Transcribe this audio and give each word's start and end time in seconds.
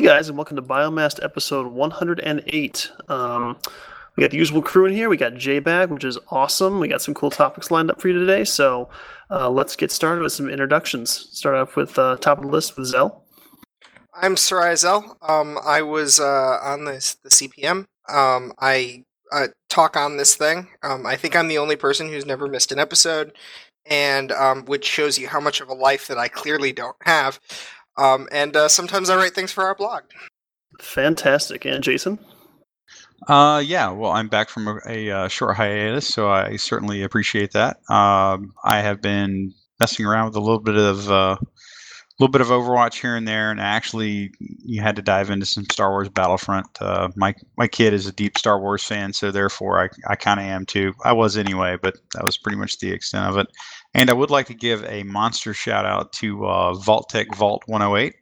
Hey 0.00 0.06
guys, 0.06 0.30
and 0.30 0.38
welcome 0.38 0.56
to 0.56 0.62
Biomast 0.62 1.22
episode 1.22 1.66
108. 1.66 2.90
Um, 3.10 3.58
we 4.16 4.22
got 4.22 4.30
the 4.30 4.38
usual 4.38 4.62
crew 4.62 4.86
in 4.86 4.94
here. 4.94 5.10
We 5.10 5.18
got 5.18 5.34
J-Bag, 5.34 5.90
which 5.90 6.04
is 6.04 6.16
awesome. 6.30 6.80
We 6.80 6.88
got 6.88 7.02
some 7.02 7.12
cool 7.12 7.28
topics 7.30 7.70
lined 7.70 7.90
up 7.90 8.00
for 8.00 8.08
you 8.08 8.18
today. 8.18 8.44
So 8.44 8.88
uh, 9.30 9.50
let's 9.50 9.76
get 9.76 9.92
started 9.92 10.22
with 10.22 10.32
some 10.32 10.48
introductions. 10.48 11.10
Start 11.10 11.56
off 11.56 11.76
with 11.76 11.98
uh, 11.98 12.16
top 12.16 12.38
of 12.38 12.44
the 12.44 12.50
list 12.50 12.78
with 12.78 12.86
Zell. 12.86 13.26
I'm 14.14 14.38
Sarai 14.38 14.74
Zell. 14.74 15.18
Um, 15.20 15.58
I 15.62 15.82
was 15.82 16.18
uh, 16.18 16.58
on 16.62 16.86
this 16.86 17.18
the 17.22 17.28
CPM. 17.28 17.84
Um, 18.08 18.54
I 18.58 19.04
talk 19.68 19.98
on 19.98 20.16
this 20.16 20.34
thing. 20.34 20.68
Um, 20.82 21.04
I 21.04 21.16
think 21.16 21.36
I'm 21.36 21.48
the 21.48 21.58
only 21.58 21.76
person 21.76 22.08
who's 22.08 22.24
never 22.24 22.46
missed 22.46 22.72
an 22.72 22.78
episode, 22.78 23.34
and 23.84 24.32
um, 24.32 24.64
which 24.64 24.86
shows 24.86 25.18
you 25.18 25.28
how 25.28 25.40
much 25.40 25.60
of 25.60 25.68
a 25.68 25.74
life 25.74 26.08
that 26.08 26.16
I 26.16 26.28
clearly 26.28 26.72
don't 26.72 26.96
have. 27.02 27.38
Um, 28.00 28.28
and 28.32 28.56
uh, 28.56 28.68
sometimes 28.68 29.10
I 29.10 29.16
write 29.16 29.34
things 29.34 29.52
for 29.52 29.64
our 29.64 29.74
blog. 29.74 30.04
Fantastic. 30.80 31.66
And 31.66 31.84
Jason? 31.84 32.18
Uh, 33.28 33.62
yeah, 33.64 33.90
well, 33.90 34.12
I'm 34.12 34.28
back 34.28 34.48
from 34.48 34.66
a, 34.66 34.80
a, 34.86 35.10
uh, 35.10 35.28
short 35.28 35.56
hiatus, 35.56 36.08
so 36.08 36.30
I 36.30 36.56
certainly 36.56 37.02
appreciate 37.02 37.52
that. 37.52 37.76
Um, 37.90 38.54
I 38.64 38.80
have 38.80 39.02
been 39.02 39.52
messing 39.78 40.06
around 40.06 40.26
with 40.26 40.36
a 40.36 40.40
little 40.40 40.60
bit 40.60 40.76
of 40.76 41.10
uh, 41.10 41.36
little 42.20 42.30
bit 42.30 42.40
of 42.42 42.48
Overwatch 42.48 43.00
here 43.00 43.16
and 43.16 43.26
there, 43.28 43.50
and 43.50 43.60
actually, 43.60 44.32
you 44.38 44.82
had 44.82 44.96
to 44.96 45.02
dive 45.02 45.30
into 45.30 45.46
some 45.46 45.64
Star 45.72 45.90
Wars 45.90 46.08
Battlefront. 46.08 46.66
Uh, 46.80 47.08
my 47.16 47.34
my 47.56 47.66
kid 47.66 47.94
is 47.94 48.06
a 48.06 48.12
deep 48.12 48.38
Star 48.38 48.60
Wars 48.60 48.84
fan, 48.84 49.12
so 49.12 49.30
therefore, 49.30 49.82
I 49.82 49.88
I 50.12 50.16
kind 50.16 50.38
of 50.38 50.46
am 50.46 50.66
too. 50.66 50.92
I 51.02 51.12
was 51.12 51.36
anyway, 51.36 51.76
but 51.80 51.96
that 52.14 52.24
was 52.24 52.36
pretty 52.36 52.58
much 52.58 52.78
the 52.78 52.92
extent 52.92 53.26
of 53.26 53.38
it. 53.38 53.48
And 53.94 54.08
I 54.10 54.12
would 54.12 54.30
like 54.30 54.46
to 54.46 54.54
give 54.54 54.84
a 54.84 55.02
monster 55.02 55.52
shout 55.52 55.84
out 55.84 56.12
to 56.14 56.46
uh, 56.46 56.74
Vault-Tec 56.74 57.34
Vault 57.34 57.62
108. 57.66 58.14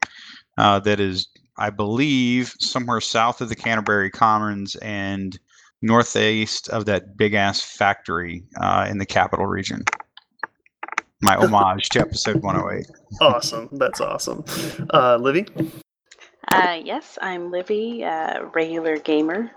Uh, 0.56 0.78
that 0.80 0.98
is, 0.98 1.28
I 1.58 1.70
believe, 1.70 2.54
somewhere 2.58 3.00
south 3.00 3.40
of 3.40 3.48
the 3.48 3.56
Canterbury 3.56 4.10
Commons 4.10 4.76
and 4.76 5.38
northeast 5.82 6.68
of 6.70 6.86
that 6.86 7.16
big 7.16 7.34
ass 7.34 7.60
factory 7.60 8.42
uh, 8.60 8.86
in 8.88 8.98
the 8.98 9.06
capital 9.06 9.46
region. 9.46 9.84
My 11.20 11.36
homage 11.38 11.90
to 11.90 12.00
episode 12.00 12.42
108. 12.42 12.86
Awesome. 13.20 13.68
That's 13.72 14.00
awesome. 14.00 14.44
Uh, 14.92 15.16
Livy? 15.16 15.46
Uh, 16.50 16.80
yes, 16.82 17.18
I'm 17.20 17.50
Livy, 17.50 18.04
uh, 18.04 18.44
regular 18.54 18.98
gamer, 18.98 19.50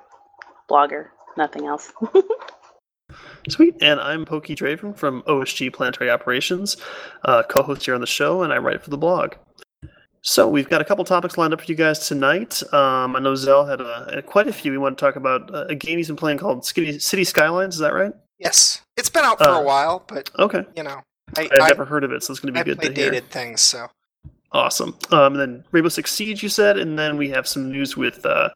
blogger, 0.70 1.08
nothing 1.38 1.66
else. 1.66 1.94
Sweet. 3.50 3.76
And 3.82 4.00
I'm 4.00 4.26
Pokey 4.26 4.56
Draven 4.56 4.96
from 4.96 5.24
OSG 5.24 5.74
Planetary 5.74 6.10
Operations, 6.10 6.78
uh, 7.26 7.44
co 7.44 7.64
host 7.64 7.86
here 7.86 7.96
on 7.96 8.02
the 8.02 8.08
show, 8.08 8.44
and 8.44 8.54
I 8.54 8.58
write 8.58 8.84
for 8.84 8.90
the 8.90 8.98
blog. 8.98 9.34
So 10.24 10.48
we've 10.48 10.70
got 10.70 10.82
a 10.82 10.86
couple 10.86 11.04
topics 11.04 11.36
lined 11.38 11.52
up 11.54 11.62
for 11.62 11.66
you 11.66 11.74
guys 11.76 12.08
tonight. 12.08 12.62
Um, 12.72 13.16
I 13.16 13.20
know 13.20 13.34
Zell 13.34 13.66
had 13.66 13.82
a, 13.82 14.22
quite 14.22 14.48
a 14.48 14.54
few. 14.54 14.72
We 14.72 14.78
want 14.78 14.96
to 14.98 15.04
talk 15.04 15.16
about 15.16 15.54
uh, 15.54 15.66
a 15.68 15.74
game 15.76 15.98
he's 15.98 16.08
been 16.08 16.16
playing 16.16 16.38
called 16.38 16.64
City, 16.64 17.00
City 17.00 17.24
Skylines. 17.24 17.74
Is 17.74 17.80
that 17.80 17.94
right? 17.94 18.14
Yes, 18.38 18.82
it's 18.98 19.10
been 19.10 19.24
out 19.26 19.40
for 19.40 19.50
Uh, 19.50 19.60
a 19.60 19.64
while, 19.64 20.04
but 20.08 20.30
Okay. 20.38 20.64
you 20.76 20.84
know, 20.84 21.02
I, 21.36 21.42
I, 21.42 21.44
have 21.44 21.62
I, 21.62 21.68
never 21.70 21.86
heard 21.86 22.04
of 22.04 22.12
it, 22.12 22.22
so 22.24 22.32
it's 22.34 22.40
going 22.40 22.54
to 22.54 22.60
I 22.60 22.64
be 22.64 22.72
good 22.72 22.80
play 22.80 22.90
to 22.90 22.94
hear. 23.02 23.12
dated 23.12 23.30
things, 23.32 23.62
so 23.62 23.88
Awesome. 24.54 24.98
Um, 25.12 25.34
and 25.34 25.40
then 25.40 25.64
Rainbow 25.72 25.90
Six 25.90 26.12
Siege, 26.12 26.44
you 26.44 26.50
said, 26.50 26.78
and 26.78 27.00
then 27.00 27.16
we 27.18 27.30
have 27.30 27.48
some 27.48 27.72
news 27.72 27.96
with 27.96 28.26
uh, 28.26 28.50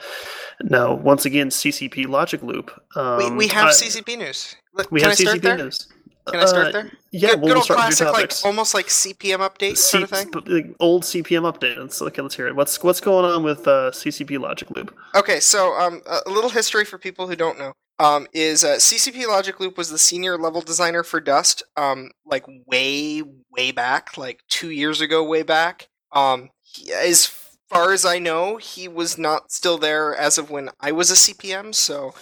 now 0.64 0.94
once 0.94 1.26
again 1.26 1.50
CCP 1.50 2.08
Logic 2.08 2.42
Loop. 2.44 2.72
Um, 2.98 3.18
we, 3.18 3.32
we 3.32 3.48
have 3.48 3.68
I- 3.68 3.72
CCP 3.72 4.18
news. 4.18 4.56
Look, 4.74 4.92
We 4.92 5.00
Can 5.00 5.10
have 5.10 5.20
I 5.20 5.24
start 5.24 5.38
CCP 5.38 5.42
there? 5.42 5.58
news. 5.58 5.88
Can 6.28 6.40
I 6.42 6.46
start 6.46 6.68
Uh, 6.68 6.72
there? 6.72 6.92
Yeah, 7.12 7.30
good, 7.30 7.40
we'll, 7.42 7.48
good 7.50 7.56
old 7.58 7.64
start 7.66 7.88
with 7.88 7.98
classic, 8.00 8.14
like 8.32 8.34
almost 8.46 8.74
like 8.74 8.88
CPM 8.88 9.38
update 9.48 9.78
C- 9.78 9.98
sort 10.00 10.04
of 10.04 10.10
thing. 10.10 10.32
the 10.32 10.76
old 10.80 11.04
CPM 11.04 11.44
update. 11.50 11.78
Let's 11.78 12.02
okay. 12.02 12.22
Let's 12.22 12.36
hear 12.36 12.48
it. 12.48 12.56
What's 12.56 12.82
what's 12.84 13.00
going 13.00 13.24
on 13.32 13.44
with 13.44 13.68
uh, 13.68 13.92
CCP 13.92 14.40
Logic 14.40 14.70
Loop? 14.72 14.94
Okay, 15.16 15.40
so 15.40 15.74
um, 15.80 16.02
a 16.10 16.22
a 16.26 16.32
little 16.32 16.50
history 16.50 16.84
for 16.84 16.98
people 16.98 17.28
who 17.28 17.36
don't 17.36 17.60
know 17.60 17.74
um, 18.00 18.26
is 18.34 18.64
uh, 18.64 18.76
CCP 18.78 19.28
Logic 19.28 19.58
Loop 19.60 19.78
was 19.78 19.92
the 19.92 20.00
senior 20.00 20.36
level 20.38 20.62
designer 20.62 21.04
for 21.04 21.22
Dust, 21.22 21.62
um, 21.78 22.10
like 22.26 22.44
way, 22.66 23.22
way 23.58 23.72
back, 23.72 24.18
like 24.18 24.42
two 24.50 24.70
years 24.72 25.02
ago, 25.02 25.24
way 25.24 25.44
back. 25.44 25.88
Um, 26.12 26.50
he- 26.62 26.92
as 26.94 27.28
far 27.70 27.92
as 27.94 28.06
I 28.06 28.20
know, 28.20 28.58
he 28.58 28.88
was 28.88 29.18
not 29.18 29.52
still 29.52 29.78
there 29.78 30.16
as 30.16 30.38
of 30.38 30.50
when 30.50 30.70
I 30.80 30.92
was 30.92 31.12
a 31.12 31.16
CPM, 31.16 31.74
so 31.74 32.14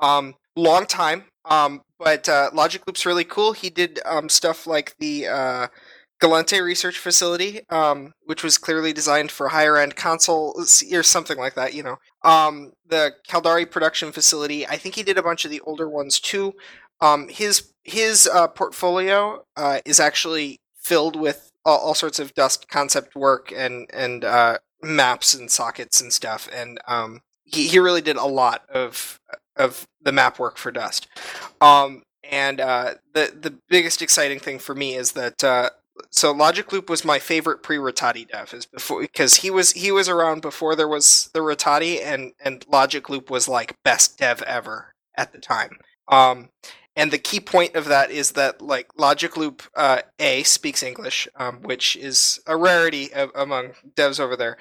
um, 0.00 0.34
long 0.56 0.86
time. 0.86 1.24
Um, 1.44 1.82
but 1.98 2.28
uh, 2.28 2.50
Logic 2.52 2.82
Loop's 2.86 3.06
really 3.06 3.24
cool. 3.24 3.52
He 3.52 3.70
did 3.70 4.00
um, 4.04 4.28
stuff 4.28 4.66
like 4.66 4.94
the 4.98 5.26
uh, 5.28 5.68
Gallente 6.22 6.62
Research 6.62 6.98
Facility, 6.98 7.60
um, 7.70 8.12
which 8.24 8.42
was 8.42 8.58
clearly 8.58 8.92
designed 8.92 9.30
for 9.30 9.48
higher 9.48 9.76
end 9.76 9.96
console 9.96 10.54
or 10.92 11.02
something 11.02 11.38
like 11.38 11.54
that, 11.54 11.74
you 11.74 11.82
know. 11.82 11.96
Um, 12.24 12.72
the 12.88 13.12
Caldari 13.28 13.70
production 13.70 14.12
facility, 14.12 14.66
I 14.66 14.76
think 14.76 14.94
he 14.96 15.02
did 15.04 15.18
a 15.18 15.22
bunch 15.22 15.44
of 15.44 15.50
the 15.50 15.60
older 15.60 15.88
ones 15.88 16.18
too. 16.20 16.54
Um, 17.00 17.28
his 17.28 17.72
his 17.84 18.26
uh, 18.26 18.48
portfolio 18.48 19.44
uh, 19.56 19.80
is 19.84 20.00
actually 20.00 20.60
filled 20.88 21.16
with 21.16 21.52
all, 21.64 21.78
all 21.78 21.94
sorts 21.94 22.18
of 22.18 22.34
Dust 22.34 22.68
concept 22.68 23.14
work 23.14 23.52
and 23.54 23.88
and 23.92 24.24
uh, 24.24 24.58
maps 24.82 25.34
and 25.34 25.50
sockets 25.50 26.00
and 26.00 26.12
stuff, 26.12 26.48
and 26.52 26.80
um, 26.88 27.20
he 27.44 27.68
he 27.68 27.78
really 27.78 28.00
did 28.00 28.16
a 28.16 28.24
lot 28.24 28.62
of 28.70 29.20
of 29.56 29.86
the 30.00 30.12
map 30.12 30.38
work 30.38 30.56
for 30.56 30.70
Dust. 30.70 31.06
Um, 31.60 32.02
and 32.30 32.60
uh, 32.60 32.94
the 33.12 33.32
the 33.38 33.58
biggest 33.68 34.00
exciting 34.02 34.38
thing 34.38 34.58
for 34.58 34.74
me 34.74 34.94
is 34.94 35.12
that 35.12 35.44
uh, 35.44 35.70
so 36.10 36.32
Logic 36.32 36.70
Loop 36.72 36.88
was 36.88 37.04
my 37.04 37.18
favorite 37.18 37.62
pre-Rattati 37.62 38.28
dev, 38.28 38.54
is 38.54 38.66
before 38.66 39.00
because 39.00 39.36
he 39.36 39.50
was 39.50 39.72
he 39.72 39.92
was 39.92 40.08
around 40.08 40.42
before 40.42 40.74
there 40.74 40.88
was 40.88 41.30
the 41.34 41.40
Rattati, 41.40 42.04
and 42.04 42.32
and 42.42 42.64
Logic 42.68 43.08
Loop 43.08 43.30
was 43.30 43.46
like 43.48 43.76
best 43.84 44.18
dev 44.18 44.42
ever 44.42 44.94
at 45.16 45.32
the 45.32 45.38
time. 45.38 45.78
Um, 46.08 46.48
and 46.98 47.10
the 47.12 47.18
key 47.18 47.40
point 47.40 47.76
of 47.76 47.86
that 47.86 48.10
is 48.10 48.32
that 48.32 48.60
like 48.60 48.88
Logic 48.98 49.36
Loop 49.38 49.62
uh, 49.76 50.02
A 50.18 50.42
speaks 50.42 50.82
English, 50.82 51.28
um, 51.36 51.62
which 51.62 51.96
is 51.96 52.40
a 52.46 52.56
rarity 52.58 53.10
a- 53.14 53.28
among 53.34 53.70
devs 53.96 54.20
over 54.20 54.36
there. 54.36 54.58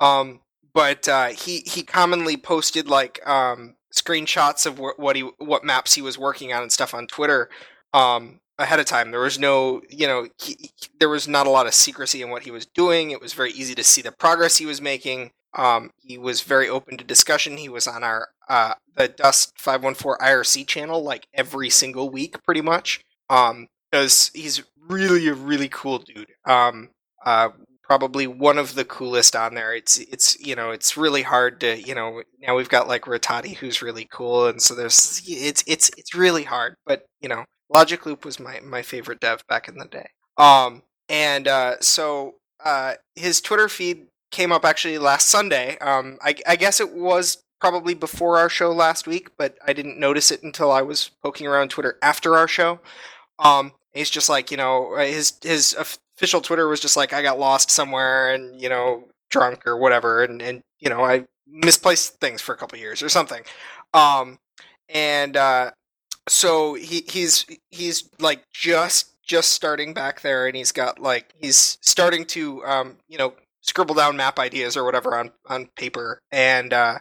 Um, 0.00 0.40
but 0.74 1.08
uh, 1.08 1.26
he 1.28 1.60
he 1.66 1.82
commonly 1.84 2.36
posted 2.36 2.88
like 2.88 3.24
um, 3.28 3.76
screenshots 3.94 4.66
of 4.66 4.78
wh- 4.78 4.98
what 4.98 5.16
he 5.16 5.22
what 5.38 5.64
maps 5.64 5.94
he 5.94 6.02
was 6.02 6.18
working 6.18 6.52
on 6.52 6.62
and 6.62 6.72
stuff 6.72 6.94
on 6.94 7.06
Twitter 7.06 7.48
um, 7.92 8.40
ahead 8.58 8.80
of 8.80 8.86
time. 8.86 9.10
There 9.12 9.20
was 9.20 9.38
no, 9.38 9.82
you 9.88 10.06
know, 10.08 10.26
he, 10.42 10.56
he- 10.60 10.70
there 10.98 11.08
was 11.10 11.28
not 11.28 11.46
a 11.46 11.50
lot 11.50 11.66
of 11.66 11.74
secrecy 11.74 12.22
in 12.22 12.30
what 12.30 12.42
he 12.44 12.50
was 12.50 12.66
doing. 12.66 13.10
It 13.12 13.20
was 13.20 13.34
very 13.34 13.52
easy 13.52 13.74
to 13.76 13.84
see 13.84 14.02
the 14.02 14.12
progress 14.12 14.56
he 14.56 14.66
was 14.66 14.80
making. 14.80 15.30
Um, 15.56 15.90
he 16.00 16.18
was 16.18 16.42
very 16.42 16.68
open 16.68 16.96
to 16.96 17.04
discussion. 17.04 17.56
He 17.58 17.68
was 17.68 17.86
on 17.86 18.02
our 18.02 18.28
uh, 18.48 18.74
the 18.96 19.08
Dust 19.08 19.52
Five 19.58 19.82
One 19.82 19.94
Four 19.94 20.18
IRC 20.18 20.66
channel 20.66 21.02
like 21.02 21.26
every 21.34 21.70
single 21.70 22.10
week, 22.10 22.42
pretty 22.44 22.60
much. 22.60 23.00
Um, 23.30 23.68
because 23.90 24.30
he's 24.34 24.62
really 24.88 25.28
a 25.28 25.34
really 25.34 25.68
cool 25.68 25.98
dude. 25.98 26.32
Um, 26.44 26.90
uh, 27.24 27.50
probably 27.84 28.26
one 28.26 28.58
of 28.58 28.74
the 28.74 28.84
coolest 28.84 29.36
on 29.36 29.54
there. 29.54 29.74
It's 29.74 29.98
it's 29.98 30.38
you 30.40 30.56
know 30.56 30.70
it's 30.70 30.96
really 30.96 31.22
hard 31.22 31.60
to 31.60 31.80
you 31.80 31.94
know 31.94 32.22
now 32.40 32.56
we've 32.56 32.68
got 32.68 32.88
like 32.88 33.02
Rattati 33.02 33.56
who's 33.56 33.82
really 33.82 34.08
cool, 34.10 34.46
and 34.46 34.60
so 34.60 34.74
there's 34.74 35.22
it's 35.26 35.62
it's 35.66 35.90
it's 35.96 36.14
really 36.14 36.44
hard. 36.44 36.74
But 36.86 37.06
you 37.20 37.28
know 37.28 37.44
Logic 37.72 38.04
Loop 38.04 38.24
was 38.24 38.40
my 38.40 38.60
my 38.60 38.82
favorite 38.82 39.20
dev 39.20 39.46
back 39.48 39.68
in 39.68 39.78
the 39.78 39.86
day. 39.86 40.08
Um, 40.36 40.82
and 41.08 41.46
uh, 41.46 41.76
so 41.80 42.34
uh, 42.64 42.94
his 43.14 43.40
Twitter 43.40 43.68
feed 43.68 44.06
came 44.30 44.50
up 44.50 44.64
actually 44.64 44.98
last 44.98 45.28
Sunday. 45.28 45.78
Um, 45.78 46.18
I, 46.22 46.34
I 46.46 46.56
guess 46.56 46.80
it 46.80 46.92
was 46.92 47.44
probably 47.64 47.94
before 47.94 48.36
our 48.36 48.50
show 48.50 48.70
last 48.70 49.06
week, 49.06 49.30
but 49.38 49.56
I 49.66 49.72
didn't 49.72 49.98
notice 49.98 50.30
it 50.30 50.42
until 50.42 50.70
I 50.70 50.82
was 50.82 51.10
poking 51.22 51.46
around 51.46 51.70
Twitter 51.70 51.96
after 52.02 52.36
our 52.36 52.46
show. 52.46 52.78
Um, 53.38 53.72
he's 53.94 54.10
just 54.10 54.28
like, 54.28 54.50
you 54.50 54.58
know, 54.58 54.92
uh, 54.92 55.06
his 55.06 55.32
his 55.42 55.72
official 55.72 56.42
Twitter 56.42 56.68
was 56.68 56.78
just 56.78 56.94
like, 56.94 57.14
I 57.14 57.22
got 57.22 57.38
lost 57.38 57.70
somewhere 57.70 58.34
and 58.34 58.60
you 58.60 58.68
know, 58.68 59.04
drunk 59.30 59.66
or 59.66 59.78
whatever, 59.78 60.22
and 60.22 60.42
and 60.42 60.62
you 60.78 60.90
know, 60.90 61.02
I 61.02 61.24
misplaced 61.46 62.20
things 62.20 62.42
for 62.42 62.54
a 62.54 62.58
couple 62.58 62.78
years 62.78 63.02
or 63.02 63.08
something. 63.08 63.42
Um, 63.94 64.38
and 64.90 65.34
uh, 65.34 65.70
so 66.28 66.74
he 66.74 67.02
he's 67.08 67.46
he's 67.70 68.10
like 68.20 68.44
just 68.52 69.14
just 69.22 69.54
starting 69.54 69.94
back 69.94 70.20
there, 70.20 70.46
and 70.46 70.54
he's 70.54 70.70
got 70.70 70.98
like 70.98 71.32
he's 71.38 71.78
starting 71.80 72.26
to 72.26 72.62
um, 72.66 72.98
you 73.08 73.16
know 73.16 73.32
scribble 73.62 73.94
down 73.94 74.18
map 74.18 74.38
ideas 74.38 74.76
or 74.76 74.84
whatever 74.84 75.16
on 75.16 75.30
on 75.48 75.70
paper, 75.76 76.18
and 76.30 76.74
uh, 76.74 76.98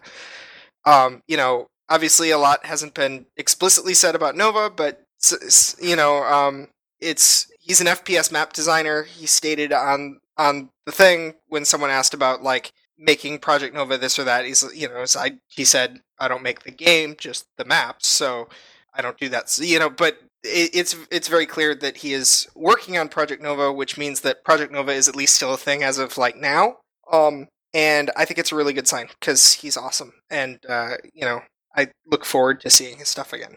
um, 0.86 1.22
you 1.28 1.38
know 1.38 1.68
obviously 1.90 2.32
a 2.32 2.38
lot 2.38 2.66
hasn't 2.66 2.94
been 2.94 3.26
explicitly 3.38 3.94
said 3.94 4.16
about 4.16 4.36
Nova, 4.36 4.70
but 4.70 5.04
you 5.82 5.96
know 5.96 6.24
um, 6.24 6.68
it's 7.00 7.48
he's 7.60 7.82
an 7.82 7.88
FPS 7.88 8.32
map 8.32 8.54
designer. 8.54 9.04
He 9.04 9.26
stated 9.26 9.72
on 9.72 10.20
on 10.38 10.70
the 10.86 10.92
thing 10.92 11.36
when 11.48 11.66
someone 11.66 11.90
asked 11.90 12.14
about 12.14 12.44
like 12.44 12.72
making 12.98 13.40
Project 13.40 13.76
Nova 13.76 13.98
this 13.98 14.18
or 14.18 14.24
that. 14.24 14.46
He's 14.46 14.64
you 14.76 14.88
know 14.88 15.06
I, 15.18 15.38
he 15.48 15.66
said 15.66 16.02
I 16.20 16.28
don't 16.28 16.44
make 16.44 16.64
the 16.64 16.72
game, 16.72 17.16
just 17.18 17.46
the 17.58 17.66
maps. 17.66 18.08
So 18.08 18.48
I 18.94 19.02
don't 19.02 19.18
do 19.18 19.30
that. 19.30 19.50
So, 19.50 19.64
you 19.64 19.80
know, 19.80 19.90
but 19.90 20.18
it, 20.44 20.72
it's 20.74 20.96
it's 21.12 21.28
very 21.28 21.46
clear 21.46 21.76
that 21.76 21.98
he 21.98 22.14
is 22.14 22.48
working 22.56 22.98
on 22.98 23.10
Project 23.10 23.42
Nova, 23.42 23.72
which 23.72 23.98
means 23.98 24.22
that 24.22 24.44
Project 24.44 24.72
Nova 24.72 24.92
is 24.92 25.08
at 25.08 25.16
least 25.16 25.36
still 25.36 25.54
a 25.54 25.58
thing 25.58 25.84
as 25.84 25.98
of 25.98 26.18
like 26.18 26.38
now. 26.38 26.78
Um, 27.12 27.48
and 27.74 28.12
I 28.16 28.26
think 28.26 28.40
it's 28.40 28.52
a 28.52 28.56
really 28.56 28.74
good 28.74 28.88
sign 28.88 29.08
because 29.20 29.54
he's 29.54 29.78
awesome, 29.78 30.14
and 30.30 30.60
uh, 30.68 30.96
you 31.14 31.26
know 31.26 31.42
I 31.76 31.90
look 32.10 32.26
forward 32.26 32.62
to 32.62 32.70
seeing 32.70 32.98
his 32.98 33.10
stuff 33.10 33.34
again. 33.34 33.56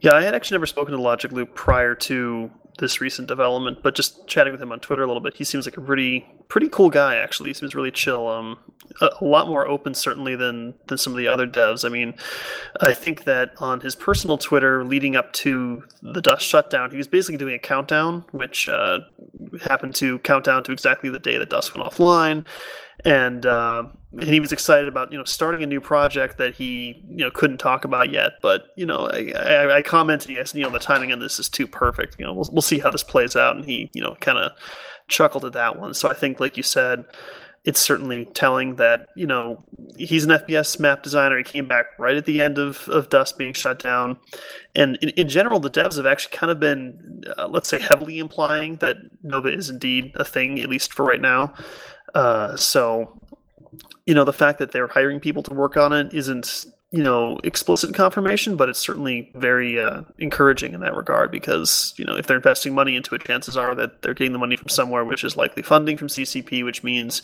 Yeah, 0.00 0.14
I 0.14 0.22
had 0.22 0.34
actually 0.34 0.56
never 0.56 0.66
spoken 0.66 0.94
to 0.94 1.00
Logic 1.00 1.30
Loop 1.30 1.54
prior 1.54 1.94
to 1.94 2.50
this 2.78 3.00
recent 3.00 3.28
development, 3.28 3.82
but 3.82 3.94
just 3.94 4.26
chatting 4.26 4.52
with 4.52 4.62
him 4.62 4.72
on 4.72 4.80
Twitter 4.80 5.02
a 5.02 5.06
little 5.06 5.20
bit, 5.20 5.36
he 5.36 5.44
seems 5.44 5.66
like 5.66 5.76
a 5.76 5.80
pretty 5.80 6.26
pretty 6.48 6.68
cool 6.68 6.90
guy. 6.90 7.16
Actually, 7.16 7.50
he 7.50 7.54
seems 7.54 7.74
really 7.74 7.90
chill. 7.90 8.26
Um, 8.26 8.58
a, 9.00 9.10
a, 9.20 9.24
lot 9.24 9.46
more 9.46 9.68
open 9.68 9.94
certainly 9.94 10.34
than 10.34 10.74
than 10.86 10.98
some 10.98 11.12
of 11.12 11.18
the 11.18 11.28
other 11.28 11.46
devs. 11.46 11.84
I 11.84 11.88
mean, 11.90 12.14
I 12.80 12.94
think 12.94 13.24
that 13.24 13.52
on 13.58 13.80
his 13.80 13.94
personal 13.94 14.38
Twitter 14.38 14.84
leading 14.84 15.16
up 15.16 15.32
to 15.34 15.84
the 16.02 16.22
Dust 16.22 16.46
shutdown, 16.46 16.90
he 16.90 16.96
was 16.96 17.08
basically 17.08 17.38
doing 17.38 17.54
a 17.54 17.58
countdown, 17.58 18.24
which 18.32 18.68
uh, 18.68 19.00
happened 19.62 19.94
to 19.96 20.18
count 20.20 20.44
down 20.44 20.64
to 20.64 20.72
exactly 20.72 21.10
the 21.10 21.18
day 21.18 21.36
that 21.38 21.50
Dust 21.50 21.76
went 21.76 21.88
offline 21.88 22.46
and 23.04 23.46
uh, 23.46 23.84
and 24.12 24.28
he 24.28 24.40
was 24.40 24.52
excited 24.52 24.88
about 24.88 25.12
you 25.12 25.18
know 25.18 25.24
starting 25.24 25.62
a 25.62 25.66
new 25.66 25.80
project 25.80 26.38
that 26.38 26.54
he 26.54 27.02
you 27.08 27.24
know 27.24 27.30
couldn't 27.30 27.58
talk 27.58 27.84
about 27.84 28.10
yet. 28.10 28.32
But 28.42 28.66
you 28.76 28.86
know, 28.86 29.08
I, 29.12 29.32
I, 29.36 29.76
I 29.76 29.82
commented, 29.82 30.30
yes, 30.30 30.54
you 30.54 30.62
know, 30.62 30.70
the 30.70 30.78
timing 30.78 31.12
on 31.12 31.20
this 31.20 31.38
is 31.38 31.48
too 31.48 31.66
perfect. 31.66 32.16
You 32.18 32.26
know, 32.26 32.34
we'll 32.34 32.48
we'll 32.52 32.62
see 32.62 32.78
how 32.78 32.90
this 32.90 33.04
plays 33.04 33.36
out. 33.36 33.56
And 33.56 33.64
he 33.64 33.90
you 33.94 34.02
know 34.02 34.16
kind 34.20 34.38
of 34.38 34.52
chuckled 35.08 35.44
at 35.44 35.52
that 35.52 35.78
one. 35.78 35.94
So 35.94 36.08
I 36.08 36.14
think, 36.14 36.40
like 36.40 36.56
you 36.56 36.62
said, 36.62 37.04
it's 37.64 37.80
certainly 37.80 38.24
telling 38.26 38.76
that 38.76 39.08
you 39.14 39.26
know 39.26 39.62
he's 39.96 40.24
an 40.24 40.30
FPS 40.30 40.80
map 40.80 41.02
designer. 41.02 41.38
He 41.38 41.44
came 41.44 41.68
back 41.68 41.86
right 41.98 42.16
at 42.16 42.24
the 42.24 42.40
end 42.40 42.58
of, 42.58 42.88
of 42.88 43.10
Dust 43.10 43.38
being 43.38 43.52
shut 43.52 43.78
down, 43.78 44.18
and 44.74 44.96
in, 45.02 45.10
in 45.10 45.28
general, 45.28 45.60
the 45.60 45.70
devs 45.70 45.96
have 45.96 46.06
actually 46.06 46.36
kind 46.36 46.50
of 46.50 46.58
been, 46.58 47.22
uh, 47.38 47.48
let's 47.48 47.68
say, 47.68 47.78
heavily 47.78 48.18
implying 48.18 48.76
that 48.76 48.96
Nova 49.22 49.48
is 49.48 49.70
indeed 49.70 50.12
a 50.14 50.24
thing, 50.24 50.58
at 50.60 50.68
least 50.68 50.92
for 50.92 51.04
right 51.04 51.20
now. 51.20 51.54
Uh, 52.14 52.56
so, 52.56 53.18
you 54.06 54.14
know, 54.14 54.24
the 54.24 54.32
fact 54.32 54.58
that 54.58 54.72
they're 54.72 54.88
hiring 54.88 55.20
people 55.20 55.42
to 55.44 55.54
work 55.54 55.76
on 55.76 55.92
it 55.92 56.12
isn't, 56.12 56.66
you 56.90 57.02
know, 57.02 57.38
explicit 57.44 57.94
confirmation, 57.94 58.56
but 58.56 58.68
it's 58.68 58.80
certainly 58.80 59.30
very 59.36 59.80
uh, 59.80 60.02
encouraging 60.18 60.74
in 60.74 60.80
that 60.80 60.96
regard 60.96 61.30
because, 61.30 61.94
you 61.96 62.04
know, 62.04 62.16
if 62.16 62.26
they're 62.26 62.36
investing 62.36 62.74
money 62.74 62.96
into 62.96 63.14
it, 63.14 63.22
chances 63.22 63.56
are 63.56 63.76
that 63.76 64.02
they're 64.02 64.14
getting 64.14 64.32
the 64.32 64.38
money 64.38 64.56
from 64.56 64.68
somewhere, 64.68 65.04
which 65.04 65.22
is 65.22 65.36
likely 65.36 65.62
funding 65.62 65.96
from 65.96 66.08
CCP, 66.08 66.64
which 66.64 66.82
means 66.82 67.22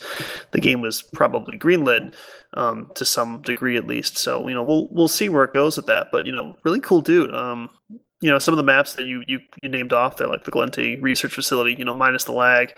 the 0.51 0.61
game 0.61 0.79
was 0.79 1.01
probably 1.01 1.57
greenlit 1.59 2.13
um, 2.53 2.89
to 2.95 3.03
some 3.03 3.41
degree 3.41 3.75
at 3.75 3.87
least. 3.87 4.17
So, 4.17 4.47
you 4.47 4.53
know, 4.53 4.63
we'll 4.63 4.87
we'll 4.89 5.09
see 5.09 5.27
where 5.27 5.43
it 5.43 5.53
goes 5.53 5.75
with 5.75 5.87
that. 5.87 6.07
But, 6.13 6.25
you 6.25 6.31
know, 6.31 6.55
really 6.63 6.79
cool 6.79 7.01
dude. 7.01 7.35
Um, 7.35 7.69
you 8.21 8.29
know 8.29 8.39
some 8.39 8.53
of 8.53 8.57
the 8.57 8.63
maps 8.63 8.93
that 8.93 9.05
you 9.05 9.23
you, 9.27 9.39
you 9.61 9.69
named 9.69 9.93
off 9.93 10.17
there 10.17 10.27
like 10.27 10.43
the 10.43 10.51
Gallente 10.51 11.01
research 11.01 11.33
facility 11.33 11.75
you 11.77 11.85
know 11.85 11.95
minus 11.95 12.23
the 12.23 12.31
lag 12.31 12.77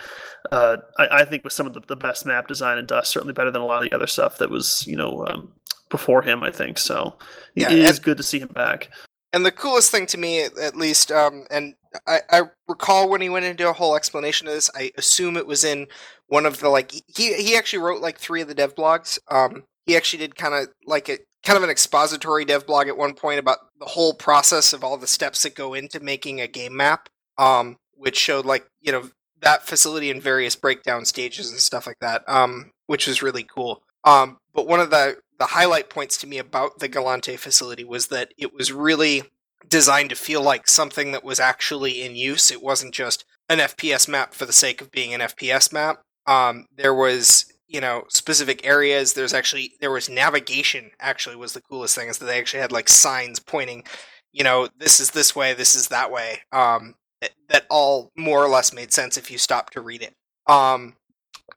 uh, 0.51 0.77
I, 0.97 1.07
I, 1.19 1.25
think 1.25 1.43
was 1.43 1.53
some 1.53 1.67
of 1.67 1.73
the, 1.73 1.81
the 1.87 1.95
best 1.95 2.25
map 2.25 2.47
design 2.47 2.77
in 2.77 2.85
dust 2.85 3.11
certainly 3.11 3.33
better 3.33 3.51
than 3.51 3.61
a 3.61 3.65
lot 3.65 3.83
of 3.83 3.89
the 3.89 3.95
other 3.95 4.07
stuff 4.07 4.37
that 4.39 4.49
was 4.49 4.85
you 4.85 4.95
know 4.95 5.25
um, 5.27 5.51
before 5.89 6.21
him 6.21 6.43
i 6.43 6.51
think. 6.51 6.77
So 6.77 7.17
yeah, 7.55 7.71
it 7.71 7.79
it 7.79 7.85
is 7.85 7.99
good 7.99 8.17
to 8.17 8.23
see 8.23 8.39
him 8.39 8.49
back. 8.49 8.89
And 9.31 9.45
the 9.45 9.51
coolest 9.51 9.91
thing 9.91 10.07
to 10.07 10.17
me 10.17 10.41
at 10.41 10.75
least 10.75 11.11
um, 11.11 11.45
and 11.51 11.75
I, 12.07 12.19
I 12.29 12.41
recall 12.67 13.09
when 13.09 13.21
he 13.21 13.29
went 13.29 13.45
into 13.45 13.69
a 13.69 13.73
whole 13.73 13.95
explanation 13.95 14.47
of 14.47 14.53
this 14.53 14.69
i 14.75 14.91
assume 14.95 15.37
it 15.37 15.47
was 15.47 15.63
in 15.63 15.87
one 16.29 16.45
of 16.45 16.59
the 16.59 16.69
like 16.69 16.91
he 16.91 17.33
he 17.33 17.55
actually 17.55 17.79
wrote 17.79 18.01
like 18.01 18.17
three 18.17 18.41
of 18.41 18.47
the 18.47 18.53
dev 18.53 18.75
blogs. 18.75 19.19
Um, 19.29 19.63
he 19.85 19.97
actually 19.97 20.19
did 20.19 20.35
kind 20.35 20.53
of 20.53 20.69
like 20.85 21.09
a 21.09 21.17
kind 21.43 21.57
of 21.57 21.63
an 21.63 21.69
expository 21.69 22.45
dev 22.45 22.65
blog 22.65 22.87
at 22.87 22.97
one 22.97 23.13
point 23.13 23.39
about 23.39 23.59
the 23.79 23.85
whole 23.85 24.13
process 24.13 24.73
of 24.73 24.83
all 24.83 24.97
the 24.97 25.07
steps 25.07 25.43
that 25.43 25.55
go 25.55 25.73
into 25.73 25.99
making 25.99 26.41
a 26.41 26.47
game 26.47 26.75
map, 26.75 27.09
um, 27.37 27.77
which 27.93 28.17
showed 28.17 28.45
like 28.45 28.65
you 28.81 28.91
know 28.91 29.09
that 29.41 29.65
facility 29.65 30.09
in 30.09 30.19
various 30.19 30.55
breakdown 30.55 31.05
stages 31.05 31.49
and 31.51 31.59
stuff 31.59 31.87
like 31.87 31.99
that, 32.01 32.23
um, 32.27 32.71
which 32.87 33.07
was 33.07 33.23
really 33.23 33.43
cool. 33.43 33.81
Um, 34.03 34.37
but 34.53 34.67
one 34.67 34.79
of 34.79 34.89
the 34.89 35.17
the 35.37 35.47
highlight 35.47 35.89
points 35.89 36.17
to 36.17 36.27
me 36.27 36.37
about 36.37 36.79
the 36.79 36.89
Gallente 36.89 37.39
facility 37.39 37.83
was 37.83 38.07
that 38.07 38.33
it 38.37 38.53
was 38.53 38.73
really 38.73 39.23
designed 39.67 40.09
to 40.09 40.15
feel 40.15 40.41
like 40.41 40.67
something 40.67 41.11
that 41.11 41.23
was 41.23 41.39
actually 41.39 42.01
in 42.01 42.15
use. 42.15 42.51
It 42.51 42.61
wasn't 42.61 42.93
just 42.93 43.23
an 43.47 43.59
FPS 43.59 44.07
map 44.07 44.33
for 44.33 44.45
the 44.45 44.53
sake 44.53 44.81
of 44.81 44.91
being 44.91 45.13
an 45.13 45.21
FPS 45.21 45.71
map. 45.71 46.01
Um, 46.27 46.65
there 46.75 46.93
was 46.93 47.45
you 47.69 47.79
know 47.79 48.03
specific 48.09 48.65
areas. 48.65 49.13
There's 49.13 49.33
actually 49.33 49.73
there 49.79 49.91
was 49.91 50.09
navigation 50.09 50.91
actually 50.99 51.35
was 51.37 51.53
the 51.53 51.61
coolest 51.61 51.95
thing 51.95 52.09
is 52.09 52.17
that 52.17 52.25
they 52.25 52.39
actually 52.39 52.61
had 52.61 52.71
like 52.71 52.89
signs 52.89 53.39
pointing 53.39 53.83
you 54.31 54.43
know 54.43 54.67
this 54.77 54.99
is 54.99 55.11
this 55.11 55.35
way 55.35 55.53
this 55.53 55.75
is 55.75 55.87
that 55.87 56.11
way 56.11 56.39
um 56.51 56.95
that, 57.21 57.31
that 57.49 57.65
all 57.69 58.11
more 58.15 58.43
or 58.43 58.47
less 58.49 58.73
made 58.73 58.93
sense 58.93 59.17
if 59.17 59.29
you 59.31 59.37
stopped 59.37 59.73
to 59.73 59.81
read 59.81 60.01
it. 60.01 60.13
Um 60.51 60.95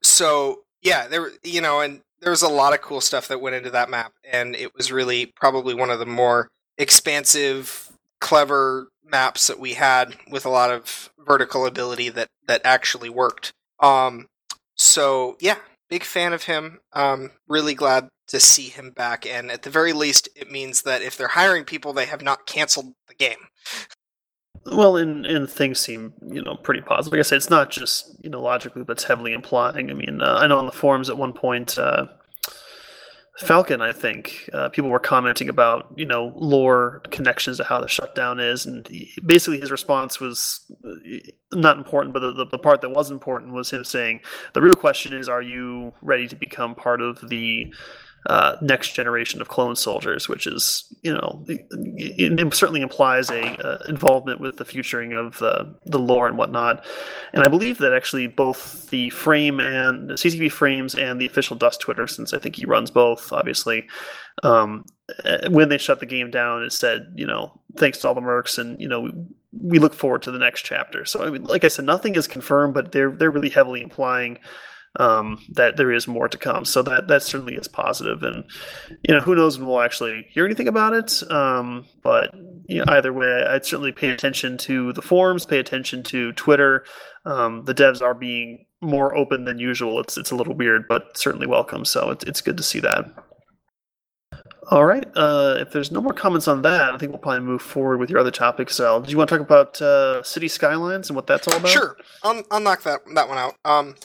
so 0.03 0.61
yeah 0.82 1.06
there 1.09 1.31
you 1.43 1.61
know 1.61 1.81
and 1.81 2.00
there 2.20 2.31
was 2.31 2.43
a 2.43 2.49
lot 2.49 2.73
of 2.73 2.82
cool 2.82 3.00
stuff 3.00 3.29
that 3.29 3.41
went 3.41 3.56
into 3.56 3.70
that 3.70 3.91
map 3.91 4.12
and 4.31 4.55
it 4.55 4.75
was 4.76 4.93
really 4.93 5.26
probably 5.26 5.75
one 5.75 5.91
of 5.91 5.99
the 5.99 6.06
more 6.06 6.49
expansive 6.79 7.91
clever 8.20 8.88
maps 9.05 9.49
that 9.49 9.59
we 9.59 9.75
had 9.75 10.14
with 10.31 10.47
a 10.47 10.50
lot 10.50 10.70
of 10.70 11.11
vertical 11.19 11.67
ability 11.67 12.09
that 12.09 12.29
that 12.47 12.61
actually 12.64 13.11
worked. 13.11 13.53
Um 13.81 14.26
so 14.76 15.37
yeah 15.41 15.56
big 15.93 16.05
fan 16.05 16.33
of 16.33 16.44
him. 16.44 16.81
Um, 16.94 17.33
really 17.49 17.75
glad 17.75 18.09
to 18.29 18.41
see 18.41 18.71
him 18.71 18.93
back, 18.93 19.27
and 19.27 19.50
at 19.50 19.61
the 19.61 19.69
very 19.69 19.93
least, 19.93 20.27
it 20.35 20.50
means 20.50 20.83
that 20.83 21.03
if 21.03 21.19
they're 21.19 21.29
hiring 21.29 21.65
people, 21.65 21.93
they 21.93 22.06
have 22.06 22.23
not 22.23 22.47
canceled 22.47 22.94
the 23.09 23.15
game. 23.15 23.37
Well, 24.65 24.97
and 24.97 25.27
and 25.27 25.50
things 25.50 25.81
seem 25.81 26.15
you 26.27 26.43
know 26.43 26.56
pretty 26.56 26.81
positive. 26.81 27.12
Like 27.12 27.19
I 27.19 27.23
said, 27.23 27.37
it's 27.37 27.50
not 27.50 27.71
just 27.71 28.17
you 28.25 28.31
know 28.31 28.41
logically, 28.41 28.85
but 28.85 28.93
it's 28.93 29.05
heavily 29.05 29.35
implying. 29.35 29.91
I 29.91 29.94
mean, 29.94 30.23
uh, 30.23 30.39
I 30.41 30.47
know 30.47 30.59
on 30.59 30.65
the 30.65 30.73
forums 30.73 31.11
at 31.11 31.19
one 31.19 31.35
point, 31.35 31.77
uh, 31.79 32.06
Falcon, 33.38 33.81
I 33.81 33.93
think 33.93 34.50
uh, 34.52 34.69
people 34.69 34.90
were 34.90 34.99
commenting 34.99 35.49
about 35.49 35.93
you 35.96 36.05
know 36.05 36.32
lore 36.37 37.00
connections 37.11 37.56
to 37.56 37.64
how 37.64 37.81
the 37.81 37.88
shutdown 37.88 38.38
is, 38.38 38.67
and 38.67 38.87
he, 38.88 39.11
basically 39.25 39.58
his 39.58 39.70
response 39.70 40.20
was 40.20 40.61
uh, 40.84 41.19
not 41.52 41.79
important, 41.79 42.12
but 42.12 42.20
the, 42.20 42.44
the 42.44 42.58
part 42.58 42.82
that 42.82 42.90
was 42.90 43.11
important 43.11 43.55
was 43.55 43.70
him 43.70 43.84
saying 43.84 44.20
the 44.52 44.61
real 44.61 44.75
question 44.75 45.14
is, 45.14 45.29
are 45.29 45.40
you 45.40 45.94
ready 46.02 46.29
to 46.29 46.37
become 46.37 46.75
part 46.75 47.00
of 47.00 47.26
the 47.29 47.73
uh, 48.27 48.57
next 48.61 48.93
generation 48.93 49.41
of 49.41 49.49
clone 49.49 49.75
soldiers, 49.75 50.29
which 50.29 50.47
is, 50.47 50.85
you 51.03 51.13
know, 51.13 51.45
it, 51.49 51.67
it 51.71 52.55
certainly 52.55 52.81
implies 52.81 53.31
a 53.31 53.43
uh, 53.67 53.79
involvement 53.89 54.41
with 54.41 54.59
the 54.59 54.65
futuring 54.65 55.13
of 55.13 55.39
the 55.39 55.75
the 55.87 55.99
lore 55.99 56.29
and 56.29 56.39
whatnot. 56.39 56.85
And 57.33 57.43
I 57.43 57.49
believe 57.49 57.79
that 57.79 57.93
actually 57.93 58.29
both 58.29 58.89
the 58.91 59.11
frame 59.11 59.59
and 59.59 60.09
the 60.09 60.15
CCP 60.15 60.53
frames 60.53 60.95
and 60.95 61.21
the 61.21 61.27
official 61.27 61.57
Dust 61.57 61.81
Twitter, 61.81 62.07
since 62.07 62.33
I 62.33 62.39
think 62.39 62.57
he 62.57 62.65
runs 62.65 62.93
both, 62.93 63.33
obviously, 63.33 63.89
um, 64.45 64.85
eh, 65.25 65.49
when 65.49 65.69
they 65.69 65.79
shut 65.79 65.99
the 65.99 66.07
game 66.07 66.31
down, 66.31 66.62
it 66.62 66.73
said, 66.73 67.12
you 67.17 67.26
know, 67.26 67.61
thanks 67.76 67.99
to 67.99 68.09
all 68.09 68.14
the 68.14 68.21
mercs, 68.21 68.57
and 68.57 68.81
you 68.81 68.87
know, 68.88 69.00
we, 69.00 69.12
we 69.52 69.79
look 69.81 69.95
forward 69.95 70.23
to 70.23 70.31
the 70.31 70.38
next 70.38 70.62
chapter. 70.62 71.05
So 71.05 71.25
I 71.25 71.31
mean, 71.31 71.43
like 71.45 71.64
I 71.64 71.69
said, 71.69 71.87
nothing 71.87 72.14
is 72.14 72.29
confirmed, 72.29 72.75
but 72.75 72.93
they're 72.93 73.11
they're 73.11 73.33
really 73.33 73.50
heavily 73.50 73.83
implying 73.83 74.38
um, 74.96 75.38
that 75.50 75.76
there 75.76 75.92
is 75.92 76.06
more 76.06 76.28
to 76.28 76.38
come. 76.38 76.64
So 76.64 76.82
that 76.82 77.08
that 77.08 77.22
certainly 77.22 77.54
is 77.54 77.68
positive, 77.68 78.22
and 78.22 78.44
you 79.06 79.14
know 79.14 79.20
who 79.20 79.34
knows 79.34 79.58
when 79.58 79.68
we'll 79.68 79.80
actually 79.80 80.26
hear 80.30 80.44
anything 80.44 80.68
about 80.68 80.92
it. 80.92 81.30
Um, 81.30 81.87
but 82.02 82.34
you 82.66 82.78
know, 82.78 82.84
either 82.88 83.12
way, 83.12 83.44
I'd 83.49 83.64
certainly 83.64 83.92
pay 83.92 84.11
attention 84.11 84.58
to 84.58 84.92
the 84.92 85.02
forums, 85.02 85.46
pay 85.46 85.58
attention 85.58 86.02
to 86.04 86.32
Twitter. 86.32 86.84
Um, 87.25 87.64
the 87.64 87.75
devs 87.75 88.02
are 88.02 88.14
being 88.14 88.66
more 88.80 89.16
open 89.16 89.44
than 89.44 89.58
usual. 89.58 90.00
It's 90.00 90.18
it's 90.18 90.30
a 90.30 90.37
little 90.37 90.54
weird, 90.54 90.87
but 90.88 91.16
certainly 91.16 91.46
welcome. 91.46 91.84
So 91.84 92.11
it's 92.11 92.25
it's 92.25 92.40
good 92.40 92.56
to 92.56 92.62
see 92.62 92.80
that. 92.80 93.06
All 94.70 94.84
right. 94.84 95.04
Uh, 95.16 95.56
if 95.58 95.72
there's 95.72 95.90
no 95.90 96.00
more 96.00 96.12
comments 96.12 96.46
on 96.46 96.62
that, 96.62 96.94
I 96.94 96.99
think 96.99 97.11
we'll 97.11 97.18
probably 97.18 97.40
move 97.40 97.62
forward 97.62 97.99
with 97.99 98.11
your 98.11 98.20
other 98.20 98.30
topics. 98.30 98.76
Sal, 98.76 99.00
do 99.00 99.11
you 99.11 99.18
want 99.18 99.28
to 99.28 99.37
talk 99.37 99.44
about 99.44 99.82
uh, 99.82 100.22
City 100.22 100.46
Skylines 100.46 101.11
and 101.11 101.16
what 101.16 101.26
that's 101.26 101.49
all 101.49 101.56
about? 101.56 101.68
Sure. 101.68 101.96
I'll, 102.22 102.42
I'll 102.50 102.61
knock 102.61 102.82
that 102.84 103.00
that 103.14 103.28
one 103.28 103.38
out. 103.38 103.56
Um, 103.64 103.96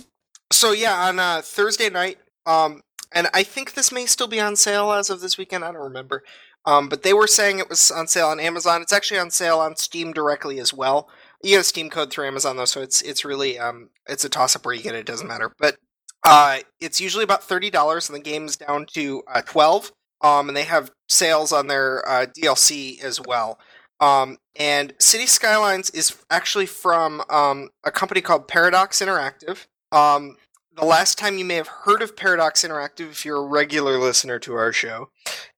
so 0.52 0.72
yeah, 0.72 1.08
on 1.08 1.20
uh, 1.20 1.42
Thursday 1.44 1.90
night, 1.90 2.18
um, 2.46 2.82
and 3.14 3.28
I 3.34 3.44
think 3.44 3.74
this 3.74 3.92
may 3.92 4.06
still 4.06 4.28
be 4.28 4.40
on 4.40 4.56
sale 4.56 4.92
as 4.92 5.10
of 5.10 5.22
this 5.22 5.38
weekend. 5.38 5.64
I 5.64 5.72
don't 5.72 5.82
remember, 5.82 6.24
um, 6.66 6.90
but 6.90 7.04
they 7.04 7.14
were 7.14 7.28
saying 7.28 7.60
it 7.60 7.70
was 7.70 7.92
on 7.92 8.08
sale 8.08 8.28
on 8.28 8.40
Amazon. 8.40 8.82
It's 8.82 8.94
actually 8.94 9.20
on 9.20 9.32
sale 9.32 9.60
on 9.60 9.76
Steam 9.76 10.14
directly 10.14 10.60
as 10.60 10.74
well. 10.74 11.10
You 11.44 11.52
get 11.52 11.62
a 11.62 11.64
Steam 11.64 11.90
code 11.90 12.12
through 12.12 12.28
Amazon 12.28 12.58
though, 12.58 12.66
so 12.66 12.82
it's 12.82 13.02
it's 13.02 13.26
really 13.26 13.60
um, 13.60 13.90
it's 14.08 14.26
a 14.26 14.30
toss 14.30 14.56
up 14.56 14.66
where 14.66 14.76
you 14.76 14.84
get 14.84 14.96
it. 14.96 15.00
it 15.00 15.06
doesn't 15.06 15.28
matter, 15.28 15.54
but 15.60 15.78
uh, 16.24 16.60
it's 16.80 17.02
usually 17.02 17.24
about 17.24 17.44
thirty 17.44 17.70
dollars, 17.70 18.10
and 18.10 18.16
the 18.16 18.24
game's 18.24 18.58
down 18.58 18.86
to 18.94 19.24
uh, 19.32 19.42
twelve. 19.42 19.92
Um, 20.22 20.48
and 20.48 20.58
they 20.58 20.64
have 20.64 20.90
sales 21.08 21.54
on 21.54 21.68
their 21.68 22.08
uh, 22.10 22.26
DLC 22.26 23.00
as 23.04 23.22
well. 23.22 23.60
Um, 24.00 24.38
and 24.56 24.94
City 25.00 25.28
Skylines 25.28 25.90
is 25.92 26.16
actually 26.32 26.66
from 26.66 27.22
um, 27.30 27.70
a 27.84 27.92
company 27.92 28.22
called 28.22 28.48
Paradox 28.48 29.00
Interactive. 29.00 29.68
Um, 29.92 30.38
the 30.76 30.86
last 30.86 31.18
time 31.18 31.38
you 31.38 31.46
may 31.46 31.56
have 31.56 31.68
heard 31.68 32.02
of 32.02 32.16
Paradox 32.16 32.64
Interactive, 32.64 33.10
if 33.10 33.26
you're 33.26 33.44
a 33.44 33.48
regular 33.48 33.98
listener 33.98 34.38
to 34.40 34.54
our 34.54 34.72
show, 34.72 35.10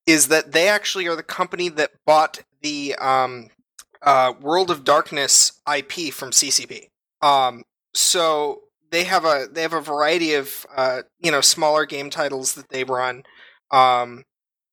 is 0.06 0.28
that 0.28 0.52
they 0.52 0.68
actually 0.68 1.06
are 1.06 1.16
the 1.16 1.22
company 1.22 1.68
that 1.68 1.90
bought 2.06 2.42
the 2.62 2.94
um, 2.96 3.50
uh, 4.02 4.32
World 4.40 4.70
of 4.70 4.84
Darkness 4.84 5.60
IP 5.72 6.12
from 6.12 6.30
CCP. 6.30 6.88
Um, 7.22 7.64
so 7.94 8.62
they 8.90 9.04
have 9.04 9.24
a 9.24 9.46
they 9.50 9.62
have 9.62 9.72
a 9.72 9.80
variety 9.80 10.34
of 10.34 10.66
uh, 10.74 11.02
you 11.18 11.30
know 11.30 11.40
smaller 11.40 11.84
game 11.84 12.10
titles 12.10 12.54
that 12.54 12.70
they 12.70 12.84
run. 12.84 13.24
Um, 13.70 14.24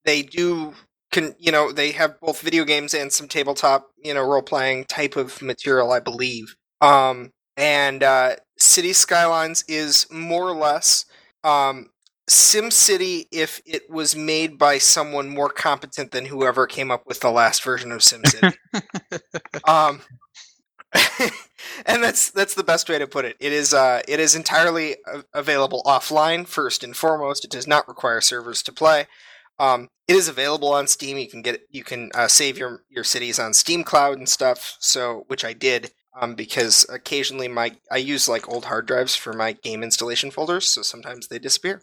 they 0.06 0.22
do 0.22 0.74
can 1.12 1.36
you 1.40 1.52
know 1.52 1.72
they 1.72 1.92
have 1.92 2.20
both 2.20 2.42
video 2.42 2.64
games 2.64 2.94
and 2.94 3.12
some 3.12 3.28
tabletop 3.28 3.90
you 4.04 4.14
know 4.14 4.24
role 4.24 4.42
playing 4.42 4.86
type 4.86 5.16
of 5.16 5.42
material, 5.42 5.92
I 5.92 6.00
believe. 6.00 6.56
Um, 6.82 7.32
and 7.58 8.04
uh, 8.04 8.36
City 8.58 8.94
Skylines 8.94 9.64
is 9.68 10.08
more 10.12 10.48
or 10.48 10.56
less 10.56 11.06
um, 11.44 11.90
SimCity 12.30 13.26
if 13.32 13.62
it 13.66 13.90
was 13.90 14.16
made 14.16 14.58
by 14.58 14.78
someone 14.78 15.30
more 15.30 15.50
competent 15.50 16.12
than 16.12 16.26
whoever 16.26 16.68
came 16.68 16.92
up 16.92 17.04
with 17.08 17.22
the 17.22 17.32
last 17.32 17.64
version 17.64 17.92
of 17.92 18.02
SimCity. 18.02 18.56
um, 19.68 20.02
and 21.86 22.04
that's 22.04 22.32
that's 22.32 22.54
the 22.56 22.64
best 22.64 22.90
way 22.90 22.98
to 22.98 23.08
put 23.08 23.26
it. 23.26 23.36
It 23.40 23.54
is 23.54 23.74
uh, 23.74 24.02
it 24.08 24.20
is 24.20 24.36
entirely 24.36 24.96
available 25.34 25.82
offline. 25.86 26.48
First 26.48 26.84
and 26.84 26.96
foremost, 26.96 27.46
it 27.46 27.52
does 27.52 27.68
not 27.68 27.88
require 27.88 28.22
servers 28.22 28.64
to 28.64 28.72
play. 28.74 29.08
Um, 29.60 29.90
it 30.08 30.16
is 30.16 30.28
available 30.28 30.72
on 30.72 30.88
Steam. 30.88 31.18
You 31.18 31.28
can 31.28 31.42
get 31.42 31.62
you 31.70 31.84
can 31.84 32.10
uh, 32.14 32.28
save 32.28 32.58
your 32.58 32.84
your 32.90 33.04
cities 33.04 33.40
on 33.40 33.54
Steam 33.54 33.84
Cloud 33.84 34.18
and 34.18 34.30
stuff. 34.30 34.78
So 34.80 35.26
which 35.28 35.44
I 35.44 35.54
did 35.54 35.92
um, 36.20 36.36
because 36.36 36.86
occasionally 36.90 37.48
my 37.48 37.76
I 37.92 37.98
use 37.98 38.28
like 38.28 38.50
old 38.50 38.66
hard 38.66 38.88
drives 38.88 39.16
for 39.16 39.34
my 39.34 39.54
game 39.54 39.84
installation 39.84 40.32
folders, 40.32 40.68
so 40.68 40.82
sometimes 40.82 41.28
they 41.28 41.40
disappear. 41.40 41.82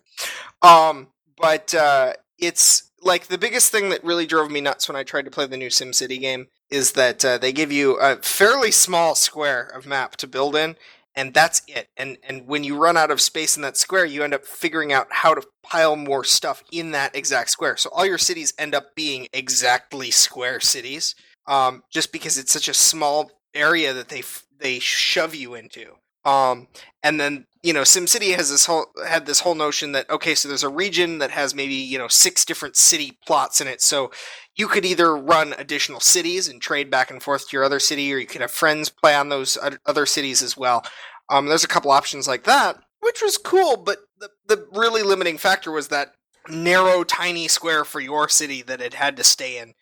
Um, 0.62 1.08
but 1.36 1.74
uh, 1.74 2.14
it's 2.38 2.90
like 3.02 3.26
the 3.26 3.38
biggest 3.38 3.70
thing 3.70 3.90
that 3.90 4.02
really 4.02 4.26
drove 4.26 4.50
me 4.50 4.60
nuts 4.60 4.88
when 4.88 4.96
I 4.96 5.02
tried 5.02 5.26
to 5.26 5.30
play 5.30 5.46
the 5.46 5.56
new 5.56 5.68
SimCity 5.68 6.20
game 6.20 6.46
is 6.70 6.92
that 6.92 7.24
uh, 7.24 7.38
they 7.38 7.52
give 7.52 7.70
you 7.70 7.98
a 8.00 8.16
fairly 8.16 8.70
small 8.70 9.14
square 9.14 9.66
of 9.66 9.86
map 9.86 10.16
to 10.16 10.26
build 10.26 10.56
in, 10.56 10.76
and 11.14 11.32
that's 11.32 11.62
it. 11.68 11.88
And 11.96 12.18
and 12.26 12.46
when 12.46 12.64
you 12.64 12.76
run 12.76 12.96
out 12.96 13.10
of 13.10 13.20
space 13.20 13.56
in 13.56 13.62
that 13.62 13.76
square, 13.76 14.04
you 14.04 14.22
end 14.24 14.34
up 14.34 14.44
figuring 14.44 14.92
out 14.92 15.06
how 15.10 15.34
to 15.34 15.42
pile 15.62 15.96
more 15.96 16.24
stuff 16.24 16.64
in 16.72 16.90
that 16.90 17.14
exact 17.14 17.50
square. 17.50 17.76
So 17.76 17.90
all 17.90 18.06
your 18.06 18.18
cities 18.18 18.52
end 18.58 18.74
up 18.74 18.94
being 18.96 19.28
exactly 19.32 20.10
square 20.10 20.60
cities, 20.60 21.14
um, 21.46 21.82
just 21.90 22.10
because 22.10 22.36
it's 22.36 22.52
such 22.52 22.68
a 22.68 22.74
small 22.74 23.30
area 23.54 23.92
that 23.92 24.08
they 24.08 24.22
they 24.58 24.78
shove 24.78 25.34
you 25.34 25.54
into. 25.54 25.94
Um, 26.24 26.68
and 27.02 27.20
then 27.20 27.46
you 27.62 27.72
know, 27.72 27.80
SimCity 27.80 28.36
has 28.36 28.50
this 28.50 28.66
whole 28.66 28.86
had 29.06 29.24
this 29.24 29.40
whole 29.40 29.54
notion 29.54 29.92
that 29.92 30.08
okay, 30.10 30.34
so 30.34 30.48
there's 30.48 30.62
a 30.62 30.68
region 30.68 31.18
that 31.18 31.30
has 31.30 31.54
maybe 31.54 31.74
you 31.74 31.98
know 31.98 32.08
six 32.08 32.44
different 32.44 32.76
city 32.76 33.18
plots 33.26 33.60
in 33.60 33.66
it. 33.66 33.80
So 33.80 34.10
you 34.54 34.68
could 34.68 34.84
either 34.84 35.16
run 35.16 35.54
additional 35.56 36.00
cities 36.00 36.46
and 36.46 36.60
trade 36.60 36.90
back 36.90 37.10
and 37.10 37.22
forth 37.22 37.48
to 37.48 37.56
your 37.56 37.64
other 37.64 37.80
city, 37.80 38.12
or 38.12 38.18
you 38.18 38.26
could 38.26 38.42
have 38.42 38.50
friends 38.50 38.90
play 38.90 39.14
on 39.14 39.30
those 39.30 39.56
other 39.86 40.04
cities 40.04 40.42
as 40.42 40.56
well. 40.56 40.84
Um, 41.30 41.46
there's 41.46 41.64
a 41.64 41.68
couple 41.68 41.90
options 41.90 42.28
like 42.28 42.44
that, 42.44 42.78
which 43.00 43.22
was 43.22 43.38
cool, 43.38 43.78
but 43.78 44.00
the 44.18 44.28
the 44.46 44.68
really 44.72 45.02
limiting 45.02 45.38
factor 45.38 45.72
was 45.72 45.88
that 45.88 46.12
narrow, 46.50 47.02
tiny 47.02 47.48
square 47.48 47.84
for 47.84 48.00
your 48.00 48.28
city 48.28 48.60
that 48.60 48.82
it 48.82 48.92
had 48.92 49.16
to 49.16 49.24
stay 49.24 49.58
in. 49.58 49.72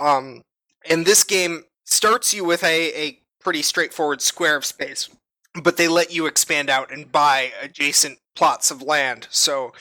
Um, 0.00 0.42
and 0.88 1.06
this 1.06 1.22
game 1.22 1.64
starts 1.88 2.34
you 2.34 2.44
with 2.44 2.62
a, 2.62 2.92
a 3.00 3.18
pretty 3.40 3.62
straightforward 3.62 4.20
square 4.20 4.56
of 4.56 4.64
space, 4.64 5.08
but 5.62 5.76
they 5.76 5.88
let 5.88 6.12
you 6.12 6.26
expand 6.26 6.68
out 6.68 6.92
and 6.92 7.10
buy 7.10 7.52
adjacent 7.62 8.18
plots 8.36 8.70
of 8.70 8.82
land. 8.82 9.26
So 9.30 9.72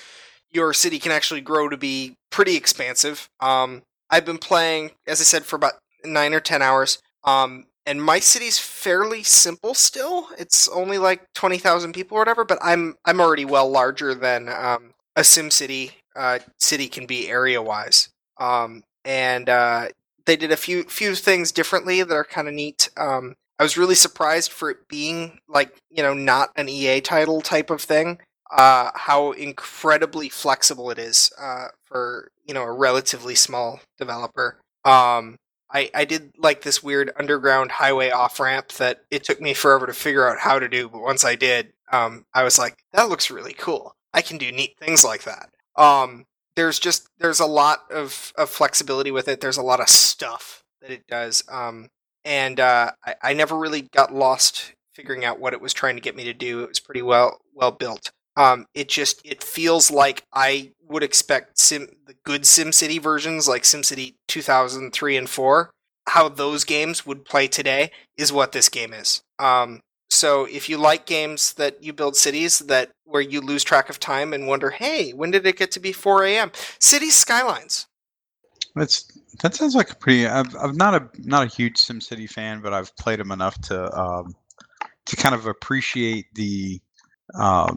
your 0.49 0.73
city 0.73 0.99
can 0.99 1.11
actually 1.11 1.41
grow 1.41 1.69
to 1.69 1.77
be 1.77 2.15
pretty 2.29 2.55
expansive. 2.55 3.29
Um, 3.39 3.83
I've 4.09 4.25
been 4.25 4.37
playing, 4.37 4.91
as 5.05 5.19
I 5.19 5.25
said, 5.25 5.43
for 5.43 5.57
about 5.57 5.73
nine 6.05 6.33
or 6.33 6.39
ten 6.39 6.61
hours. 6.61 6.99
Um, 7.23 7.65
and 7.85 8.01
my 8.01 8.19
city's 8.19 8.57
fairly 8.57 9.23
simple 9.23 9.73
still. 9.73 10.29
It's 10.37 10.67
only 10.69 10.97
like 10.97 11.25
twenty 11.33 11.57
thousand 11.57 11.93
people 11.93 12.17
or 12.17 12.21
whatever, 12.21 12.45
but 12.45 12.59
I'm 12.61 12.95
I'm 13.05 13.19
already 13.19 13.45
well 13.45 13.69
larger 13.69 14.15
than 14.15 14.49
um, 14.49 14.93
a 15.15 15.23
Sim 15.23 15.51
City 15.51 15.91
uh, 16.15 16.39
city 16.57 16.87
can 16.87 17.05
be 17.05 17.29
area 17.29 17.61
wise. 17.61 18.09
Um, 18.39 18.83
and 19.05 19.49
uh, 19.49 19.87
they 20.27 20.35
did 20.35 20.51
a 20.51 20.57
few 20.57 20.83
few 20.83 21.15
things 21.15 21.51
differently 21.51 22.03
that 22.03 22.13
are 22.13 22.23
kind 22.23 22.47
of 22.47 22.53
neat. 22.53 22.89
Um, 22.97 23.35
I 23.57 23.63
was 23.63 23.77
really 23.77 23.95
surprised 23.95 24.51
for 24.51 24.69
it 24.69 24.87
being 24.87 25.39
like 25.47 25.75
you 25.89 26.03
know 26.03 26.13
not 26.13 26.51
an 26.55 26.69
EA 26.69 27.01
title 27.01 27.41
type 27.41 27.71
of 27.71 27.81
thing. 27.81 28.19
Uh, 28.51 28.91
how 28.93 29.31
incredibly 29.31 30.29
flexible 30.29 30.89
it 30.91 30.99
is 30.99 31.31
uh, 31.41 31.69
for 31.85 32.31
you 32.45 32.53
know 32.53 32.63
a 32.63 32.71
relatively 32.71 33.33
small 33.33 33.79
developer. 33.97 34.59
Um, 34.85 35.37
I, 35.71 35.89
I 35.93 36.05
did 36.05 36.31
like 36.37 36.61
this 36.61 36.81
weird 36.81 37.11
underground 37.17 37.71
highway 37.71 38.09
off 38.09 38.39
ramp 38.39 38.69
that 38.73 39.03
it 39.11 39.23
took 39.23 39.41
me 39.41 39.53
forever 39.53 39.87
to 39.87 39.93
figure 39.93 40.29
out 40.29 40.39
how 40.39 40.59
to 40.59 40.69
do, 40.69 40.87
but 40.87 41.01
once 41.01 41.25
I 41.25 41.35
did, 41.35 41.73
um, 41.91 42.25
I 42.33 42.43
was 42.43 42.57
like, 42.57 42.77
that 42.93 43.09
looks 43.09 43.29
really 43.29 43.53
cool. 43.53 43.93
I 44.13 44.21
can 44.21 44.37
do 44.37 44.51
neat 44.51 44.77
things 44.79 45.03
like 45.03 45.23
that. 45.23 45.49
Um, 45.75 46.25
there's 46.57 46.79
just 46.79 47.07
there's 47.19 47.39
a 47.39 47.45
lot 47.45 47.89
of, 47.91 48.33
of 48.35 48.49
flexibility 48.49 49.11
with 49.11 49.27
it. 49.27 49.39
There's 49.39 49.57
a 49.57 49.61
lot 49.61 49.79
of 49.79 49.87
stuff 49.87 50.63
that 50.81 50.91
it 50.91 51.07
does, 51.07 51.43
um, 51.49 51.87
and 52.25 52.59
uh, 52.59 52.91
I, 53.05 53.15
I 53.21 53.33
never 53.33 53.57
really 53.57 53.83
got 53.83 54.13
lost 54.13 54.73
figuring 54.93 55.23
out 55.23 55.39
what 55.39 55.53
it 55.53 55.61
was 55.61 55.71
trying 55.71 55.95
to 55.95 56.01
get 56.01 56.15
me 56.15 56.23
to 56.23 56.33
do. 56.33 56.63
It 56.63 56.69
was 56.69 56.79
pretty 56.79 57.03
well 57.03 57.39
well 57.53 57.71
built. 57.71 58.11
Um, 58.35 58.65
it 58.73 58.89
just 58.89 59.21
it 59.23 59.43
feels 59.43 59.91
like 59.91 60.23
I 60.33 60.71
would 60.89 61.03
expect 61.03 61.59
Sim 61.59 61.89
the 62.07 62.15
good 62.25 62.41
SimCity 62.41 62.99
versions 62.99 63.47
like 63.47 63.63
SimCity 63.63 64.15
2003 64.27 65.15
and 65.15 65.29
4 65.29 65.69
how 66.09 66.29
those 66.29 66.63
games 66.63 67.05
would 67.05 67.25
play 67.25 67.47
today 67.47 67.91
is 68.15 68.31
what 68.31 68.53
this 68.53 68.69
game 68.69 68.93
is. 68.93 69.21
Um, 69.39 69.81
so 70.09 70.45
if 70.45 70.69
you 70.69 70.77
like 70.77 71.05
games 71.05 71.53
that 71.53 71.83
you 71.83 71.93
build 71.93 72.15
cities 72.15 72.59
that 72.59 72.91
where 73.05 73.21
you 73.21 73.41
lose 73.41 73.63
track 73.63 73.89
of 73.89 73.99
time 73.99 74.33
and 74.33 74.47
wonder, 74.47 74.69
hey, 74.69 75.11
when 75.11 75.31
did 75.31 75.45
it 75.45 75.57
get 75.57 75.71
to 75.71 75.79
be 75.79 75.91
4 75.91 76.23
a.m.? 76.25 76.51
City 76.79 77.09
Skylines. 77.09 77.87
That's 78.75 79.05
that 79.41 79.55
sounds 79.55 79.75
like 79.75 79.91
a 79.91 79.95
pretty. 79.95 80.27
I've, 80.27 80.55
I'm 80.55 80.77
not 80.77 80.95
a 80.95 81.09
not 81.19 81.43
a 81.43 81.49
huge 81.49 81.75
SimCity 81.75 82.29
fan, 82.29 82.61
but 82.61 82.73
I've 82.73 82.95
played 82.95 83.19
them 83.19 83.31
enough 83.31 83.59
to 83.63 83.91
um, 83.99 84.35
to 85.07 85.15
kind 85.15 85.35
of 85.35 85.45
appreciate 85.45 86.25
the. 86.33 86.79
Um, 87.35 87.75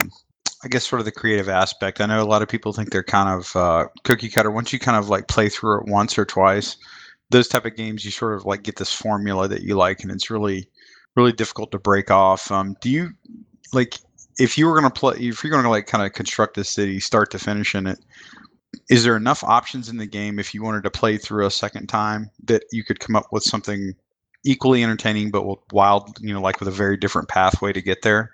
I 0.63 0.69
guess 0.69 0.87
sort 0.87 1.01
of 1.01 1.07
the 1.07 1.13
creative 1.13 1.49
aspect. 1.49 2.03
I 2.03 2.07
know 2.07 2.23
a 2.23 2.25
lot 2.25 2.43
of 2.43 2.49
people 2.49 2.75
think 2.75 2.91
they're 2.91 3.03
kind 3.03 3.31
of 3.31 3.57
uh, 3.57 3.87
cookie 4.05 4.29
cutter. 4.29 4.51
Once 4.51 4.75
you 4.75 4.79
kind 4.79 4.99
of 4.99 5.09
like 5.09 5.27
play 5.27 5.49
through 5.49 5.81
it 5.81 5.87
once 5.87 6.19
or 6.19 6.27
twice, 6.27 6.77
those 7.31 7.49
type 7.49 7.65
of 7.65 7.77
games 7.77 8.05
you 8.05 8.11
sort 8.11 8.35
of 8.35 8.45
like 8.45 8.63
get 8.63 8.77
this 8.77 8.93
formula 8.93 9.49
that 9.49 9.63
you 9.63 9.75
like, 9.75 10.03
and 10.03 10.13
it's 10.13 10.29
really 10.29 10.69
really 11.17 11.33
difficult 11.33 11.71
to 11.73 11.79
break 11.79 12.11
off. 12.11 12.51
Um, 12.51 12.77
do 12.81 12.91
you 12.91 13.11
like 13.73 13.99
if 14.39 14.57
you 14.57 14.67
were 14.67 14.79
going 14.79 14.91
to 14.91 14.99
play 15.01 15.17
if 15.19 15.43
you're 15.43 15.51
going 15.51 15.65
to 15.65 15.71
like 15.71 15.87
kind 15.87 16.05
of 16.05 16.13
construct 16.13 16.59
a 16.59 16.65
city 16.65 17.01
start 17.01 17.31
to 17.33 17.39
finish 17.39 17.75
in 17.75 17.87
it? 17.87 17.99
Is 18.89 19.05
there 19.05 19.17
enough 19.17 19.43
options 19.43 19.89
in 19.89 19.97
the 19.97 20.07
game 20.07 20.39
if 20.39 20.55
you 20.55 20.63
wanted 20.63 20.85
to 20.85 20.91
play 20.91 21.19
through 21.19 21.47
a 21.47 21.51
second 21.51 21.89
time 21.89 22.31
that 22.45 22.63
you 22.73 22.85
could 22.85 23.01
come 23.01 23.17
up 23.17 23.27
with 23.33 23.43
something 23.43 23.95
equally 24.45 24.83
entertaining 24.83 25.31
but 25.31 25.45
wild, 25.73 26.17
you 26.21 26.33
know, 26.33 26.41
like 26.41 26.61
with 26.61 26.69
a 26.69 26.73
very 26.73 26.97
different 26.97 27.29
pathway 27.29 27.73
to 27.73 27.83
get 27.83 28.03
there? 28.03 28.33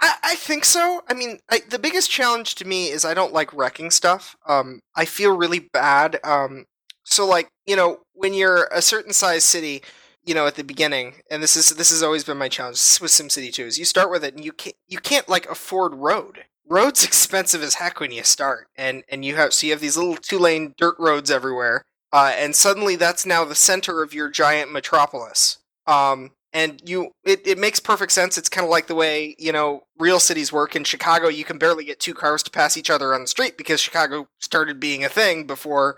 I, 0.00 0.14
I 0.22 0.34
think 0.36 0.64
so. 0.64 1.02
I 1.08 1.14
mean, 1.14 1.38
I, 1.50 1.60
the 1.68 1.78
biggest 1.78 2.10
challenge 2.10 2.54
to 2.56 2.66
me 2.66 2.88
is 2.88 3.04
I 3.04 3.14
don't 3.14 3.32
like 3.32 3.52
wrecking 3.52 3.90
stuff. 3.90 4.36
Um, 4.46 4.80
I 4.96 5.04
feel 5.04 5.36
really 5.36 5.68
bad. 5.72 6.18
Um, 6.24 6.66
so, 7.04 7.26
like, 7.26 7.48
you 7.66 7.76
know, 7.76 8.00
when 8.14 8.32
you're 8.32 8.68
a 8.72 8.80
certain 8.80 9.12
size 9.12 9.44
city, 9.44 9.82
you 10.24 10.34
know 10.34 10.46
at 10.46 10.54
the 10.54 10.64
beginning 10.64 11.14
and 11.30 11.42
this 11.42 11.56
is 11.56 11.70
this 11.70 11.90
has 11.90 12.02
always 12.02 12.24
been 12.24 12.36
my 12.36 12.48
challenge 12.48 12.98
with 13.00 13.10
SimCity 13.10 13.52
2 13.52 13.64
is 13.64 13.78
you 13.78 13.84
start 13.84 14.10
with 14.10 14.24
it 14.24 14.34
and 14.34 14.44
you 14.44 14.52
can't 14.52 14.76
you 14.88 14.98
can't 14.98 15.28
like 15.28 15.48
afford 15.50 15.94
road. 15.94 16.44
Road's 16.68 17.04
expensive 17.10 17.62
as 17.62 17.74
heck 17.74 18.00
when 18.00 18.12
you 18.12 18.22
start 18.22 18.68
and 18.76 19.02
and 19.08 19.24
you 19.24 19.36
have 19.36 19.52
so 19.52 19.66
you 19.66 19.72
have 19.72 19.80
these 19.80 19.96
little 19.96 20.16
two 20.16 20.38
lane 20.38 20.74
dirt 20.76 20.96
roads 20.98 21.30
everywhere 21.30 21.84
uh, 22.12 22.32
and 22.36 22.56
suddenly 22.56 22.96
that's 22.96 23.24
now 23.24 23.44
the 23.44 23.54
center 23.54 24.02
of 24.02 24.12
your 24.12 24.28
giant 24.28 24.72
metropolis. 24.72 25.58
Um, 25.86 26.32
and 26.52 26.82
you 26.84 27.12
it, 27.24 27.46
it 27.46 27.58
makes 27.58 27.78
perfect 27.78 28.12
sense 28.12 28.36
it's 28.36 28.48
kind 28.48 28.64
of 28.64 28.70
like 28.70 28.86
the 28.86 28.94
way 28.94 29.34
you 29.38 29.52
know 29.52 29.84
real 29.98 30.18
cities 30.18 30.52
work 30.52 30.74
in 30.74 30.84
chicago 30.84 31.28
you 31.28 31.44
can 31.44 31.58
barely 31.58 31.84
get 31.84 32.00
two 32.00 32.14
cars 32.14 32.42
to 32.42 32.50
pass 32.50 32.76
each 32.76 32.90
other 32.90 33.14
on 33.14 33.22
the 33.22 33.26
street 33.28 33.56
because 33.56 33.80
chicago 33.80 34.26
started 34.38 34.80
being 34.80 35.04
a 35.04 35.08
thing 35.08 35.46
before 35.46 35.96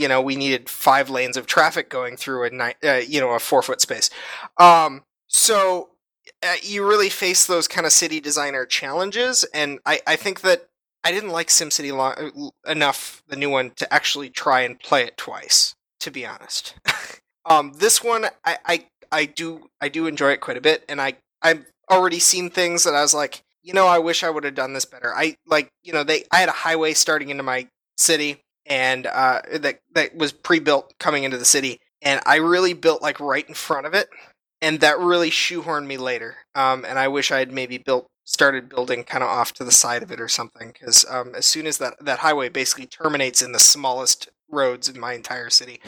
you 0.00 0.08
know 0.08 0.20
we 0.20 0.36
needed 0.36 0.68
five 0.68 1.10
lanes 1.10 1.36
of 1.36 1.46
traffic 1.46 1.90
going 1.90 2.16
through 2.16 2.44
a 2.44 2.50
ni- 2.50 2.88
uh, 2.88 3.02
you 3.06 3.20
know 3.20 3.30
a 3.30 3.38
four 3.38 3.62
foot 3.62 3.80
space. 3.80 4.10
Um, 4.58 5.02
so 5.28 5.90
uh, 6.42 6.54
you 6.62 6.86
really 6.86 7.10
face 7.10 7.46
those 7.46 7.68
kind 7.68 7.86
of 7.86 7.92
city 7.92 8.20
designer 8.20 8.64
challenges 8.66 9.44
and 9.54 9.78
i, 9.86 10.00
I 10.06 10.16
think 10.16 10.40
that 10.40 10.68
i 11.04 11.12
didn't 11.12 11.30
like 11.30 11.48
simcity 11.48 11.94
long, 11.96 12.14
uh, 12.16 12.70
enough 12.70 13.22
the 13.28 13.36
new 13.36 13.50
one 13.50 13.70
to 13.76 13.92
actually 13.92 14.30
try 14.30 14.62
and 14.62 14.78
play 14.78 15.04
it 15.04 15.16
twice 15.16 15.74
to 16.00 16.10
be 16.10 16.26
honest. 16.26 16.74
Um, 17.46 17.72
this 17.78 18.04
one 18.04 18.26
I, 18.44 18.58
I 18.66 18.86
i 19.10 19.24
do 19.24 19.70
i 19.80 19.88
do 19.88 20.06
enjoy 20.06 20.32
it 20.32 20.42
quite 20.42 20.58
a 20.58 20.60
bit 20.60 20.84
and 20.90 21.00
i 21.00 21.14
i've 21.40 21.64
already 21.90 22.18
seen 22.18 22.50
things 22.50 22.84
that 22.84 22.94
i 22.94 23.00
was 23.00 23.14
like 23.14 23.42
you 23.62 23.72
know 23.72 23.86
i 23.86 23.98
wish 23.98 24.22
i 24.22 24.28
would 24.28 24.44
have 24.44 24.54
done 24.54 24.74
this 24.74 24.84
better. 24.84 25.12
I 25.16 25.36
like 25.46 25.70
you 25.82 25.94
know 25.94 26.04
they 26.04 26.24
i 26.30 26.40
had 26.40 26.50
a 26.50 26.52
highway 26.52 26.92
starting 26.92 27.30
into 27.30 27.42
my 27.42 27.66
city 27.96 28.42
and 28.66 29.06
uh, 29.06 29.42
that 29.52 29.80
that 29.94 30.16
was 30.16 30.32
pre-built 30.32 30.92
coming 30.98 31.24
into 31.24 31.38
the 31.38 31.44
city, 31.44 31.80
and 32.02 32.20
I 32.26 32.36
really 32.36 32.72
built 32.72 33.02
like 33.02 33.20
right 33.20 33.46
in 33.48 33.54
front 33.54 33.86
of 33.86 33.94
it, 33.94 34.08
and 34.62 34.80
that 34.80 34.98
really 34.98 35.30
shoehorned 35.30 35.86
me 35.86 35.96
later. 35.96 36.36
Um, 36.54 36.84
and 36.84 36.98
I 36.98 37.08
wish 37.08 37.30
I 37.30 37.38
had 37.38 37.52
maybe 37.52 37.78
built 37.78 38.06
started 38.24 38.68
building 38.68 39.02
kind 39.02 39.24
of 39.24 39.30
off 39.30 39.52
to 39.54 39.64
the 39.64 39.72
side 39.72 40.02
of 40.02 40.12
it 40.12 40.20
or 40.20 40.28
something. 40.28 40.72
Because 40.72 41.04
um, 41.10 41.34
as 41.34 41.46
soon 41.46 41.66
as 41.66 41.78
that 41.78 41.94
that 42.00 42.20
highway 42.20 42.48
basically 42.48 42.86
terminates 42.86 43.42
in 43.42 43.52
the 43.52 43.58
smallest 43.58 44.28
roads 44.50 44.88
in 44.88 45.00
my 45.00 45.14
entire 45.14 45.50
city, 45.50 45.80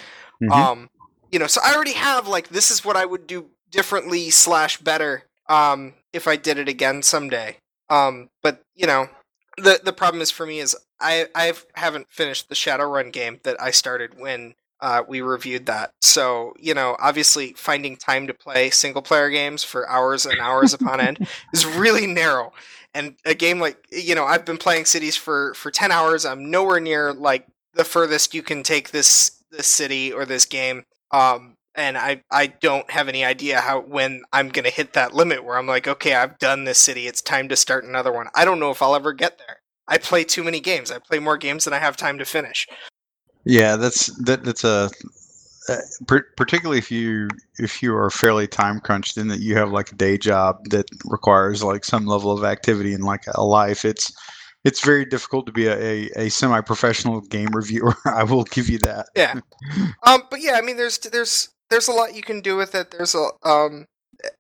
Mhm. 0.43 0.53
um, 0.53 0.91
you 1.31 1.39
know, 1.39 1.47
so 1.47 1.61
I 1.65 1.75
already 1.75 1.93
have 1.95 2.29
like 2.29 2.49
this 2.49 2.71
is 2.71 2.85
what 2.85 2.97
I 2.97 3.07
would 3.07 3.27
do 3.27 3.51
differently 3.71 4.31
slash 4.31 4.79
better 4.79 5.25
um, 5.49 5.95
if 6.13 6.27
I 6.29 6.37
did 6.37 6.59
it 6.59 6.69
again 6.69 7.03
someday. 7.03 7.57
Um, 7.89 8.29
but 8.43 8.63
you 8.75 8.87
know, 8.87 9.09
the 9.57 9.81
the 9.83 9.93
problem 9.93 10.21
is 10.23 10.31
for 10.31 10.47
me 10.47 10.61
is 10.61 10.77
I 11.03 11.27
I 11.35 11.53
haven't 11.75 12.09
finished 12.11 12.49
the 12.49 12.55
Shadowrun 12.55 13.13
game 13.13 13.41
that 13.43 13.61
I 13.61 13.71
started 13.71 14.19
when 14.19 14.55
uh, 14.81 15.03
we 15.07 15.21
reviewed 15.21 15.67
that. 15.67 15.93
So 16.01 16.55
you 16.59 16.75
know, 16.75 16.97
obviously 16.99 17.55
finding 17.55 17.97
time 17.97 18.27
to 18.27 18.35
play 18.35 18.71
single 18.71 19.03
player 19.03 19.31
games 19.31 19.65
for 19.65 19.89
hours 19.89 20.27
and 20.27 20.41
hours 20.41 20.75
upon 20.75 21.01
end 21.01 21.27
is 21.53 21.67
really 21.67 22.07
narrow. 22.07 22.53
And 22.95 23.17
a 23.25 23.35
game 23.35 23.59
like 23.61 23.87
you 23.91 24.15
know, 24.15 24.25
I've 24.25 24.45
been 24.45 24.59
playing 24.59 24.85
cities 24.87 25.17
for 25.17 25.55
for 25.55 25.71
ten 25.71 25.93
hours. 25.93 26.25
I'm 26.25 26.51
nowhere 26.51 26.81
near 26.81 27.13
like 27.13 27.47
the 27.75 27.85
furthest 27.85 28.35
you 28.35 28.43
can 28.43 28.63
take 28.63 28.91
this 28.91 29.43
this 29.51 29.67
city 29.67 30.13
or 30.13 30.25
this 30.25 30.47
game. 30.47 30.85
Um, 31.11 31.57
and 31.75 31.97
I 31.97 32.23
I 32.31 32.49
don't 32.49 32.91
have 32.91 33.09
any 33.09 33.25
idea 33.25 33.61
how 33.61 33.81
when 33.81 34.23
I'm 34.33 34.49
gonna 34.51 34.71
hit 34.71 34.93
that 34.93 35.15
limit 35.15 35.45
where 35.45 35.57
I'm 35.57 35.67
like, 35.67 35.89
okay, 35.89 36.15
I've 36.15 36.39
done 36.39 36.65
this 36.65 36.79
city. 36.79 37.07
It's 37.07 37.23
time 37.23 37.49
to 37.49 37.57
start 37.57 37.85
another 37.85 38.13
one. 38.13 38.29
I 38.35 38.45
don't 38.45 38.61
know 38.61 38.71
if 38.71 38.83
I'll 38.83 38.95
ever 38.95 39.13
get 39.13 39.39
there. 39.39 39.62
I 39.89 39.99
play 39.99 40.25
too 40.25 40.45
many 40.45 40.61
games. 40.61 40.91
I 40.91 40.99
play 40.99 41.19
more 41.19 41.37
games 41.37 41.65
than 41.65 41.75
I 41.75 41.79
have 41.79 41.97
time 41.97 42.19
to 42.19 42.25
finish. 42.25 42.67
Yeah, 43.45 43.77
that's 43.77 44.07
that. 44.25 44.45
That's 44.45 44.65
a 44.65 44.91
uh, 45.69 45.77
particularly 46.37 46.79
if 46.79 46.91
you 46.91 47.29
if 47.59 47.83
you 47.83 47.95
are 47.95 48.11
fairly 48.11 48.49
time 48.49 48.81
crunched 48.81 49.17
in 49.17 49.29
that 49.29 49.41
you 49.41 49.57
have 49.57 49.71
like 49.71 49.93
a 49.93 49.95
day 49.95 50.19
job 50.19 50.59
that 50.71 50.87
requires 51.05 51.63
like 51.63 51.85
some 51.85 52.07
level 52.07 52.33
of 52.33 52.45
activity 52.45 52.95
and 52.95 53.05
like 53.05 53.25
a 53.35 53.45
life. 53.45 53.85
It's 53.85 54.13
it's 54.65 54.85
very 54.85 55.05
difficult 55.05 55.47
to 55.47 55.53
be 55.53 55.67
a, 55.67 55.79
a, 55.79 56.11
a 56.17 56.29
semi 56.31 56.61
professional 56.61 57.21
game 57.21 57.51
reviewer. 57.53 57.95
I 58.07 58.25
will 58.25 58.45
give 58.45 58.69
you 58.69 58.79
that. 58.81 59.07
Yeah. 59.17 59.41
Um, 60.05 60.25
but 60.29 60.41
yeah, 60.41 60.55
I 60.55 60.61
mean, 60.61 60.77
there's 60.77 60.99
there's 60.99 61.49
there's 61.71 61.87
a 61.87 61.93
lot 61.93 62.17
you 62.17 62.23
can 62.23 62.41
do 62.41 62.57
with 62.57 62.75
it. 62.75 62.91
There's 62.91 63.15
a 63.15 63.29
um, 63.45 63.87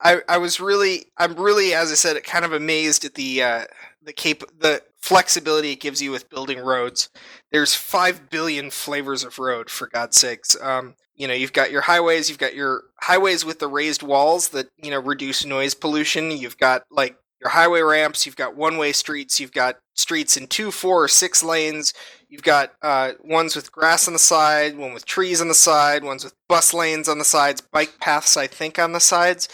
I 0.01 0.21
I 0.29 0.39
was 0.39 0.61
really 0.61 1.07
I'm 1.17 1.35
really 1.35 1.75
as 1.75 1.93
I 1.93 1.95
said 1.95 2.23
kind 2.25 2.45
of 2.45 2.53
amazed 2.53 3.05
at 3.05 3.15
the 3.15 3.43
uh, 3.43 3.65
the 4.03 4.13
cap 4.13 4.43
the 4.59 4.83
flexibility 5.03 5.73
it 5.73 5.81
gives 5.81 6.01
you 6.01 6.11
with 6.11 6.31
building 6.31 6.61
roads. 6.61 7.11
There's 7.51 7.75
five 7.75 8.31
billion 8.31 8.71
flavors 8.71 9.25
of 9.25 9.39
road 9.39 9.69
for 9.69 9.89
God's 9.89 10.17
sakes. 10.17 10.57
Um, 10.63 10.95
you 11.15 11.29
know, 11.29 11.35
you've 11.35 11.53
got 11.53 11.71
your 11.71 11.83
highways, 11.83 12.29
you've 12.29 12.39
got 12.39 12.55
your 12.55 12.85
highways 13.03 13.45
with 13.45 13.59
the 13.59 13.69
raised 13.69 14.03
walls 14.03 14.49
that 14.51 14.69
you 14.83 14.91
know 14.91 15.01
reduce 15.01 15.45
noise 15.45 15.75
pollution. 15.75 16.31
You've 16.31 16.57
got 16.57 16.85
like 16.91 17.17
your 17.41 17.51
highway 17.51 17.81
ramps. 17.81 18.25
You've 18.25 18.37
got 18.37 18.57
one-way 18.57 18.93
streets. 18.93 19.41
You've 19.41 19.53
got 19.53 19.79
streets 19.95 20.37
in 20.37 20.47
two, 20.47 20.71
four, 20.71 21.03
or 21.03 21.09
six 21.09 21.43
lanes. 21.43 21.93
You've 22.29 22.45
got 22.45 22.73
uh, 22.81 23.13
ones 23.25 23.57
with 23.57 23.73
grass 23.73 24.07
on 24.07 24.13
the 24.13 24.21
side, 24.21 24.77
one 24.77 24.95
with 24.95 25.05
trees 25.05 25.41
on 25.41 25.49
the 25.49 25.55
side, 25.55 26.05
ones 26.05 26.23
with 26.23 26.35
bus 26.49 26.73
lanes 26.73 27.09
on 27.09 27.19
the 27.19 27.25
sides, 27.25 27.61
bike 27.61 27.99
paths, 28.01 28.37
I 28.37 28.47
think, 28.47 28.79
on 28.79 28.93
the 28.93 29.01
sides. 29.01 29.49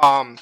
Um, 0.00 0.38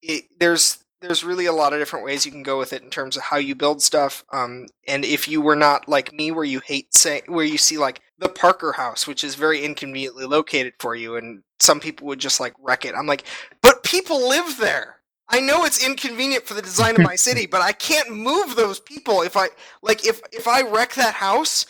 it, 0.00 0.24
there's 0.38 0.83
there's 1.04 1.22
really 1.22 1.44
a 1.46 1.52
lot 1.52 1.72
of 1.74 1.78
different 1.78 2.04
ways 2.04 2.24
you 2.24 2.32
can 2.32 2.42
go 2.42 2.58
with 2.58 2.72
it 2.72 2.82
in 2.82 2.88
terms 2.88 3.16
of 3.16 3.24
how 3.24 3.36
you 3.36 3.54
build 3.54 3.82
stuff. 3.82 4.24
Um, 4.32 4.66
and 4.88 5.04
if 5.04 5.28
you 5.28 5.42
were 5.42 5.56
not 5.56 5.86
like 5.88 6.12
me, 6.12 6.30
where 6.30 6.44
you 6.44 6.60
hate 6.64 6.94
say 6.94 7.22
where 7.26 7.44
you 7.44 7.58
see 7.58 7.76
like 7.76 8.00
the 8.18 8.28
Parker 8.28 8.72
House, 8.72 9.06
which 9.06 9.22
is 9.22 9.34
very 9.34 9.64
inconveniently 9.64 10.24
located 10.24 10.72
for 10.78 10.94
you, 10.94 11.16
and 11.16 11.42
some 11.60 11.78
people 11.78 12.06
would 12.06 12.18
just 12.18 12.40
like 12.40 12.54
wreck 12.58 12.84
it. 12.84 12.94
I'm 12.94 13.06
like, 13.06 13.24
but 13.62 13.82
people 13.82 14.28
live 14.28 14.56
there. 14.58 14.96
I 15.28 15.40
know 15.40 15.64
it's 15.64 15.84
inconvenient 15.84 16.46
for 16.46 16.54
the 16.54 16.62
design 16.62 16.96
of 16.96 17.02
my 17.02 17.16
city, 17.28 17.46
but 17.46 17.60
I 17.60 17.72
can't 17.72 18.10
move 18.10 18.56
those 18.56 18.80
people 18.80 19.22
if 19.22 19.36
I 19.36 19.48
like 19.82 20.06
if 20.06 20.22
if 20.32 20.48
I 20.48 20.62
wreck 20.62 20.94
that 20.94 21.14
house. 21.14 21.66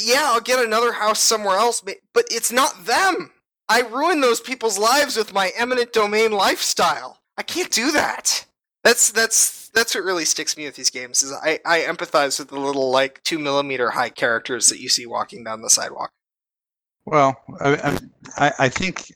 Yeah, 0.00 0.22
I'll 0.26 0.40
get 0.40 0.64
another 0.64 0.92
house 0.92 1.20
somewhere 1.20 1.56
else, 1.56 1.80
but 1.80 1.96
but 2.14 2.26
it's 2.30 2.52
not 2.52 2.86
them. 2.86 3.32
I 3.68 3.80
ruin 3.80 4.20
those 4.20 4.40
people's 4.40 4.78
lives 4.78 5.16
with 5.16 5.34
my 5.34 5.50
eminent 5.56 5.92
domain 5.92 6.30
lifestyle. 6.30 7.20
I 7.36 7.42
can't 7.42 7.70
do 7.70 7.90
that. 7.92 8.45
That's 8.86 9.10
that's 9.10 9.68
that's 9.70 9.96
what 9.96 10.04
really 10.04 10.24
sticks 10.24 10.56
me 10.56 10.64
with 10.64 10.76
these 10.76 10.90
games 10.90 11.24
is 11.24 11.32
I, 11.32 11.58
I 11.66 11.80
empathize 11.80 12.38
with 12.38 12.50
the 12.50 12.60
little 12.60 12.92
like 12.92 13.20
two 13.24 13.36
millimeter 13.36 13.90
high 13.90 14.10
characters 14.10 14.68
that 14.68 14.78
you 14.78 14.88
see 14.88 15.06
walking 15.06 15.42
down 15.42 15.60
the 15.60 15.68
sidewalk. 15.68 16.12
Well, 17.04 17.36
I, 17.60 17.98
I, 18.36 18.52
I 18.60 18.68
think, 18.68 19.12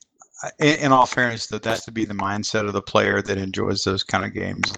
in, 0.59 0.75
in 0.81 0.93
all 0.93 1.07
fairness, 1.07 1.47
that 1.47 1.63
that's 1.63 1.85
to 1.85 1.93
be 1.93 2.05
the 2.05 2.15
mindset 2.15 2.67
of 2.67 2.73
the 2.73 2.83
player 2.83 3.23
that 3.23 3.39
enjoys 3.39 3.85
those 3.85 4.03
kind 4.03 4.25
of 4.25 4.35
games. 4.35 4.75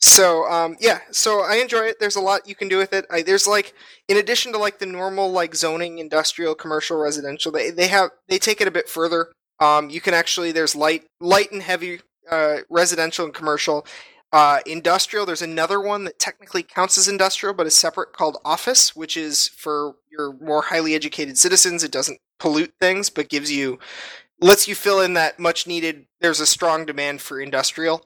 So 0.00 0.48
um, 0.48 0.76
yeah, 0.78 1.00
so 1.10 1.40
I 1.40 1.56
enjoy 1.56 1.86
it. 1.86 1.96
There's 1.98 2.14
a 2.14 2.20
lot 2.20 2.46
you 2.46 2.54
can 2.54 2.68
do 2.68 2.78
with 2.78 2.92
it. 2.92 3.04
I, 3.10 3.22
there's 3.22 3.48
like, 3.48 3.74
in 4.06 4.16
addition 4.16 4.52
to 4.52 4.58
like 4.58 4.78
the 4.78 4.86
normal 4.86 5.32
like 5.32 5.56
zoning, 5.56 5.98
industrial, 5.98 6.54
commercial, 6.54 6.98
residential, 6.98 7.50
they 7.50 7.72
they 7.72 7.88
have 7.88 8.10
they 8.28 8.38
take 8.38 8.60
it 8.60 8.68
a 8.68 8.70
bit 8.70 8.88
further. 8.88 9.32
Um, 9.58 9.90
you 9.90 10.00
can 10.00 10.14
actually 10.14 10.52
there's 10.52 10.76
light 10.76 11.02
light 11.20 11.50
and 11.50 11.62
heavy 11.62 11.98
uh, 12.30 12.58
residential 12.70 13.24
and 13.24 13.34
commercial. 13.34 13.86
Uh, 14.32 14.58
industrial, 14.66 15.24
there's 15.24 15.42
another 15.42 15.80
one 15.80 16.04
that 16.04 16.18
technically 16.18 16.62
counts 16.62 16.98
as 16.98 17.06
industrial, 17.06 17.54
but 17.54 17.66
is 17.66 17.76
separate 17.76 18.12
called 18.12 18.38
office, 18.44 18.96
which 18.96 19.16
is 19.16 19.48
for 19.48 19.94
your 20.10 20.32
more 20.40 20.62
highly 20.62 20.94
educated 20.94 21.38
citizens. 21.38 21.84
It 21.84 21.92
doesn't 21.92 22.18
pollute 22.40 22.74
things, 22.80 23.10
but 23.10 23.28
gives 23.28 23.52
you 23.52 23.78
lets 24.40 24.66
you 24.66 24.74
fill 24.74 25.00
in 25.00 25.14
that 25.14 25.38
much 25.38 25.66
needed. 25.66 26.06
There's 26.20 26.40
a 26.40 26.46
strong 26.46 26.84
demand 26.84 27.20
for 27.20 27.40
industrial. 27.40 28.04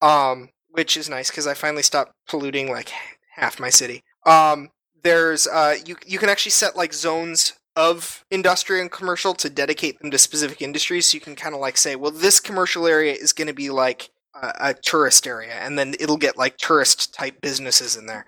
Um, 0.00 0.50
which 0.74 0.96
is 0.96 1.08
nice 1.08 1.30
because 1.30 1.46
I 1.46 1.54
finally 1.54 1.84
stopped 1.84 2.12
polluting 2.28 2.68
like 2.68 2.90
half 3.36 3.60
my 3.60 3.70
city. 3.70 4.02
Um, 4.26 4.70
there's 5.02 5.46
uh, 5.46 5.76
you 5.86 5.96
you 6.04 6.18
can 6.18 6.28
actually 6.28 6.50
set 6.50 6.76
like 6.76 6.92
zones 6.92 7.52
of 7.76 8.24
industrial 8.30 8.82
and 8.82 8.90
commercial 8.90 9.34
to 9.34 9.50
dedicate 9.50 9.98
them 9.98 10.10
to 10.10 10.18
specific 10.18 10.62
industries. 10.62 11.06
So 11.06 11.16
you 11.16 11.20
can 11.20 11.36
kind 11.36 11.54
of 11.54 11.60
like 11.60 11.76
say, 11.76 11.96
well, 11.96 12.10
this 12.10 12.40
commercial 12.40 12.86
area 12.86 13.12
is 13.12 13.32
going 13.32 13.48
to 13.48 13.54
be 13.54 13.70
like 13.70 14.10
a, 14.34 14.52
a 14.60 14.74
tourist 14.74 15.26
area, 15.26 15.54
and 15.54 15.78
then 15.78 15.94
it'll 16.00 16.16
get 16.16 16.38
like 16.38 16.56
tourist 16.56 17.14
type 17.14 17.40
businesses 17.40 17.96
in 17.96 18.06
there. 18.06 18.26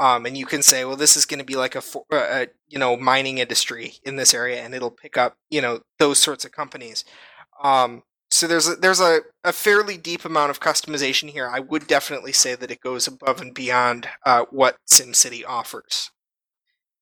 Um, 0.00 0.26
and 0.26 0.36
you 0.36 0.46
can 0.46 0.62
say, 0.62 0.84
well, 0.84 0.96
this 0.96 1.16
is 1.16 1.26
going 1.26 1.40
to 1.40 1.44
be 1.44 1.56
like 1.56 1.74
a, 1.74 1.82
uh, 2.12 2.16
a 2.16 2.46
you 2.68 2.78
know 2.78 2.96
mining 2.96 3.38
industry 3.38 3.94
in 4.04 4.16
this 4.16 4.34
area, 4.34 4.62
and 4.62 4.74
it'll 4.74 4.90
pick 4.90 5.16
up 5.16 5.36
you 5.50 5.60
know 5.60 5.80
those 5.98 6.18
sorts 6.18 6.44
of 6.44 6.52
companies. 6.52 7.04
Um, 7.62 8.02
so 8.30 8.46
there's 8.46 8.68
a, 8.68 8.76
there's 8.76 9.00
a, 9.00 9.20
a 9.42 9.52
fairly 9.52 9.96
deep 9.96 10.24
amount 10.24 10.50
of 10.50 10.60
customization 10.60 11.30
here. 11.30 11.48
I 11.48 11.60
would 11.60 11.86
definitely 11.86 12.32
say 12.32 12.54
that 12.54 12.70
it 12.70 12.80
goes 12.80 13.06
above 13.06 13.40
and 13.40 13.54
beyond 13.54 14.08
uh, 14.24 14.44
what 14.50 14.76
SimCity 14.92 15.42
offers. 15.46 16.10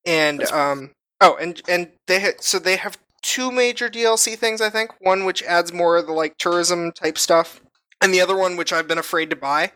And 0.04 0.44
um, 0.44 0.92
oh, 1.20 1.36
and 1.36 1.60
and 1.68 1.90
they 2.06 2.20
ha- 2.20 2.38
so 2.40 2.58
they 2.58 2.76
have 2.76 2.98
two 3.22 3.50
major 3.50 3.88
DLC 3.88 4.36
things. 4.36 4.60
I 4.60 4.70
think 4.70 4.90
one 5.00 5.24
which 5.24 5.42
adds 5.42 5.72
more 5.72 5.96
of 5.96 6.06
the 6.06 6.12
like 6.12 6.38
tourism 6.38 6.92
type 6.92 7.18
stuff, 7.18 7.60
and 8.00 8.12
the 8.12 8.20
other 8.20 8.36
one 8.36 8.56
which 8.56 8.72
I've 8.72 8.88
been 8.88 8.98
afraid 8.98 9.30
to 9.30 9.36
buy. 9.36 9.72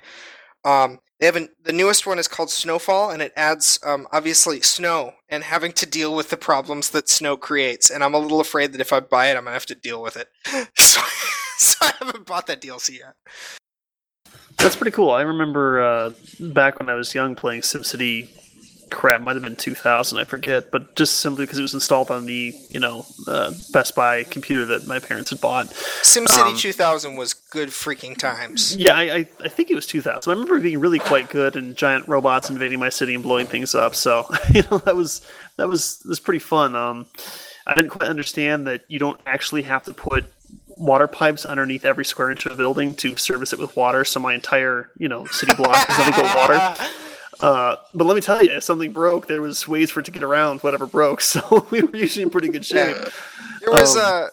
Um, 0.65 1.01
they 1.21 1.27
have 1.27 1.37
an, 1.37 1.51
the 1.63 1.73
newest 1.73 2.07
one 2.07 2.19
is 2.19 2.29
called 2.29 2.51
Snowfall, 2.51 3.11
and 3.11 3.21
it 3.21 3.33
adds 3.37 3.79
um, 3.85 4.07
obviously 4.11 4.63
snow 4.63 5.13
and 5.29 5.45
having 5.45 5.73
to 5.73 5.87
deal 5.87 6.15
with 6.15 6.31
the 6.31 6.37
problems 6.37 6.91
that 6.91 7.09
snow 7.11 7.37
creates. 7.37 7.91
And 7.91 8.03
I'm 8.03 8.15
a 8.15 8.19
little 8.19 8.41
afraid 8.41 8.73
that 8.73 8.81
if 8.81 8.93
I 8.93 9.01
buy 9.01 9.27
it, 9.27 9.37
I'm 9.37 9.45
gonna 9.45 9.53
have 9.53 9.67
to 9.67 9.75
deal 9.75 10.03
with 10.03 10.17
it. 10.17 10.29
so, 10.79 11.01
so 11.59 11.77
I 11.83 11.93
haven't 11.99 12.27
bought 12.27 12.47
that 12.47 12.63
DLC 12.63 12.99
yet. 13.01 13.15
That's 14.57 14.77
pretty 14.77 14.93
cool. 14.93 15.11
I 15.11 15.23
remember 15.23 15.83
uh, 15.83 16.11
back 16.39 16.79
when 16.79 16.89
I 16.89 16.95
was 16.95 17.15
young 17.15 17.35
playing 17.35 17.63
SimCity. 17.63 18.29
Crap, 18.91 19.21
might 19.21 19.35
have 19.35 19.43
been 19.43 19.57
2000, 19.57 20.19
I 20.19 20.25
forget, 20.25 20.71
but 20.71 20.95
just 20.97 21.21
simply 21.21 21.45
because 21.45 21.59
it 21.59 21.63
was 21.63 21.75
installed 21.75 22.11
on 22.11 22.27
the 22.27 22.55
you 22.69 22.81
know 22.81 23.07
uh, 23.27 23.53
Best 23.73 23.95
Buy 23.95 24.25
computer 24.25 24.67
that 24.67 24.87
my 24.87 24.99
parents 24.99 25.31
had 25.31 25.41
bought. 25.41 25.67
SimCity 26.03 26.51
Um, 26.51 26.57
2000 26.57 27.17
was 27.17 27.35
good 27.35 27.71
freaking 27.71 28.17
times. 28.17 28.77
Yeah, 28.77 28.95
I, 28.95 29.03
I, 29.03 29.27
I 29.45 29.49
think 29.49 29.71
it 29.71 29.75
was 29.75 29.87
2000. 29.87 30.31
I 30.31 30.35
remember 30.35 30.57
it 30.57 30.63
being 30.63 30.81
really 30.81 30.99
quite 30.99 31.31
good 31.31 31.57
and 31.57 31.77
giant 31.77 32.09
robots 32.09 32.51
invading 32.51 32.79
my 32.79 32.89
city 32.89 33.15
and 33.15 33.23
blowing 33.23 33.47
things 33.47 33.75
up. 33.75 33.95
So 33.95 34.27
you 34.53 34.63
know 34.71 34.79
that 34.79 34.97
was 34.97 35.23
that 35.57 35.69
was 35.69 35.99
that 36.01 36.09
was 36.09 36.21
pretty 36.21 36.41
fun. 36.41 36.75
Um, 36.75 37.07
I 37.67 37.75
didn't 37.75 37.91
quite 37.91 38.09
understand 38.09 38.67
that 38.67 38.83
you 38.89 38.99
don't 38.99 39.21
actually 39.27 39.63
have 39.63 39.85
to 39.85 39.95
put 39.95 40.25
water 40.77 41.07
pipes 41.07 41.45
underneath 41.45 41.85
every 41.85 42.05
square 42.05 42.31
inch 42.31 42.47
of 42.47 42.57
building 42.57 42.95
to 42.97 43.15
service 43.17 43.53
it 43.53 43.59
with 43.59 43.77
water. 43.77 44.05
So 44.05 44.19
my 44.19 44.35
entire 44.35 44.91
you 44.99 45.09
know 45.09 45.27
city 45.27 45.55
block 45.55 45.89
nothing 45.89 46.15
but 46.17 46.37
water. 46.37 46.91
Uh, 47.43 47.77
but 47.95 48.05
let 48.07 48.15
me 48.15 48.21
tell 48.21 48.43
you, 48.45 48.51
if 48.53 48.65
something 48.65 48.93
broke, 48.93 49.27
there 49.27 49.41
was 49.43 49.67
ways 49.67 49.91
for 49.91 50.01
it 50.01 50.07
to 50.07 50.11
get 50.11 50.23
around 50.23 50.61
whatever 50.61 50.87
broke. 50.87 51.21
So 51.31 51.67
we 51.71 51.83
were 51.83 51.97
usually 51.97 52.23
in 52.23 52.31
pretty 52.31 52.49
good 52.49 52.65
shape. 52.65 52.97
There 53.61 53.71
was 53.73 53.97
Um, 53.97 54.03
uh, 54.05 54.27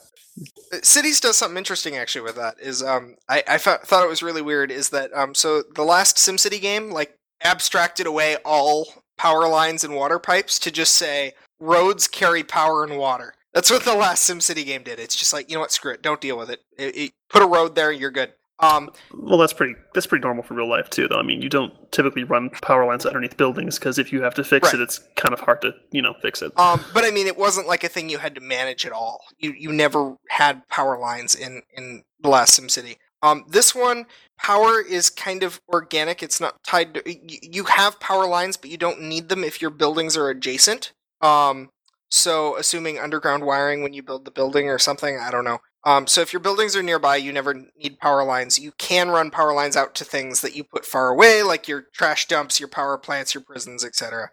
Cities 0.84 1.20
does 1.20 1.38
something 1.38 1.58
interesting 1.58 1.96
actually 1.98 2.22
with 2.22 2.36
that. 2.36 2.56
Is 2.60 2.84
um 2.84 3.16
I 3.30 3.44
I 3.48 3.58
thought 3.58 3.88
thought 3.88 4.04
it 4.04 4.10
was 4.10 4.22
really 4.22 4.42
weird. 4.42 4.70
Is 4.72 4.90
that 4.90 5.12
um 5.16 5.34
so 5.34 5.64
the 5.76 5.84
last 5.84 6.18
SimCity 6.18 6.62
game 6.62 6.92
like 6.92 7.16
abstracted 7.44 8.06
away 8.06 8.36
all 8.46 8.88
power 9.18 9.48
lines 9.48 9.84
and 9.84 9.96
water 9.96 10.20
pipes 10.20 10.60
to 10.60 10.70
just 10.72 10.94
say 10.96 11.34
roads 11.60 12.08
carry 12.08 12.44
power 12.44 12.84
and 12.84 12.98
water. 12.98 13.34
That's 13.54 13.72
what 13.72 13.84
the 13.84 13.96
last 13.96 14.30
SimCity 14.30 14.66
game 14.66 14.84
did. 14.84 15.00
It's 15.00 15.16
just 15.16 15.34
like 15.34 15.50
you 15.50 15.56
know 15.56 15.62
what, 15.62 15.72
screw 15.72 15.94
it, 15.94 16.04
don't 16.04 16.22
deal 16.22 16.38
with 16.38 16.50
it. 16.52 16.62
It- 16.78 16.96
it- 16.98 17.12
put 17.30 17.42
a 17.42 17.48
road 17.48 17.74
there, 17.76 17.92
you're 17.92 18.12
good. 18.12 18.34
Um, 18.60 18.90
Well, 19.14 19.38
that's 19.38 19.54
pretty 19.54 19.76
that's 19.94 20.08
pretty 20.08 20.24
normal 20.24 20.44
for 20.44 20.56
real 20.56 20.68
life 20.70 20.90
too, 20.90 21.08
though. 21.08 21.20
I 21.20 21.22
mean, 21.24 21.42
you 21.42 21.50
don't 21.50 21.74
typically 21.92 22.24
run 22.24 22.50
power 22.62 22.86
lines 22.86 23.06
underneath 23.06 23.38
buildings 23.38 23.78
because 23.78 24.00
if 24.00 24.12
you 24.12 24.22
have 24.24 24.34
to 24.36 24.44
fix 24.44 24.68
Right. 24.74 24.76
it, 24.80 24.82
it's 24.82 25.00
kind 25.16 25.34
of 25.34 25.40
hard 25.42 25.62
to 25.62 25.74
you 25.92 26.02
know 26.02 26.16
fix 26.22 26.42
it. 26.42 26.52
um, 26.60 26.84
but 26.94 27.04
I 27.04 27.12
mean, 27.12 27.28
it 27.28 27.38
wasn't 27.38 27.68
like 27.68 27.84
a 27.84 27.90
thing 27.90 28.10
you 28.10 28.18
had 28.18 28.34
to 28.36 28.42
manage 28.42 28.86
at 28.86 28.92
all. 28.92 29.20
You 29.38 29.54
you 29.58 29.72
never 29.72 30.16
had 30.30 30.68
power 30.70 30.98
lines 30.98 31.36
in 31.36 31.62
in 31.76 32.04
the 32.20 32.30
last 32.30 32.60
SimCity. 32.60 32.98
Um, 33.24 33.46
this 33.48 33.74
one, 33.76 34.06
power 34.40 34.80
is 34.82 35.10
kind 35.10 35.42
of 35.44 35.60
organic. 35.70 36.22
It's 36.24 36.40
not 36.40 36.64
tied 36.64 36.94
to. 36.96 37.04
y- 37.06 37.20
You 37.44 37.64
have 37.66 38.00
power 38.00 38.28
lines, 38.28 38.58
but 38.58 38.70
you 38.72 38.78
don't 38.78 39.02
need 39.02 39.30
them 39.30 39.44
if 39.44 39.62
your 39.62 39.72
buildings 39.72 40.16
are 40.18 40.30
adjacent. 40.30 40.94
Um, 41.22 41.70
so 42.10 42.56
assuming 42.58 42.98
underground 43.00 43.44
wiring 43.46 43.84
when 43.84 43.94
you 43.94 44.02
build 44.04 44.26
the 44.26 44.32
building 44.32 44.70
or 44.70 44.78
something, 44.80 45.20
I 45.20 45.30
don't 45.32 45.44
know. 45.46 45.60
Um, 45.84 46.08
so 46.08 46.22
if 46.22 46.34
your 46.34 46.40
buildings 46.42 46.76
are 46.76 46.84
nearby, 46.84 47.16
you 47.18 47.32
never 47.32 47.54
need 47.54 48.00
power 48.00 48.24
lines. 48.24 48.60
You 48.60 48.74
can 48.78 49.10
run 49.10 49.32
power 49.32 49.54
lines 49.54 49.78
out 49.78 49.96
to 49.96 50.04
things 50.04 50.42
that 50.42 50.56
you 50.56 50.64
put 50.64 50.86
far 50.86 51.10
away, 51.10 51.44
like 51.44 51.68
your 51.68 51.86
trash 51.94 52.28
dumps, 52.28 52.60
your 52.60 52.70
power 52.70 52.98
plants, 52.98 53.34
your 53.34 53.44
prisons, 53.44 53.86
etc. 53.86 54.30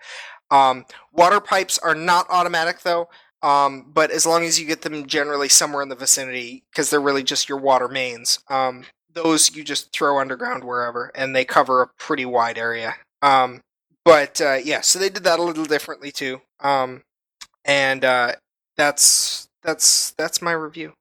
Um, 0.50 0.84
water 1.12 1.40
pipes 1.40 1.78
are 1.78 1.94
not 1.94 2.26
automatic 2.28 2.80
though, 2.80 3.08
um, 3.42 3.90
but 3.92 4.10
as 4.10 4.26
long 4.26 4.44
as 4.44 4.58
you 4.58 4.66
get 4.66 4.82
them 4.82 5.06
generally 5.06 5.48
somewhere 5.48 5.82
in 5.82 5.88
the 5.88 5.94
vicinity, 5.94 6.64
because 6.70 6.90
they're 6.90 7.00
really 7.00 7.22
just 7.22 7.48
your 7.48 7.58
water 7.58 7.88
mains, 7.88 8.40
um, 8.48 8.84
those 9.12 9.54
you 9.54 9.62
just 9.62 9.92
throw 9.92 10.18
underground 10.18 10.64
wherever, 10.64 11.12
and 11.14 11.36
they 11.36 11.44
cover 11.44 11.82
a 11.82 11.88
pretty 11.98 12.24
wide 12.24 12.58
area. 12.58 12.94
Um, 13.22 13.60
but 14.04 14.40
uh, 14.40 14.58
yeah, 14.62 14.80
so 14.80 14.98
they 14.98 15.08
did 15.08 15.24
that 15.24 15.38
a 15.38 15.42
little 15.42 15.64
differently 15.64 16.10
too. 16.10 16.40
Um, 16.60 17.02
and 17.64 18.04
uh, 18.04 18.32
that's 18.76 19.48
that's 19.62 20.12
that's 20.12 20.42
my 20.42 20.52
review. 20.52 20.94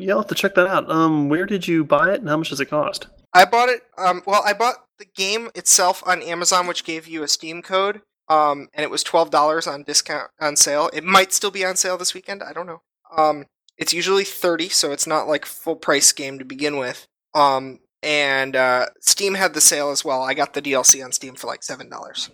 Yeah, 0.00 0.14
I'll 0.14 0.20
have 0.20 0.28
to 0.28 0.34
check 0.34 0.54
that 0.54 0.66
out. 0.66 0.90
Um, 0.90 1.28
where 1.28 1.46
did 1.46 1.68
you 1.68 1.84
buy 1.84 2.12
it, 2.12 2.20
and 2.20 2.28
how 2.28 2.36
much 2.36 2.50
does 2.50 2.60
it 2.60 2.66
cost? 2.66 3.06
I 3.34 3.44
bought 3.44 3.68
it. 3.68 3.82
Um, 3.98 4.22
well, 4.26 4.42
I 4.44 4.52
bought 4.52 4.86
the 4.98 5.04
game 5.04 5.50
itself 5.54 6.02
on 6.06 6.22
Amazon, 6.22 6.66
which 6.66 6.84
gave 6.84 7.06
you 7.06 7.22
a 7.22 7.28
Steam 7.28 7.62
code. 7.62 8.02
Um, 8.28 8.68
and 8.74 8.84
it 8.84 8.90
was 8.90 9.02
twelve 9.02 9.30
dollars 9.30 9.66
on 9.66 9.82
discount 9.82 10.30
on 10.40 10.56
sale. 10.56 10.88
It 10.92 11.04
might 11.04 11.32
still 11.32 11.50
be 11.50 11.64
on 11.64 11.76
sale 11.76 11.98
this 11.98 12.14
weekend. 12.14 12.42
I 12.42 12.52
don't 12.52 12.66
know. 12.66 12.80
Um, 13.16 13.46
it's 13.76 13.92
usually 13.92 14.24
thirty, 14.24 14.68
so 14.68 14.92
it's 14.92 15.06
not 15.06 15.28
like 15.28 15.44
full 15.44 15.76
price 15.76 16.12
game 16.12 16.38
to 16.38 16.44
begin 16.44 16.76
with. 16.78 17.06
Um, 17.34 17.80
and 18.02 18.56
uh, 18.56 18.86
Steam 19.00 19.34
had 19.34 19.52
the 19.54 19.60
sale 19.60 19.90
as 19.90 20.04
well. 20.04 20.22
I 20.22 20.34
got 20.34 20.54
the 20.54 20.62
DLC 20.62 21.04
on 21.04 21.12
Steam 21.12 21.34
for 21.34 21.46
like 21.46 21.62
seven 21.62 21.90
dollars. 21.90 22.30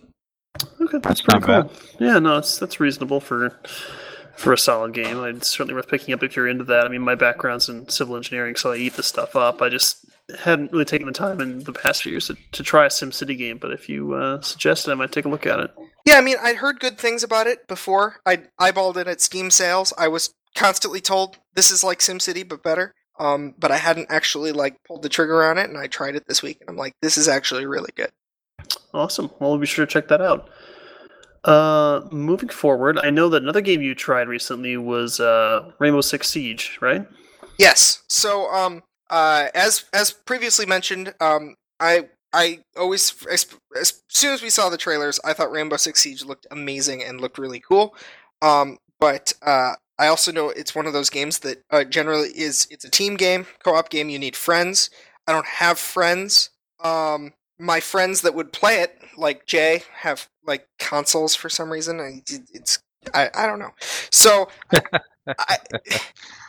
Okay, 0.79 0.99
that's 0.99 1.03
That's 1.03 1.21
pretty 1.21 1.47
not 1.47 1.69
cool. 1.69 1.77
Yeah, 1.99 2.19
no, 2.19 2.37
it's, 2.37 2.57
that's 2.57 2.79
reasonable 2.79 3.19
for 3.19 3.59
for 4.37 4.53
a 4.53 4.57
solid 4.57 4.93
game. 4.93 5.23
It's 5.23 5.49
certainly 5.49 5.73
worth 5.73 5.89
picking 5.89 6.13
up 6.13 6.23
if 6.23 6.35
you're 6.35 6.47
into 6.47 6.63
that. 6.65 6.85
I 6.85 6.89
mean, 6.89 7.01
my 7.01 7.15
background's 7.15 7.69
in 7.69 7.89
civil 7.89 8.15
engineering, 8.15 8.55
so 8.55 8.71
I 8.71 8.77
eat 8.77 8.93
this 8.93 9.07
stuff 9.07 9.35
up. 9.35 9.61
I 9.61 9.69
just 9.69 10.05
hadn't 10.39 10.71
really 10.71 10.85
taken 10.85 11.07
the 11.07 11.13
time 11.13 11.41
in 11.41 11.63
the 11.63 11.73
past 11.73 12.03
few 12.03 12.11
years 12.11 12.27
to, 12.27 12.37
to 12.51 12.63
try 12.63 12.85
a 12.85 12.89
SimCity 12.89 13.37
game, 13.37 13.57
but 13.57 13.71
if 13.71 13.89
you 13.89 14.13
uh, 14.13 14.41
suggest 14.41 14.87
it, 14.87 14.91
I 14.91 14.95
might 14.95 15.11
take 15.11 15.25
a 15.25 15.29
look 15.29 15.45
at 15.45 15.59
it. 15.59 15.71
Yeah, 16.05 16.15
I 16.15 16.21
mean, 16.21 16.37
I'd 16.41 16.57
heard 16.57 16.79
good 16.79 16.97
things 16.97 17.23
about 17.23 17.47
it 17.47 17.67
before. 17.67 18.17
I 18.25 18.43
eyeballed 18.59 18.97
it 18.97 19.07
at 19.07 19.21
Steam 19.21 19.49
sales. 19.49 19.93
I 19.97 20.07
was 20.07 20.33
constantly 20.55 21.01
told 21.01 21.37
this 21.55 21.71
is 21.71 21.83
like 21.83 21.99
SimCity 21.99 22.47
but 22.47 22.63
better. 22.63 22.93
Um, 23.19 23.55
but 23.57 23.71
I 23.71 23.77
hadn't 23.77 24.11
actually 24.11 24.51
like 24.51 24.83
pulled 24.83 25.01
the 25.01 25.09
trigger 25.09 25.43
on 25.43 25.57
it, 25.57 25.69
and 25.69 25.77
I 25.77 25.87
tried 25.87 26.15
it 26.15 26.27
this 26.27 26.43
week, 26.43 26.59
and 26.61 26.69
I'm 26.69 26.77
like, 26.77 26.93
this 27.01 27.17
is 27.17 27.27
actually 27.27 27.65
really 27.65 27.89
good. 27.95 28.11
Awesome. 28.93 29.31
Well, 29.39 29.51
we'll 29.51 29.59
be 29.59 29.65
sure 29.65 29.85
to 29.85 29.91
check 29.91 30.07
that 30.09 30.21
out. 30.21 30.49
Uh, 31.43 32.01
moving 32.11 32.49
forward, 32.49 32.99
I 32.99 33.09
know 33.09 33.29
that 33.29 33.43
another 33.43 33.61
game 33.61 33.81
you 33.81 33.95
tried 33.95 34.27
recently 34.27 34.77
was 34.77 35.19
uh, 35.19 35.71
Rainbow 35.79 36.01
Six 36.01 36.29
Siege, 36.29 36.77
right? 36.81 37.05
Yes. 37.57 38.03
So, 38.09 38.51
um, 38.51 38.83
uh, 39.09 39.47
as 39.55 39.85
as 39.93 40.11
previously 40.11 40.65
mentioned, 40.65 41.13
um, 41.19 41.55
I 41.79 42.09
I 42.33 42.59
always 42.75 43.25
as, 43.31 43.45
as 43.79 44.03
soon 44.09 44.33
as 44.33 44.41
we 44.41 44.49
saw 44.49 44.69
the 44.69 44.77
trailers, 44.77 45.19
I 45.23 45.33
thought 45.33 45.51
Rainbow 45.51 45.77
Six 45.77 46.01
Siege 46.01 46.25
looked 46.25 46.47
amazing 46.51 47.03
and 47.03 47.21
looked 47.21 47.37
really 47.37 47.59
cool. 47.59 47.95
Um, 48.41 48.77
but 48.99 49.33
uh, 49.41 49.73
I 49.99 50.07
also 50.07 50.31
know 50.31 50.49
it's 50.49 50.75
one 50.75 50.85
of 50.85 50.93
those 50.93 51.09
games 51.09 51.39
that 51.39 51.63
uh, 51.71 51.83
generally 51.83 52.29
is 52.29 52.67
it's 52.69 52.85
a 52.85 52.91
team 52.91 53.15
game, 53.15 53.47
co-op 53.63 53.89
game. 53.89 54.09
You 54.09 54.19
need 54.19 54.35
friends. 54.35 54.89
I 55.27 55.31
don't 55.31 55.45
have 55.45 55.79
friends. 55.79 56.49
Um, 56.83 57.33
my 57.59 57.79
friends 57.79 58.21
that 58.21 58.35
would 58.35 58.53
play 58.53 58.81
it, 58.81 58.99
like 59.17 59.45
Jay, 59.45 59.83
have 60.01 60.27
like 60.45 60.67
consoles 60.79 61.35
for 61.35 61.49
some 61.49 61.71
reason. 61.71 61.99
I, 61.99 62.21
it's 62.53 62.79
I, 63.13 63.29
I 63.33 63.45
don't 63.45 63.59
know. 63.59 63.71
So 64.11 64.49
I, 65.27 65.57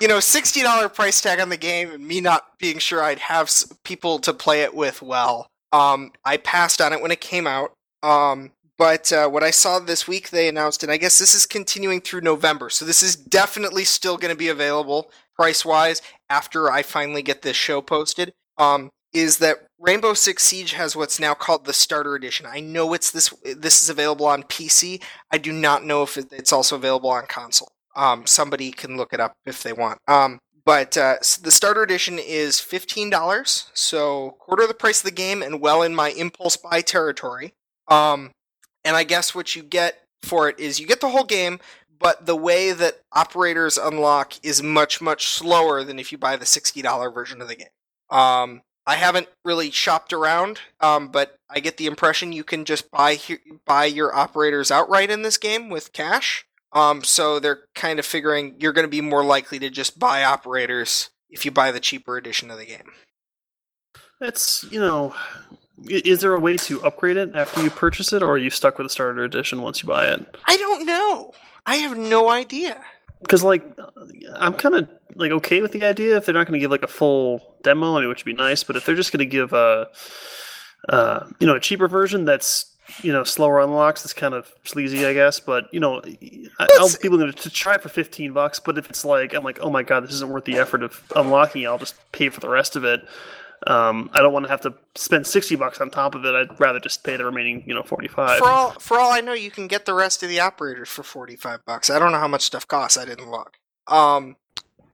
you 0.00 0.08
know, 0.08 0.20
sixty 0.20 0.62
dollar 0.62 0.88
price 0.88 1.20
tag 1.20 1.40
on 1.40 1.48
the 1.48 1.56
game, 1.56 1.90
and 1.90 2.06
me 2.06 2.20
not 2.20 2.58
being 2.58 2.78
sure 2.78 3.02
I'd 3.02 3.20
have 3.20 3.50
people 3.84 4.18
to 4.20 4.32
play 4.32 4.62
it 4.62 4.74
with. 4.74 5.02
Well, 5.02 5.48
um, 5.72 6.12
I 6.24 6.36
passed 6.36 6.80
on 6.80 6.92
it 6.92 7.00
when 7.00 7.10
it 7.10 7.20
came 7.20 7.46
out. 7.46 7.72
Um, 8.02 8.52
but 8.78 9.12
uh, 9.12 9.28
what 9.28 9.42
I 9.42 9.50
saw 9.50 9.80
this 9.80 10.06
week, 10.06 10.30
they 10.30 10.48
announced, 10.48 10.84
and 10.84 10.92
I 10.92 10.98
guess 10.98 11.18
this 11.18 11.34
is 11.34 11.46
continuing 11.46 12.00
through 12.00 12.20
November. 12.20 12.70
So 12.70 12.84
this 12.84 13.02
is 13.02 13.16
definitely 13.16 13.84
still 13.84 14.16
going 14.16 14.32
to 14.32 14.38
be 14.38 14.48
available 14.48 15.10
price 15.34 15.64
wise 15.64 16.00
after 16.30 16.70
I 16.70 16.82
finally 16.82 17.22
get 17.22 17.42
this 17.42 17.56
show 17.56 17.80
posted. 17.80 18.32
Um, 18.56 18.90
is 19.18 19.38
that 19.38 19.66
Rainbow 19.78 20.14
Six 20.14 20.42
Siege 20.44 20.72
has 20.72 20.96
what's 20.96 21.20
now 21.20 21.34
called 21.34 21.64
the 21.64 21.72
Starter 21.72 22.14
Edition. 22.14 22.46
I 22.46 22.60
know 22.60 22.94
it's 22.94 23.10
this. 23.10 23.32
This 23.44 23.82
is 23.82 23.90
available 23.90 24.26
on 24.26 24.42
PC. 24.44 25.02
I 25.30 25.38
do 25.38 25.52
not 25.52 25.84
know 25.84 26.02
if 26.02 26.16
it's 26.16 26.52
also 26.52 26.76
available 26.76 27.10
on 27.10 27.26
console. 27.26 27.68
Um, 27.96 28.26
somebody 28.26 28.70
can 28.70 28.96
look 28.96 29.12
it 29.12 29.20
up 29.20 29.34
if 29.46 29.62
they 29.62 29.72
want. 29.72 29.98
Um, 30.06 30.38
but 30.64 30.96
uh, 30.96 31.16
the 31.42 31.50
starter 31.50 31.82
edition 31.82 32.18
is 32.18 32.60
fifteen 32.60 33.10
dollars, 33.10 33.70
so 33.72 34.36
quarter 34.38 34.66
the 34.66 34.74
price 34.74 35.00
of 35.00 35.04
the 35.04 35.10
game, 35.10 35.42
and 35.42 35.60
well 35.60 35.82
in 35.82 35.94
my 35.94 36.10
impulse 36.10 36.56
buy 36.56 36.80
territory. 36.80 37.54
Um, 37.88 38.32
and 38.84 38.96
I 38.96 39.04
guess 39.04 39.34
what 39.34 39.56
you 39.56 39.62
get 39.62 40.02
for 40.22 40.48
it 40.48 40.58
is 40.58 40.78
you 40.80 40.86
get 40.86 41.00
the 41.00 41.08
whole 41.08 41.24
game, 41.24 41.60
but 41.98 42.26
the 42.26 42.36
way 42.36 42.72
that 42.72 43.00
operators 43.12 43.78
unlock 43.78 44.34
is 44.44 44.62
much 44.62 45.00
much 45.00 45.28
slower 45.28 45.84
than 45.84 45.98
if 45.98 46.12
you 46.12 46.18
buy 46.18 46.36
the 46.36 46.46
sixty 46.46 46.82
dollar 46.82 47.10
version 47.10 47.40
of 47.40 47.48
the 47.48 47.56
game. 47.56 47.68
Um, 48.10 48.62
I 48.88 48.96
haven't 48.96 49.28
really 49.44 49.70
shopped 49.70 50.14
around, 50.14 50.60
um, 50.80 51.08
but 51.08 51.38
I 51.50 51.60
get 51.60 51.76
the 51.76 51.84
impression 51.84 52.32
you 52.32 52.42
can 52.42 52.64
just 52.64 52.90
buy 52.90 53.16
he- 53.16 53.36
buy 53.66 53.84
your 53.84 54.14
operators 54.16 54.70
outright 54.70 55.10
in 55.10 55.20
this 55.20 55.36
game 55.36 55.68
with 55.68 55.92
cash. 55.92 56.46
Um, 56.72 57.04
so 57.04 57.38
they're 57.38 57.60
kind 57.74 57.98
of 57.98 58.06
figuring 58.06 58.54
you're 58.58 58.72
going 58.72 58.86
to 58.86 58.90
be 58.90 59.02
more 59.02 59.22
likely 59.22 59.58
to 59.58 59.68
just 59.68 59.98
buy 59.98 60.24
operators 60.24 61.10
if 61.28 61.44
you 61.44 61.50
buy 61.50 61.70
the 61.70 61.80
cheaper 61.80 62.16
edition 62.16 62.50
of 62.50 62.56
the 62.56 62.64
game. 62.64 62.92
That's 64.20 64.64
you 64.70 64.80
know, 64.80 65.14
is 65.86 66.22
there 66.22 66.32
a 66.32 66.40
way 66.40 66.56
to 66.56 66.82
upgrade 66.82 67.18
it 67.18 67.32
after 67.34 67.62
you 67.62 67.68
purchase 67.68 68.14
it, 68.14 68.22
or 68.22 68.30
are 68.30 68.38
you 68.38 68.48
stuck 68.48 68.78
with 68.78 68.86
the 68.86 68.90
starter 68.90 69.22
edition 69.22 69.60
once 69.60 69.82
you 69.82 69.86
buy 69.86 70.06
it? 70.06 70.34
I 70.46 70.56
don't 70.56 70.86
know. 70.86 71.32
I 71.66 71.76
have 71.76 71.98
no 71.98 72.30
idea. 72.30 72.82
Because 73.20 73.42
like, 73.42 73.64
I'm 74.36 74.54
kind 74.54 74.74
of 74.74 74.88
like 75.14 75.32
okay 75.32 75.60
with 75.60 75.72
the 75.72 75.84
idea 75.84 76.16
if 76.16 76.26
they're 76.26 76.34
not 76.34 76.46
going 76.46 76.58
to 76.58 76.60
give 76.60 76.70
like 76.70 76.82
a 76.82 76.88
full 76.88 77.56
demo, 77.62 77.96
I 77.96 78.00
mean, 78.00 78.08
which 78.08 78.24
would 78.24 78.36
be 78.36 78.40
nice. 78.40 78.62
But 78.62 78.76
if 78.76 78.86
they're 78.86 78.94
just 78.94 79.12
going 79.12 79.18
to 79.18 79.26
give 79.26 79.52
a, 79.52 79.88
uh, 80.88 81.26
you 81.40 81.46
know, 81.46 81.56
a 81.56 81.60
cheaper 81.60 81.88
version 81.88 82.24
that's 82.24 82.66
you 83.02 83.12
know 83.12 83.24
slower 83.24 83.60
unlocks, 83.60 84.02
that's 84.02 84.14
kind 84.14 84.34
of 84.34 84.52
sleazy, 84.64 85.04
I 85.04 85.12
guess. 85.12 85.40
But 85.40 85.72
you 85.72 85.80
know, 85.80 86.00
I, 86.58 86.68
I'll 86.78 86.90
be 87.02 87.08
willing 87.08 87.32
to 87.32 87.50
try 87.50 87.74
it 87.74 87.82
for 87.82 87.88
15 87.88 88.32
bucks. 88.32 88.60
But 88.60 88.78
if 88.78 88.88
it's 88.88 89.04
like 89.04 89.34
I'm 89.34 89.44
like, 89.44 89.58
oh 89.60 89.70
my 89.70 89.82
god, 89.82 90.04
this 90.04 90.12
isn't 90.12 90.30
worth 90.30 90.44
the 90.44 90.58
effort 90.58 90.82
of 90.82 91.02
unlocking, 91.16 91.62
it, 91.62 91.66
I'll 91.66 91.78
just 91.78 91.96
pay 92.12 92.28
for 92.28 92.40
the 92.40 92.48
rest 92.48 92.76
of 92.76 92.84
it. 92.84 93.06
Um, 93.66 94.10
I 94.12 94.20
don't 94.20 94.32
want 94.32 94.44
to 94.44 94.50
have 94.50 94.60
to 94.62 94.74
spend 94.94 95.26
60 95.26 95.56
bucks 95.56 95.80
on 95.80 95.90
top 95.90 96.14
of 96.14 96.24
it. 96.24 96.34
I'd 96.34 96.60
rather 96.60 96.80
just 96.80 97.02
pay 97.04 97.16
the 97.16 97.24
remaining, 97.24 97.64
you 97.66 97.74
know, 97.74 97.82
45. 97.82 98.38
For 98.38 98.48
all 98.48 98.70
for 98.72 98.98
all 98.98 99.12
I 99.12 99.20
know, 99.20 99.32
you 99.32 99.50
can 99.50 99.66
get 99.66 99.84
the 99.84 99.94
rest 99.94 100.22
of 100.22 100.28
the 100.28 100.40
operators 100.40 100.88
for 100.88 101.02
forty 101.02 101.36
five 101.36 101.64
bucks. 101.64 101.90
I 101.90 101.98
don't 101.98 102.12
know 102.12 102.18
how 102.18 102.28
much 102.28 102.42
stuff 102.42 102.66
costs. 102.66 102.96
I 102.96 103.04
didn't 103.04 103.30
look. 103.30 103.58
Um, 103.86 104.36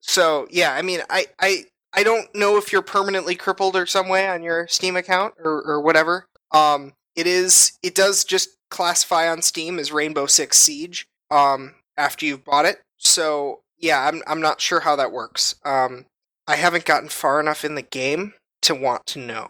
so 0.01 0.47
yeah, 0.51 0.73
I 0.73 0.83
mean, 0.83 1.01
I 1.11 1.27
I 1.39 1.65
I 1.93 2.03
don't 2.03 2.35
know 2.35 2.57
if 2.57 2.73
you're 2.73 2.83
permanently 2.83 3.35
crippled 3.35 3.77
or 3.77 3.87
some 3.87 4.09
way 4.09 4.27
on 4.27 4.43
your 4.43 4.67
Steam 4.69 4.97
account 4.97 5.35
or 5.39 5.63
or 5.63 5.81
whatever. 5.81 6.27
Um, 6.53 6.95
it 7.15 7.27
is 7.27 7.79
it 7.83 7.95
does 7.95 8.25
just 8.25 8.51
classify 8.71 9.29
on 9.31 9.43
Steam 9.43 9.79
as 9.79 9.93
Rainbow 9.93 10.27
Six 10.27 10.59
Siege. 10.59 11.07
Um, 11.31 11.75
after 11.97 12.27
you've 12.27 12.45
bought 12.45 12.67
it. 12.67 12.81
So 12.99 13.61
yeah, 13.79 14.07
I'm 14.07 14.23
I'm 14.27 14.41
not 14.41 14.61
sure 14.61 14.81
how 14.81 14.97
that 14.97 15.13
works. 15.13 15.55
Um, 15.65 16.07
I 16.47 16.57
haven't 16.57 16.85
gotten 16.85 17.09
far 17.09 17.41
enough 17.41 17.65
in 17.65 17.75
the 17.75 17.83
game 17.83 18.35
to 18.65 18.75
want 18.75 19.07
to 19.07 19.19
know. 19.19 19.49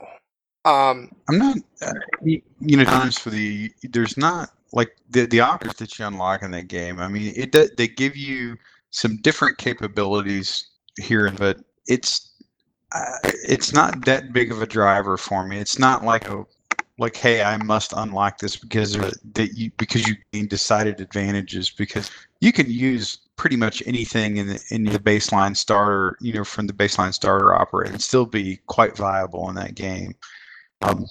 Um, 0.64 1.10
I'm 1.28 1.38
not, 1.38 1.58
uh, 1.82 1.92
you 2.22 2.42
know, 2.60 2.84
times 2.84 3.18
for 3.18 3.30
the 3.30 3.72
there's 3.82 4.16
not 4.16 4.50
like 4.72 4.96
the 5.10 5.26
the 5.26 5.40
operators 5.40 5.78
that 5.78 5.98
you 5.98 6.06
unlock 6.06 6.42
in 6.42 6.50
that 6.52 6.68
game. 6.68 6.98
I 6.98 7.08
mean, 7.08 7.32
it 7.36 7.52
they 7.76 7.88
give 7.88 8.16
you 8.16 8.56
some 8.90 9.16
different 9.18 9.58
capabilities 9.58 10.66
here, 10.98 11.30
but 11.36 11.58
it's 11.86 12.32
uh, 12.92 13.18
it's 13.24 13.72
not 13.72 14.04
that 14.06 14.32
big 14.32 14.50
of 14.50 14.62
a 14.62 14.66
driver 14.66 15.16
for 15.16 15.46
me. 15.46 15.58
It's 15.58 15.78
not 15.78 16.04
like 16.04 16.28
a 16.30 16.46
like, 16.98 17.16
hey, 17.16 17.42
I 17.42 17.56
must 17.56 17.92
unlock 17.94 18.38
this 18.38 18.56
because 18.56 18.94
of, 18.94 19.12
that 19.34 19.54
you 19.56 19.70
because 19.76 20.06
you 20.06 20.14
gain 20.32 20.46
decided 20.46 21.00
advantages 21.00 21.70
because 21.70 22.10
you 22.40 22.52
can 22.52 22.70
use 22.70 23.18
pretty 23.36 23.56
much 23.56 23.82
anything 23.86 24.36
in 24.36 24.46
the 24.48 24.64
in 24.70 24.84
the 24.84 24.98
baseline 24.98 25.56
starter, 25.56 26.16
you 26.20 26.32
know, 26.32 26.44
from 26.44 26.66
the 26.66 26.72
baseline 26.72 27.12
starter 27.12 27.54
operator 27.54 27.92
and 27.92 28.02
still 28.02 28.26
be 28.26 28.58
quite 28.66 28.96
viable 28.96 29.48
in 29.48 29.54
that 29.56 29.74
game. 29.74 30.14
Um, 30.82 31.06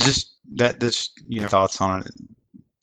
just 0.00 0.36
that 0.54 0.80
this 0.80 1.10
you 1.28 1.40
know 1.40 1.48
thoughts 1.48 1.80
on 1.80 2.00
it. 2.00 2.10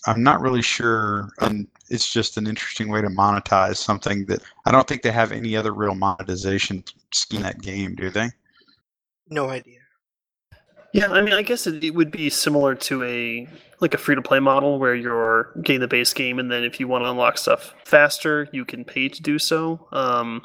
I'm 0.06 0.22
not 0.22 0.42
really 0.42 0.62
sure, 0.62 1.30
and 1.40 1.68
it's 1.90 2.12
just 2.12 2.36
an 2.36 2.46
interesting 2.46 2.90
way 2.90 3.02
to 3.02 3.08
monetize 3.08 3.78
something 3.78 4.26
that 4.26 4.42
I 4.66 4.72
don't 4.72 4.86
think 4.86 5.02
they 5.02 5.12
have 5.12 5.32
any 5.32 5.56
other 5.56 5.72
real 5.72 5.96
monetization 5.96 6.84
scheme 7.14 7.42
that 7.44 7.62
game, 7.62 7.96
do 7.96 8.10
they? 8.10 8.30
No 9.30 9.50
idea. 9.50 9.80
Yeah, 10.94 11.12
I 11.12 11.22
mean, 11.22 11.34
I 11.34 11.42
guess 11.42 11.66
it, 11.68 11.84
it 11.84 11.92
would 11.96 12.12
be 12.12 12.30
similar 12.30 12.76
to 12.76 13.04
a 13.04 13.48
like 13.80 13.94
a 13.94 13.98
free 13.98 14.16
to 14.16 14.22
play 14.22 14.40
model 14.40 14.80
where 14.80 14.96
you're 14.96 15.52
getting 15.62 15.82
the 15.82 15.88
base 15.88 16.14
game, 16.14 16.40
and 16.40 16.50
then 16.52 16.64
if 16.64 16.80
you 16.80 16.88
want 16.88 17.04
to 17.04 17.10
unlock 17.10 17.38
stuff 17.38 17.74
faster, 17.84 18.48
you 18.54 18.64
can 18.64 18.86
pay 18.86 19.10
to 19.10 19.22
do 19.22 19.38
so. 19.40 19.88
Um, 19.92 20.44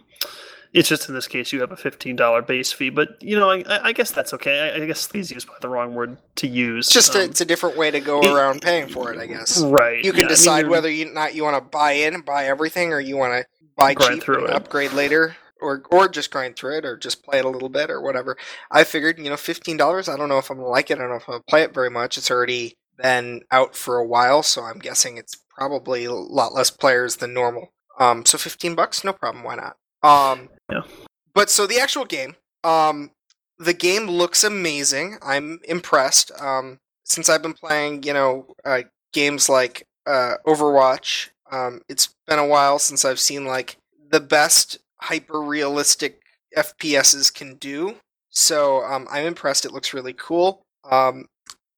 it's 0.73 0.89
just 0.89 1.09
in 1.09 1.15
this 1.15 1.29
case 1.29 1.53
you 1.53 1.61
have 1.61 1.71
a 1.73 1.77
fifteen 1.77 2.17
dollar 2.17 2.43
base 2.43 2.73
fee, 2.73 2.91
but 2.91 3.23
you 3.23 3.39
know, 3.39 3.51
I, 3.51 3.63
I 3.89 3.93
guess 3.93 4.11
that's 4.11 4.33
okay. 4.35 4.71
I, 4.75 4.83
I 4.83 4.87
guess 4.87 5.01
sleazy 5.01 5.35
is 5.37 5.45
probably 5.45 5.61
the 5.61 5.69
wrong 5.69 5.95
word 5.95 6.17
to 6.37 6.47
use. 6.49 6.89
Just 6.89 7.15
Um, 7.15 7.21
a, 7.23 7.25
it's 7.25 7.41
a 7.41 7.45
different 7.47 7.77
way 7.77 7.91
to 7.91 8.01
go 8.01 8.21
it- 8.21 8.33
around 8.33 8.61
paying 8.63 8.89
for 8.89 9.13
it, 9.13 9.19
I 9.19 9.27
guess. 9.27 9.61
right. 9.63 10.03
You 10.05 10.13
can 10.13 10.21
yeah, 10.21 10.27
I 10.27 10.29
mean, 10.29 10.29
decide 10.29 10.69
whether 10.69 10.91
you 10.91 11.13
not 11.13 11.35
you 11.35 11.43
want 11.45 11.57
to 11.57 11.61
buy 11.71 11.93
in 11.93 12.15
and 12.15 12.25
buy 12.25 12.47
everything, 12.47 12.93
or 12.93 13.01
you 13.01 13.17
want 13.17 13.33
to 13.35 13.47
buy 13.77 13.95
cheap 13.95 14.23
through 14.23 14.45
and 14.47 14.49
it. 14.51 14.55
upgrade 14.57 14.93
later, 14.93 15.37
or 15.61 15.83
or 15.91 16.09
just 16.09 16.31
grind 16.31 16.57
through 16.57 16.79
it, 16.79 16.85
or 16.85 16.97
just 16.97 17.25
play 17.25 17.39
it 17.39 17.45
a 17.45 17.49
little 17.49 17.69
bit, 17.69 17.91
or 17.91 18.01
whatever. 18.01 18.37
I 18.71 18.85
figured, 18.85 19.19
you 19.19 19.31
know, 19.31 19.37
fifteen 19.37 19.77
dollars. 19.77 20.09
I 20.09 20.17
don't 20.17 20.29
know 20.29 20.39
if 20.39 20.51
I'm 20.51 20.59
gonna 20.59 20.69
like 20.69 20.91
it. 20.91 20.99
I 20.99 21.03
don't 21.03 21.11
know 21.11 21.17
if 21.17 21.29
I'm 21.29 21.35
gonna 21.35 21.45
play 21.49 21.63
it 21.63 21.75
very 21.75 21.91
much. 21.91 22.17
It's 22.19 22.31
already 22.31 22.77
been 22.97 23.43
out 23.51 23.77
for 23.77 23.97
a 23.97 24.07
while, 24.07 24.43
so 24.43 24.63
I'm 24.63 24.79
guessing 24.79 25.17
it's 25.17 25.37
probably 25.51 26.05
a 26.05 26.13
lot 26.13 26.53
less 26.53 26.71
players 26.71 27.17
than 27.17 27.33
normal. 27.35 27.73
Um, 27.99 28.25
so 28.25 28.39
fifteen 28.39 28.75
bucks, 28.75 29.05
no 29.05 29.13
problem. 29.13 29.45
Why 29.45 29.57
not? 29.57 29.77
Um, 30.03 30.49
Yeah. 30.71 30.83
But 31.35 31.51
so 31.51 31.67
the 31.67 31.79
actual 31.79 32.05
game, 32.05 32.37
um, 32.65 33.13
the 33.59 33.75
game 33.75 34.07
looks 34.07 34.43
amazing. 34.45 35.19
I'm 35.23 35.61
impressed. 35.65 36.33
Um, 36.41 36.81
since 37.05 37.29
I've 37.29 37.43
been 37.43 37.55
playing, 37.55 38.03
you 38.03 38.13
know, 38.13 38.55
uh, 38.65 38.83
games 39.13 39.49
like 39.49 39.87
uh, 40.07 40.35
Overwatch, 40.47 41.31
um, 41.51 41.81
it's 41.89 42.15
been 42.27 42.39
a 42.39 42.47
while 42.47 42.79
since 42.79 43.05
I've 43.05 43.21
seen 43.21 43.45
like 43.45 43.77
the 44.11 44.21
best 44.21 44.79
hyper 45.01 45.41
realistic 45.41 46.21
FPSs 46.57 47.33
can 47.33 47.57
do. 47.57 47.97
So 48.31 48.85
um, 48.85 49.07
I'm 49.11 49.27
impressed. 49.27 49.65
It 49.65 49.73
looks 49.73 49.95
really 49.95 50.13
cool. 50.13 50.63
Um, 50.91 51.27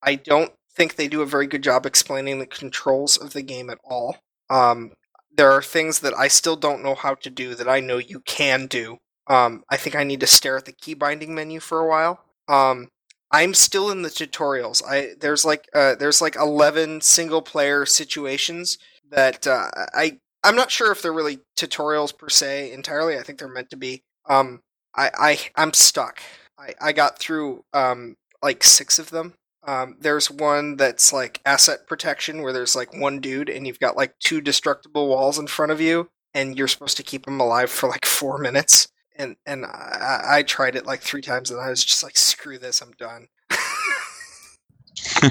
I 0.03 0.15
don't 0.17 0.53
think 0.75 0.97
they 0.97 1.09
do 1.09 1.23
a 1.23 1.27
very 1.27 1.47
good 1.47 1.63
job 1.63 1.87
explaining 1.87 2.39
the 2.39 2.47
controls 2.47 3.17
of 3.17 3.33
the 3.33 3.43
game 3.43 3.71
at 3.71 3.79
all. 3.85 4.19
Um, 4.49 4.93
there 5.37 5.53
are 5.53 5.63
things 5.63 6.01
that 6.01 6.15
I 6.17 6.29
still 6.29 6.57
don't 6.57 6.83
know 6.83 6.95
how 6.95 7.15
to 7.15 7.31
do 7.31 7.55
that 7.55 7.69
I 7.69 7.81
know 7.81 7.99
you 7.99 8.21
can 8.21 8.67
do. 8.67 8.99
Um, 9.27 9.63
I 9.71 9.77
think 9.77 9.95
I 9.95 10.05
need 10.05 10.21
to 10.21 10.27
stare 10.27 10.57
at 10.57 10.65
the 10.65 10.73
key 10.73 10.95
binding 10.95 11.35
menu 11.35 11.61
for 11.61 11.81
a 11.81 11.89
while. 11.89 12.25
Um, 12.49 12.89
I'm 13.31 13.55
still 13.55 13.91
in 13.91 14.03
the 14.03 14.09
tutorials. 14.09 14.83
I 14.85 15.15
there's 15.21 15.45
like 15.45 15.69
uh, 15.73 15.95
there's 15.95 16.21
like 16.21 16.35
11 16.35 17.01
single 17.03 17.43
player 17.43 17.87
situations 17.87 18.77
that 19.11 19.47
uh, 19.47 19.69
I 19.95 20.19
I'm 20.43 20.57
not 20.57 20.71
sure 20.71 20.91
if 20.93 21.03
they're 21.03 21.13
really 21.13 21.41
tutorials 21.57 22.17
per 22.17 22.29
se 22.29 22.73
entirely. 22.73 23.19
I 23.19 23.23
think 23.23 23.39
they're 23.39 23.49
meant 23.49 23.71
to 23.71 23.77
be. 23.77 24.03
Um, 24.29 24.63
I, 24.97 25.11
I 25.19 25.39
I'm 25.57 25.73
stuck. 25.73 26.23
I, 26.59 26.75
I 26.81 26.93
got 26.93 27.19
through 27.19 27.65
um, 27.73 28.17
like 28.43 28.65
six 28.65 28.99
of 28.99 29.11
them. 29.11 29.35
Um, 29.67 29.97
there's 30.01 30.31
one 30.31 30.77
that's 30.77 31.13
like 31.13 31.41
asset 31.45 31.87
protection 31.87 32.43
where 32.43 32.53
there's 32.53 32.75
like 32.75 32.99
one 32.99 33.21
dude 33.21 33.51
and 33.51 33.67
you've 33.67 33.79
got 33.79 33.97
like 33.97 34.19
two 34.19 34.41
destructible 34.41 35.09
walls 35.09 35.39
in 35.39 35.47
front 35.47 35.71
of 35.71 35.81
you 35.81 36.09
and 36.33 36.57
you're 36.57 36.69
supposed 36.69 36.97
to 36.97 37.03
keep 37.03 37.27
him 37.27 37.41
alive 37.41 37.71
for 37.71 37.89
like 37.89 38.07
four 38.07 38.39
minutes. 38.39 38.89
And 39.17 39.37
and 39.45 39.67
I, 39.67 40.21
I 40.29 40.43
tried 40.43 40.77
it 40.77 40.87
like 40.87 41.03
three 41.03 41.21
times 41.21 41.51
and 41.51 41.61
I 41.61 41.69
was 41.69 41.85
just 41.85 42.03
like, 42.03 42.17
screw 42.17 42.59
this, 42.59 42.81
I'm 42.81 42.93
done. 42.93 43.29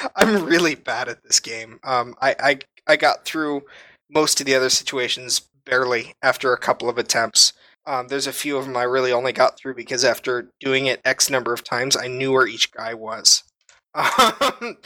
I'm 0.16 0.44
really 0.44 0.74
bad 0.74 1.08
at 1.08 1.22
this 1.22 1.40
game. 1.40 1.78
Um, 1.84 2.14
I, 2.20 2.34
I 2.38 2.58
I 2.86 2.96
got 2.96 3.24
through 3.24 3.62
most 4.10 4.40
of 4.40 4.46
the 4.46 4.54
other 4.54 4.70
situations 4.70 5.40
barely 5.64 6.14
after 6.22 6.52
a 6.52 6.58
couple 6.58 6.88
of 6.88 6.98
attempts. 6.98 7.52
Um, 7.86 8.08
there's 8.08 8.26
a 8.26 8.32
few 8.32 8.56
of 8.56 8.66
them 8.66 8.76
I 8.76 8.82
really 8.82 9.12
only 9.12 9.32
got 9.32 9.56
through 9.56 9.74
because 9.74 10.04
after 10.04 10.50
doing 10.60 10.86
it 10.86 11.00
X 11.04 11.30
number 11.30 11.52
of 11.52 11.64
times, 11.64 11.96
I 11.96 12.08
knew 12.08 12.32
where 12.32 12.46
each 12.46 12.72
guy 12.72 12.94
was. 12.94 13.44
Um, 13.92 14.76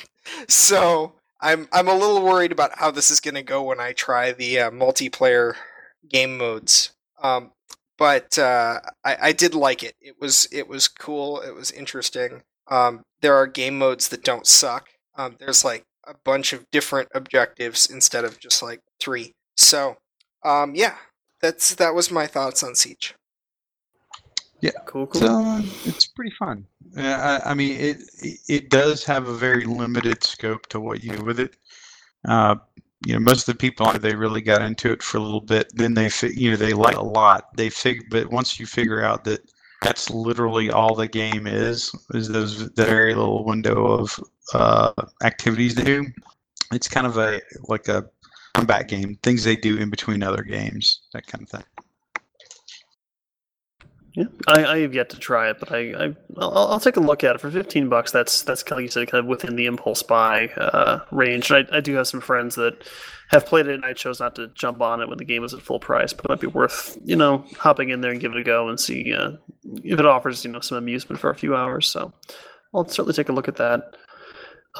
so 0.49 1.13
I'm 1.39 1.69
I'm 1.71 1.89
a 1.89 1.95
little 1.95 2.23
worried 2.23 2.53
about 2.53 2.79
how 2.79 2.91
this 2.91 3.11
is 3.11 3.21
going 3.21 3.35
to 3.35 3.43
go 3.43 3.63
when 3.63 3.79
I 3.79 3.93
try 3.93 4.33
the 4.33 4.61
uh, 4.61 4.71
multiplayer 4.71 5.57
game 6.09 6.39
modes. 6.39 6.93
Um, 7.23 7.53
but 7.99 8.39
uh, 8.39 8.81
I, 9.05 9.17
I 9.21 9.33
did 9.33 9.55
like 9.55 9.83
it. 9.83 9.95
It 10.01 10.17
was 10.19 10.49
it 10.51 10.69
was 10.69 10.89
cool. 10.89 11.41
It 11.41 11.55
was 11.55 11.71
interesting. 11.71 12.43
Um, 12.69 13.03
there 13.21 13.35
are 13.35 13.47
game 13.47 13.79
modes 13.79 14.09
that 14.09 14.25
don't 14.25 14.47
suck. 14.47 14.89
Um, 15.17 15.37
there's 15.39 15.65
like 15.65 15.85
a 16.07 16.15
bunch 16.25 16.53
of 16.53 16.71
different 16.71 17.09
objectives 17.15 17.87
instead 17.91 18.25
of 18.25 18.39
just 18.41 18.63
like 18.63 18.81
three. 19.01 19.33
So 19.57 19.97
um, 20.45 20.75
yeah, 20.75 20.97
that's 21.41 21.75
that 21.77 21.95
was 21.95 22.11
my 22.11 22.27
thoughts 22.27 22.63
on 22.63 22.75
Siege. 22.75 23.15
Yeah, 24.61 24.71
cool, 24.87 25.07
cool. 25.07 25.21
So 25.21 25.61
it's 25.85 26.07
pretty 26.07 26.33
fun. 26.39 26.67
Uh, 26.97 27.03
I, 27.45 27.51
I 27.51 27.55
mean, 27.55 27.79
it 27.79 27.99
it- 28.23 28.41
it 28.49 28.71
does 28.71 29.05
have 29.05 29.29
a 29.29 29.35
very 29.35 29.65
limited 29.65 30.25
scope 30.25 30.67
to 30.69 30.81
what 30.81 31.03
you 31.05 31.17
do 31.17 31.25
with 31.25 31.41
it. 31.41 31.57
Uh, 32.27 32.57
you 33.07 33.13
know, 33.13 33.21
most 33.21 33.47
of 33.47 33.55
the 33.55 33.59
people 33.59 33.93
they 33.93 34.15
really 34.15 34.41
got 34.41 34.63
into 34.63 34.91
it 34.91 35.03
for 35.03 35.19
a 35.19 35.21
little 35.21 35.41
bit. 35.41 35.71
Then 35.75 35.93
they, 35.93 36.09
fi- 36.09 36.33
you 36.35 36.51
know, 36.51 36.57
they 36.57 36.73
like 36.73 36.97
a 36.97 37.05
lot. 37.05 37.55
They 37.57 37.69
fig, 37.69 38.05
but 38.11 38.31
once 38.31 38.59
you 38.59 38.65
figure 38.67 39.03
out 39.05 39.25
that 39.25 39.41
that's 39.83 40.09
literally 40.09 40.71
all 40.71 40.95
the 40.95 41.09
game 41.09 41.47
is, 41.47 41.93
is 42.15 42.29
those 42.29 42.71
that 42.71 42.87
very 42.87 43.15
little 43.15 43.45
window 43.45 43.85
of 43.87 44.19
uh, 44.55 44.93
activities 45.23 45.75
to 45.75 45.85
do. 45.85 46.07
It's 46.73 46.89
kind 46.89 47.07
of 47.07 47.19
a 47.19 47.43
like 47.69 47.89
a 47.89 48.07
combat 48.55 48.89
game, 48.89 49.19
things 49.23 49.45
they 49.45 49.57
do 49.57 49.77
in 49.77 49.91
between 49.91 50.23
other 50.23 50.43
games, 50.43 51.01
that 51.13 51.27
kind 51.27 51.43
of 51.43 51.51
thing. 51.51 51.65
Yeah, 54.15 54.27
I, 54.47 54.65
I 54.65 54.79
have 54.79 54.95
yet 54.95 55.11
to 55.11 55.19
try 55.19 55.51
it, 55.51 55.59
but 55.59 55.73
I, 55.73 55.93
I 55.93 56.15
I'll, 56.39 56.57
I'll 56.57 56.81
take 56.81 56.97
a 56.97 57.01
look 57.01 57.25
at 57.25 57.35
it 57.35 57.41
for 57.41 57.51
fifteen 57.51 57.89
bucks. 57.89 58.13
That's 58.13 58.43
that's 58.43 58.63
kind 58.63 58.75
of 58.75 58.79
like 58.79 58.83
you 58.85 58.91
said, 58.91 59.09
kind 59.09 59.25
of 59.25 59.27
within 59.27 59.57
the 59.57 59.67
impulse 59.67 60.05
buy 60.05 60.51
uh, 60.57 61.01
range. 61.11 61.51
And 61.51 61.69
I, 61.69 61.79
I 61.79 61.81
do 61.81 61.95
have 61.95 62.07
some 62.07 62.21
friends 62.21 62.55
that 62.55 62.85
have 63.31 63.45
played 63.45 63.67
it, 63.67 63.75
and 63.75 63.85
I 63.85 63.93
chose 63.93 64.21
not 64.21 64.37
to 64.37 64.47
jump 64.55 64.81
on 64.81 65.01
it 65.01 65.09
when 65.09 65.19
the 65.19 65.25
game 65.25 65.43
was 65.43 65.53
at 65.53 65.63
full 65.63 65.81
price. 65.81 66.13
But 66.13 66.27
it 66.27 66.29
might 66.29 66.41
be 66.41 66.47
worth 66.47 66.97
you 67.05 67.17
know 67.17 67.45
hopping 67.59 67.89
in 67.89 68.03
there 68.03 68.13
and 68.13 68.21
give 68.21 68.31
it 68.31 68.39
a 68.39 68.45
go 68.45 68.69
and 68.69 68.79
see 68.79 69.13
uh, 69.13 69.33
if 69.83 69.99
it 69.99 70.07
offers 70.07 70.45
you 70.45 70.53
know 70.53 70.61
some 70.61 70.79
amusement 70.79 71.21
for 71.21 71.31
a 71.31 71.35
few 71.35 71.57
hours. 71.57 71.89
So 71.89 72.13
I'll 72.73 72.87
certainly 72.87 73.15
take 73.15 73.31
a 73.31 73.33
look 73.33 73.49
at 73.49 73.57
that. 73.57 73.97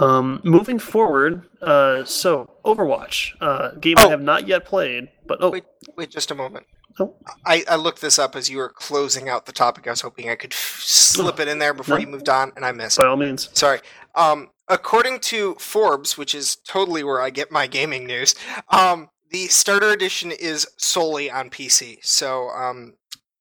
Um, 0.01 0.41
moving 0.43 0.79
forward, 0.79 1.49
uh, 1.63 2.05
so 2.05 2.51
Overwatch, 2.65 3.33
uh, 3.41 3.71
game 3.81 3.97
I 3.99 4.05
Oh. 4.07 4.09
have 4.11 4.23
not 4.23 4.49
yet 4.49 4.65
played, 4.65 5.09
but 5.27 5.39
oh, 5.41 5.51
Wait. 5.51 5.65
Wait 5.97 6.11
just 6.11 6.31
a 6.31 6.35
moment. 6.35 6.67
Oh. 6.99 7.15
I, 7.45 7.65
I 7.69 7.77
looked 7.77 8.01
this 8.01 8.19
up 8.19 8.35
as 8.37 8.49
you 8.51 8.59
were 8.59 8.69
closing 8.69 9.29
out 9.29 9.47
the 9.47 9.53
topic. 9.53 9.87
I 9.87 9.91
was 9.91 10.01
hoping 10.01 10.29
I 10.31 10.35
could 10.37 10.53
f- 10.53 10.79
slip 10.81 11.39
it 11.41 11.49
in 11.49 11.59
there 11.59 11.75
before 11.75 11.97
No. 11.97 12.01
you 12.01 12.07
moved 12.09 12.29
on, 12.29 12.53
and 12.57 12.65
I 12.65 12.73
missed. 12.73 12.99
by 12.99 13.07
all 13.07 13.17
means, 13.17 13.51
Sorry. 13.53 13.81
Um, 14.17 14.51
according 14.69 15.21
to 15.21 15.55
Forbes, 15.57 16.17
which 16.19 16.35
is 16.35 16.57
totally 16.57 17.05
where 17.05 17.21
I 17.21 17.31
get 17.31 17.51
my 17.53 17.67
gaming 17.67 18.07
news, 18.07 18.35
um, 18.71 19.11
the 19.31 19.47
starter 19.49 19.91
edition 19.91 20.31
is 20.33 20.67
solely 20.77 21.31
on 21.31 21.51
PC. 21.51 21.99
So, 22.03 22.49
um, 22.51 22.95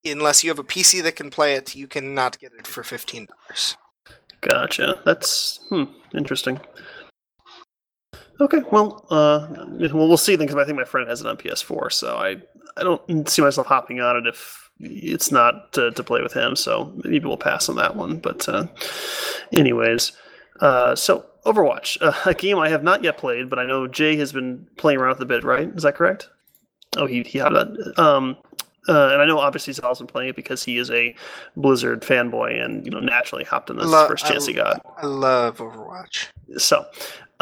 unless 0.04 0.42
you 0.44 0.50
have 0.50 0.58
a 0.58 0.64
PC 0.64 1.00
that 1.04 1.14
can 1.16 1.30
play 1.30 1.54
it, 1.54 1.74
you 1.76 1.86
cannot 1.86 2.38
get 2.40 2.52
it 2.58 2.66
for 2.66 2.82
fifteen 2.82 3.26
dollars. 3.26 3.76
Gotcha. 4.48 5.00
That's 5.04 5.60
hmm, 5.68 5.84
interesting. 6.14 6.60
Okay, 8.40 8.62
well, 8.70 9.06
uh, 9.10 9.46
well, 9.78 10.08
we'll 10.08 10.16
see 10.16 10.36
then. 10.36 10.46
Because 10.46 10.60
I 10.60 10.66
think 10.66 10.76
my 10.76 10.84
friend 10.84 11.08
has 11.08 11.20
it 11.20 11.26
on 11.26 11.36
PS4, 11.36 11.92
so 11.92 12.16
I, 12.16 12.36
I 12.76 12.82
don't 12.82 13.28
see 13.28 13.42
myself 13.42 13.66
hopping 13.66 14.00
on 14.00 14.16
it 14.16 14.26
if 14.26 14.70
it's 14.80 15.30
not 15.30 15.72
to, 15.72 15.92
to 15.92 16.02
play 16.02 16.20
with 16.20 16.32
him. 16.32 16.56
So 16.56 16.92
maybe 17.04 17.26
we'll 17.26 17.36
pass 17.36 17.68
on 17.68 17.76
that 17.76 17.96
one. 17.96 18.18
But, 18.18 18.48
uh, 18.48 18.66
anyways, 19.52 20.12
uh, 20.60 20.94
so 20.94 21.24
Overwatch, 21.46 21.98
uh, 22.02 22.12
a 22.26 22.34
game 22.34 22.58
I 22.58 22.68
have 22.68 22.82
not 22.82 23.02
yet 23.02 23.16
played, 23.16 23.48
but 23.48 23.58
I 23.58 23.66
know 23.66 23.86
Jay 23.86 24.16
has 24.16 24.32
been 24.32 24.66
playing 24.76 24.98
around 24.98 25.18
with 25.18 25.22
a 25.22 25.26
bit. 25.26 25.44
Right? 25.44 25.68
Is 25.68 25.84
that 25.84 25.94
correct? 25.94 26.28
Oh, 26.96 27.06
he 27.06 27.22
he 27.22 27.38
had 27.38 27.54
that. 27.54 27.98
Um, 27.98 28.36
uh, 28.88 29.08
and 29.12 29.22
I 29.22 29.26
know 29.26 29.38
obviously 29.38 29.72
Sal's 29.72 29.98
been 29.98 30.06
playing 30.06 30.30
it 30.30 30.36
because 30.36 30.62
he 30.64 30.78
is 30.78 30.90
a 30.90 31.14
Blizzard 31.56 32.02
fanboy, 32.02 32.62
and 32.64 32.84
you 32.84 32.90
know 32.90 33.00
naturally 33.00 33.44
hopped 33.44 33.70
on 33.70 33.76
this 33.76 33.86
first 33.90 34.26
chance 34.26 34.44
I- 34.44 34.50
he 34.50 34.54
got. 34.54 34.80
I 34.98 35.06
love 35.06 35.58
Overwatch. 35.58 36.26
So, 36.58 36.84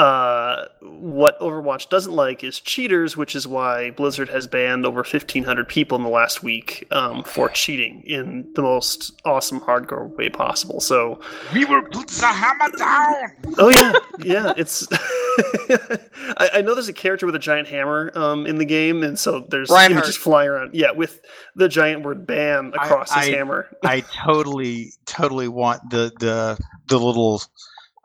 Uh, 0.02 0.66
what 0.80 1.38
Overwatch 1.38 1.88
doesn't 1.88 2.12
like 2.12 2.42
is 2.42 2.58
cheaters, 2.58 3.16
which 3.16 3.36
is 3.36 3.46
why 3.46 3.90
Blizzard 3.92 4.28
has 4.30 4.48
banned 4.48 4.84
over 4.84 4.96
1,500 5.02 5.68
people 5.68 5.94
in 5.96 6.02
the 6.02 6.08
last 6.08 6.42
week 6.42 6.88
um, 6.90 7.22
for 7.22 7.48
cheating 7.50 8.02
in 8.04 8.50
the 8.54 8.62
most 8.62 9.12
awesome 9.24 9.60
hardcore 9.60 10.08
way 10.16 10.28
possible. 10.28 10.80
So 10.80 11.20
We 11.54 11.64
will 11.66 11.82
put 11.82 12.08
the 12.08 12.26
hammer 12.26 12.76
down. 12.76 13.30
Oh 13.58 13.68
yeah, 13.68 13.92
yeah. 14.24 14.52
It's 14.56 14.88
I, 16.36 16.50
I 16.54 16.62
know 16.62 16.74
there's 16.74 16.88
a 16.88 16.92
character 16.92 17.24
with 17.24 17.36
a 17.36 17.38
giant 17.38 17.68
hammer 17.68 18.10
um, 18.16 18.44
in 18.44 18.56
the 18.58 18.64
game, 18.64 19.04
and 19.04 19.16
so 19.16 19.46
there's 19.50 19.68
you 19.68 19.74
know, 19.76 19.80
Reinhardt. 19.82 20.06
just 20.06 20.18
flying 20.18 20.48
around. 20.48 20.74
Yeah, 20.74 20.90
with 20.90 21.20
the 21.54 21.68
giant 21.68 22.02
word 22.02 22.26
"ban" 22.26 22.72
I- 22.76 22.86
across 22.86 23.12
his 23.14 23.28
I- 23.28 23.36
hammer. 23.36 23.68
I 23.84 24.00
totally, 24.00 24.94
totally 25.06 25.46
want 25.46 25.90
the 25.90 26.12
the 26.18 26.58
the 26.88 26.98
little 26.98 27.40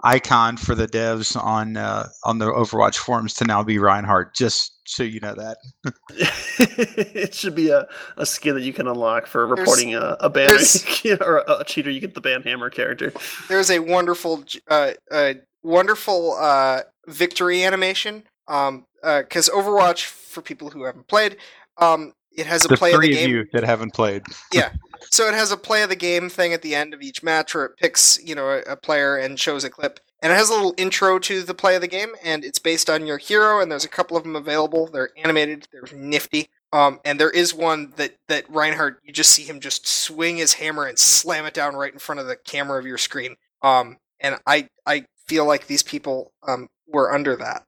icon 0.08 0.56
for 0.58 0.74
the 0.74 0.88
devs 0.88 1.36
on 1.42 1.76
uh, 1.78 2.08
on 2.24 2.38
the 2.40 2.46
Overwatch 2.46 2.96
forums 2.96 3.34
to 3.36 3.46
now 3.46 3.62
be 3.64 3.78
Reinhardt. 3.78 4.34
Just 4.34 4.80
so 4.88 5.04
you 5.04 5.20
know 5.20 5.36
that. 5.36 5.58
it 6.18 7.34
should 7.34 7.56
be 7.56 7.70
a, 7.70 7.86
a 8.16 8.26
skin 8.26 8.56
that 8.56 8.62
you 8.64 8.74
can 8.74 8.88
unlock 8.88 9.28
for 9.28 9.46
There's- 9.46 9.60
reporting 9.60 9.96
a, 9.96 10.18
a 10.20 10.30
ban 10.30 10.50
or 11.22 11.40
a, 11.40 11.58
a 11.60 11.64
cheater. 11.66 11.92
You 11.92 12.00
get 12.00 12.14
the 12.14 12.22
ban 12.22 12.42
hammer 12.42 12.70
character. 12.70 13.12
There's 13.50 13.70
a 13.70 13.80
wonderful, 13.80 14.38
j- 14.44 14.62
uh, 14.70 14.92
uh, 15.12 15.34
wonderful 15.64 16.36
uh, 16.40 16.82
victory 17.08 17.64
animation. 17.64 18.24
Um, 18.48 18.86
because 19.04 19.50
Overwatch, 19.50 20.06
for 20.06 20.42
people 20.42 20.70
who 20.70 20.84
haven't 20.86 21.08
played, 21.08 21.36
um, 21.78 22.14
it 22.38 22.46
has 22.46 22.64
a 22.66 22.68
The 22.70 22.78
play 22.78 22.94
of 22.94 23.02
the 23.02 23.08
three 23.08 23.16
of 23.16 23.20
game. 23.20 23.30
you 23.30 23.48
that 23.54 23.64
haven't 23.64 23.94
played. 23.94 24.24
Yeah. 24.54 24.72
So 25.10 25.28
it 25.28 25.34
has 25.34 25.52
a 25.52 25.58
play 25.58 25.84
of 25.84 25.90
the 25.90 25.96
game 25.96 26.30
thing 26.30 26.54
at 26.54 26.62
the 26.62 26.76
end 26.76 26.94
of 26.94 27.02
each 27.02 27.24
match 27.24 27.54
where 27.56 27.66
it 27.66 27.78
picks, 27.78 28.20
you 28.24 28.36
know, 28.36 28.50
a, 28.50 28.60
a 28.72 28.76
player 28.76 29.16
and 29.16 29.40
shows 29.40 29.64
a 29.64 29.70
clip. 29.70 30.00
And 30.22 30.34
it 30.34 30.36
has 30.36 30.50
a 30.50 30.54
little 30.54 30.74
intro 30.78 31.20
to 31.20 31.44
the 31.44 31.54
play 31.54 31.76
of 31.76 31.82
the 31.82 31.88
game, 31.88 32.10
and 32.24 32.44
it's 32.44 32.58
based 32.60 32.90
on 32.90 33.06
your 33.06 33.20
hero, 33.20 33.62
and 33.62 33.72
there's 33.72 33.86
a 33.86 33.90
couple 33.90 34.18
of 34.18 34.24
them 34.24 34.36
available. 34.36 34.88
They're 34.88 35.12
animated, 35.16 35.68
they're 35.72 35.84
nifty. 35.96 36.50
Um, 36.74 37.00
and 37.06 37.20
there 37.20 37.30
is 37.30 37.54
one 37.54 37.94
that, 37.98 38.16
that 38.28 38.50
Reinhardt, 38.50 39.00
you 39.04 39.14
just 39.14 39.30
see 39.30 39.44
him 39.44 39.60
just 39.60 39.88
swing 39.88 40.38
his 40.38 40.54
hammer 40.54 40.86
and 40.86 40.98
slam 40.98 41.46
it 41.46 41.54
down 41.54 41.76
right 41.76 41.94
in 41.94 42.00
front 42.00 42.20
of 42.20 42.28
the 42.28 42.36
camera 42.36 42.80
of 42.80 42.86
your 42.86 42.98
screen. 42.98 43.36
Um, 43.62 43.98
and 44.20 44.38
I, 44.46 44.68
I 44.86 45.06
feel 45.28 45.46
like 45.46 45.68
these 45.68 45.84
people 45.84 46.34
um, 46.48 46.68
were 46.88 47.14
under 47.14 47.36
that. 47.38 47.64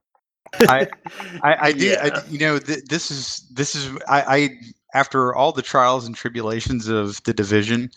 I, 0.54 0.86
I, 1.42 1.56
I 1.60 1.72
do. 1.72 1.86
Yeah. 1.86 2.10
I, 2.14 2.28
you 2.28 2.38
know, 2.38 2.58
th- 2.58 2.84
this 2.84 3.10
is 3.10 3.46
this 3.52 3.74
is. 3.74 3.96
I, 4.08 4.22
I 4.22 4.48
after 4.94 5.34
all 5.34 5.52
the 5.52 5.62
trials 5.62 6.06
and 6.06 6.14
tribulations 6.14 6.88
of 6.88 7.22
the 7.24 7.32
division, 7.32 7.90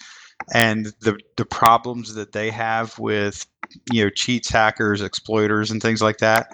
and 0.53 0.87
the 1.01 1.17
the 1.37 1.45
problems 1.45 2.13
that 2.15 2.31
they 2.31 2.49
have 2.51 2.97
with 2.99 3.45
you 3.91 4.03
know 4.03 4.09
cheats, 4.09 4.49
hackers, 4.49 5.01
exploiters, 5.01 5.71
and 5.71 5.81
things 5.81 6.01
like 6.01 6.17
that. 6.17 6.47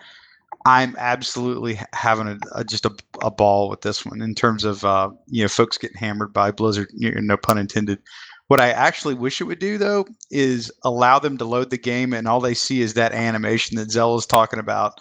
I'm 0.65 0.95
absolutely 0.97 1.79
having 1.93 2.27
a, 2.27 2.37
a 2.53 2.63
just 2.63 2.85
a, 2.85 2.91
a 3.21 3.31
ball 3.31 3.69
with 3.69 3.81
this 3.81 4.05
one 4.05 4.21
in 4.21 4.35
terms 4.35 4.63
of 4.63 4.83
uh, 4.83 5.09
you 5.27 5.43
know 5.43 5.47
folks 5.47 5.77
getting 5.77 5.97
hammered 5.97 6.33
by 6.33 6.51
Blizzard. 6.51 6.89
You 6.93 7.11
know, 7.11 7.21
no 7.21 7.37
pun 7.37 7.57
intended. 7.57 7.99
What 8.47 8.59
I 8.59 8.71
actually 8.71 9.13
wish 9.13 9.39
it 9.41 9.45
would 9.45 9.59
do 9.59 9.77
though 9.77 10.05
is 10.31 10.71
allow 10.83 11.19
them 11.19 11.37
to 11.37 11.45
load 11.45 11.69
the 11.69 11.77
game, 11.77 12.13
and 12.13 12.27
all 12.27 12.39
they 12.39 12.53
see 12.53 12.81
is 12.81 12.95
that 12.95 13.13
animation 13.13 13.77
that 13.77 13.91
Zell 13.91 14.15
is 14.15 14.25
talking 14.25 14.59
about, 14.59 14.99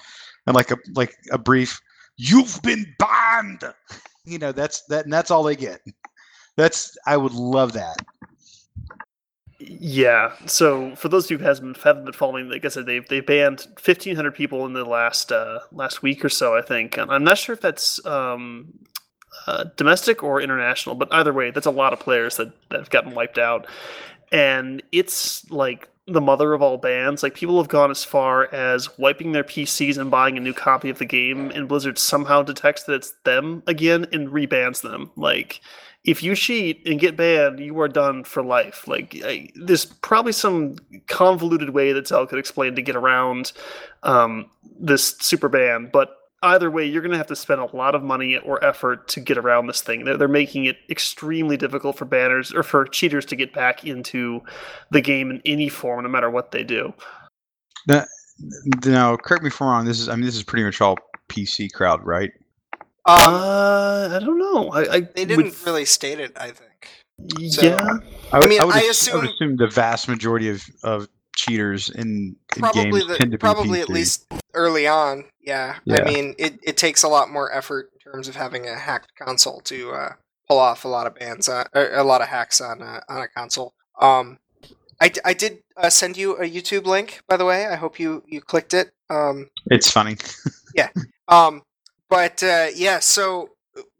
and 0.48 0.56
like 0.56 0.70
a 0.70 0.78
like 0.94 1.14
a 1.30 1.38
brief, 1.38 1.80
"You've 2.16 2.61
been 2.62 2.87
banned." 2.98 3.62
You 4.24 4.38
know, 4.38 4.50
that's 4.50 4.82
that, 4.87 5.04
and 5.04 5.12
that's 5.12 5.30
all 5.30 5.42
they 5.42 5.56
get. 5.56 5.82
That's 6.56 6.96
I 7.06 7.18
would 7.18 7.34
love 7.34 7.74
that. 7.74 8.04
Yeah. 9.61 10.32
So 10.46 10.96
for 10.96 11.08
those 11.11 11.26
of 11.26 11.32
you 11.32 11.38
who 11.38 11.44
hasn't 11.44 11.76
haven't 11.76 12.06
been 12.06 12.14
following, 12.14 12.48
like 12.48 12.64
I 12.64 12.68
said, 12.68 12.87
they've 12.87 13.06
they 13.06 13.20
banned 13.20 13.66
fifteen 13.78 14.16
hundred 14.16 14.34
people 14.34 14.64
in 14.64 14.72
the 14.72 14.87
last 14.87 15.30
uh, 15.30 15.61
last 15.70 16.02
week 16.02 16.24
or 16.24 16.30
so. 16.30 16.56
I 16.56 16.62
think. 16.62 16.96
And 16.96 17.11
I'm 17.11 17.24
not 17.24 17.37
sure 17.37 17.52
if 17.52 17.61
that's 17.61 18.04
um, 18.06 18.72
uh, 19.46 19.64
domestic 19.76 20.22
or 20.22 20.40
international, 20.40 20.94
but 20.94 21.12
either 21.12 21.34
way, 21.34 21.50
that's 21.50 21.66
a 21.66 21.70
lot 21.70 21.92
of 21.92 22.00
players 22.00 22.38
that 22.38 22.52
that 22.70 22.78
have 22.78 22.90
gotten 22.90 23.14
wiped 23.14 23.38
out, 23.38 23.66
and 24.32 24.82
it's 24.92 25.48
like 25.50 25.90
the 26.09 26.21
mother 26.21 26.55
of 26.55 26.62
all 26.62 26.79
bans. 26.79 27.23
Like 27.23 27.35
people 27.35 27.59
have 27.59 27.68
gone 27.68 27.90
as 27.90 28.05
far 28.05 28.53
as 28.53 28.99
wiping 28.99 29.33
their 29.33 29.44
PCs 29.44 29.99
and 29.99 30.11
buying 30.11 30.37
a 30.37 30.40
new 30.40 30.55
copy 30.55 30.88
of 30.90 30.99
the 30.99 31.05
game, 31.05 31.51
and 31.51 31.68
Blizzard 31.68 31.99
somehow 31.99 32.42
detects 32.42 32.85
that 32.85 32.94
it's 32.94 33.14
them 33.25 33.62
again 33.66 34.07
and 34.12 34.29
rebans 34.29 34.83
them. 34.83 35.11
Like 35.16 35.61
if 36.05 36.23
you 36.23 36.35
cheat 36.35 36.87
and 36.87 36.99
get 36.99 37.16
banned, 37.16 37.61
you 37.61 37.79
are 37.81 37.88
done 37.88 38.25
for 38.25 38.42
life. 38.42 38.88
Like 38.88 39.21
I, 39.25 39.51
there's 39.55 39.85
probably 39.85 40.33
some 40.33 40.77
convoluted 41.07 41.71
way 41.71 41.92
that 41.92 42.09
Zell 42.09 42.27
could 42.27 42.38
explain 42.38 42.75
to 42.77 42.83
get 42.83 42.97
around 42.97 43.53
um, 44.03 44.51
this 44.81 45.16
super 45.18 45.49
ban, 45.49 45.90
but 45.92 46.17
either 46.42 46.70
way, 46.70 46.85
you're 46.85 47.03
going 47.03 47.12
to 47.12 47.18
have 47.18 47.27
to 47.29 47.37
spend 47.37 47.61
a 47.61 47.77
lot 47.77 47.94
of 47.94 48.03
money 48.03 48.37
or 48.37 48.62
effort 48.64 49.09
to 49.09 49.20
get 49.20 49.38
around 49.38 49.66
this 49.66 49.81
thing. 49.81 50.05
They're, 50.05 50.16
they're 50.16 50.29
making 50.29 50.66
it 50.66 50.77
extremely 50.88 51.57
difficult 51.57 51.96
for 51.98 52.05
banners 52.05 52.53
or 52.53 52.62
for 52.62 52.85
cheaters 52.85 53.24
to 53.27 53.37
get 53.37 53.53
back 53.53 53.85
into 53.85 54.40
the 54.90 55.01
game 55.01 55.31
in 55.31 55.42
any 55.44 55.68
form, 55.68 56.03
no 56.05 56.09
matter 56.09 56.31
what 56.31 56.53
they 56.53 56.62
do. 56.64 56.92
Now, 57.87 59.16
correct 59.16 59.42
me 59.42 59.48
if 59.48 59.61
I'm 59.61 59.68
wrong. 59.68 59.85
This 59.85 59.98
is 60.01 60.09
I 60.09 60.14
mean 60.14 60.24
this 60.24 60.37
is 60.37 60.42
pretty 60.44 60.64
much 60.64 60.81
all 60.81 60.96
PC 61.29 61.72
crowd, 61.72 62.05
right? 62.05 62.31
Um, 63.07 63.16
uh, 63.35 64.09
I 64.12 64.18
don't 64.20 64.38
know. 64.38 64.68
I, 64.70 64.81
I 64.96 65.01
they 65.01 65.24
didn't 65.24 65.55
really 65.66 65.85
state 65.85 66.20
it, 66.20 66.37
I 66.37 66.51
think. 66.53 66.88
so- 67.53 67.62
yeah. 67.62 67.87
I, 68.33 68.38
would, 68.38 68.48
mean, 68.48 68.61
I, 68.61 68.64
would 68.64 68.74
I 68.74 68.81
ass- 68.87 69.09
I 69.09 69.14
would 69.16 69.24
assume- 69.24 69.35
assume 69.48 69.57
the 69.57 69.66
vast 69.68 70.09
majority 70.09 70.51
of, 70.51 70.62
of 70.85 71.09
cheaters 71.38 71.88
in, 71.90 72.35
in 72.57 72.61
probably 72.62 72.83
games 72.83 73.07
the, 73.07 73.16
tend 73.16 73.31
to 73.31 73.38
be 73.38 73.40
probably 73.40 73.81
at 73.81 73.88
least 73.88 74.27
early 74.55 74.88
on 74.88 75.24
yeah. 75.40 75.77
Yeah. 75.85 76.03
i 76.03 76.05
mean 76.05 76.35
it, 76.37 76.59
it 76.64 76.77
takes 76.77 77.05
a 77.05 77.09
lot 77.09 77.31
more 77.31 77.55
effort 77.55 77.90
in 77.94 78.12
terms 78.12 78.27
of 78.27 78.35
having 78.35 78.66
a 78.66 78.74
hacked 78.74 79.12
console 79.16 79.61
to 79.61 79.92
uh, 79.92 80.12
pull 80.48 80.59
off 80.59 80.85
a 80.85 80.88
lot 80.88 81.07
of 81.07 81.14
bans 81.14 81.48
uh, 81.48 81.64
a 81.74 82.03
lot 82.03 82.22
of 82.22 82.29
hacks 82.29 82.61
on 82.61 82.83
a, 82.83 83.03
on 83.09 83.22
a 83.22 83.29
console 83.29 83.72
um 84.01 84.38
i, 85.01 85.12
I 85.24 85.33
did 85.33 85.59
uh, 85.77 85.90
send 85.90 86.16
you 86.16 86.37
a 86.38 86.44
youtube 86.44 86.87
link 86.87 87.20
by 87.29 87.37
the 87.37 87.44
way 87.44 87.66
i 87.66 87.77
hope 87.77 88.01
you 88.01 88.24
you 88.27 88.40
clicked 88.40 88.74
it 88.74 88.90
um 89.09 89.48
It's 89.70 89.90
funny. 89.90 90.16
Yeah. 90.74 90.90
Um 91.29 91.62
but 92.11 92.42
uh, 92.42 92.66
yeah 92.74 92.98
so 92.98 93.51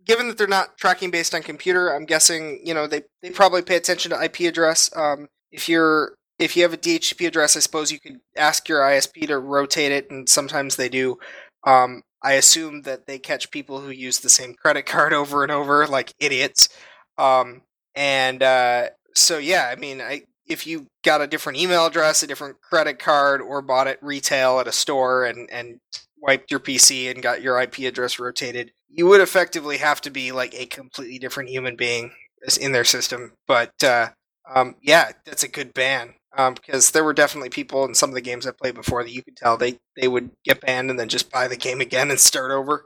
given 0.05 0.29
that 0.29 0.39
they're 0.39 0.47
not 0.47 0.77
tracking 0.77 1.11
based 1.11 1.35
on 1.35 1.43
computer 1.43 1.95
i'm 1.95 2.05
guessing 2.05 2.61
you 2.65 2.75
know 2.75 2.87
they, 2.87 3.03
they 3.23 3.31
probably 3.31 3.63
pay 3.63 3.77
attention 3.77 4.11
to 4.11 4.23
ip 4.23 4.39
address 4.41 4.91
um 4.97 5.29
if 5.51 5.69
you're 5.69 6.18
if 6.39 6.57
you 6.57 6.63
have 6.63 6.73
a 6.73 6.79
DHCP 6.79 7.27
address, 7.27 7.57
I 7.57 7.61
suppose 7.61 7.91
you 7.91 7.99
could 7.99 8.21
ask 8.37 8.69
your 8.69 8.81
ISP 8.81 9.27
to 9.27 9.39
rotate 9.39 9.93
it, 9.93 10.11
and 10.11 10.29
sometimes 10.29 10.77
they 10.77 10.89
do. 10.89 11.19
Um, 11.65 12.03
I 12.23 12.35
assume 12.35 12.83
that 12.83 13.07
they 13.07 13.19
catch 13.19 13.51
people 13.51 13.81
who 13.81 13.91
use 13.91 14.21
the 14.21 14.29
same 14.29 14.55
credit 14.55 14.87
card 14.87 15.13
over 15.15 15.43
and 15.43 15.53
over, 15.53 15.87
like 15.87 16.15
idiots. 16.19 16.69
Um, 17.17 17.63
and 17.95 18.43
uh, 18.43 18.91
so, 19.15 19.39
yeah, 19.39 19.73
I 19.73 19.77
mean, 19.77 20.01
I, 20.01 20.23
if 20.47 20.67
you 20.67 20.87
got 21.05 21.21
a 21.21 21.27
different 21.27 21.59
email 21.59 21.87
address, 21.87 22.23
a 22.23 22.27
different 22.27 22.61
credit 22.61 22.99
card, 22.99 23.43
or 23.43 23.61
bought 23.61 23.89
it 23.89 23.99
retail 24.01 24.61
at 24.61 24.69
a 24.69 24.73
store 24.73 25.25
and, 25.25 25.51
and 25.51 25.79
wiped 26.21 26.51
your 26.51 26.61
PC 26.61 27.11
and 27.11 27.23
got 27.23 27.43
your 27.43 27.61
IP 27.61 27.81
address 27.81 28.19
rotated, 28.19 28.71
you 28.89 29.07
would 29.07 29.21
effectively 29.21 29.79
have 29.79 30.01
to 30.03 30.11
be 30.11 30.33
like 30.33 30.55
a 30.55 30.67
completely 30.67 31.19
different 31.19 31.51
human 31.51 31.77
being 31.77 32.13
in 32.61 32.73
their 32.73 32.85
system. 32.85 33.33
But 33.49 33.83
uh, 33.83 34.11
um, 34.53 34.77
yeah, 34.81 35.11
that's 35.25 35.43
a 35.43 35.49
good 35.49 35.75
ban 35.75 36.15
um, 36.37 36.55
because 36.55 36.91
there 36.91 37.05
were 37.05 37.15
definitely 37.15 37.51
people 37.51 37.85
in 37.85 37.95
some 37.95 38.11
of 38.11 38.15
the 38.15 38.21
games 38.21 38.47
I 38.47 38.51
played 38.53 38.75
before 38.75 39.03
that 39.03 39.13
you 39.13 39.23
could 39.23 39.37
tell 39.37 39.57
they 39.57 39.79
they 39.97 40.09
would 40.09 40.31
get 40.45 40.61
banned 40.61 40.91
and 40.91 40.99
then 40.99 41.09
just 41.09 41.31
buy 41.31 41.49
the 41.49 41.57
game 41.57 41.81
again 41.81 42.11
and 42.11 42.21
start 42.21 42.51
over. 42.51 42.85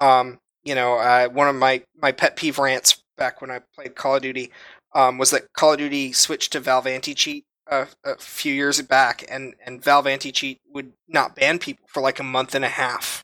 Um, 0.00 0.40
you 0.64 0.74
know, 0.74 0.96
uh, 0.96 1.28
one 1.28 1.48
of 1.48 1.56
my 1.56 1.82
my 1.96 2.12
pet 2.12 2.36
peeve 2.36 2.58
rants 2.58 3.02
back 3.16 3.40
when 3.40 3.50
I 3.50 3.60
played 3.74 3.94
Call 3.94 4.16
of 4.16 4.22
Duty 4.22 4.50
um, 4.94 5.18
was 5.18 5.30
that 5.30 5.52
Call 5.52 5.72
of 5.72 5.78
Duty 5.78 6.12
switched 6.12 6.52
to 6.52 6.60
Valve 6.60 6.86
Anti 6.86 7.14
Cheat 7.14 7.44
a, 7.66 7.86
a 8.04 8.16
few 8.16 8.52
years 8.52 8.80
back, 8.82 9.24
and 9.28 9.54
and 9.64 9.82
Valve 9.82 10.06
Anti 10.06 10.32
Cheat 10.32 10.60
would 10.72 10.92
not 11.08 11.36
ban 11.36 11.58
people 11.58 11.86
for 11.88 12.02
like 12.02 12.18
a 12.18 12.24
month 12.24 12.54
and 12.54 12.64
a 12.64 12.68
half 12.68 13.21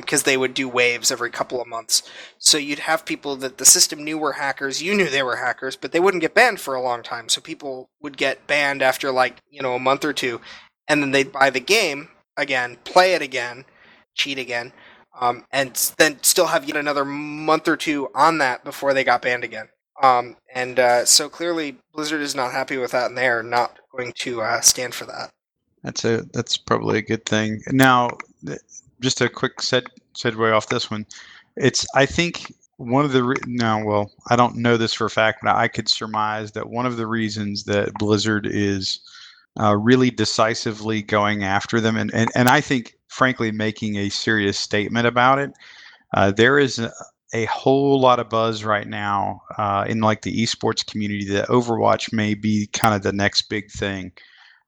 because 0.00 0.24
they 0.24 0.36
would 0.36 0.54
do 0.54 0.68
waves 0.68 1.12
every 1.12 1.30
couple 1.30 1.60
of 1.60 1.68
months. 1.68 2.02
So 2.38 2.58
you'd 2.58 2.80
have 2.80 3.04
people 3.04 3.36
that 3.36 3.58
the 3.58 3.64
system 3.64 4.02
knew 4.02 4.18
were 4.18 4.32
hackers, 4.32 4.82
you 4.82 4.92
knew 4.94 5.08
they 5.08 5.22
were 5.22 5.36
hackers, 5.36 5.76
but 5.76 5.92
they 5.92 6.00
wouldn't 6.00 6.20
get 6.20 6.34
banned 6.34 6.60
for 6.60 6.74
a 6.74 6.82
long 6.82 7.02
time. 7.02 7.28
So 7.28 7.40
people 7.40 7.88
would 8.02 8.16
get 8.16 8.46
banned 8.48 8.82
after 8.82 9.12
like, 9.12 9.36
you 9.50 9.62
know, 9.62 9.74
a 9.74 9.78
month 9.78 10.04
or 10.04 10.12
two, 10.12 10.40
and 10.88 11.00
then 11.00 11.12
they'd 11.12 11.30
buy 11.30 11.50
the 11.50 11.60
game 11.60 12.08
again, 12.36 12.76
play 12.82 13.14
it 13.14 13.22
again, 13.22 13.64
cheat 14.14 14.38
again, 14.38 14.72
um, 15.20 15.44
and 15.52 15.92
then 15.96 16.18
still 16.22 16.46
have 16.46 16.64
yet 16.64 16.76
another 16.76 17.04
month 17.04 17.68
or 17.68 17.76
two 17.76 18.08
on 18.14 18.38
that 18.38 18.64
before 18.64 18.94
they 18.94 19.04
got 19.04 19.22
banned 19.22 19.44
again. 19.44 19.68
Um, 20.02 20.36
and 20.54 20.78
uh, 20.78 21.04
so 21.04 21.28
clearly 21.28 21.76
Blizzard 21.92 22.20
is 22.20 22.34
not 22.34 22.52
happy 22.52 22.78
with 22.78 22.92
that, 22.92 23.06
and 23.06 23.18
they 23.18 23.28
are 23.28 23.42
not 23.42 23.78
going 23.96 24.12
to 24.18 24.42
uh, 24.42 24.60
stand 24.60 24.94
for 24.94 25.06
that. 25.06 25.30
That's 25.82 26.04
a 26.04 26.24
that's 26.32 26.56
probably 26.56 26.98
a 26.98 27.02
good 27.02 27.24
thing. 27.24 27.60
Now, 27.70 28.10
th- 28.44 28.60
just 29.00 29.20
a 29.20 29.28
quick 29.28 29.62
sed 29.62 29.84
segue 30.14 30.54
off 30.54 30.68
this 30.68 30.90
one. 30.90 31.06
It's 31.56 31.86
I 31.94 32.06
think 32.06 32.52
one 32.78 33.04
of 33.04 33.12
the 33.12 33.24
re- 33.24 33.36
no, 33.46 33.82
well, 33.84 34.12
I 34.28 34.36
don't 34.36 34.56
know 34.56 34.76
this 34.76 34.94
for 34.94 35.06
a 35.06 35.10
fact, 35.10 35.40
but 35.42 35.54
I 35.54 35.68
could 35.68 35.88
surmise 35.88 36.52
that 36.52 36.70
one 36.70 36.86
of 36.86 36.96
the 36.96 37.06
reasons 37.06 37.64
that 37.64 37.92
Blizzard 37.94 38.46
is 38.46 39.00
uh, 39.60 39.76
really 39.76 40.10
decisively 40.10 41.02
going 41.02 41.42
after 41.42 41.80
them, 41.80 41.96
and, 41.96 42.12
and 42.14 42.30
and 42.34 42.48
I 42.48 42.60
think, 42.60 42.96
frankly, 43.08 43.50
making 43.50 43.96
a 43.96 44.08
serious 44.08 44.58
statement 44.58 45.06
about 45.06 45.38
it. 45.40 45.50
Uh, 46.14 46.30
there 46.30 46.58
is 46.58 46.78
a, 46.78 46.92
a, 47.34 47.44
whole 47.46 48.00
lot 48.00 48.20
of 48.20 48.30
buzz 48.30 48.64
right 48.64 48.86
now 48.86 49.42
uh, 49.58 49.84
in 49.86 50.00
like 50.00 50.22
the 50.22 50.42
esports 50.42 50.86
community 50.86 51.28
that 51.28 51.48
Overwatch 51.48 52.12
may 52.12 52.34
be 52.34 52.68
kind 52.68 52.94
of 52.94 53.02
the 53.02 53.12
next 53.12 53.42
big 53.42 53.70
thing, 53.70 54.12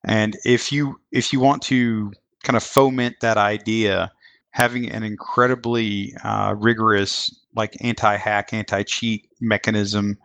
and 0.05 0.37
if 0.45 0.73
you 0.73 1.01
if 1.13 1.33
you 1.33 1.39
want 1.39 1.63
to 1.63 2.13
kind 2.43 2.57
of 2.57 2.65
foment 2.65 3.17
that 3.21 3.37
idea, 3.37 4.11
having 4.51 4.91
an 4.91 5.03
incredibly 5.03 6.15
uh, 6.25 6.55
rigorous 6.57 7.35
like 7.55 7.77
anti-hack, 7.81 8.53
anti-cheat 8.53 9.29
mechanism 9.41 10.17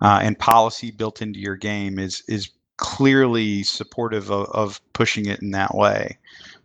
uh, 0.00 0.20
and 0.22 0.38
policy 0.38 0.90
built 0.90 1.20
into 1.22 1.40
your 1.40 1.56
game 1.56 1.98
is 1.98 2.22
is 2.28 2.50
clearly 2.76 3.64
supportive 3.64 4.30
of, 4.30 4.48
of 4.50 4.80
pushing 4.92 5.26
it 5.26 5.42
in 5.42 5.50
that 5.50 5.74
way. 5.74 6.16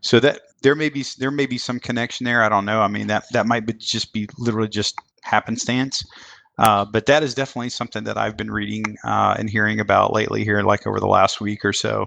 So 0.01 0.19
that 0.19 0.41
there 0.61 0.75
may 0.75 0.89
be 0.89 1.03
there 1.17 1.31
may 1.31 1.45
be 1.45 1.57
some 1.57 1.79
connection 1.79 2.25
there. 2.25 2.43
I 2.43 2.49
don't 2.49 2.65
know. 2.65 2.81
I 2.81 2.87
mean 2.87 3.07
that 3.07 3.25
that 3.31 3.47
might 3.47 3.65
be 3.65 3.73
just 3.73 4.13
be 4.13 4.27
literally 4.37 4.69
just 4.69 4.95
happenstance. 5.21 6.03
Uh, 6.59 6.85
but 6.85 7.07
that 7.07 7.23
is 7.23 7.33
definitely 7.33 7.69
something 7.69 8.03
that 8.03 8.17
I've 8.17 8.37
been 8.37 8.51
reading 8.51 8.97
uh, 9.03 9.35
and 9.39 9.49
hearing 9.49 9.79
about 9.79 10.13
lately 10.13 10.43
here, 10.43 10.61
like 10.61 10.85
over 10.85 10.99
the 10.99 11.07
last 11.07 11.41
week 11.41 11.65
or 11.65 11.73
so. 11.73 12.05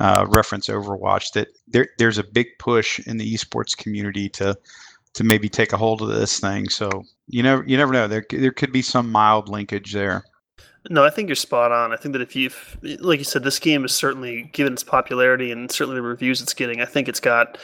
Uh, 0.00 0.26
reference 0.30 0.66
Overwatch 0.68 1.32
that 1.34 1.48
there, 1.68 1.86
there's 1.98 2.16
a 2.16 2.24
big 2.24 2.46
push 2.58 2.98
in 3.06 3.18
the 3.18 3.34
esports 3.34 3.76
community 3.76 4.30
to 4.30 4.56
to 5.12 5.24
maybe 5.24 5.48
take 5.48 5.72
a 5.72 5.76
hold 5.76 6.00
of 6.00 6.08
this 6.08 6.40
thing. 6.40 6.68
So 6.70 6.88
you 7.28 7.42
know 7.42 7.62
you 7.66 7.76
never 7.76 7.92
know. 7.92 8.08
There 8.08 8.24
there 8.30 8.52
could 8.52 8.72
be 8.72 8.82
some 8.82 9.12
mild 9.12 9.48
linkage 9.48 9.92
there. 9.92 10.24
No, 10.88 11.04
I 11.04 11.10
think 11.10 11.28
you're 11.28 11.36
spot 11.36 11.72
on. 11.72 11.92
I 11.92 11.96
think 11.96 12.14
that 12.14 12.22
if 12.22 12.34
you've, 12.34 12.78
like 13.00 13.18
you 13.18 13.24
said, 13.24 13.44
this 13.44 13.58
game 13.58 13.84
is 13.84 13.94
certainly 13.94 14.48
given 14.54 14.72
its 14.72 14.82
popularity 14.82 15.52
and 15.52 15.70
certainly 15.70 15.96
the 15.96 16.02
reviews 16.02 16.40
it's 16.40 16.54
getting. 16.54 16.80
I 16.80 16.86
think 16.86 17.06
it's 17.06 17.20
got 17.20 17.58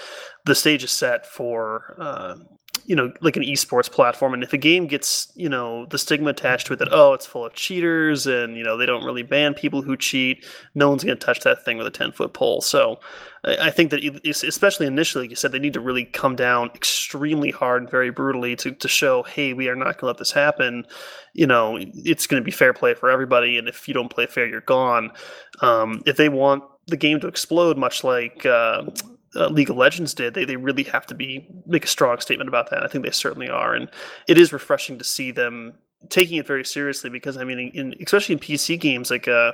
the 0.44 0.54
stage 0.54 0.84
is 0.84 0.92
set 0.92 1.24
for 1.24 1.96
uh, 1.98 2.36
you 2.84 2.94
know, 2.94 3.12
like 3.20 3.36
an 3.36 3.42
esports 3.42 3.90
platform. 3.90 4.34
And 4.34 4.42
if 4.42 4.52
a 4.52 4.58
game 4.58 4.86
gets, 4.86 5.32
you 5.34 5.48
know, 5.48 5.86
the 5.86 5.98
stigma 5.98 6.30
attached 6.30 6.66
to 6.66 6.74
it 6.74 6.78
that, 6.78 6.92
oh, 6.92 7.14
it's 7.14 7.26
full 7.26 7.44
of 7.44 7.54
cheaters 7.54 8.26
and, 8.26 8.56
you 8.56 8.62
know, 8.62 8.76
they 8.76 8.86
don't 8.86 9.04
really 9.04 9.22
ban 9.22 9.54
people 9.54 9.82
who 9.82 9.96
cheat, 9.96 10.44
no 10.74 10.88
one's 10.88 11.02
going 11.02 11.16
to 11.16 11.24
touch 11.24 11.40
that 11.40 11.64
thing 11.64 11.78
with 11.78 11.86
a 11.86 11.90
10 11.90 12.12
foot 12.12 12.32
pole. 12.32 12.60
So 12.60 13.00
I 13.44 13.70
think 13.70 13.90
that, 13.90 14.04
especially 14.26 14.86
initially, 14.86 15.24
like 15.24 15.30
you 15.30 15.36
said, 15.36 15.52
they 15.52 15.58
need 15.58 15.74
to 15.74 15.80
really 15.80 16.04
come 16.04 16.36
down 16.36 16.70
extremely 16.74 17.50
hard 17.50 17.82
and 17.82 17.90
very 17.90 18.10
brutally 18.10 18.56
to, 18.56 18.72
to 18.72 18.88
show, 18.88 19.22
hey, 19.22 19.52
we 19.52 19.68
are 19.68 19.76
not 19.76 19.84
going 19.84 19.98
to 19.98 20.06
let 20.06 20.18
this 20.18 20.32
happen. 20.32 20.84
You 21.32 21.46
know, 21.46 21.78
it's 21.80 22.26
going 22.26 22.40
to 22.40 22.44
be 22.44 22.50
fair 22.50 22.72
play 22.72 22.94
for 22.94 23.10
everybody. 23.10 23.56
And 23.56 23.68
if 23.68 23.86
you 23.88 23.94
don't 23.94 24.10
play 24.10 24.26
fair, 24.26 24.46
you're 24.46 24.62
gone. 24.62 25.12
Um, 25.60 26.02
if 26.06 26.16
they 26.16 26.28
want 26.28 26.64
the 26.86 26.96
game 26.96 27.20
to 27.20 27.28
explode, 27.28 27.76
much 27.76 28.04
like, 28.04 28.44
uh, 28.46 28.84
uh, 29.36 29.48
League 29.48 29.70
of 29.70 29.76
Legends 29.76 30.14
did, 30.14 30.34
they, 30.34 30.44
they 30.44 30.56
really 30.56 30.84
have 30.84 31.06
to 31.06 31.14
be 31.14 31.46
make 31.66 31.84
a 31.84 31.88
strong 31.88 32.18
statement 32.20 32.48
about 32.48 32.70
that. 32.70 32.82
I 32.82 32.88
think 32.88 33.04
they 33.04 33.10
certainly 33.10 33.48
are, 33.48 33.74
and 33.74 33.90
it 34.26 34.38
is 34.38 34.52
refreshing 34.52 34.98
to 34.98 35.04
see 35.04 35.30
them 35.30 35.74
taking 36.08 36.38
it 36.38 36.46
very 36.46 36.64
seriously 36.64 37.10
because 37.10 37.36
I 37.36 37.44
mean, 37.44 37.70
in, 37.74 37.94
especially 38.02 38.34
in 38.34 38.38
PC 38.38 38.78
games, 38.78 39.10
like 39.10 39.28
uh, 39.28 39.52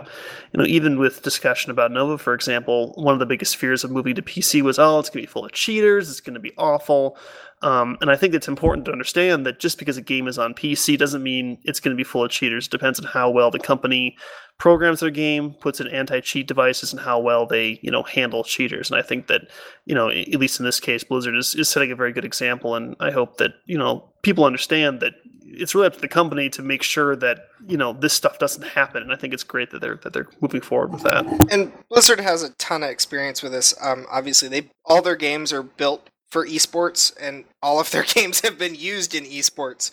you 0.53 0.59
know, 0.59 0.67
even 0.67 0.99
with 0.99 1.23
discussion 1.23 1.71
about 1.71 1.93
Nova, 1.93 2.19
for 2.19 2.35
example, 2.35 2.93
one 2.97 3.15
of 3.15 3.21
the 3.21 3.27
biggest 3.27 3.57
fears 3.57 3.85
of 3.85 3.91
moving 3.91 4.15
to 4.15 4.23
PC 4.23 4.63
was, 4.63 4.79
oh, 4.79 4.99
it's 4.99 5.09
going 5.09 5.23
to 5.23 5.29
be 5.29 5.33
full 5.33 5.45
of 5.45 5.53
cheaters, 5.53 6.11
it's 6.11 6.21
going 6.21 6.35
to 6.35 6.41
be 6.41 6.53
awful. 6.59 7.17
Um, 7.63 7.97
and 8.01 8.11
I 8.11 8.17
think 8.17 8.35
it's 8.35 8.49
important 8.49 8.85
to 8.87 8.93
understand 8.93 9.47
that 9.47 9.61
just 9.61 9.79
because 9.79 9.97
a 9.97 10.03
game 10.03 10.27
is 10.27 10.39
on 10.39 10.55
PC 10.55 10.99
doesn't 10.99 11.23
mean 11.23 11.59
it's 11.63 11.81
going 11.81 11.97
to 11.97 12.01
be 12.01 12.05
full 12.05 12.25
of 12.25 12.31
cheaters. 12.31 12.67
It 12.67 12.71
depends 12.71 12.99
on 12.99 13.07
how 13.07 13.31
well 13.31 13.51
the 13.51 13.59
company 13.59 14.17
programs 14.59 15.01
their 15.01 15.11
game, 15.11 15.55
puts 15.55 15.81
in 15.81 15.89
anti-cheat 15.89 16.47
devices, 16.47 16.93
and 16.93 17.01
how 17.01 17.19
well 17.19 17.47
they 17.47 17.79
you 17.83 17.91
know 17.91 18.03
handle 18.03 18.45
cheaters. 18.45 18.91
And 18.91 18.99
I 18.99 19.03
think 19.03 19.29
that 19.29 19.43
you 19.87 19.95
know 19.95 20.11
at 20.11 20.39
least 20.41 20.61
in 20.61 20.67
this 20.67 20.81
case, 20.81 21.05
Blizzard 21.05 21.37
is, 21.37 21.55
is 21.55 21.69
setting 21.69 21.93
a 21.93 21.97
very 21.97 22.13
good 22.13 22.25
example. 22.25 22.75
And 22.75 22.97
I 23.01 23.11
hope 23.11 23.39
that 23.39 23.53
you 23.67 23.79
know 23.79 24.13
people 24.23 24.45
understand 24.45 25.01
that 25.01 25.15
it's 25.45 25.75
really 25.75 25.87
up 25.87 25.95
to 25.95 26.01
the 26.01 26.09
company 26.09 26.49
to 26.49 26.63
make 26.63 26.83
sure 26.83 27.15
that 27.17 27.47
you 27.67 27.77
know 27.77 27.93
this 27.93 28.13
stuff 28.13 28.39
doesn't 28.39 28.63
happen. 28.63 29.03
And 29.03 29.13
I 29.13 29.17
think 29.17 29.35
it's 29.35 29.45
great 29.45 29.71
that 29.71 29.81
they're 29.81 30.01
that 30.03 30.13
they're 30.13 30.29
moving 30.41 30.61
forward 30.61 30.93
with 30.93 31.03
that. 31.03 31.27
And 31.53 31.73
Blizzard 31.89 32.21
has 32.21 32.43
a 32.43 32.51
ton 32.55 32.83
of 32.83 32.91
experience 32.91 33.43
with 33.43 33.53
this. 33.53 33.75
Um, 33.81 34.07
obviously, 34.11 34.49
they 34.49 34.71
all 34.85 35.03
their 35.03 35.17
games 35.17 35.53
are 35.53 35.63
built 35.63 36.09
for 36.33 36.47
esports, 36.47 37.13
and 37.21 37.45
all 37.63 37.79
of 37.79 37.91
their 37.91 38.03
games 38.15 38.41
have 38.41 38.59
been 38.59 38.75
used 38.75 39.15
in 39.15 39.25
esports. 39.25 39.91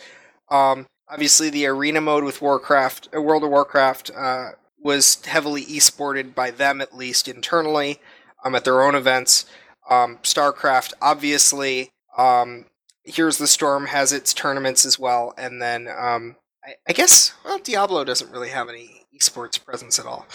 Um, 0.50 0.88
obviously, 1.12 1.50
the 1.50 1.68
arena 1.68 2.00
mode 2.00 2.24
with 2.24 2.42
Warcraft, 2.42 3.10
uh, 3.14 3.22
World 3.22 3.44
of 3.44 3.50
Warcraft, 3.50 4.10
uh, 4.16 4.52
was 4.82 5.24
heavily 5.26 5.66
esported 5.66 6.34
by 6.34 6.50
them, 6.50 6.80
at 6.80 6.96
least 6.96 7.28
internally, 7.28 8.00
um, 8.46 8.56
at 8.56 8.64
their 8.64 8.82
own 8.82 8.96
events. 8.96 9.46
Um, 9.90 10.20
StarCraft, 10.24 10.94
obviously, 11.02 11.92
um, 12.18 12.66
Heroes 13.04 13.36
of 13.36 13.44
the 13.44 13.48
Storm 13.48 13.88
has 13.88 14.14
its 14.14 14.34
tournaments 14.34 14.86
as 14.86 14.98
well, 14.98 15.34
and 15.38 15.62
then 15.62 15.88
um, 15.90 16.38
I, 16.64 16.76
I, 16.88 16.94
guess 16.94 17.34
well, 17.44 17.60
Diablo 17.60 18.06
doesn't 18.06 18.32
really 18.32 18.50
have 18.50 18.70
any 18.70 19.08
esports 19.14 19.64
presence 19.64 20.00
at 20.00 20.06
all. 20.06 20.26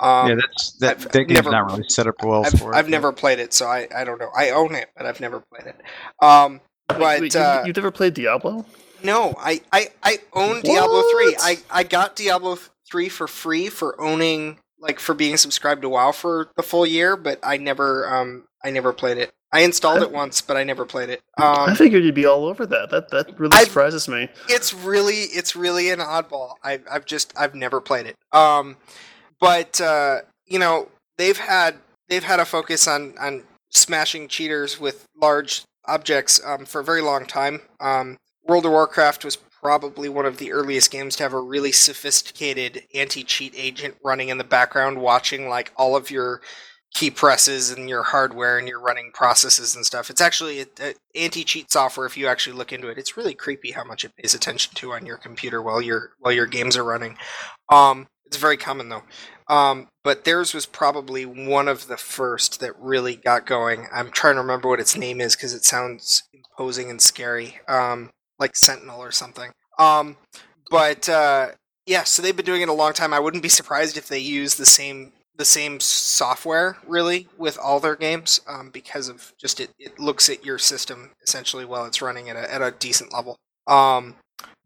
Um, 0.00 0.28
yeah, 0.28 0.34
that's 0.36 0.72
that, 0.78 0.98
that 1.00 1.12
game's 1.12 1.32
never, 1.32 1.50
not 1.50 1.66
really 1.66 1.84
set 1.88 2.06
up 2.06 2.16
well 2.22 2.44
I've, 2.44 2.58
for 2.58 2.72
it. 2.72 2.76
I've 2.76 2.88
never 2.88 3.12
played 3.12 3.38
it, 3.38 3.52
so 3.52 3.66
I, 3.66 3.88
I 3.94 4.04
don't 4.04 4.18
know. 4.18 4.30
I 4.36 4.50
own 4.50 4.74
it, 4.74 4.90
but 4.96 5.06
I've 5.06 5.20
never 5.20 5.40
played 5.40 5.66
it. 5.66 5.80
Um, 6.20 6.60
but 6.88 7.20
Wait, 7.20 7.36
uh, 7.36 7.62
you, 7.64 7.68
have 7.68 7.76
never 7.76 7.90
played 7.90 8.14
Diablo? 8.14 8.66
No, 9.02 9.34
I 9.38 9.60
I, 9.72 9.88
I 10.02 10.18
own 10.32 10.56
what? 10.56 10.64
Diablo 10.64 11.02
three. 11.12 11.36
I, 11.40 11.58
I 11.70 11.82
got 11.82 12.16
Diablo 12.16 12.58
three 12.90 13.08
for 13.08 13.26
free 13.26 13.68
for 13.68 14.00
owning 14.00 14.58
like 14.78 15.00
for 15.00 15.14
being 15.14 15.36
subscribed 15.36 15.82
to 15.82 15.88
WoW 15.88 16.12
for 16.12 16.50
the 16.56 16.62
full 16.62 16.86
year, 16.86 17.16
but 17.16 17.38
I 17.42 17.56
never 17.56 18.08
um 18.12 18.44
I 18.62 18.70
never 18.70 18.92
played 18.92 19.18
it. 19.18 19.32
I 19.52 19.60
installed 19.60 20.00
I, 20.00 20.02
it 20.02 20.10
once, 20.10 20.40
but 20.40 20.56
I 20.56 20.64
never 20.64 20.84
played 20.84 21.10
it. 21.10 21.22
Um, 21.40 21.70
I 21.70 21.74
figured 21.74 22.02
you'd 22.02 22.14
be 22.14 22.26
all 22.26 22.46
over 22.46 22.66
that. 22.66 22.90
That 22.90 23.10
that 23.10 23.38
really 23.38 23.56
I've, 23.56 23.66
surprises 23.66 24.08
me. 24.08 24.28
It's 24.48 24.74
really 24.74 25.14
it's 25.14 25.54
really 25.54 25.90
an 25.90 26.00
oddball. 26.00 26.54
I, 26.64 26.80
I've 26.90 27.04
just 27.04 27.32
I've 27.36 27.54
never 27.54 27.80
played 27.80 28.06
it. 28.06 28.16
Um, 28.32 28.76
but 29.44 29.78
uh, 29.78 30.20
you 30.46 30.58
know 30.58 30.88
they've 31.18 31.36
had 31.36 31.76
they've 32.08 32.24
had 32.24 32.40
a 32.40 32.46
focus 32.46 32.88
on 32.88 33.14
on 33.20 33.42
smashing 33.68 34.26
cheaters 34.26 34.80
with 34.80 35.06
large 35.20 35.64
objects 35.84 36.40
um, 36.46 36.64
for 36.64 36.80
a 36.80 36.84
very 36.84 37.02
long 37.02 37.26
time. 37.26 37.60
Um, 37.78 38.16
World 38.42 38.64
of 38.64 38.72
Warcraft 38.72 39.22
was 39.22 39.36
probably 39.36 40.08
one 40.08 40.24
of 40.24 40.38
the 40.38 40.52
earliest 40.52 40.90
games 40.90 41.16
to 41.16 41.22
have 41.24 41.34
a 41.34 41.40
really 41.40 41.72
sophisticated 41.72 42.84
anti-cheat 42.94 43.52
agent 43.56 43.96
running 44.02 44.30
in 44.30 44.38
the 44.38 44.44
background, 44.44 44.98
watching 44.98 45.48
like 45.48 45.72
all 45.76 45.94
of 45.94 46.10
your 46.10 46.40
key 46.94 47.10
presses 47.10 47.70
and 47.70 47.88
your 47.88 48.02
hardware 48.02 48.56
and 48.56 48.68
your 48.68 48.80
running 48.80 49.10
processes 49.12 49.74
and 49.74 49.84
stuff. 49.84 50.08
It's 50.08 50.20
actually 50.20 50.64
anti-cheat 51.14 51.70
software. 51.70 52.06
If 52.06 52.16
you 52.16 52.28
actually 52.28 52.56
look 52.56 52.72
into 52.72 52.88
it, 52.88 52.96
it's 52.96 53.16
really 53.16 53.34
creepy 53.34 53.72
how 53.72 53.84
much 53.84 54.04
it 54.04 54.16
pays 54.16 54.34
attention 54.34 54.72
to 54.76 54.92
on 54.92 55.04
your 55.04 55.18
computer 55.18 55.60
while 55.60 55.82
your 55.82 56.12
while 56.18 56.32
your 56.32 56.46
games 56.46 56.78
are 56.78 56.84
running. 56.84 57.18
Um, 57.70 58.06
it's 58.26 58.36
very 58.36 58.56
common 58.56 58.88
though. 58.88 59.02
Um, 59.48 59.88
but 60.02 60.24
theirs 60.24 60.54
was 60.54 60.66
probably 60.66 61.26
one 61.26 61.68
of 61.68 61.86
the 61.86 61.96
first 61.96 62.60
that 62.60 62.78
really 62.78 63.16
got 63.16 63.46
going. 63.46 63.86
I'm 63.92 64.10
trying 64.10 64.34
to 64.34 64.40
remember 64.40 64.68
what 64.68 64.80
its 64.80 64.96
name 64.96 65.20
is 65.20 65.36
because 65.36 65.52
it 65.52 65.64
sounds 65.64 66.22
imposing 66.32 66.90
and 66.90 67.00
scary, 67.00 67.60
um, 67.68 68.10
like 68.38 68.56
Sentinel 68.56 69.02
or 69.02 69.12
something. 69.12 69.50
Um, 69.78 70.16
but 70.70 71.08
uh, 71.08 71.48
yeah, 71.86 72.04
so 72.04 72.22
they've 72.22 72.36
been 72.36 72.46
doing 72.46 72.62
it 72.62 72.68
a 72.68 72.74
long 72.74 72.94
time. 72.94 73.12
I 73.12 73.20
wouldn't 73.20 73.42
be 73.42 73.48
surprised 73.48 73.96
if 73.96 74.08
they 74.08 74.18
use 74.18 74.54
the 74.54 74.66
same 74.66 75.12
the 75.36 75.44
same 75.44 75.80
software 75.80 76.76
really 76.86 77.26
with 77.36 77.58
all 77.58 77.80
their 77.80 77.96
games 77.96 78.40
um, 78.46 78.70
because 78.70 79.08
of 79.08 79.32
just 79.36 79.58
it, 79.58 79.70
it 79.80 79.98
looks 79.98 80.28
at 80.28 80.44
your 80.44 80.58
system 80.58 81.10
essentially 81.24 81.64
while 81.64 81.84
it's 81.86 82.00
running 82.00 82.30
at 82.30 82.36
a, 82.36 82.54
at 82.54 82.62
a 82.62 82.70
decent 82.78 83.12
level 83.12 83.36
um, 83.66 84.14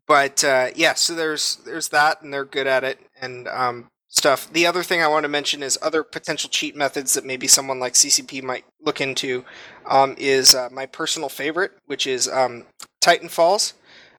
but 0.08 0.42
uh, 0.42 0.68
yeah 0.74 0.94
so 0.94 1.14
there's 1.14 1.56
there's 1.64 1.90
that 1.90 2.22
and 2.22 2.32
they're 2.32 2.44
good 2.44 2.66
at 2.66 2.82
it 2.82 2.98
and 3.20 3.46
um, 3.48 3.86
stuff 4.08 4.50
the 4.52 4.66
other 4.66 4.82
thing 4.82 5.02
i 5.02 5.06
want 5.06 5.24
to 5.24 5.28
mention 5.28 5.62
is 5.62 5.78
other 5.82 6.02
potential 6.02 6.50
cheat 6.50 6.74
methods 6.74 7.12
that 7.14 7.24
maybe 7.24 7.46
someone 7.46 7.78
like 7.78 7.92
ccp 7.92 8.42
might 8.42 8.64
look 8.80 9.00
into 9.00 9.44
um, 9.86 10.14
is 10.18 10.54
uh, 10.54 10.68
my 10.72 10.86
personal 10.86 11.28
favorite 11.28 11.72
which 11.86 12.06
is 12.06 12.28
um, 12.28 12.64
Titanfall's 13.00 13.74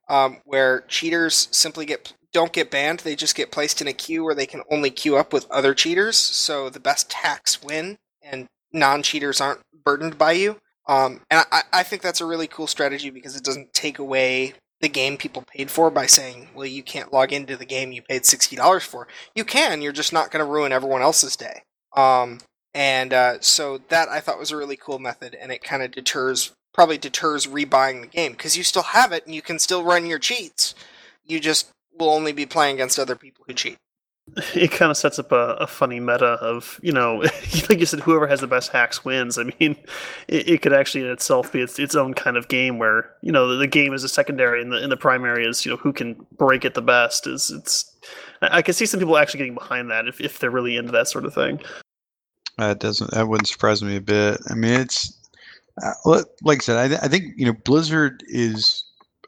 um, 0.08 0.38
where 0.46 0.82
cheaters 0.82 1.48
simply 1.52 1.86
get 1.86 2.14
don't 2.34 2.54
get 2.54 2.72
banned. 2.72 3.00
They 3.00 3.16
just 3.16 3.36
get 3.36 3.52
placed 3.52 3.82
in 3.82 3.88
a 3.88 3.94
queue 3.94 4.24
where 4.24 4.36
they 4.36 4.46
can 4.46 4.62
only 4.70 4.92
queue 4.92 5.18
up 5.18 5.34
with 5.34 5.50
other 5.50 5.74
cheaters. 5.74 6.18
So 6.18 6.70
the 6.70 6.80
best 6.80 7.12
hacks 7.14 7.64
win, 7.64 7.98
and 8.22 8.48
non-cheaters 8.72 9.42
aren't 9.42 9.62
burdened 9.84 10.18
by 10.18 10.34
you. 10.34 10.58
Um, 10.88 11.22
and 11.30 11.46
I, 11.52 11.64
I 11.72 11.84
think 11.84 12.02
that's 12.02 12.22
a 12.22 12.26
really 12.26 12.48
cool 12.48 12.68
strategy 12.68 13.10
because 13.10 13.36
it 13.36 13.44
doesn't 13.44 13.74
take 13.74 14.00
away 14.00 14.54
the 14.82 14.90
game 14.90 15.18
people 15.18 15.44
paid 15.44 15.70
for 15.70 15.92
by 15.92 16.06
saying, 16.06 16.50
well, 16.56 16.66
you 16.66 16.84
can't 16.84 17.12
log 17.12 17.34
into 17.34 17.58
the 17.58 17.66
game 17.66 17.92
you 17.92 18.02
paid 18.02 18.24
$60 18.24 18.82
for. 18.82 19.08
You 19.36 19.44
can, 19.44 19.82
you're 19.82 19.92
just 19.92 20.14
not 20.14 20.32
going 20.32 20.44
to 20.44 20.50
ruin 20.50 20.72
everyone 20.72 21.02
else's 21.02 21.36
day. 21.36 21.64
Um, 21.96 22.40
and 22.74 23.14
uh, 23.14 23.40
so 23.42 23.80
that 23.90 24.10
I 24.10 24.20
thought 24.20 24.40
was 24.40 24.52
a 24.52 24.58
really 24.58 24.78
cool 24.78 25.00
method, 25.00 25.36
and 25.40 25.52
it 25.52 25.64
kind 25.64 25.84
of 25.84 25.92
deters, 25.92 26.54
probably 26.74 26.98
deters 26.98 27.48
rebuying 27.48 28.02
the 28.02 28.08
game 28.08 28.34
because 28.34 28.56
you 28.56 28.64
still 28.64 28.84
have 28.84 29.12
it 29.12 29.26
and 29.26 29.36
you 29.36 29.42
can 29.42 29.60
still 29.60 29.84
run 29.84 30.06
your 30.06 30.20
cheats. 30.20 30.76
You 31.26 31.40
just 31.40 31.70
will 31.98 32.10
only 32.10 32.32
be 32.32 32.46
playing 32.46 32.76
against 32.76 33.00
other 33.00 33.16
people 33.16 33.44
who 33.48 33.54
cheat. 33.54 33.78
it 34.56 34.72
kind 34.72 34.92
of 34.92 34.98
sets 34.98 35.20
up 35.20 35.32
a, 35.32 35.54
a, 35.56 35.68
funny 35.68 36.00
meta 36.00 36.34
of 36.42 36.80
you 36.82 36.92
know 36.92 37.18
like 37.70 37.80
you 37.80 37.86
said 37.86 38.00
whoever 38.02 38.28
has 38.28 38.42
the 38.42 38.48
best 38.48 38.72
hacks 38.72 39.04
wins. 39.06 39.38
I 39.38 39.44
mean 39.44 39.76
it, 40.28 40.50
it 40.50 40.62
could 40.62 40.74
actually 40.74 41.06
in 41.06 41.12
itself 41.12 41.52
be 41.52 41.62
its, 41.62 41.80
its 41.80 41.96
own 41.96 42.14
kind 42.14 42.38
of 42.38 42.48
game 42.48 42.78
where 42.78 43.12
you 43.22 43.32
know 43.32 43.48
the, 43.48 43.56
the, 43.56 43.68
game 43.68 43.94
is 43.94 44.04
a 44.04 44.10
secondary 44.10 44.62
and 44.62 44.72
the, 44.72 44.78
and 44.78 44.92
the 44.92 44.98
primary 44.98 45.46
is 45.46 45.66
you 45.66 45.72
know 45.72 45.78
who 45.78 45.94
can 45.94 46.16
break 46.38 46.66
it 46.66 46.74
the 46.74 46.82
best 46.82 47.28
is 47.28 47.52
it's 47.52 47.96
i 48.42 48.62
can 48.62 48.74
see 48.74 48.86
some 48.86 49.00
people 49.00 49.18
actually 49.18 49.38
getting 49.38 49.54
behind 49.54 49.92
that 49.92 50.08
if, 50.08 50.20
if 50.20 50.40
they're 50.40 50.50
really 50.50 50.76
into 50.76 50.92
that 50.92 51.08
sort 51.08 51.26
of 51.26 51.34
thing. 51.34 51.60
That 52.58 52.80
doesn't 52.80 53.12
that 53.12 53.28
wouldn't 53.28 53.48
surprise 53.48 53.82
me 53.82 53.96
a 53.96 54.02
bit. 54.02 54.40
I 54.50 54.54
mean 54.54 54.82
it's 54.82 55.18
uh, 55.82 56.24
like 56.42 56.58
i 56.58 56.64
said 56.64 56.78
I, 56.78 56.88
th- 56.88 57.00
I 57.02 57.08
think 57.08 57.34
you 57.38 57.46
know 57.46 57.54
blizzard 57.64 58.24
is 58.28 58.84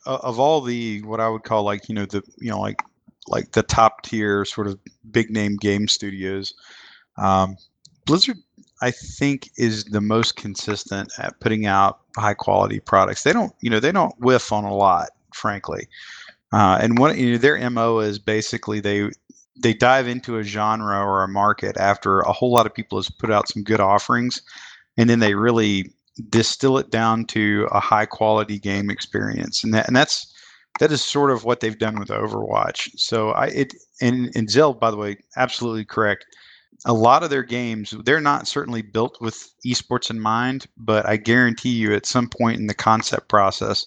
of 0.06 0.40
all 0.40 0.62
the 0.62 1.02
what 1.04 1.20
i 1.22 1.30
would 1.30 1.44
call 1.44 1.64
like 1.64 1.88
you 1.88 1.96
know 1.96 2.06
the 2.06 2.22
you 2.40 2.50
know 2.50 2.60
like 2.60 2.82
like 3.28 3.52
the 3.52 3.64
top 3.64 4.04
tier 4.04 4.46
sort 4.46 4.68
of 4.68 4.80
big 5.12 5.30
name 5.30 5.58
game 5.58 5.88
studios. 5.88 6.54
Um, 7.18 7.58
Blizzard, 8.06 8.38
I 8.82 8.92
think, 8.92 9.50
is 9.58 9.86
the 9.86 10.02
most 10.02 10.36
consistent 10.36 11.12
at 11.20 11.40
putting 11.40 11.66
out 11.66 12.00
high 12.18 12.34
quality 12.34 12.80
products. 12.80 13.24
They 13.24 13.34
don't, 13.34 13.54
you 13.62 13.70
know, 13.70 13.80
they 13.80 13.92
don't 13.92 14.18
whiff 14.20 14.52
on 14.52 14.64
a 14.64 14.74
lot, 14.74 15.10
frankly. 15.34 15.88
Uh, 16.52 16.80
and 16.82 16.98
what 16.98 17.18
you 17.18 17.34
know, 17.34 17.38
their 17.38 17.70
mo 17.70 18.00
is 18.00 18.20
basically 18.20 18.80
they 18.80 19.10
they 19.62 19.74
dive 19.74 20.08
into 20.08 20.38
a 20.38 20.44
genre 20.44 21.00
or 21.00 21.24
a 21.24 21.28
market 21.28 21.78
after 21.78 22.20
a 22.22 22.34
whole 22.34 22.52
lot 22.52 22.66
of 22.66 22.74
people 22.74 22.98
has 22.98 23.10
put 23.10 23.32
out 23.32 23.48
some 23.48 23.64
good 23.64 23.80
offerings, 23.80 24.42
and 24.98 25.10
then 25.10 25.20
they 25.20 25.36
really 25.36 25.94
distill 26.30 26.78
it 26.78 26.90
down 26.90 27.26
to 27.26 27.68
a 27.72 27.80
high 27.80 28.06
quality 28.06 28.60
game 28.60 28.90
experience, 28.90 29.64
and 29.64 29.74
that 29.74 29.88
and 29.88 29.96
that's 29.96 30.31
that 30.80 30.92
is 30.92 31.04
sort 31.04 31.32
of 31.32 31.44
what 31.44 31.60
they've 31.60 31.78
done 31.78 32.00
with 32.00 32.10
Overwatch. 32.10 32.90
So 32.98 33.32
I 33.32 33.48
it 33.48 33.74
and 34.02 34.32
and 34.36 34.50
Zell, 34.50 34.74
by 34.74 34.92
the 34.92 34.98
way, 34.98 35.18
absolutely 35.36 35.86
correct. 35.86 36.26
A 36.86 36.94
lot 36.94 37.22
of 37.22 37.30
their 37.30 37.44
games, 37.44 37.94
they're 38.06 38.20
not 38.20 38.48
certainly 38.48 38.82
built 38.82 39.22
with 39.22 39.54
esports 39.66 40.10
in 40.10 40.20
mind, 40.20 40.66
but 40.78 41.08
I 41.08 41.18
guarantee 41.18 41.70
you, 41.70 41.94
at 41.94 42.08
some 42.08 42.28
point 42.28 42.60
in 42.60 42.66
the 42.66 42.74
concept 42.74 43.28
process, 43.28 43.86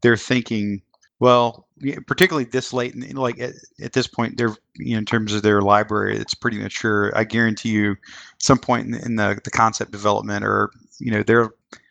they're 0.00 0.16
thinking, 0.16 0.80
well, 1.18 1.66
particularly 2.06 2.44
this 2.44 2.72
late, 2.72 2.94
like 3.16 3.40
at, 3.40 3.54
at 3.82 3.94
this 3.94 4.06
point, 4.06 4.36
they're 4.36 4.54
you 4.76 4.92
know 4.92 4.98
in 4.98 5.04
terms 5.04 5.32
of 5.32 5.42
their 5.42 5.62
library, 5.62 6.16
it's 6.16 6.34
pretty 6.34 6.58
mature. 6.58 7.16
I 7.16 7.24
guarantee 7.24 7.70
you, 7.70 7.96
some 8.38 8.58
point 8.58 8.86
in, 8.86 8.94
in 8.94 9.16
the 9.16 9.40
the 9.42 9.50
concept 9.50 9.90
development, 9.90 10.44
or 10.44 10.70
you 11.00 11.10
know, 11.10 11.22
they're 11.22 11.50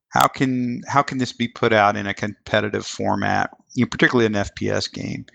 how 0.09 0.27
can 0.27 0.81
how 0.87 1.01
can 1.01 1.17
this 1.17 1.33
be 1.33 1.47
put 1.47 1.73
out 1.73 1.97
in 1.97 2.07
a 2.07 2.13
competitive 2.13 2.85
format 2.85 3.51
you 3.75 3.85
know, 3.85 3.89
particularly 3.89 4.25
an 4.25 4.33
FPS 4.33 4.91
game. 4.91 5.25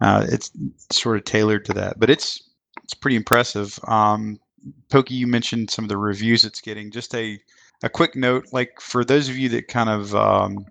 Uh, 0.00 0.26
it's 0.28 0.50
sort 0.92 1.16
of 1.16 1.24
tailored 1.24 1.64
to 1.64 1.72
that, 1.72 1.98
but 1.98 2.10
it's 2.10 2.42
it's 2.82 2.94
pretty 2.94 3.16
impressive. 3.16 3.78
Um, 3.84 4.38
Pokey, 4.90 5.14
you 5.14 5.26
mentioned 5.26 5.70
some 5.70 5.84
of 5.84 5.88
the 5.88 5.96
reviews 5.96 6.44
it's 6.44 6.60
getting. 6.60 6.90
Just 6.90 7.14
a 7.14 7.40
a 7.82 7.88
quick 7.88 8.14
note, 8.16 8.46
like 8.52 8.80
for 8.80 9.04
those 9.04 9.28
of 9.28 9.36
you 9.36 9.48
that 9.50 9.68
kind 9.68 9.88
of 9.88 10.14
um, 10.14 10.66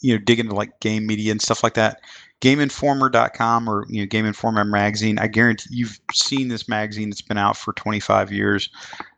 you 0.00 0.14
know 0.14 0.22
dig 0.24 0.38
into 0.38 0.54
like 0.54 0.78
game 0.80 1.06
media 1.06 1.32
and 1.32 1.40
stuff 1.42 1.62
like 1.62 1.74
that, 1.74 2.00
GameInformer.com 2.40 3.68
or 3.68 3.86
you 3.88 4.02
know 4.02 4.06
Game 4.06 4.26
Informer 4.26 4.64
magazine. 4.64 5.18
I 5.18 5.26
guarantee 5.26 5.70
you've 5.70 5.98
seen 6.12 6.48
this 6.48 6.68
magazine. 6.68 7.08
It's 7.08 7.22
been 7.22 7.38
out 7.38 7.56
for 7.56 7.72
25 7.72 8.30
years. 8.30 8.68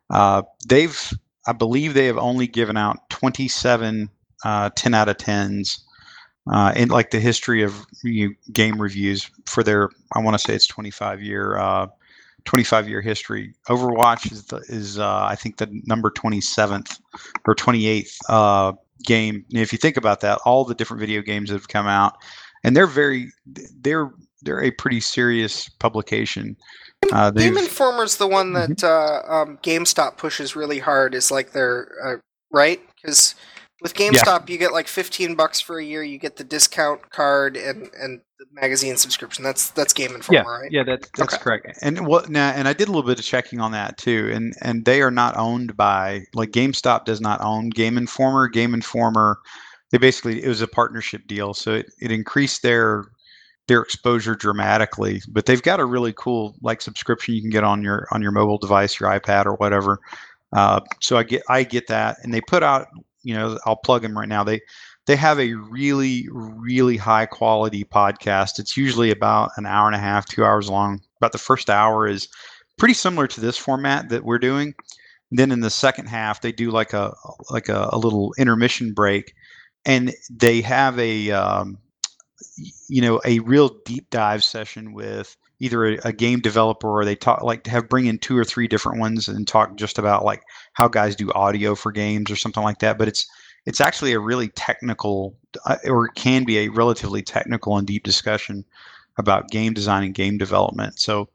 Uh, 0.09 0.43
they've, 0.67 1.13
I 1.45 1.51
believe, 1.51 1.93
they 1.93 2.05
have 2.05 2.17
only 2.17 2.47
given 2.47 2.77
out 2.77 3.09
27 3.09 4.09
uh, 4.45 4.69
10 4.75 4.93
out 4.93 5.09
of 5.09 5.17
10s 5.17 5.81
uh, 6.51 6.73
in 6.75 6.89
like 6.89 7.11
the 7.11 7.19
history 7.19 7.63
of 7.63 7.85
you 8.03 8.29
know, 8.29 8.33
game 8.53 8.81
reviews 8.81 9.29
for 9.45 9.63
their 9.63 9.89
I 10.13 10.19
want 10.19 10.35
to 10.35 10.39
say 10.39 10.53
it's 10.53 10.67
25 10.67 11.21
year 11.21 11.57
uh, 11.57 11.87
25 12.45 12.89
year 12.89 13.01
history. 13.01 13.53
Overwatch 13.67 14.31
is 14.31 14.45
the, 14.45 14.57
is 14.69 14.97
uh, 14.97 15.25
I 15.25 15.35
think 15.35 15.57
the 15.57 15.69
number 15.85 16.09
27th 16.09 16.99
or 17.45 17.53
28th 17.53 18.17
uh, 18.29 18.73
game. 19.03 19.45
If 19.51 19.71
you 19.71 19.77
think 19.77 19.97
about 19.97 20.21
that, 20.21 20.39
all 20.45 20.63
the 20.65 20.73
different 20.73 21.01
video 21.01 21.21
games 21.21 21.49
that 21.49 21.55
have 21.55 21.67
come 21.67 21.87
out, 21.87 22.17
and 22.63 22.75
they're 22.75 22.87
very 22.87 23.31
they're 23.81 24.11
they're 24.41 24.63
a 24.63 24.71
pretty 24.71 25.01
serious 25.01 25.67
publication. 25.67 26.55
Uh, 27.11 27.31
Game 27.31 27.57
Informer's 27.57 28.17
the 28.17 28.27
one 28.27 28.53
that 28.53 28.69
mm-hmm. 28.69 29.31
uh, 29.31 29.41
um, 29.41 29.57
GameStop 29.61 30.17
pushes 30.17 30.55
really 30.55 30.79
hard. 30.79 31.13
Is 31.13 31.29
like 31.29 31.51
their 31.51 31.89
uh, 32.03 32.15
right 32.51 32.81
because 32.95 33.35
with 33.81 33.93
GameStop, 33.93 34.47
yeah. 34.47 34.53
you 34.53 34.57
get 34.57 34.73
like 34.73 34.87
fifteen 34.87 35.35
bucks 35.35 35.61
for 35.61 35.79
a 35.79 35.83
year. 35.83 36.03
You 36.03 36.17
get 36.17 36.35
the 36.35 36.43
discount 36.43 37.09
card 37.11 37.55
and 37.55 37.89
and 37.99 38.21
the 38.39 38.45
magazine 38.51 38.97
subscription. 38.97 39.43
That's 39.43 39.69
that's 39.71 39.93
Game 39.93 40.15
Informer, 40.15 40.43
yeah, 40.43 40.59
right? 40.59 40.71
Yeah, 40.71 40.83
that's 40.83 41.09
that's 41.15 41.35
okay. 41.35 41.43
correct. 41.43 41.79
And 41.81 42.07
what 42.07 42.29
now? 42.29 42.49
And 42.49 42.67
I 42.67 42.73
did 42.73 42.87
a 42.87 42.91
little 42.91 43.07
bit 43.07 43.19
of 43.19 43.25
checking 43.25 43.59
on 43.59 43.71
that 43.73 43.97
too. 43.97 44.31
And 44.33 44.55
and 44.61 44.85
they 44.85 45.01
are 45.01 45.11
not 45.11 45.37
owned 45.37 45.77
by 45.77 46.23
like 46.33 46.51
GameStop 46.51 47.05
does 47.05 47.21
not 47.21 47.39
own 47.41 47.69
Game 47.69 47.97
Informer. 47.97 48.47
Game 48.47 48.73
Informer, 48.73 49.39
they 49.91 49.99
basically 49.99 50.43
it 50.43 50.47
was 50.47 50.61
a 50.61 50.67
partnership 50.67 51.27
deal, 51.27 51.53
so 51.53 51.75
it, 51.75 51.85
it 52.01 52.11
increased 52.11 52.63
their 52.63 53.05
their 53.67 53.81
exposure 53.81 54.35
dramatically. 54.35 55.21
But 55.29 55.45
they've 55.45 55.61
got 55.61 55.79
a 55.79 55.85
really 55.85 56.13
cool 56.13 56.55
like 56.63 56.81
subscription 56.81 57.35
you 57.35 57.41
can 57.41 57.51
get 57.51 57.63
on 57.63 57.83
your 57.83 58.07
on 58.11 58.23
your 58.23 58.31
mobile 58.31 58.57
device, 58.57 58.99
your 58.99 59.09
iPad 59.09 59.45
or 59.45 59.53
whatever. 59.55 59.99
Uh, 60.53 60.79
so 60.99 61.17
I 61.17 61.23
get 61.23 61.43
I 61.47 61.61
get 61.63 61.85
that, 61.87 62.17
and 62.23 62.33
they 62.33 62.41
put 62.41 62.63
out 62.63 62.87
you 63.27 63.33
know, 63.33 63.59
I'll 63.65 63.75
plug 63.75 64.03
them 64.03 64.17
right 64.17 64.29
now. 64.29 64.45
They 64.45 64.61
they 65.05 65.17
have 65.17 65.37
a 65.37 65.53
really 65.53 66.27
really 66.31 66.95
high 66.95 67.25
quality 67.25 67.83
podcast. 67.83 68.57
It's 68.57 68.77
usually 68.77 69.11
about 69.11 69.51
an 69.57 69.65
hour 69.65 69.87
and 69.87 69.95
a 69.95 69.99
half, 69.99 70.25
two 70.25 70.45
hours 70.45 70.69
long. 70.69 71.01
About 71.17 71.33
the 71.33 71.37
first 71.37 71.69
hour 71.69 72.07
is 72.07 72.29
pretty 72.77 72.93
similar 72.93 73.27
to 73.27 73.41
this 73.41 73.57
format 73.57 74.07
that 74.09 74.23
we're 74.23 74.39
doing. 74.39 74.75
Then 75.29 75.51
in 75.51 75.59
the 75.59 75.69
second 75.69 76.07
half, 76.07 76.39
they 76.39 76.53
do 76.53 76.71
like 76.71 76.93
a 76.93 77.13
like 77.49 77.67
a, 77.67 77.89
a 77.91 77.97
little 77.97 78.33
intermission 78.37 78.93
break, 78.93 79.33
and 79.85 80.13
they 80.31 80.61
have 80.61 80.97
a 80.97 81.31
um, 81.31 81.79
you 82.87 83.01
know 83.01 83.21
a 83.25 83.39
real 83.39 83.69
deep 83.85 84.09
dive 84.09 84.43
session 84.43 84.93
with 84.93 85.35
either 85.59 85.85
a, 85.85 85.97
a, 86.05 86.13
game 86.13 86.39
developer 86.39 86.87
or 86.87 87.03
they 87.03 87.15
talk 87.15 87.41
like 87.41 87.63
to 87.63 87.71
have 87.71 87.89
bring 87.89 88.05
in 88.05 88.19
two 88.19 88.37
or 88.37 88.43
three 88.43 88.67
different 88.67 88.99
ones 88.99 89.27
and 89.27 89.47
talk 89.47 89.75
just 89.75 89.97
about 89.97 90.23
like 90.23 90.43
how 90.73 90.87
guys 90.87 91.15
do 91.15 91.31
audio 91.33 91.73
for 91.73 91.91
games 91.91 92.29
or 92.29 92.35
something 92.35 92.61
like 92.61 92.77
that 92.77 92.97
but 92.97 93.07
it's 93.07 93.27
it's 93.67 93.81
actually 93.81 94.13
a 94.13 94.19
really 94.19 94.47
technical 94.49 95.35
uh, 95.65 95.75
or 95.85 96.07
can 96.09 96.45
be 96.45 96.57
a 96.59 96.69
relatively 96.69 97.21
technical 97.21 97.77
and 97.77 97.85
deep 97.85 98.01
discussion 98.03 98.63
about 99.17 99.49
game 99.49 99.73
design 99.73 100.03
and 100.03 100.13
game 100.13 100.37
development. 100.37 100.99
So 100.99 101.29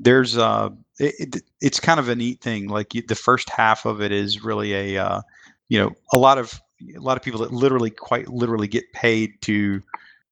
there's 0.00 0.36
uh 0.36 0.70
it, 0.98 1.14
it, 1.18 1.42
it's 1.60 1.80
kind 1.80 2.00
of 2.00 2.08
a 2.08 2.16
neat 2.16 2.40
thing 2.40 2.68
like 2.68 2.90
the 2.90 3.14
first 3.14 3.48
half 3.50 3.86
of 3.86 4.02
it 4.02 4.12
is 4.12 4.42
really 4.44 4.72
a 4.74 5.02
uh, 5.02 5.20
you 5.68 5.78
know 5.78 5.92
a 6.12 6.18
lot 6.18 6.38
of 6.38 6.60
a 6.96 7.00
lot 7.00 7.16
of 7.16 7.22
people 7.22 7.40
that 7.40 7.52
literally 7.52 7.90
quite 7.90 8.28
literally 8.28 8.68
get 8.68 8.90
paid 8.92 9.32
to 9.42 9.82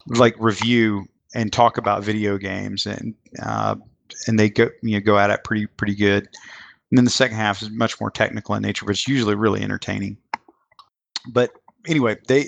like 0.08 0.34
review 0.38 1.06
and 1.34 1.52
talk 1.52 1.78
about 1.78 2.04
video 2.04 2.38
games, 2.38 2.86
and 2.86 3.14
uh, 3.42 3.76
and 4.26 4.38
they 4.38 4.50
go 4.50 4.68
you 4.82 4.98
know 4.98 5.00
go 5.00 5.18
at 5.18 5.30
it 5.30 5.44
pretty 5.44 5.66
pretty 5.66 5.94
good. 5.94 6.28
And 6.90 6.98
then 6.98 7.04
the 7.04 7.10
second 7.10 7.36
half 7.36 7.62
is 7.62 7.70
much 7.70 8.00
more 8.00 8.10
technical 8.10 8.54
in 8.54 8.62
nature, 8.62 8.84
but 8.84 8.92
it's 8.92 9.08
usually 9.08 9.34
really 9.34 9.62
entertaining. 9.62 10.16
But 11.32 11.50
anyway, 11.86 12.16
they 12.28 12.46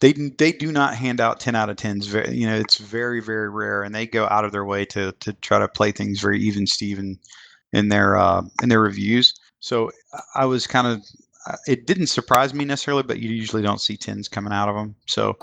they 0.00 0.12
they 0.12 0.52
do 0.52 0.72
not 0.72 0.94
hand 0.94 1.20
out 1.20 1.40
10 1.40 1.54
out 1.54 1.70
of 1.70 1.76
10s 1.76 2.34
you 2.34 2.46
know 2.46 2.56
it's 2.56 2.78
very 2.78 3.20
very 3.20 3.48
rare 3.48 3.82
and 3.82 3.94
they 3.94 4.06
go 4.06 4.26
out 4.28 4.44
of 4.44 4.52
their 4.52 4.64
way 4.64 4.84
to 4.84 5.12
to 5.20 5.32
try 5.34 5.58
to 5.58 5.68
play 5.68 5.92
things 5.92 6.20
very 6.20 6.40
even 6.40 6.66
steven 6.66 7.18
in 7.72 7.88
their 7.88 8.16
uh, 8.16 8.42
in 8.62 8.68
their 8.68 8.80
reviews 8.80 9.34
so 9.60 9.90
i 10.34 10.44
was 10.44 10.66
kind 10.66 10.86
of 10.86 11.02
uh, 11.46 11.56
it 11.66 11.86
didn't 11.86 12.08
surprise 12.08 12.52
me 12.52 12.64
necessarily 12.64 13.02
but 13.02 13.20
you 13.20 13.30
usually 13.30 13.62
don't 13.62 13.80
see 13.80 13.96
10s 13.96 14.30
coming 14.30 14.52
out 14.52 14.68
of 14.68 14.74
them 14.74 14.94
so 15.06 15.36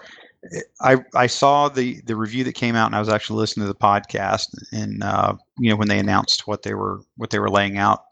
I 0.81 0.97
I 1.15 1.27
saw 1.27 1.69
the 1.69 2.01
the 2.05 2.15
review 2.15 2.43
that 2.43 2.53
came 2.53 2.75
out, 2.75 2.87
and 2.87 2.95
I 2.95 2.99
was 2.99 3.09
actually 3.09 3.39
listening 3.39 3.65
to 3.65 3.73
the 3.73 3.79
podcast, 3.79 4.47
and 4.71 5.03
uh, 5.03 5.35
you 5.59 5.69
know 5.69 5.75
when 5.75 5.87
they 5.87 5.99
announced 5.99 6.47
what 6.47 6.63
they 6.63 6.73
were 6.73 7.01
what 7.17 7.31
they 7.31 7.39
were 7.39 7.49
laying 7.49 7.77
out, 7.77 8.05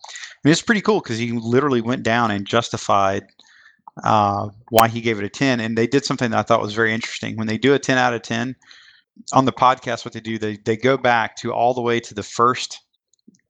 and 0.44 0.52
it's 0.52 0.62
pretty 0.62 0.82
cool 0.82 1.02
because 1.02 1.18
he 1.18 1.32
literally 1.32 1.82
went 1.82 2.04
down 2.04 2.32
and 2.32 2.46
justified 2.46 3.26
uh, 4.04 4.50
why 4.70 4.88
he 4.88 5.02
gave 5.02 5.20
it 5.20 5.26
a 5.26 5.30
ten, 5.30 5.60
and 5.60 5.78
they 5.78 5.88
did 5.88 6.04
something 6.04 6.32
that 6.32 6.40
I 6.40 6.44
thought 6.44 6.62
was 6.62 6.74
very 6.74 6.94
interesting. 6.94 7.38
When 7.38 7.48
they 7.48 7.58
do 7.58 7.74
a 7.74 7.80
ten 7.80 7.98
out 7.98 8.14
of 8.14 8.22
ten 8.22 8.56
on 9.34 9.46
the 9.46 9.54
podcast, 9.54 10.04
what 10.04 10.14
they 10.14 10.20
do 10.20 10.38
they 10.38 10.58
they 10.58 10.78
go 10.78 10.98
back 10.98 11.36
to 11.38 11.54
all 11.54 11.74
the 11.74 11.82
way 11.82 12.00
to 12.00 12.14
the 12.14 12.24
first. 12.24 12.82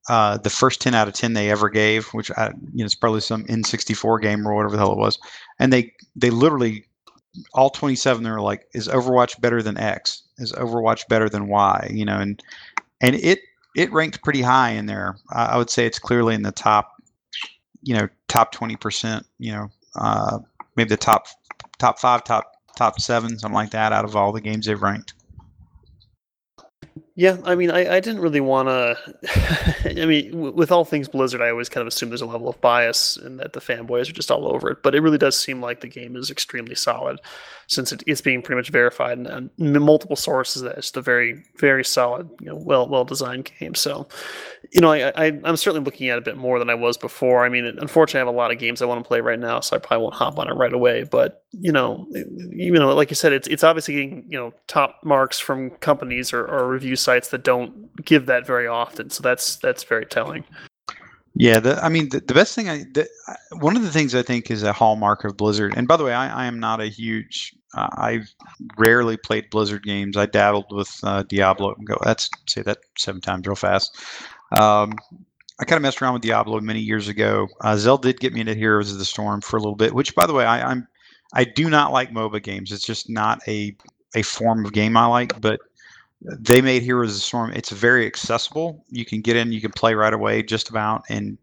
Uh, 0.07 0.37
the 0.37 0.51
first 0.51 0.81
10 0.81 0.93
out 0.93 1.07
of 1.07 1.15
10 1.15 1.33
they 1.33 1.49
ever 1.49 1.67
gave, 1.67 2.05
which 2.09 2.29
I, 2.37 2.49
you 2.73 2.83
know, 2.83 2.85
it's 2.85 2.93
probably 2.93 3.21
some 3.21 3.43
N64 3.45 4.21
game 4.21 4.47
or 4.47 4.53
whatever 4.53 4.73
the 4.73 4.77
hell 4.77 4.91
it 4.91 4.99
was, 4.99 5.17
and 5.57 5.73
they 5.73 5.91
they 6.15 6.29
literally 6.29 6.85
all 7.53 7.69
27 7.69 8.23
they're 8.23 8.41
like 8.41 8.67
is 8.73 8.87
overwatch 8.87 9.39
better 9.41 9.61
than 9.61 9.77
x? 9.77 10.23
Is 10.37 10.51
overwatch 10.53 11.07
better 11.07 11.29
than 11.29 11.47
y? 11.47 11.89
You 11.93 12.05
know 12.05 12.17
and 12.17 12.41
and 13.01 13.15
it 13.15 13.39
it 13.75 13.91
ranked 13.91 14.23
pretty 14.23 14.41
high 14.41 14.71
in 14.71 14.85
there. 14.85 15.17
I 15.29 15.57
would 15.57 15.69
say 15.69 15.85
it's 15.85 15.99
clearly 15.99 16.33
in 16.33 16.43
the 16.43 16.51
top 16.51 16.93
you 17.83 17.95
know 17.95 18.07
top 18.27 18.53
20% 18.53 19.23
you 19.39 19.51
know 19.51 19.69
uh, 19.95 20.39
maybe 20.75 20.89
the 20.89 20.97
top 20.97 21.27
top 21.77 21.99
five 21.99 22.23
top 22.23 22.51
top 22.75 22.99
seven 22.99 23.39
something 23.39 23.55
like 23.55 23.71
that 23.71 23.93
out 23.93 24.03
of 24.03 24.15
all 24.15 24.31
the 24.31 24.41
games 24.41 24.65
they've 24.65 24.81
ranked 24.81 25.13
Yeah, 27.17 27.37
I 27.45 27.55
mean, 27.55 27.71
I, 27.71 27.95
I 27.95 27.99
didn't 28.01 28.19
really 28.19 28.41
want 28.41 28.67
to. 28.67 28.97
I 30.01 30.05
mean, 30.05 30.31
w- 30.31 30.51
with 30.51 30.69
all 30.69 30.83
things 30.83 31.07
Blizzard, 31.07 31.41
I 31.41 31.49
always 31.49 31.69
kind 31.69 31.81
of 31.81 31.87
assume 31.87 32.09
there's 32.09 32.19
a 32.21 32.25
level 32.25 32.49
of 32.49 32.59
bias 32.59 33.15
and 33.15 33.39
that 33.39 33.53
the 33.53 33.61
fanboys 33.61 34.09
are 34.09 34.13
just 34.13 34.29
all 34.29 34.53
over 34.53 34.69
it. 34.71 34.83
But 34.83 34.95
it 34.95 34.99
really 34.99 35.17
does 35.17 35.39
seem 35.39 35.61
like 35.61 35.79
the 35.79 35.87
game 35.87 36.17
is 36.17 36.29
extremely 36.29 36.75
solid, 36.75 37.21
since 37.67 37.93
it, 37.93 38.03
it's 38.05 38.19
being 38.19 38.41
pretty 38.41 38.57
much 38.59 38.69
verified 38.69 39.17
and, 39.17 39.27
and 39.27 39.81
multiple 39.81 40.17
sources 40.17 40.63
that 40.63 40.77
it's 40.77 40.95
a 40.97 41.01
very, 41.01 41.41
very 41.57 41.85
solid, 41.85 42.29
you 42.41 42.47
know, 42.47 42.57
well, 42.57 42.85
well 42.85 43.05
designed 43.05 43.49
game. 43.59 43.75
So, 43.75 44.09
you 44.71 44.81
know, 44.81 44.91
I, 44.91 45.09
I 45.15 45.25
I'm 45.45 45.55
certainly 45.55 45.85
looking 45.85 46.09
at 46.09 46.17
it 46.17 46.21
a 46.21 46.25
bit 46.25 46.37
more 46.37 46.59
than 46.59 46.69
I 46.69 46.75
was 46.75 46.97
before. 46.97 47.45
I 47.45 47.49
mean, 47.49 47.65
unfortunately, 47.65 48.19
I 48.19 48.25
have 48.25 48.33
a 48.33 48.37
lot 48.37 48.51
of 48.51 48.59
games 48.59 48.81
I 48.81 48.85
want 48.85 49.01
to 49.03 49.07
play 49.07 49.21
right 49.21 49.39
now, 49.39 49.61
so 49.61 49.75
I 49.75 49.79
probably 49.79 50.03
won't 50.03 50.15
hop 50.15 50.37
on 50.37 50.49
it 50.49 50.53
right 50.53 50.73
away. 50.73 51.03
But 51.03 51.43
you 51.53 51.71
know, 51.71 52.07
you 52.11 52.71
know, 52.73 52.93
like 52.93 53.09
you 53.09 53.15
said, 53.15 53.31
it's 53.31 53.47
it's 53.47 53.63
obviously 53.63 53.93
getting 53.93 54.25
you 54.29 54.37
know 54.37 54.53
top 54.67 54.99
marks 55.03 55.39
from 55.39 55.69
companies 55.71 56.33
or, 56.33 56.45
or 56.45 56.67
review 56.69 56.95
sites 57.05 57.29
that 57.29 57.43
don't 57.43 57.71
give 58.03 58.25
that 58.25 58.45
very 58.45 58.67
often. 58.67 59.09
So 59.09 59.21
that's 59.21 59.55
that's 59.57 59.83
very 59.83 60.05
telling. 60.05 60.43
Yeah, 61.37 61.59
the, 61.59 61.83
I 61.83 61.89
mean, 61.89 62.09
the, 62.09 62.21
the 62.21 62.33
best 62.33 62.55
thing 62.55 62.69
I, 62.69 62.85
the, 62.93 63.07
one 63.59 63.75
of 63.75 63.83
the 63.83 63.91
things 63.91 64.15
I 64.15 64.21
think 64.21 64.49
is 64.49 64.63
a 64.63 64.71
hallmark 64.71 65.25
of 65.25 65.35
Blizzard. 65.35 65.73
And 65.75 65.85
by 65.85 65.97
the 65.97 66.05
way, 66.05 66.13
I, 66.13 66.43
I 66.43 66.45
am 66.45 66.59
not 66.59 66.79
a 66.79 66.87
huge. 66.87 67.53
Uh, 67.75 67.89
I've 67.97 68.33
rarely 68.77 69.17
played 69.17 69.49
Blizzard 69.49 69.83
games. 69.83 70.15
I 70.15 70.27
dabbled 70.27 70.67
with 70.71 70.89
uh, 71.03 71.23
Diablo. 71.23 71.73
And 71.75 71.85
go, 71.85 71.97
that's 72.03 72.29
say 72.47 72.61
that 72.61 72.77
seven 72.97 73.19
times 73.19 73.45
real 73.45 73.55
fast. 73.57 73.97
Um, 74.57 74.93
I 75.59 75.65
kind 75.65 75.77
of 75.77 75.81
messed 75.81 76.01
around 76.01 76.13
with 76.13 76.21
Diablo 76.21 76.59
many 76.61 76.79
years 76.79 77.09
ago. 77.09 77.47
Uh, 77.61 77.75
Zell 77.75 77.97
did 77.97 78.21
get 78.21 78.33
me 78.33 78.39
into 78.39 78.53
Heroes 78.53 78.91
of 78.91 78.97
the 78.97 79.05
Storm 79.05 79.41
for 79.41 79.57
a 79.57 79.59
little 79.59 79.75
bit, 79.75 79.93
which, 79.93 80.15
by 80.15 80.25
the 80.25 80.33
way, 80.33 80.45
I, 80.45 80.71
I'm 80.71 80.87
I 81.33 81.43
do 81.43 81.69
not 81.69 81.91
like 81.91 82.11
MOBA 82.11 82.43
games. 82.43 82.71
It's 82.71 82.85
just 82.85 83.09
not 83.09 83.41
a 83.47 83.75
a 84.15 84.21
form 84.21 84.65
of 84.65 84.71
game 84.71 84.95
I 84.95 85.05
like. 85.07 85.41
But 85.41 85.59
they 86.39 86.61
made 86.61 86.83
Heroes 86.83 87.11
of 87.11 87.15
the 87.15 87.21
Storm. 87.21 87.51
It's 87.53 87.69
very 87.69 88.05
accessible. 88.05 88.83
You 88.89 89.05
can 89.05 89.21
get 89.21 89.35
in, 89.35 89.51
you 89.51 89.61
can 89.61 89.71
play 89.71 89.93
right 89.93 90.13
away, 90.13 90.43
just 90.43 90.69
about, 90.69 91.03
and 91.09 91.37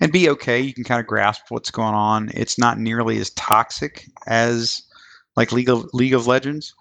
and 0.00 0.12
be 0.12 0.28
okay. 0.28 0.60
You 0.60 0.74
can 0.74 0.84
kind 0.84 1.00
of 1.00 1.06
grasp 1.06 1.44
what's 1.50 1.70
going 1.70 1.94
on. 1.94 2.30
It's 2.34 2.58
not 2.58 2.78
nearly 2.78 3.18
as 3.18 3.30
toxic 3.30 4.08
as 4.26 4.82
like 5.36 5.52
League 5.52 5.68
of 5.68 5.86
League 5.92 6.14
of 6.14 6.26
Legends. 6.26 6.74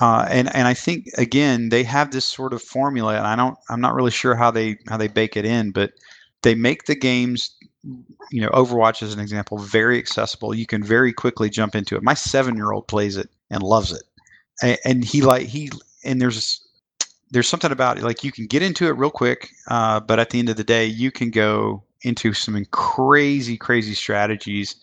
Uh, 0.00 0.26
and 0.28 0.54
and 0.54 0.66
I 0.66 0.74
think 0.74 1.06
again 1.18 1.68
they 1.68 1.84
have 1.84 2.10
this 2.10 2.24
sort 2.24 2.52
of 2.52 2.62
formula, 2.62 3.16
and 3.16 3.26
I 3.26 3.36
don't 3.36 3.56
I'm 3.68 3.80
not 3.80 3.94
really 3.94 4.10
sure 4.10 4.34
how 4.34 4.50
they 4.50 4.78
how 4.88 4.96
they 4.96 5.08
bake 5.08 5.36
it 5.36 5.44
in, 5.44 5.70
but 5.70 5.92
they 6.42 6.54
make 6.54 6.84
the 6.84 6.96
games, 6.96 7.54
you 8.30 8.40
know, 8.40 8.50
Overwatch 8.50 9.02
as 9.02 9.14
an 9.14 9.20
example, 9.20 9.58
very 9.58 9.98
accessible. 9.98 10.54
You 10.54 10.66
can 10.66 10.82
very 10.82 11.12
quickly 11.12 11.48
jump 11.48 11.74
into 11.74 11.96
it. 11.96 12.02
My 12.02 12.14
seven 12.14 12.56
year 12.56 12.72
old 12.72 12.88
plays 12.88 13.16
it 13.16 13.30
and 13.50 13.62
loves 13.62 13.92
it, 13.92 14.02
and, 14.62 14.78
and 14.84 15.04
he 15.04 15.22
like 15.22 15.46
he 15.46 15.70
and 16.04 16.20
there's 16.20 16.60
there's 17.30 17.48
something 17.48 17.72
about 17.72 17.98
it 17.98 18.04
like 18.04 18.22
you 18.22 18.30
can 18.30 18.46
get 18.46 18.62
into 18.62 18.86
it 18.86 18.96
real 18.96 19.10
quick, 19.10 19.48
uh, 19.68 20.00
but 20.00 20.20
at 20.20 20.30
the 20.30 20.38
end 20.38 20.48
of 20.48 20.56
the 20.56 20.64
day, 20.64 20.84
you 20.86 21.10
can 21.10 21.30
go 21.30 21.82
into 22.02 22.32
some 22.32 22.64
crazy, 22.70 23.56
crazy 23.56 23.94
strategies 23.94 24.76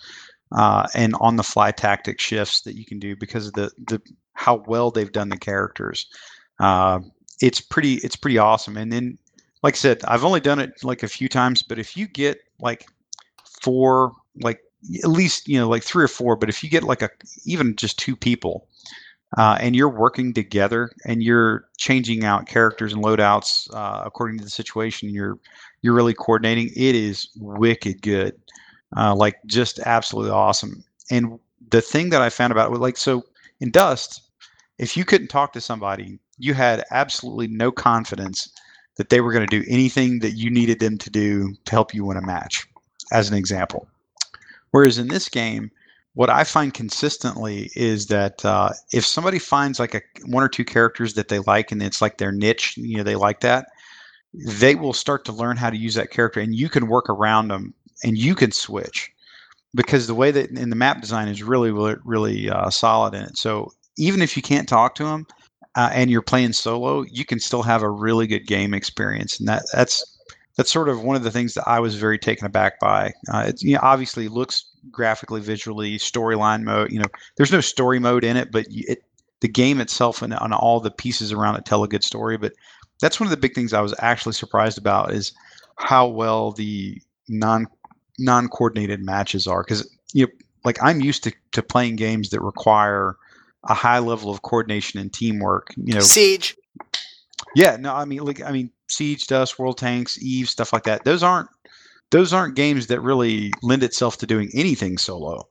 uh, 0.51 0.87
and 0.93 1.15
on 1.21 1.37
the 1.37 1.43
fly 1.43 1.71
tactic 1.71 2.19
shifts 2.19 2.61
that 2.61 2.75
you 2.75 2.85
can 2.85 2.99
do 2.99 3.15
because 3.15 3.47
of 3.47 3.53
the 3.53 3.71
the 3.87 4.01
how 4.33 4.63
well 4.67 4.91
they've 4.91 5.11
done 5.11 5.29
the 5.29 5.37
characters. 5.37 6.07
Uh, 6.59 6.99
it's 7.41 7.61
pretty 7.61 7.95
it's 7.95 8.15
pretty 8.15 8.37
awesome. 8.37 8.77
And 8.77 8.91
then, 8.91 9.17
like 9.63 9.75
I 9.75 9.77
said, 9.77 10.03
I've 10.05 10.25
only 10.25 10.39
done 10.39 10.59
it 10.59 10.83
like 10.83 11.03
a 11.03 11.07
few 11.07 11.29
times, 11.29 11.63
but 11.63 11.79
if 11.79 11.95
you 11.95 12.07
get 12.07 12.39
like 12.59 12.85
four, 13.61 14.13
like 14.41 14.59
at 15.03 15.09
least 15.09 15.47
you 15.47 15.59
know 15.59 15.69
like 15.69 15.83
three 15.83 16.03
or 16.03 16.09
four, 16.09 16.35
but 16.35 16.49
if 16.49 16.63
you 16.63 16.69
get 16.69 16.83
like 16.83 17.01
a 17.01 17.09
even 17.45 17.75
just 17.75 17.97
two 17.97 18.15
people 18.15 18.67
uh, 19.37 19.57
and 19.61 19.75
you're 19.75 19.89
working 19.89 20.33
together 20.33 20.91
and 21.05 21.23
you're 21.23 21.65
changing 21.77 22.23
out 22.23 22.47
characters 22.47 22.93
and 22.93 23.03
loadouts 23.03 23.73
uh, 23.73 24.01
according 24.05 24.37
to 24.37 24.43
the 24.43 24.49
situation 24.49 25.09
you're 25.09 25.39
you're 25.81 25.95
really 25.95 26.13
coordinating. 26.13 26.69
It 26.75 26.95
is 26.95 27.29
wicked 27.37 28.01
good 28.01 28.39
uh, 28.95 29.15
like 29.15 29.37
just 29.45 29.79
absolutely 29.79 30.31
awesome. 30.31 30.83
And 31.09 31.39
the 31.69 31.81
thing 31.81 32.09
that 32.09 32.21
i 32.21 32.29
found 32.29 32.51
about 32.51 32.67
it 32.67 32.71
was 32.71 32.79
like 32.79 32.97
so 32.97 33.23
in 33.59 33.71
dust 33.71 34.21
if 34.77 34.97
you 34.97 35.05
couldn't 35.05 35.27
talk 35.27 35.53
to 35.53 35.61
somebody 35.61 36.19
you 36.37 36.53
had 36.53 36.83
absolutely 36.91 37.47
no 37.47 37.71
confidence 37.71 38.51
that 38.97 39.09
they 39.09 39.21
were 39.21 39.31
going 39.31 39.47
to 39.47 39.59
do 39.59 39.65
anything 39.69 40.19
that 40.19 40.31
you 40.31 40.49
needed 40.49 40.79
them 40.79 40.97
to 40.97 41.09
do 41.09 41.53
to 41.65 41.71
help 41.71 41.93
you 41.93 42.03
win 42.03 42.17
a 42.17 42.21
match 42.21 42.67
as 43.11 43.29
an 43.29 43.37
example. 43.37 43.87
Whereas 44.71 44.97
in 44.97 45.07
this 45.07 45.29
game 45.29 45.71
what 46.13 46.29
I 46.29 46.43
find 46.43 46.73
consistently 46.73 47.71
is 47.75 48.07
that 48.07 48.43
uh, 48.43 48.71
if 48.91 49.05
somebody 49.05 49.39
finds 49.39 49.79
like 49.79 49.95
a 49.95 50.01
one 50.25 50.43
or 50.43 50.49
two 50.49 50.65
characters 50.65 51.13
that 51.13 51.29
they 51.29 51.39
like 51.39 51.71
and 51.71 51.81
it's 51.81 52.01
like 52.01 52.17
their 52.17 52.31
niche, 52.31 52.75
you 52.77 52.97
know, 52.97 53.03
they 53.03 53.15
like 53.15 53.39
that, 53.41 53.67
they 54.33 54.75
will 54.75 54.93
start 54.93 55.23
to 55.25 55.31
learn 55.31 55.57
how 55.57 55.69
to 55.69 55.77
use 55.77 55.95
that 55.95 56.11
character, 56.11 56.39
and 56.39 56.55
you 56.55 56.69
can 56.69 56.87
work 56.87 57.09
around 57.09 57.47
them 57.47 57.73
and 58.03 58.17
you 58.17 58.35
can 58.35 58.51
switch 58.51 59.11
because 59.73 60.07
the 60.07 60.15
way 60.15 60.31
that 60.31 60.49
in 60.51 60.69
the 60.69 60.75
map 60.75 60.99
design 60.99 61.27
is 61.27 61.43
really 61.43 61.71
really, 61.71 62.49
uh, 62.49 62.69
solid 62.69 63.13
in 63.13 63.23
it. 63.23 63.37
So 63.37 63.71
even 63.97 64.21
if 64.21 64.35
you 64.35 64.41
can't 64.41 64.67
talk 64.67 64.95
to 64.95 65.05
them 65.05 65.25
uh, 65.75 65.89
and 65.93 66.09
you're 66.09 66.21
playing 66.21 66.53
solo, 66.53 67.03
you 67.09 67.23
can 67.23 67.39
still 67.39 67.63
have 67.63 67.83
a 67.83 67.89
really 67.89 68.27
good 68.27 68.47
game 68.47 68.73
experience, 68.73 69.39
and 69.39 69.47
that 69.47 69.63
that's 69.71 70.17
that's 70.57 70.71
sort 70.71 70.89
of 70.89 71.03
one 71.03 71.15
of 71.15 71.23
the 71.23 71.31
things 71.31 71.53
that 71.53 71.67
I 71.67 71.79
was 71.79 71.95
very 71.95 72.19
taken 72.19 72.45
aback 72.45 72.79
by. 72.81 73.13
Uh, 73.33 73.45
it 73.47 73.61
you 73.61 73.75
know, 73.75 73.79
obviously 73.81 74.27
looks 74.27 74.65
graphically, 74.89 75.41
visually, 75.41 75.97
storyline 75.97 76.63
mode. 76.63 76.91
You 76.91 76.99
know, 76.99 77.07
there's 77.37 77.51
no 77.51 77.61
story 77.61 77.99
mode 77.99 78.23
in 78.23 78.37
it, 78.37 78.51
but 78.51 78.65
it 78.69 79.03
the 79.41 79.47
game 79.47 79.81
itself 79.81 80.21
and 80.21 80.33
on 80.35 80.53
all 80.53 80.79
the 80.79 80.91
pieces 80.91 81.31
around 81.31 81.55
it 81.55 81.65
tell 81.65 81.83
a 81.83 81.87
good 81.87 82.03
story. 82.03 82.37
But 82.37 82.53
that's 83.01 83.19
one 83.19 83.25
of 83.27 83.31
the 83.31 83.37
big 83.37 83.55
things 83.55 83.73
I 83.73 83.81
was 83.81 83.95
actually 83.99 84.33
surprised 84.33 84.77
about 84.77 85.11
is 85.11 85.33
how 85.77 86.07
well 86.07 86.51
the 86.51 87.01
non 87.27 87.67
non 88.19 88.47
coordinated 88.47 89.03
matches 89.03 89.47
are 89.47 89.63
because 89.63 89.89
you 90.13 90.25
know 90.25 90.31
like 90.63 90.77
I'm 90.81 91.01
used 91.01 91.23
to 91.23 91.33
to 91.53 91.63
playing 91.63 91.95
games 91.95 92.29
that 92.29 92.41
require 92.41 93.15
a 93.65 93.73
high 93.73 93.99
level 93.99 94.31
of 94.31 94.41
coordination 94.41 94.99
and 94.99 95.11
teamwork. 95.11 95.73
You 95.77 95.95
know, 95.95 95.99
Siege. 96.01 96.55
Yeah, 97.55 97.75
no, 97.77 97.93
I 97.93 98.05
mean, 98.05 98.19
like, 98.19 98.41
I 98.41 98.51
mean, 98.51 98.71
Siege, 98.87 99.27
Dust, 99.27 99.59
World 99.59 99.77
Tanks, 99.77 100.21
Eve, 100.21 100.47
stuff 100.47 100.71
like 100.71 100.83
that. 100.83 101.03
Those 101.03 101.21
aren't 101.23 101.49
those 102.11 102.33
aren't 102.33 102.55
games 102.55 102.87
that 102.87 103.01
really 103.01 103.51
lend 103.61 103.83
itself 103.83 104.17
to 104.17 104.27
doing 104.27 104.49
anything 104.53 104.97
solo. 104.97 105.47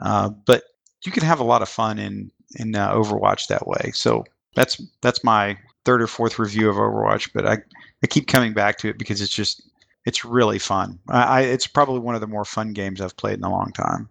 Uh, 0.00 0.30
but 0.46 0.64
you 1.04 1.12
can 1.12 1.22
have 1.22 1.40
a 1.40 1.44
lot 1.44 1.62
of 1.62 1.68
fun 1.68 1.98
in 1.98 2.30
in 2.56 2.74
uh, 2.74 2.92
Overwatch 2.92 3.48
that 3.48 3.66
way. 3.66 3.90
So 3.92 4.24
that's 4.54 4.80
that's 5.02 5.22
my 5.22 5.58
third 5.84 6.00
or 6.00 6.06
fourth 6.06 6.38
review 6.38 6.70
of 6.70 6.76
Overwatch. 6.76 7.30
But 7.34 7.46
I 7.46 7.58
I 8.02 8.06
keep 8.08 8.26
coming 8.26 8.54
back 8.54 8.78
to 8.78 8.88
it 8.88 8.98
because 8.98 9.20
it's 9.20 9.32
just 9.32 9.62
it's 10.04 10.24
really 10.24 10.58
fun. 10.58 10.98
I, 11.08 11.22
I 11.22 11.40
it's 11.42 11.66
probably 11.66 12.00
one 12.00 12.14
of 12.14 12.20
the 12.20 12.26
more 12.26 12.44
fun 12.44 12.72
games 12.72 13.00
I've 13.00 13.16
played 13.16 13.38
in 13.38 13.44
a 13.44 13.50
long 13.50 13.72
time. 13.72 14.08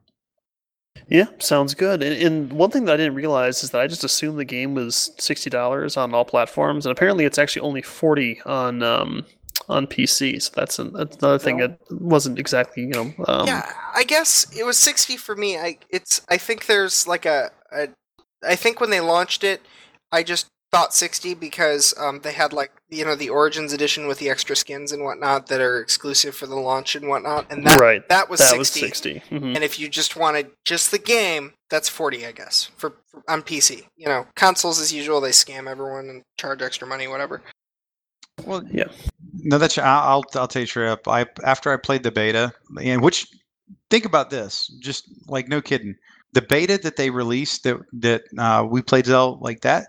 Yeah, 1.08 1.28
sounds 1.40 1.76
good. 1.76 2.02
And, 2.02 2.16
and, 2.22 2.54
one 2.54 2.72
thing 2.72 2.86
that 2.86 2.94
I 2.94 2.98
didn't 2.98 3.16
realize 3.16 3.64
is 3.64 3.72
that 3.72 3.82
I 3.82 3.86
just 3.86 4.04
assumed 4.04 4.40
the 4.40 4.46
game 4.46 4.74
was 4.74 5.12
sixty 5.20 5.50
dollars 5.50 5.98
on 5.98 6.14
all 6.14 6.26
platforms, 6.26 6.86
and 6.86 6.92
apparently 6.92 7.26
it's 7.26 7.38
actually 7.38 7.62
only 7.62 7.82
forty 7.82 8.42
on 8.46 8.82
um, 8.82 9.26
on 9.70 9.88
PC. 9.88 10.42
So 10.42 10.52
that's, 10.56 10.80
an, 10.80 10.94
that's 10.94 11.18
another 11.18 11.40
thing 11.40 11.58
that 11.58 11.80
wasn't 11.90 12.40
exactly 12.40 12.84
you 12.84 12.90
know. 12.90 13.14
Um, 13.28 13.48
yeah, 13.48 13.72
I 13.96 14.04
guess 14.04 14.48
it 14.58 14.64
was 14.64 14.78
sixty 14.78 15.18
for 15.18 15.36
me. 15.36 15.58
I 15.58 15.78
it's 15.90 16.22
I 16.30 16.38
think 16.38 16.66
there's 16.66 17.08
like 17.08 17.26
a, 17.26 17.52
a 17.72 17.90
I 18.48 18.56
think 18.56 18.80
when 18.80 18.90
they 18.90 19.02
launched 19.02 19.44
it, 19.44 19.62
I 20.12 20.24
just 20.24 20.48
thought 20.72 20.94
60 20.94 21.36
because 21.36 21.94
um, 21.98 22.20
they 22.22 22.34
had 22.34 22.52
like 22.52 22.72
you 22.90 23.06
know 23.06 23.16
the 23.16 23.30
origins 23.30 23.72
edition 23.72 24.08
with 24.08 24.18
the 24.20 24.30
extra 24.30 24.56
skins 24.58 24.92
and 24.92 25.04
whatnot 25.04 25.48
that 25.48 25.62
are 25.62 25.80
exclusive 25.80 26.36
for 26.36 26.48
the 26.48 26.56
launch 26.56 26.96
and 26.96 27.08
whatnot 27.08 27.50
and 27.50 27.66
that 27.66 27.80
right 27.80 28.10
that 28.10 28.30
was 28.30 28.40
that 28.40 28.50
60, 28.50 28.58
was 28.58 28.70
60. 28.70 29.22
Mhm. 29.32 29.56
and 29.56 29.64
if 29.64 29.80
you 29.80 29.88
just 29.88 30.18
wanted 30.18 30.50
just 30.66 30.92
the 30.92 30.98
game 30.98 31.54
that's 31.70 31.88
40 31.88 32.26
i 32.26 32.34
guess 32.34 32.72
for, 32.76 32.96
for 33.10 33.24
on 33.30 33.42
pc 33.42 33.84
you 33.96 34.08
know 34.08 34.28
consoles 34.36 34.82
as 34.82 34.92
usual 34.92 35.22
they 35.22 35.30
scam 35.30 35.70
everyone 35.70 36.10
and 36.10 36.24
charge 36.38 36.62
extra 36.62 36.86
money 36.88 37.08
whatever 37.08 37.42
Well, 38.44 38.64
Yeah. 38.70 38.90
No, 39.44 39.58
that's 39.58 39.78
I'll 39.78 39.86
I'll, 39.86 40.24
I'll 40.36 40.48
tell 40.48 40.62
you 40.62 40.66
straight 40.68 40.90
up. 40.90 41.08
I 41.08 41.26
after 41.44 41.72
I 41.72 41.78
played 41.78 42.04
the 42.04 42.12
beta, 42.12 42.54
and 42.82 43.02
which 43.02 43.28
think 43.90 44.06
about 44.06 44.30
this, 44.30 44.68
just 44.80 45.10
like 45.28 45.48
no 45.48 45.62
kidding, 45.62 45.96
the 46.34 46.42
beta 46.42 46.78
that 46.84 46.96
they 46.96 47.10
released 47.10 47.64
that 47.64 47.78
that 47.94 48.24
uh, 48.38 48.66
we 48.70 48.82
played 48.82 49.06
Zell 49.06 49.38
like 49.42 49.62
that. 49.62 49.88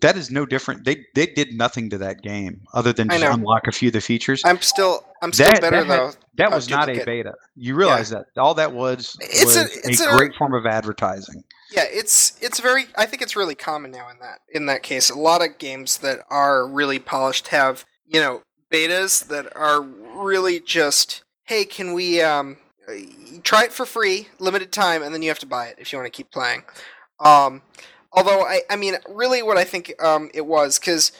That 0.00 0.16
is 0.16 0.30
no 0.30 0.44
different. 0.44 0.84
They 0.84 1.06
they 1.14 1.26
did 1.26 1.54
nothing 1.54 1.88
to 1.90 1.98
that 1.98 2.20
game 2.20 2.60
other 2.74 2.92
than 2.92 3.08
just 3.08 3.24
unlock 3.24 3.66
a 3.66 3.72
few 3.72 3.88
of 3.88 3.94
the 3.94 4.00
features. 4.02 4.42
i'm 4.44 4.60
still 4.60 5.06
i'm 5.22 5.32
still 5.32 5.46
That- 5.50 5.60
better 5.62 5.82
that 5.82 5.86
had- 5.86 5.98
though 5.98 6.12
that 6.36 6.50
was 6.50 6.68
not 6.68 6.88
a 6.90 7.02
beta. 7.04 7.34
You 7.56 7.74
realize 7.74 8.10
that 8.10 8.26
all 8.36 8.54
that 8.54 8.72
was 8.72 9.16
It's 9.20 9.56
a- 9.56 9.88
it's 9.88 10.00
a, 10.00 10.10
a- 10.10 10.16
great 10.16 10.34
form 10.34 10.52
of 10.52 10.66
advertising. 10.66 11.44
Yeah, 11.72 11.84
it's 11.88 12.36
it's 12.42 12.60
very. 12.60 12.86
I 12.96 13.06
think 13.06 13.22
it's 13.22 13.34
really 13.34 13.54
common 13.54 13.90
now 13.92 14.08
in 14.10 14.18
that 14.18 14.40
in 14.52 14.66
that 14.66 14.82
case. 14.82 15.10
A 15.10 15.18
lot 15.18 15.42
of 15.42 15.58
games 15.58 15.98
that 15.98 16.20
are 16.28 16.66
really 16.68 16.98
polished 16.98 17.48
have 17.48 17.84
you 18.06 18.20
know 18.20 18.42
betas 18.74 19.28
that 19.28 19.54
are 19.56 19.80
really 19.80 20.58
just 20.58 21.22
hey, 21.44 21.64
can 21.64 21.92
we 21.92 22.20
um 22.20 22.56
try 23.42 23.64
it 23.64 23.72
for 23.72 23.86
free, 23.86 24.28
limited 24.38 24.72
time, 24.72 25.02
and 25.02 25.14
then 25.14 25.22
you 25.22 25.28
have 25.28 25.38
to 25.38 25.46
buy 25.46 25.66
it 25.66 25.76
if 25.78 25.92
you 25.92 25.98
want 25.98 26.06
to 26.06 26.16
keep 26.16 26.30
playing. 26.30 26.64
Um, 27.20 27.62
although 28.12 28.42
I 28.42 28.62
I 28.68 28.76
mean 28.76 28.96
really 29.08 29.42
what 29.42 29.56
I 29.56 29.64
think 29.64 29.94
um 30.02 30.30
it 30.34 30.46
was 30.46 30.78
because 30.78 31.12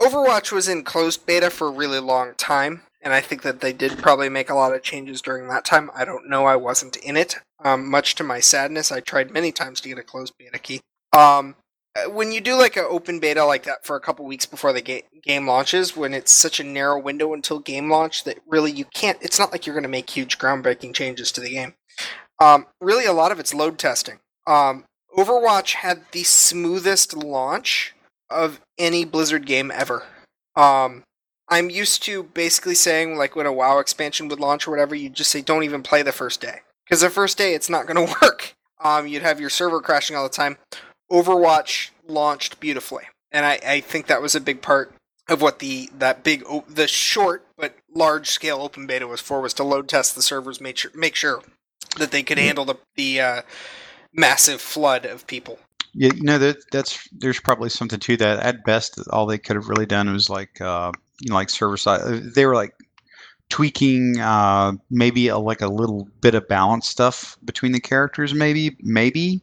Overwatch 0.00 0.50
was 0.52 0.68
in 0.68 0.82
closed 0.82 1.24
beta 1.24 1.48
for 1.48 1.68
a 1.68 1.70
really 1.70 2.00
long 2.00 2.34
time, 2.34 2.82
and 3.00 3.14
I 3.14 3.20
think 3.20 3.42
that 3.42 3.60
they 3.60 3.72
did 3.72 3.98
probably 3.98 4.28
make 4.28 4.50
a 4.50 4.54
lot 4.54 4.74
of 4.74 4.82
changes 4.82 5.22
during 5.22 5.48
that 5.48 5.64
time. 5.64 5.90
I 5.94 6.04
don't 6.04 6.28
know. 6.28 6.44
I 6.44 6.56
wasn't 6.56 6.96
in 6.96 7.16
it. 7.16 7.36
Um, 7.64 7.88
much 7.88 8.14
to 8.16 8.24
my 8.24 8.40
sadness, 8.40 8.92
I 8.92 9.00
tried 9.00 9.30
many 9.30 9.52
times 9.52 9.80
to 9.80 9.88
get 9.88 9.98
a 9.98 10.02
closed 10.02 10.34
beta 10.38 10.58
key. 10.58 10.80
Um, 11.12 11.54
when 12.08 12.32
you 12.32 12.40
do 12.40 12.54
like 12.56 12.76
an 12.76 12.86
open 12.88 13.20
beta 13.20 13.44
like 13.44 13.64
that 13.64 13.84
for 13.84 13.96
a 13.96 14.00
couple 14.00 14.24
weeks 14.24 14.46
before 14.46 14.72
the 14.72 14.82
ga- 14.82 15.04
game 15.22 15.46
launches, 15.46 15.96
when 15.96 16.14
it's 16.14 16.32
such 16.32 16.60
a 16.60 16.64
narrow 16.64 17.00
window 17.00 17.32
until 17.32 17.58
game 17.58 17.90
launch 17.90 18.24
that 18.24 18.38
really 18.46 18.70
you 18.70 18.84
can't. 18.84 19.18
It's 19.20 19.38
not 19.38 19.52
like 19.52 19.66
you're 19.66 19.74
going 19.74 19.82
to 19.82 19.88
make 19.88 20.10
huge 20.10 20.38
groundbreaking 20.38 20.94
changes 20.94 21.32
to 21.32 21.40
the 21.40 21.50
game. 21.50 21.74
Um, 22.40 22.66
really, 22.80 23.06
a 23.06 23.12
lot 23.12 23.32
of 23.32 23.40
it's 23.40 23.54
load 23.54 23.78
testing. 23.78 24.18
Um, 24.46 24.84
Overwatch 25.16 25.74
had 25.74 26.02
the 26.12 26.24
smoothest 26.24 27.16
launch 27.16 27.94
of 28.28 28.60
any 28.78 29.04
Blizzard 29.04 29.46
game 29.46 29.70
ever. 29.70 30.04
Um, 30.54 31.04
I'm 31.48 31.70
used 31.70 32.02
to 32.04 32.24
basically 32.24 32.74
saying 32.74 33.16
like 33.16 33.36
when 33.36 33.46
a 33.46 33.52
WoW 33.52 33.78
expansion 33.78 34.28
would 34.28 34.40
launch 34.40 34.66
or 34.66 34.70
whatever, 34.70 34.94
you 34.94 35.08
just 35.08 35.30
say 35.30 35.40
don't 35.40 35.64
even 35.64 35.82
play 35.82 36.02
the 36.02 36.12
first 36.12 36.40
day 36.40 36.60
because 36.84 37.00
the 37.00 37.10
first 37.10 37.38
day 37.38 37.54
it's 37.54 37.70
not 37.70 37.86
going 37.86 38.06
to 38.06 38.14
work. 38.20 38.54
Um, 38.82 39.06
you'd 39.06 39.22
have 39.22 39.40
your 39.40 39.50
server 39.50 39.80
crashing 39.80 40.16
all 40.16 40.24
the 40.24 40.28
time. 40.28 40.58
Overwatch 41.10 41.90
launched 42.06 42.60
beautifully, 42.60 43.04
and 43.32 43.46
I, 43.46 43.58
I 43.66 43.80
think 43.80 44.06
that 44.06 44.22
was 44.22 44.34
a 44.34 44.40
big 44.40 44.62
part 44.62 44.92
of 45.28 45.42
what 45.42 45.58
the 45.58 45.90
that 45.98 46.22
big 46.22 46.44
the 46.68 46.86
short 46.86 47.44
but 47.56 47.74
large 47.94 48.28
scale 48.30 48.58
open 48.60 48.86
beta 48.86 49.06
was 49.06 49.20
for 49.20 49.40
was 49.40 49.54
to 49.54 49.64
load 49.64 49.88
test 49.88 50.14
the 50.14 50.22
servers, 50.22 50.60
make 50.60 50.76
sure 50.76 50.90
make 50.94 51.14
sure 51.14 51.42
that 51.98 52.10
they 52.10 52.22
could 52.22 52.38
handle 52.38 52.64
the 52.64 52.76
the 52.96 53.20
uh, 53.20 53.42
massive 54.12 54.60
flood 54.60 55.04
of 55.04 55.26
people. 55.26 55.58
Yeah, 55.94 56.12
you 56.14 56.22
know 56.22 56.38
that 56.38 56.58
that's 56.72 57.08
there's 57.12 57.40
probably 57.40 57.70
something 57.70 58.00
to 58.00 58.16
that. 58.18 58.40
At 58.40 58.64
best, 58.64 59.00
all 59.10 59.26
they 59.26 59.38
could 59.38 59.56
have 59.56 59.68
really 59.68 59.86
done 59.86 60.12
was 60.12 60.28
like 60.28 60.60
uh, 60.60 60.92
you 61.20 61.30
know 61.30 61.36
like 61.36 61.50
server 61.50 61.76
side. 61.76 62.00
uh, 62.02 62.20
They 62.34 62.46
were 62.46 62.54
like 62.54 62.74
tweaking 63.48 64.18
uh, 64.20 64.72
maybe 64.90 65.28
a, 65.28 65.38
like 65.38 65.60
a 65.60 65.68
little 65.68 66.08
bit 66.20 66.34
of 66.34 66.48
balance 66.48 66.88
stuff 66.88 67.38
between 67.44 67.72
the 67.72 67.80
characters, 67.80 68.34
maybe 68.34 68.76
maybe. 68.80 69.42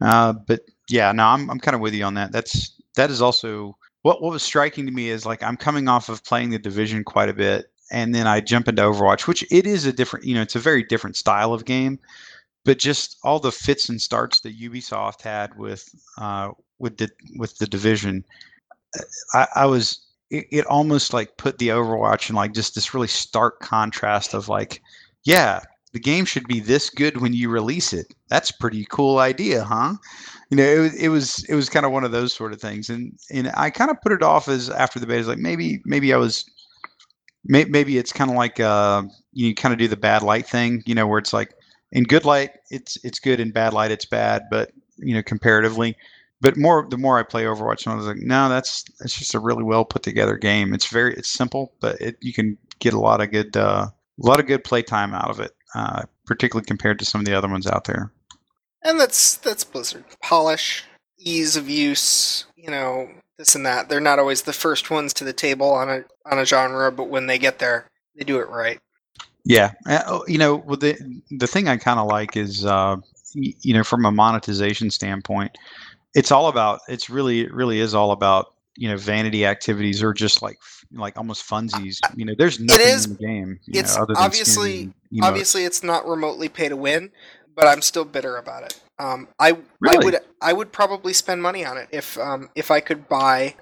Uh, 0.00 0.32
but 0.32 0.60
yeah, 0.92 1.12
no, 1.12 1.24
I'm 1.24 1.50
I'm 1.50 1.58
kind 1.58 1.74
of 1.74 1.80
with 1.80 1.94
you 1.94 2.04
on 2.04 2.14
that. 2.14 2.32
That's 2.32 2.72
that 2.96 3.10
is 3.10 3.22
also 3.22 3.76
what 4.02 4.22
what 4.22 4.32
was 4.32 4.42
striking 4.42 4.86
to 4.86 4.92
me 4.92 5.08
is 5.08 5.26
like 5.26 5.42
I'm 5.42 5.56
coming 5.56 5.88
off 5.88 6.08
of 6.08 6.24
playing 6.24 6.50
the 6.50 6.58
division 6.58 7.04
quite 7.04 7.28
a 7.28 7.34
bit, 7.34 7.66
and 7.90 8.14
then 8.14 8.26
I 8.26 8.40
jump 8.40 8.68
into 8.68 8.82
Overwatch, 8.82 9.26
which 9.26 9.44
it 9.50 9.66
is 9.66 9.86
a 9.86 9.92
different 9.92 10.26
you 10.26 10.34
know 10.34 10.42
it's 10.42 10.56
a 10.56 10.60
very 10.60 10.82
different 10.82 11.16
style 11.16 11.52
of 11.52 11.64
game 11.64 11.98
but 12.64 12.78
just 12.78 13.18
all 13.22 13.40
the 13.40 13.52
fits 13.52 13.88
and 13.88 14.00
starts 14.00 14.40
that 14.40 14.58
Ubisoft 14.58 15.22
had 15.22 15.56
with 15.58 15.88
uh, 16.18 16.50
with 16.78 16.96
the 16.98 17.10
with 17.36 17.56
the 17.58 17.66
division, 17.66 18.24
I, 19.34 19.46
I 19.56 19.66
was 19.66 20.06
it, 20.30 20.46
it 20.50 20.66
almost 20.66 21.12
like 21.12 21.36
put 21.36 21.58
the 21.58 21.68
Overwatch 21.68 22.30
in 22.30 22.36
like 22.36 22.54
just 22.54 22.74
this 22.74 22.94
really 22.94 23.08
stark 23.08 23.60
contrast 23.60 24.34
of 24.34 24.48
like, 24.48 24.80
yeah, 25.24 25.60
the 25.92 26.00
game 26.00 26.24
should 26.24 26.46
be 26.46 26.60
this 26.60 26.88
good 26.88 27.20
when 27.20 27.32
you 27.32 27.50
release 27.50 27.92
it. 27.92 28.14
That's 28.28 28.52
pretty 28.52 28.86
cool 28.90 29.18
idea, 29.18 29.64
huh? 29.64 29.94
You 30.52 30.58
know, 30.58 30.64
it, 30.64 30.80
was- 30.80 30.96
it 30.96 31.08
was 31.10 31.44
it 31.50 31.56
was 31.56 31.70
kind 31.70 31.86
of 31.86 31.92
one 31.92 32.04
of 32.04 32.12
those 32.12 32.34
sort 32.34 32.52
of 32.54 32.60
things, 32.60 32.90
and 32.90 33.18
and 33.32 33.52
I 33.56 33.70
kind 33.70 33.90
of 33.92 34.02
put 34.02 34.12
it 34.12 34.24
off 34.24 34.48
as 34.48 34.70
after 34.70 35.00
the 35.00 35.06
beta, 35.08 35.28
like 35.28 35.38
maybe 35.38 35.82
maybe 35.86 36.14
I 36.14 36.18
was. 36.18 36.44
may- 37.44 37.64
Maybe 37.66 37.98
it's 37.98 38.12
kind 38.12 38.30
of 38.30 38.36
like 38.36 38.60
uh, 38.60 39.02
you 39.32 39.54
kind 39.54 39.72
of 39.72 39.78
do 39.78 39.88
the 39.88 39.96
bad 39.96 40.22
light 40.22 40.46
thing, 40.46 40.82
you 40.86 40.94
know, 40.94 41.06
where 41.06 41.18
it's 41.18 41.32
like 41.32 41.54
in 41.92 42.04
good 42.04 42.24
light 42.24 42.50
it's 42.70 42.98
it's 43.04 43.18
good 43.20 43.40
in 43.40 43.50
bad 43.52 43.74
light 43.74 43.90
it's 43.90 44.06
bad 44.06 44.44
but 44.50 44.72
you 44.98 45.14
know 45.14 45.22
comparatively 45.22 45.96
but 46.40 46.56
more 46.56 46.86
the 46.90 46.96
more 46.98 47.18
i 47.18 47.22
play 47.22 47.44
overwatch 47.44 47.84
and 47.86 47.92
i 47.92 47.96
was 47.96 48.06
like 48.06 48.16
no 48.18 48.48
that's 48.48 48.84
it's 49.00 49.18
just 49.18 49.34
a 49.34 49.38
really 49.40 49.62
well 49.62 49.84
put 49.84 50.02
together 50.02 50.38
game 50.38 50.74
it's 50.74 50.86
very 50.88 51.14
it's 51.14 51.28
simple 51.30 51.74
but 51.80 52.00
it, 52.00 52.16
you 52.22 52.32
can 52.32 52.58
get 52.80 52.94
a 52.94 52.98
lot 53.00 53.20
of 53.20 53.30
good 53.30 53.56
uh, 53.58 53.86
a 53.88 54.26
lot 54.26 54.40
of 54.40 54.46
good 54.46 54.64
playtime 54.64 55.14
out 55.14 55.30
of 55.30 55.40
it 55.40 55.52
uh, 55.74 56.02
particularly 56.26 56.64
compared 56.66 56.98
to 56.98 57.04
some 57.04 57.20
of 57.20 57.26
the 57.26 57.34
other 57.34 57.48
ones 57.48 57.66
out 57.66 57.84
there 57.84 58.10
And 58.84 58.98
that's 58.98 59.36
that's 59.36 59.64
Blizzard. 59.64 60.04
Polish, 60.22 60.84
ease 61.18 61.56
of 61.56 61.68
use, 61.68 62.46
you 62.56 62.70
know, 62.70 63.08
this 63.38 63.54
and 63.54 63.64
that. 63.66 63.88
They're 63.88 64.00
not 64.00 64.18
always 64.18 64.42
the 64.42 64.52
first 64.52 64.90
ones 64.90 65.12
to 65.14 65.24
the 65.24 65.32
table 65.32 65.70
on 65.70 65.88
a 65.88 66.04
on 66.26 66.38
a 66.38 66.44
genre, 66.44 66.90
but 66.90 67.08
when 67.08 67.26
they 67.26 67.38
get 67.38 67.58
there, 67.58 67.86
they 68.16 68.24
do 68.24 68.40
it 68.40 68.48
right. 68.48 68.80
Yeah, 69.44 69.72
uh, 69.88 70.02
oh, 70.06 70.24
you 70.28 70.38
know, 70.38 70.56
well, 70.56 70.76
the 70.76 70.96
the 71.30 71.46
thing 71.46 71.68
I 71.68 71.76
kind 71.76 71.98
of 71.98 72.06
like 72.06 72.36
is, 72.36 72.64
uh, 72.64 72.96
y- 73.34 73.54
you 73.62 73.74
know, 73.74 73.82
from 73.82 74.04
a 74.04 74.12
monetization 74.12 74.90
standpoint, 74.90 75.56
it's 76.14 76.30
all 76.30 76.48
about. 76.48 76.80
It's 76.88 77.10
really, 77.10 77.40
it 77.40 77.52
really 77.52 77.80
is 77.80 77.94
all 77.94 78.12
about 78.12 78.54
you 78.76 78.88
know 78.88 78.96
vanity 78.96 79.44
activities 79.44 80.02
or 80.02 80.12
just 80.12 80.42
like 80.42 80.58
like 80.92 81.16
almost 81.16 81.48
funsies. 81.48 81.98
You 82.16 82.24
know, 82.24 82.34
there's 82.38 82.60
nothing 82.60 82.86
is- 82.86 83.06
in 83.06 83.12
the 83.14 83.18
game. 83.18 83.58
You 83.66 83.80
it's 83.80 83.96
know, 83.96 84.04
other 84.04 84.14
than 84.14 84.22
obviously-. 84.22 84.92
Obviously, 85.20 85.64
it's 85.64 85.82
not 85.82 86.06
remotely 86.06 86.48
pay 86.48 86.68
to 86.70 86.76
win, 86.76 87.10
but 87.54 87.66
I'm 87.66 87.82
still 87.82 88.04
bitter 88.04 88.36
about 88.36 88.64
it. 88.64 88.80
Um, 88.98 89.28
I 89.38 89.56
I 89.86 89.96
would 89.96 90.18
I 90.40 90.52
would 90.52 90.72
probably 90.72 91.12
spend 91.12 91.42
money 91.42 91.64
on 91.64 91.76
it 91.78 91.88
if 91.90 92.18
um 92.18 92.50
if 92.54 92.70
I 92.70 92.80
could 92.80 93.08
buy 93.08 93.54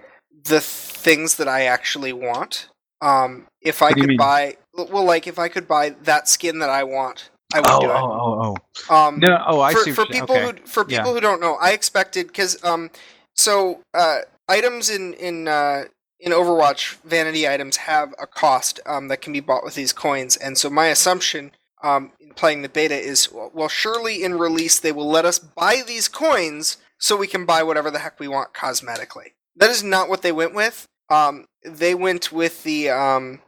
the 0.44 0.60
things 0.60 1.36
that 1.36 1.48
I 1.48 1.62
actually 1.64 2.12
want. 2.12 2.68
Um, 3.02 3.46
if 3.62 3.82
I 3.82 3.88
What 3.90 3.96
do 3.96 4.02
you 4.02 4.08
could 4.08 4.18
buy 4.18 4.56
well, 4.74 5.04
like 5.04 5.26
if 5.26 5.38
I 5.38 5.48
could 5.48 5.66
buy 5.68 5.90
that 6.04 6.28
skin 6.28 6.58
that 6.60 6.70
I 6.70 6.84
want, 6.84 7.30
I 7.54 7.60
would 7.60 7.68
Oh, 7.70 7.80
do 7.80 7.90
it. 7.90 7.96
oh, 7.96 8.12
oh, 8.12 8.56
oh. 8.90 8.94
Um, 8.94 9.20
No, 9.20 9.42
oh, 9.46 9.60
I 9.60 9.72
for, 9.72 9.80
see. 9.80 9.92
for 9.92 10.06
people 10.06 10.36
okay. 10.36 10.58
who 10.60 10.66
for 10.66 10.84
Yeah. 10.84 10.98
people 10.98 11.14
who 11.14 11.20
don't 11.20 11.40
know, 11.40 11.56
I 11.56 11.72
expected 11.72 12.26
because 12.28 12.62
um, 12.64 12.90
so 13.34 13.80
uh, 13.94 14.20
items 14.48 14.90
in 14.90 15.14
in 15.14 15.48
uh, 15.48 15.84
in 16.20 16.32
Overwatch, 16.32 16.96
vanity 17.04 17.48
items 17.48 17.76
have 17.78 18.14
a 18.20 18.26
cost 18.26 18.80
um, 18.86 19.08
that 19.08 19.22
can 19.22 19.32
be 19.32 19.40
bought 19.40 19.64
with 19.64 19.74
these 19.74 19.92
coins, 19.92 20.36
and 20.36 20.58
so 20.58 20.70
my 20.70 20.86
assumption 20.86 21.52
um, 21.82 22.12
in 22.20 22.32
playing 22.34 22.62
the 22.62 22.68
beta 22.68 22.94
is 22.98 23.30
well, 23.32 23.50
well, 23.54 23.68
surely 23.68 24.22
in 24.22 24.38
release 24.38 24.78
they 24.78 24.92
will 24.92 25.08
let 25.08 25.24
us 25.24 25.38
buy 25.38 25.82
these 25.86 26.08
coins 26.08 26.76
so 26.98 27.16
we 27.16 27.26
can 27.26 27.46
buy 27.46 27.62
whatever 27.62 27.90
the 27.90 27.98
heck 28.00 28.20
we 28.20 28.28
want 28.28 28.52
cosmetically. 28.54 29.32
That 29.56 29.70
is 29.70 29.82
not 29.82 30.08
what 30.08 30.22
they 30.22 30.32
went 30.32 30.54
with. 30.54 30.86
Um, 31.10 31.46
they 31.64 31.94
went 31.94 32.30
with 32.32 32.62
the 32.62 32.90
um, 32.90 33.40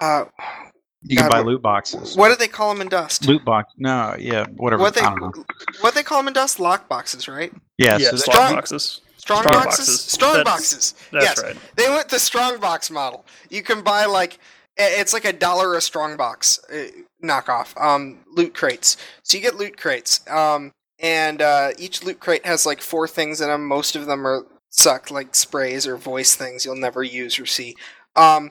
uh, 0.00 0.26
you 1.02 1.16
can 1.16 1.26
God, 1.26 1.30
buy 1.32 1.38
what- 1.40 1.46
loot 1.46 1.62
boxes. 1.62 2.16
what 2.16 2.28
do 2.28 2.36
they 2.36 2.48
call 2.48 2.72
them 2.72 2.80
in 2.82 2.88
Dust? 2.88 3.26
Loot 3.26 3.44
box? 3.44 3.72
No, 3.76 4.16
yeah, 4.18 4.46
whatever. 4.56 4.82
What 4.82 4.94
they 4.94 5.00
I 5.00 5.14
don't 5.14 5.36
know. 5.36 5.44
what 5.80 5.94
they 5.94 6.02
call 6.02 6.18
them 6.18 6.28
in 6.28 6.34
Dust? 6.34 6.58
Lock 6.60 6.88
boxes, 6.88 7.28
right? 7.28 7.52
Yeah, 7.78 7.96
yeah, 7.98 8.10
so 8.10 8.16
slot 8.16 8.34
strong- 8.36 8.54
boxes. 8.54 9.00
Strong, 9.18 9.42
Strong 9.42 9.54
boxes? 9.64 9.86
boxes. 9.88 10.00
Strong 10.12 10.32
That's- 10.34 10.54
boxes. 10.54 10.94
That's 11.10 11.24
yes. 11.24 11.42
right. 11.42 11.56
They 11.76 11.88
went 11.88 12.08
the 12.08 12.18
strong 12.20 12.60
box 12.60 12.90
model. 12.90 13.24
You 13.50 13.62
can 13.62 13.82
buy 13.82 14.04
like 14.04 14.34
i- 14.34 14.38
it's 14.76 15.12
like 15.12 15.24
a 15.24 15.32
dollar 15.32 15.74
a 15.74 15.80
strong 15.80 16.16
box 16.16 16.60
uh, 16.72 16.88
knockoff. 17.22 17.80
Um, 17.80 18.24
loot 18.34 18.54
crates. 18.54 18.96
So 19.22 19.36
you 19.36 19.42
get 19.42 19.56
loot 19.56 19.76
crates. 19.76 20.28
Um, 20.28 20.72
and 20.98 21.42
uh, 21.42 21.70
each 21.78 22.04
loot 22.04 22.20
crate 22.20 22.46
has 22.46 22.66
like 22.66 22.80
four 22.80 23.06
things 23.06 23.40
in 23.40 23.48
them. 23.48 23.66
Most 23.66 23.96
of 23.96 24.06
them 24.06 24.26
are 24.26 24.46
suck 24.70 25.10
like 25.10 25.34
sprays 25.34 25.86
or 25.86 25.96
voice 25.96 26.34
things 26.34 26.64
you'll 26.64 26.76
never 26.76 27.02
use 27.02 27.38
or 27.38 27.46
see. 27.46 27.74
Um, 28.14 28.50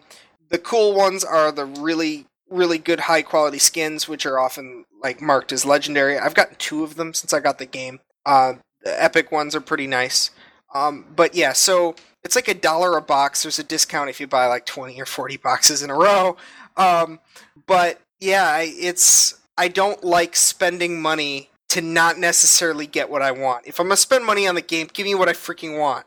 the 0.50 0.58
cool 0.58 0.96
ones 0.96 1.24
are 1.24 1.52
the 1.52 1.66
really 1.66 2.26
really 2.50 2.78
good 2.78 3.02
high 3.02 3.24
quality 3.24 3.58
skins, 3.58 4.08
which 4.08 4.26
are 4.26 4.40
often 4.40 4.86
like 5.02 5.22
marked 5.22 5.52
as 5.52 5.66
legendary. 5.66 6.18
I've 6.18 6.36
gotten 6.36 6.56
two 6.58 6.84
of 6.84 6.96
them 6.96 7.14
since 7.14 7.34
I 7.34 7.40
got 7.40 7.58
the 7.58 7.66
game. 7.66 8.00
Uh, 8.26 8.54
the 8.84 9.04
epic 9.04 9.32
ones 9.32 9.56
are 9.56 9.62
pretty 9.62 9.88
nice. 9.88 10.32
Um, 10.74 11.06
but 11.16 11.36
yeah, 11.36 11.54
so 11.54 11.96
it's 12.26 12.36
like 12.36 12.48
a 12.48 12.54
dollar 12.54 12.98
a 12.98 13.02
box. 13.02 13.44
There's 13.44 13.60
a 13.60 13.64
discount 13.64 14.10
if 14.10 14.20
you 14.20 14.28
buy 14.28 14.48
like 14.48 14.66
20 14.66 15.00
or 15.00 15.06
40 15.06 15.38
boxes 15.38 15.84
in 15.84 15.90
a 15.90 15.96
row. 15.96 16.36
Um, 16.76 17.20
but 17.68 18.02
yeah, 18.20 18.48
I, 18.48 18.74
it's 18.78 19.40
I 19.58 19.68
don't 19.68 20.04
like 20.04 20.36
spending 20.36 21.02
money 21.02 21.50
to 21.70 21.82
not 21.82 22.18
necessarily 22.18 22.88
get 22.88 23.10
what 23.10 23.22
I 23.22 23.32
want. 23.32 23.68
If 23.68 23.80
I'm 23.80 23.88
gonna 23.88 23.98
spend 23.98 24.26
money 24.26 24.48
on 24.48 24.56
the 24.56 24.62
game, 24.62 24.90
give 24.92 25.06
me 25.06 25.16
what 25.16 25.30
I 25.30 25.34
freaking 25.34 25.80
want. 25.80 26.06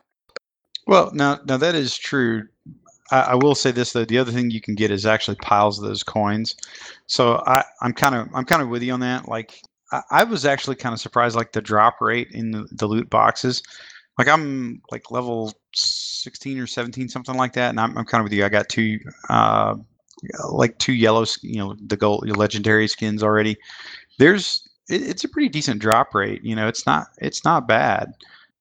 Well, 0.86 1.10
now 1.14 1.40
now 1.46 1.56
that 1.56 1.74
is 1.74 1.96
true. 1.96 2.48
I, 3.10 3.20
I 3.20 3.34
will 3.34 3.54
say 3.54 3.70
this 3.70 3.92
though: 3.92 4.04
the 4.04 4.18
other 4.18 4.32
thing 4.32 4.50
you 4.50 4.60
can 4.60 4.74
get 4.74 4.90
is 4.90 5.06
actually 5.06 5.36
piles 5.36 5.78
of 5.78 5.84
those 5.84 6.02
coins. 6.02 6.56
So 7.06 7.42
I, 7.46 7.64
I'm 7.80 7.92
kind 7.92 8.14
of 8.14 8.28
I'm 8.34 8.44
kind 8.44 8.62
of 8.62 8.68
with 8.68 8.82
you 8.82 8.92
on 8.92 9.00
that. 9.00 9.28
Like 9.28 9.60
I, 9.92 10.02
I 10.10 10.24
was 10.24 10.44
actually 10.44 10.76
kind 10.76 10.92
of 10.92 11.00
surprised, 11.00 11.36
like 11.36 11.52
the 11.52 11.62
drop 11.62 12.00
rate 12.00 12.28
in 12.32 12.50
the, 12.50 12.66
the 12.72 12.86
loot 12.86 13.08
boxes. 13.08 13.62
Like 14.18 14.28
I'm 14.28 14.82
like 14.90 15.10
level 15.10 15.52
16 16.18 16.58
or 16.58 16.66
17, 16.66 17.08
something 17.08 17.36
like 17.36 17.52
that, 17.54 17.70
and 17.70 17.80
I'm, 17.80 17.96
I'm 17.96 18.04
kind 18.04 18.20
of 18.20 18.24
with 18.24 18.32
you. 18.32 18.44
I 18.44 18.48
got 18.48 18.68
two, 18.68 18.98
uh, 19.28 19.76
like 20.50 20.76
two 20.78 20.92
yellow, 20.94 21.24
you 21.42 21.58
know, 21.58 21.76
the 21.86 21.96
gold 21.96 22.28
legendary 22.36 22.88
skins 22.88 23.22
already. 23.22 23.56
There's 24.18 24.68
it, 24.88 25.02
it's 25.02 25.24
a 25.24 25.28
pretty 25.28 25.48
decent 25.48 25.80
drop 25.80 26.14
rate. 26.14 26.42
You 26.42 26.56
know, 26.56 26.66
it's 26.68 26.86
not 26.86 27.06
it's 27.18 27.44
not 27.44 27.68
bad. 27.68 28.12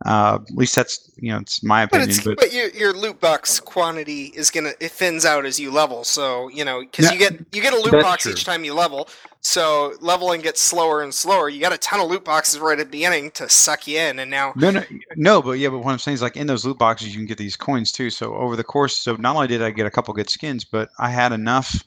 Uh, 0.05 0.37
at 0.47 0.55
least 0.55 0.75
that's 0.75 1.11
you 1.17 1.31
know 1.31 1.39
it's 1.39 1.63
my 1.63 1.85
But 1.85 2.01
opinion. 2.01 2.09
it's 2.09 2.23
but 2.23 2.37
but 2.37 2.53
your 2.53 2.69
your 2.69 2.93
loot 2.93 3.19
box 3.19 3.59
quantity 3.59 4.25
is 4.35 4.51
gonna 4.51 4.73
it 4.79 4.91
thins 4.91 5.25
out 5.25 5.45
as 5.45 5.59
you 5.59 5.71
level. 5.71 6.03
So 6.03 6.49
you 6.49 6.63
know 6.63 6.81
because 6.81 7.05
No, 7.05 7.13
you 7.13 7.17
get 7.19 7.33
you 7.51 7.61
get 7.61 7.73
a 7.73 7.77
loot 7.79 7.91
box 7.91 8.23
true. 8.23 8.33
each 8.33 8.45
time 8.45 8.63
you 8.63 8.75
level. 8.75 9.09
So 9.49 9.93
leveling 10.01 10.41
gets 10.41 10.61
slower 10.61 11.01
and 11.01 11.13
slower. 11.13 11.47
You 11.47 11.61
got 11.61 11.71
a 11.71 11.77
ton 11.77 12.01
of 12.01 12.09
loot 12.09 12.25
boxes 12.25 12.59
right 12.59 12.77
at 12.77 12.87
the 12.87 12.91
beginning 12.91 13.31
to 13.31 13.47
suck 13.47 13.87
you 13.87 13.97
in, 13.97 14.19
and 14.19 14.29
now 14.29 14.51
No, 14.57 14.71
no, 14.71 14.83
no, 15.15 15.41
but 15.41 15.53
yeah, 15.53 15.69
but 15.69 15.79
what 15.79 15.93
I'm 15.93 15.99
saying 15.99 16.15
is 16.15 16.21
like 16.21 16.35
in 16.35 16.47
those 16.47 16.65
loot 16.65 16.77
boxes 16.77 17.13
you 17.13 17.15
can 17.15 17.27
get 17.27 17.37
these 17.37 17.55
coins 17.55 17.93
too. 17.93 18.09
So 18.09 18.35
over 18.35 18.57
the 18.57 18.65
course, 18.65 18.97
so 18.97 19.15
not 19.15 19.37
only 19.37 19.47
did 19.47 19.61
I 19.61 19.71
get 19.71 19.85
a 19.85 19.89
couple 19.89 20.13
good 20.13 20.29
skins, 20.29 20.65
but 20.65 20.89
I 20.99 21.11
had 21.11 21.31
enough. 21.31 21.81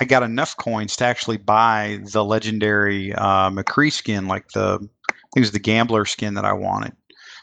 I 0.00 0.06
got 0.06 0.24
enough 0.24 0.56
coins 0.56 0.96
to 0.96 1.04
actually 1.04 1.36
buy 1.36 2.00
the 2.02 2.24
legendary 2.24 3.14
uh, 3.14 3.48
McCree 3.48 3.92
skin, 3.92 4.26
like 4.26 4.48
the 4.48 4.80
I 5.08 5.12
think 5.12 5.36
it 5.36 5.40
was 5.40 5.52
the 5.52 5.60
gambler 5.60 6.06
skin 6.06 6.34
that 6.34 6.44
I 6.44 6.52
wanted. 6.52 6.96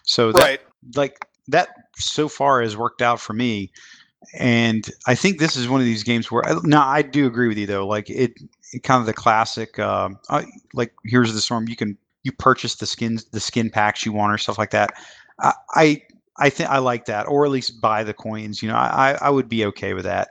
So 0.03 0.33
that, 0.33 0.41
right. 0.41 0.59
like 0.97 1.25
that 1.47 1.69
so 1.95 2.27
far 2.27 2.61
has 2.61 2.75
worked 2.75 3.01
out 3.01 3.21
for 3.21 3.31
me. 3.31 3.71
And 4.37 4.85
I 5.07 5.15
think 5.15 5.39
this 5.39 5.55
is 5.55 5.69
one 5.69 5.79
of 5.79 5.85
these 5.85 6.03
games 6.03 6.29
where 6.29 6.43
now 6.63 6.85
I 6.85 7.03
do 7.03 7.25
agree 7.25 7.47
with 7.47 7.57
you 7.57 7.67
though. 7.67 7.87
Like 7.87 8.09
it 8.09 8.33
kind 8.79 8.99
of 8.99 9.05
the 9.05 9.13
classic, 9.13 9.77
um, 9.79 10.19
uh, 10.29 10.43
like 10.73 10.93
Heroes 11.05 11.29
of 11.29 11.35
the 11.35 11.41
Storm. 11.41 11.67
You 11.67 11.75
can 11.75 11.97
you 12.23 12.31
purchase 12.31 12.75
the 12.75 12.85
skins, 12.85 13.25
the 13.25 13.39
skin 13.39 13.69
packs 13.69 14.05
you 14.05 14.13
want 14.13 14.33
or 14.33 14.37
stuff 14.37 14.57
like 14.57 14.71
that. 14.71 14.91
I 15.39 15.53
I, 15.73 16.01
I 16.37 16.49
think 16.49 16.69
I 16.69 16.77
like 16.79 17.05
that, 17.05 17.27
or 17.27 17.45
at 17.45 17.51
least 17.51 17.81
buy 17.81 18.03
the 18.03 18.13
coins. 18.13 18.61
You 18.61 18.69
know, 18.69 18.75
I 18.75 19.17
I 19.21 19.29
would 19.29 19.49
be 19.49 19.65
okay 19.65 19.93
with 19.93 20.05
that. 20.05 20.29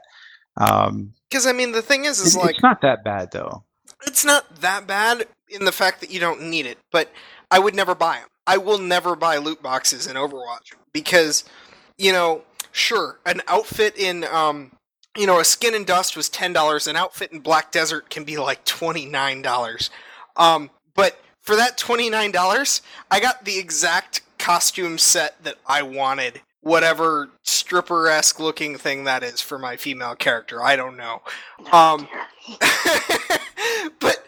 Um, 0.57 1.13
Because 1.29 1.47
I 1.47 1.53
mean, 1.53 1.71
the 1.71 1.81
thing 1.81 2.05
is, 2.05 2.19
is 2.19 2.35
it- 2.35 2.39
like 2.39 2.51
it's 2.55 2.63
not 2.63 2.81
that 2.81 3.03
bad 3.03 3.31
though. 3.31 3.63
it's 4.05 4.25
not 4.25 4.61
that 4.61 4.87
bad 4.87 5.25
in 5.49 5.65
the 5.65 5.71
fact 5.71 6.01
that 6.01 6.11
you 6.11 6.19
don't 6.19 6.41
need 6.43 6.65
it, 6.65 6.77
but 6.91 7.11
I 7.49 7.59
would 7.59 7.75
never 7.75 7.95
buy 7.95 8.15
them. 8.19 8.27
I 8.47 8.57
will 8.57 8.77
never 8.79 9.15
buy 9.15 9.37
loot 9.37 9.61
boxes 9.61 10.07
in 10.07 10.15
Overwatch 10.15 10.73
because, 10.93 11.43
you 11.97 12.11
know, 12.11 12.43
sure, 12.71 13.19
an 13.25 13.41
outfit 13.47 13.95
in, 13.97 14.23
um, 14.25 14.71
you 15.17 15.27
know, 15.27 15.39
a 15.39 15.45
skin 15.45 15.75
and 15.75 15.85
dust 15.85 16.15
was 16.15 16.29
ten 16.29 16.53
dollars. 16.53 16.87
An 16.87 16.95
outfit 16.95 17.31
in 17.31 17.39
Black 17.39 17.71
Desert 17.71 18.09
can 18.09 18.23
be 18.23 18.37
like 18.37 18.63
twenty 18.65 19.05
nine 19.05 19.41
dollars. 19.41 19.89
Um, 20.37 20.69
but 20.95 21.19
for 21.41 21.55
that 21.55 21.77
twenty 21.77 22.09
nine 22.09 22.31
dollars, 22.31 22.81
I 23.09 23.19
got 23.19 23.45
the 23.45 23.57
exact 23.57 24.21
costume 24.37 24.97
set 24.97 25.43
that 25.43 25.57
I 25.65 25.81
wanted. 25.83 26.41
Whatever 26.61 27.29
stripper 27.41 28.07
esque 28.07 28.39
looking 28.39 28.77
thing 28.77 29.05
that 29.05 29.23
is 29.23 29.41
for 29.41 29.57
my 29.57 29.77
female 29.77 30.15
character, 30.15 30.61
I 30.61 30.75
don't 30.75 30.95
know. 30.95 31.23
Um, 31.71 32.07
but 33.99 33.99
but 33.99 34.20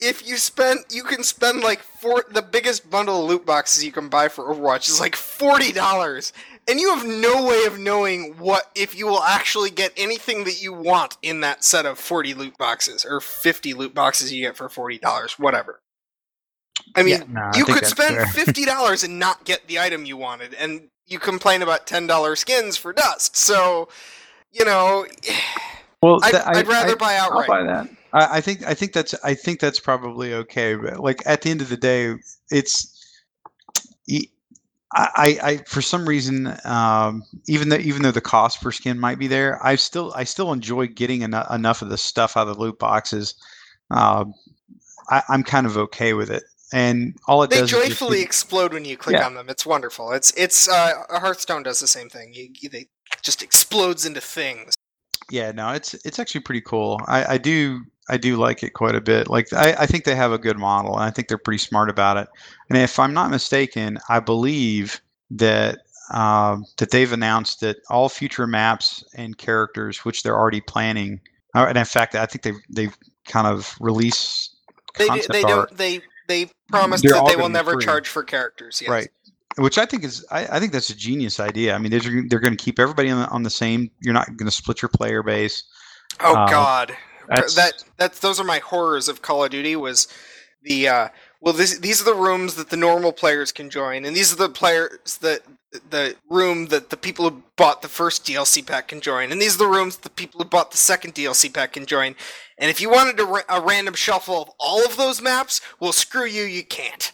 if 0.00 0.26
you 0.28 0.36
spend 0.36 0.80
you 0.90 1.02
can 1.02 1.22
spend 1.24 1.60
like 1.62 1.80
four 1.80 2.24
the 2.30 2.42
biggest 2.42 2.88
bundle 2.88 3.22
of 3.24 3.28
loot 3.28 3.44
boxes 3.44 3.84
you 3.84 3.90
can 3.92 4.08
buy 4.08 4.28
for 4.28 4.44
Overwatch 4.44 4.88
is 4.88 5.00
like 5.00 5.16
forty 5.16 5.72
dollars. 5.72 6.32
And 6.68 6.78
you 6.78 6.94
have 6.94 7.06
no 7.06 7.46
way 7.46 7.64
of 7.64 7.78
knowing 7.78 8.36
what 8.38 8.70
if 8.74 8.94
you 8.96 9.06
will 9.06 9.22
actually 9.22 9.70
get 9.70 9.92
anything 9.96 10.44
that 10.44 10.62
you 10.62 10.72
want 10.74 11.16
in 11.22 11.40
that 11.40 11.64
set 11.64 11.86
of 11.86 11.98
forty 11.98 12.34
loot 12.34 12.58
boxes 12.58 13.04
or 13.08 13.20
fifty 13.20 13.72
loot 13.74 13.94
boxes 13.94 14.32
you 14.32 14.42
get 14.44 14.56
for 14.56 14.68
forty 14.68 14.98
dollars, 14.98 15.38
whatever. 15.38 15.80
I 16.94 17.02
mean, 17.02 17.24
No, 17.32 17.40
I 17.40 17.56
you 17.56 17.64
think 17.64 17.78
could 17.78 17.86
spend 17.88 18.16
fair. 18.16 18.26
fifty 18.44 18.64
dollars 18.64 19.02
and 19.02 19.18
not 19.18 19.44
get 19.44 19.66
the 19.66 19.80
item 19.80 20.04
you 20.04 20.16
wanted, 20.16 20.54
and 20.54 20.88
you 21.06 21.18
complain 21.18 21.62
about 21.62 21.86
ten 21.86 22.06
dollar 22.06 22.36
skins 22.36 22.76
for 22.76 22.92
dust. 22.92 23.36
So, 23.36 23.88
you 24.52 24.64
know, 24.64 25.06
Well, 26.02 26.20
I'd, 26.22 26.34
that- 26.34 26.46
I- 26.48 26.60
I'd 26.60 26.68
rather 26.68 26.92
I- 26.92 26.96
buy 26.96 27.14
I'll 27.14 27.32
outright. 27.32 27.48
buy 27.48 27.62
that. 27.64 27.88
I, 28.12 28.38
I 28.38 28.40
think 28.40 28.66
I 28.66 28.74
think 28.74 28.92
that's 28.92 29.14
I 29.24 29.34
think 29.34 29.60
that's 29.60 29.80
probably 29.80 30.34
okay. 30.34 30.74
But 30.74 31.00
like 31.00 31.22
at 31.26 31.42
the 31.42 31.50
end 31.50 31.60
of 31.60 31.68
the 31.68 31.76
day, 31.76 32.14
it's 32.50 32.94
I, 34.94 35.38
I, 35.42 35.56
for 35.66 35.82
some 35.82 36.08
reason, 36.08 36.56
um, 36.64 37.22
even 37.46 37.68
though 37.68 37.76
even 37.76 38.02
though 38.02 38.10
the 38.10 38.22
cost 38.22 38.62
per 38.62 38.72
skin 38.72 38.98
might 38.98 39.18
be 39.18 39.26
there, 39.26 39.64
I 39.64 39.76
still 39.76 40.12
I 40.16 40.24
still 40.24 40.50
enjoy 40.52 40.86
getting 40.86 41.22
eno- 41.22 41.46
enough 41.52 41.82
of 41.82 41.90
the 41.90 41.98
stuff 41.98 42.36
out 42.38 42.48
of 42.48 42.56
the 42.56 42.62
loot 42.62 42.78
boxes. 42.78 43.34
Um, 43.90 44.32
I, 45.10 45.22
I'm 45.28 45.42
kind 45.42 45.66
of 45.66 45.76
okay 45.76 46.14
with 46.14 46.30
it, 46.30 46.42
and 46.72 47.14
all 47.26 47.42
it 47.42 47.50
They 47.50 47.56
does 47.60 47.70
is 47.70 47.78
just 47.78 47.88
joyfully 47.88 48.18
give- 48.18 48.26
explode 48.26 48.72
when 48.72 48.86
you 48.86 48.96
click 48.96 49.16
Yeah. 49.16 49.26
on 49.26 49.34
them. 49.34 49.50
It's 49.50 49.66
wonderful. 49.66 50.12
It's 50.12 50.32
it's 50.38 50.68
uh, 50.68 51.02
Hearthstone 51.10 51.64
does 51.64 51.80
the 51.80 51.86
same 51.86 52.08
thing. 52.08 52.32
You, 52.32 52.48
you 52.58 52.70
they 52.70 52.86
just 53.22 53.42
explodes 53.42 54.06
into 54.06 54.22
things. 54.22 54.74
Yeah, 55.30 55.52
no, 55.52 55.72
it's 55.72 55.92
it's 56.06 56.18
actually 56.18 56.40
pretty 56.40 56.62
cool. 56.62 56.98
I, 57.06 57.34
I 57.34 57.38
do 57.38 57.82
I 58.08 58.16
do 58.16 58.36
like 58.36 58.62
it 58.62 58.70
quite 58.70 58.94
a 58.94 59.00
bit. 59.00 59.28
Like 59.28 59.52
I, 59.52 59.74
I 59.80 59.86
think 59.86 60.04
they 60.04 60.14
have 60.14 60.32
a 60.32 60.38
good 60.38 60.58
model, 60.58 60.94
and 60.94 61.02
I 61.04 61.10
think 61.10 61.28
they're 61.28 61.38
pretty 61.38 61.58
smart 61.58 61.90
about 61.90 62.16
it. 62.16 62.28
And 62.68 62.78
if 62.78 62.98
I'm 62.98 63.12
not 63.14 63.30
mistaken, 63.30 63.98
I 64.08 64.20
believe 64.20 65.00
that 65.30 65.78
um, 66.10 66.64
that 66.78 66.90
they've 66.90 67.12
announced 67.12 67.60
that 67.60 67.76
all 67.90 68.08
future 68.08 68.46
maps 68.46 69.04
and 69.14 69.36
characters, 69.36 70.04
which 70.04 70.22
they're 70.22 70.38
already 70.38 70.60
planning, 70.62 71.20
uh, 71.54 71.66
and 71.68 71.76
in 71.76 71.84
fact, 71.84 72.14
I 72.14 72.26
think 72.26 72.42
they've 72.42 72.60
they've 72.70 72.96
kind 73.26 73.46
of 73.46 73.74
released 73.80 74.56
They 74.96 75.08
do- 75.08 75.22
they 75.30 75.42
art, 75.42 75.68
don't 75.68 75.76
they 75.76 76.00
they 76.28 76.50
promised 76.68 77.02
They're 77.04 77.12
that 77.12 77.26
they 77.26 77.36
will 77.36 77.48
never 77.50 77.72
free. 77.72 77.84
charge 77.84 78.08
for 78.08 78.22
characters. 78.22 78.80
Yes. 78.80 78.90
right? 78.90 79.08
Which 79.58 79.76
I 79.76 79.84
think 79.86 80.04
is 80.04 80.24
I, 80.30 80.46
I 80.56 80.60
think 80.60 80.72
that's 80.72 80.88
a 80.90 80.96
genius 80.96 81.40
idea. 81.40 81.74
I 81.74 81.78
mean, 81.78 81.90
they're 81.90 82.22
they're 82.28 82.38
going 82.40 82.56
to 82.56 82.62
keep 82.64 82.78
everybody 82.78 83.10
on 83.10 83.20
the, 83.22 83.28
on 83.28 83.42
the 83.42 83.50
same. 83.50 83.90
You're 84.00 84.14
not 84.14 84.26
going 84.28 84.46
to 84.46 84.50
split 84.54 84.80
your 84.82 84.88
player 84.88 85.22
base. 85.22 85.64
Oh 86.20 86.34
Uh, 86.34 86.48
God, 86.48 86.96
That's, 87.28 87.54
that 87.54 87.84
that's 87.96 88.18
those 88.20 88.40
are 88.40 88.44
my 88.44 88.58
horrors 88.58 89.08
of 89.08 89.22
Call 89.22 89.44
of 89.44 89.50
Duty. 89.50 89.76
Was 89.76 90.08
the 90.62 90.88
uh, 90.88 91.08
well, 91.40 91.54
this, 91.54 91.78
these 91.78 92.00
are 92.00 92.04
the 92.04 92.14
rooms 92.14 92.56
that 92.56 92.70
the 92.70 92.76
normal 92.76 93.12
players 93.12 93.52
can 93.52 93.70
join, 93.70 94.04
and 94.04 94.16
these 94.16 94.32
are 94.32 94.36
the 94.36 94.48
players 94.48 95.18
that 95.18 95.42
the 95.90 96.16
room 96.28 96.66
that 96.66 96.90
the 96.90 96.96
people 96.96 97.28
who 97.28 97.42
bought 97.56 97.82
the 97.82 97.88
first 97.88 98.24
DLC 98.24 98.66
pack 98.66 98.88
can 98.88 99.00
join, 99.00 99.30
and 99.30 99.40
these 99.40 99.54
are 99.54 99.58
the 99.58 99.66
rooms 99.66 99.98
the 99.98 100.10
people 100.10 100.38
who 100.40 100.48
bought 100.48 100.70
the 100.70 100.76
second 100.76 101.14
DLC 101.14 101.52
pack 101.52 101.74
can 101.74 101.86
join. 101.86 102.16
And 102.58 102.70
if 102.70 102.80
you 102.80 102.90
wanted 102.90 103.20
a, 103.20 103.24
ra- 103.24 103.42
a 103.48 103.60
random 103.60 103.94
shuffle 103.94 104.42
of 104.42 104.50
all 104.58 104.84
of 104.84 104.96
those 104.96 105.22
maps, 105.22 105.60
well, 105.78 105.92
screw 105.92 106.24
you, 106.24 106.42
you 106.42 106.64
can't. 106.64 107.12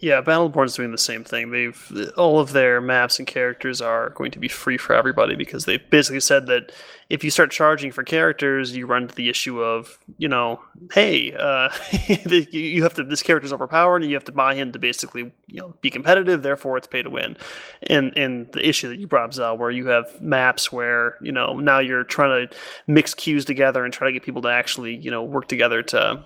Yeah, 0.00 0.22
Battleborn's 0.22 0.74
doing 0.76 0.92
the 0.92 0.98
same 0.98 1.24
thing. 1.24 1.50
They've 1.50 2.10
all 2.16 2.40
of 2.40 2.52
their 2.52 2.80
maps 2.80 3.18
and 3.18 3.28
characters 3.28 3.82
are 3.82 4.08
going 4.10 4.30
to 4.30 4.38
be 4.38 4.48
free 4.48 4.78
for 4.78 4.94
everybody 4.94 5.36
because 5.36 5.66
they've 5.66 5.90
basically 5.90 6.20
said 6.20 6.46
that 6.46 6.72
if 7.10 7.22
you 7.22 7.30
start 7.30 7.50
charging 7.50 7.92
for 7.92 8.02
characters, 8.02 8.74
you 8.74 8.86
run 8.86 9.02
into 9.02 9.14
the 9.14 9.28
issue 9.28 9.60
of 9.60 9.98
you 10.16 10.26
know, 10.26 10.58
hey, 10.92 11.34
uh, 11.38 11.68
you- 12.50 12.82
have 12.82 12.94
to 12.94 13.04
this 13.04 13.22
character's 13.22 13.52
overpowered, 13.52 14.00
and 14.00 14.10
you 14.10 14.16
have 14.16 14.24
to 14.24 14.32
buy 14.32 14.54
him 14.54 14.72
to 14.72 14.78
basically 14.78 15.32
you 15.48 15.60
know 15.60 15.74
be 15.82 15.90
competitive. 15.90 16.42
Therefore, 16.42 16.78
it's 16.78 16.86
pay 16.86 17.02
to 17.02 17.10
win. 17.10 17.36
And 17.82 18.16
and 18.16 18.50
the 18.52 18.66
issue 18.66 18.88
that 18.88 18.98
you 18.98 19.06
brought 19.06 19.38
up, 19.38 19.58
where 19.58 19.70
you 19.70 19.88
have 19.88 20.18
maps 20.22 20.72
where 20.72 21.18
you 21.20 21.30
know 21.30 21.58
now 21.58 21.78
you're 21.78 22.04
trying 22.04 22.48
to 22.48 22.56
mix 22.86 23.12
queues 23.12 23.44
together 23.44 23.84
and 23.84 23.92
try 23.92 24.06
to 24.06 24.12
get 24.14 24.22
people 24.22 24.40
to 24.42 24.48
actually 24.48 24.96
you 24.96 25.10
know 25.10 25.22
work 25.22 25.46
together 25.46 25.82
to 25.82 26.24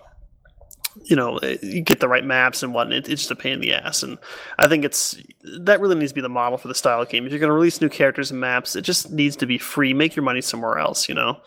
you 1.02 1.16
know 1.16 1.38
eh, 1.38 1.56
you 1.62 1.82
get 1.82 2.00
the 2.00 2.08
right 2.08 2.24
maps 2.24 2.62
and 2.62 2.74
whatnot. 2.74 2.98
It, 2.98 3.08
it's 3.08 3.22
just 3.22 3.30
a 3.30 3.36
pain 3.36 3.54
in 3.54 3.60
the 3.60 3.74
ass, 3.74 4.02
and 4.02 4.18
I 4.58 4.68
think 4.68 4.84
it's 4.84 5.16
that 5.42 5.80
really 5.80 5.96
needs 5.96 6.12
to 6.12 6.14
be 6.14 6.20
the 6.20 6.28
model 6.28 6.58
for 6.58 6.68
the 6.68 6.74
style 6.74 7.02
of 7.02 7.08
game. 7.08 7.26
If 7.26 7.32
you're 7.32 7.40
going 7.40 7.48
to 7.50 7.54
release 7.54 7.80
new 7.80 7.88
characters 7.88 8.30
and 8.30 8.40
maps, 8.40 8.76
it 8.76 8.82
just 8.82 9.10
needs 9.10 9.36
to 9.36 9.46
be 9.46 9.58
free. 9.58 9.92
Make 9.94 10.16
your 10.16 10.24
money 10.24 10.40
somewhere 10.40 10.78
else, 10.78 11.08
you 11.08 11.14
know. 11.14 11.40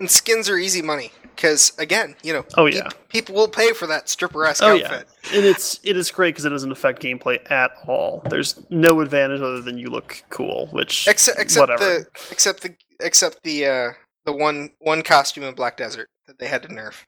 And 0.00 0.10
skins 0.10 0.48
are 0.48 0.56
easy 0.56 0.80
money 0.80 1.10
because, 1.34 1.72
again, 1.78 2.14
you 2.22 2.32
know, 2.32 2.44
Oh 2.56 2.66
yeah, 2.66 2.88
people 3.08 3.34
will 3.34 3.48
pay 3.48 3.72
for 3.72 3.86
that 3.88 4.08
stripper 4.08 4.44
esque 4.44 4.62
oh 4.62 4.74
yeah, 4.74 5.02
and 5.34 5.44
it's 5.44 5.80
it 5.82 5.96
is 5.96 6.10
great 6.10 6.34
because 6.34 6.44
it 6.44 6.50
doesn't 6.50 6.70
affect 6.70 7.02
gameplay 7.02 7.38
at 7.50 7.72
all. 7.86 8.22
There's 8.28 8.60
no 8.70 9.00
advantage 9.00 9.40
other 9.40 9.60
than 9.60 9.76
you 9.76 9.88
look 9.88 10.22
cool, 10.30 10.68
which 10.68 11.08
Except, 11.08 11.38
except 11.40 11.60
whatever. 11.68 11.84
the 11.84 12.06
except 12.30 12.62
the 12.62 12.76
except 13.00 13.42
the 13.42 13.66
uh, 13.66 13.90
the 14.24 14.32
one 14.32 14.70
one 14.78 15.02
costume 15.02 15.44
in 15.44 15.54
Black 15.54 15.76
Desert 15.76 16.08
that 16.28 16.38
they 16.38 16.46
had 16.46 16.62
to 16.62 16.68
nerf. 16.68 17.04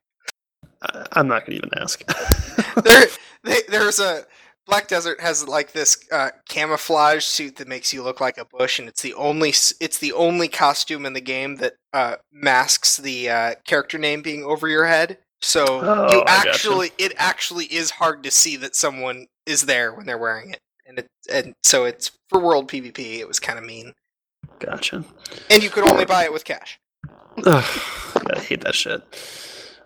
I'm 1.13 1.29
not 1.29 1.47
going 1.47 1.59
to 1.61 1.67
even 1.67 1.71
ask. 1.79 2.03
there, 2.85 3.07
they, 3.45 3.61
there's 3.69 4.01
a 4.01 4.25
Black 4.67 4.87
Desert 4.89 5.21
has 5.21 5.47
like 5.49 5.73
this 5.73 6.07
uh, 6.13 6.31
camouflage 6.49 7.25
suit 7.25 7.57
that 7.57 7.69
makes 7.69 7.93
you 7.93 8.03
look 8.03 8.21
like 8.21 8.39
a 8.39 8.45
bush, 8.45 8.79
and 8.79 8.89
it's 8.89 9.03
the 9.03 9.15
only 9.15 9.51
it's 9.51 9.99
the 9.99 10.13
only 10.13 10.49
costume 10.49 11.05
in 11.05 11.13
the 11.13 11.21
game 11.21 11.57
that 11.57 11.75
uh, 11.93 12.17
masks 12.33 12.97
the 12.97 13.29
uh, 13.29 13.55
character 13.67 13.99
name 13.99 14.23
being 14.23 14.45
over 14.45 14.69
your 14.69 14.87
head. 14.87 15.19
So 15.43 15.65
Oh, 15.69 16.13
you 16.13 16.21
I 16.21 16.25
gotcha. 16.25 16.51
actually 16.51 16.93
it 16.99 17.13
actually 17.17 17.65
is 17.67 17.91
hard 17.91 18.23
to 18.23 18.31
see 18.31 18.57
that 18.57 18.77
someone 18.77 19.27
is 19.45 19.63
there 19.63 19.93
when 19.93 20.07
they're 20.07 20.19
wearing 20.19 20.51
it, 20.51 20.61
and 20.87 20.99
it 21.01 21.09
and 21.33 21.55
so 21.63 21.85
it's 21.85 22.13
for 22.29 22.39
World 22.41 22.69
PvP. 22.69 23.19
It 23.19 23.27
was 23.27 23.41
kind 23.41 23.59
of 23.59 23.65
mean, 23.65 23.95
gotcha. 24.61 25.05
and 25.51 25.63
you 25.63 25.71
could 25.71 25.89
only 25.89 26.05
buy 26.05 26.25
it 26.25 26.33
with 26.33 26.45
cash. 26.45 26.79
Ugh, 27.45 27.81
I 28.35 28.39
hate 28.39 28.61
that 28.63 28.75
shit. 28.75 29.03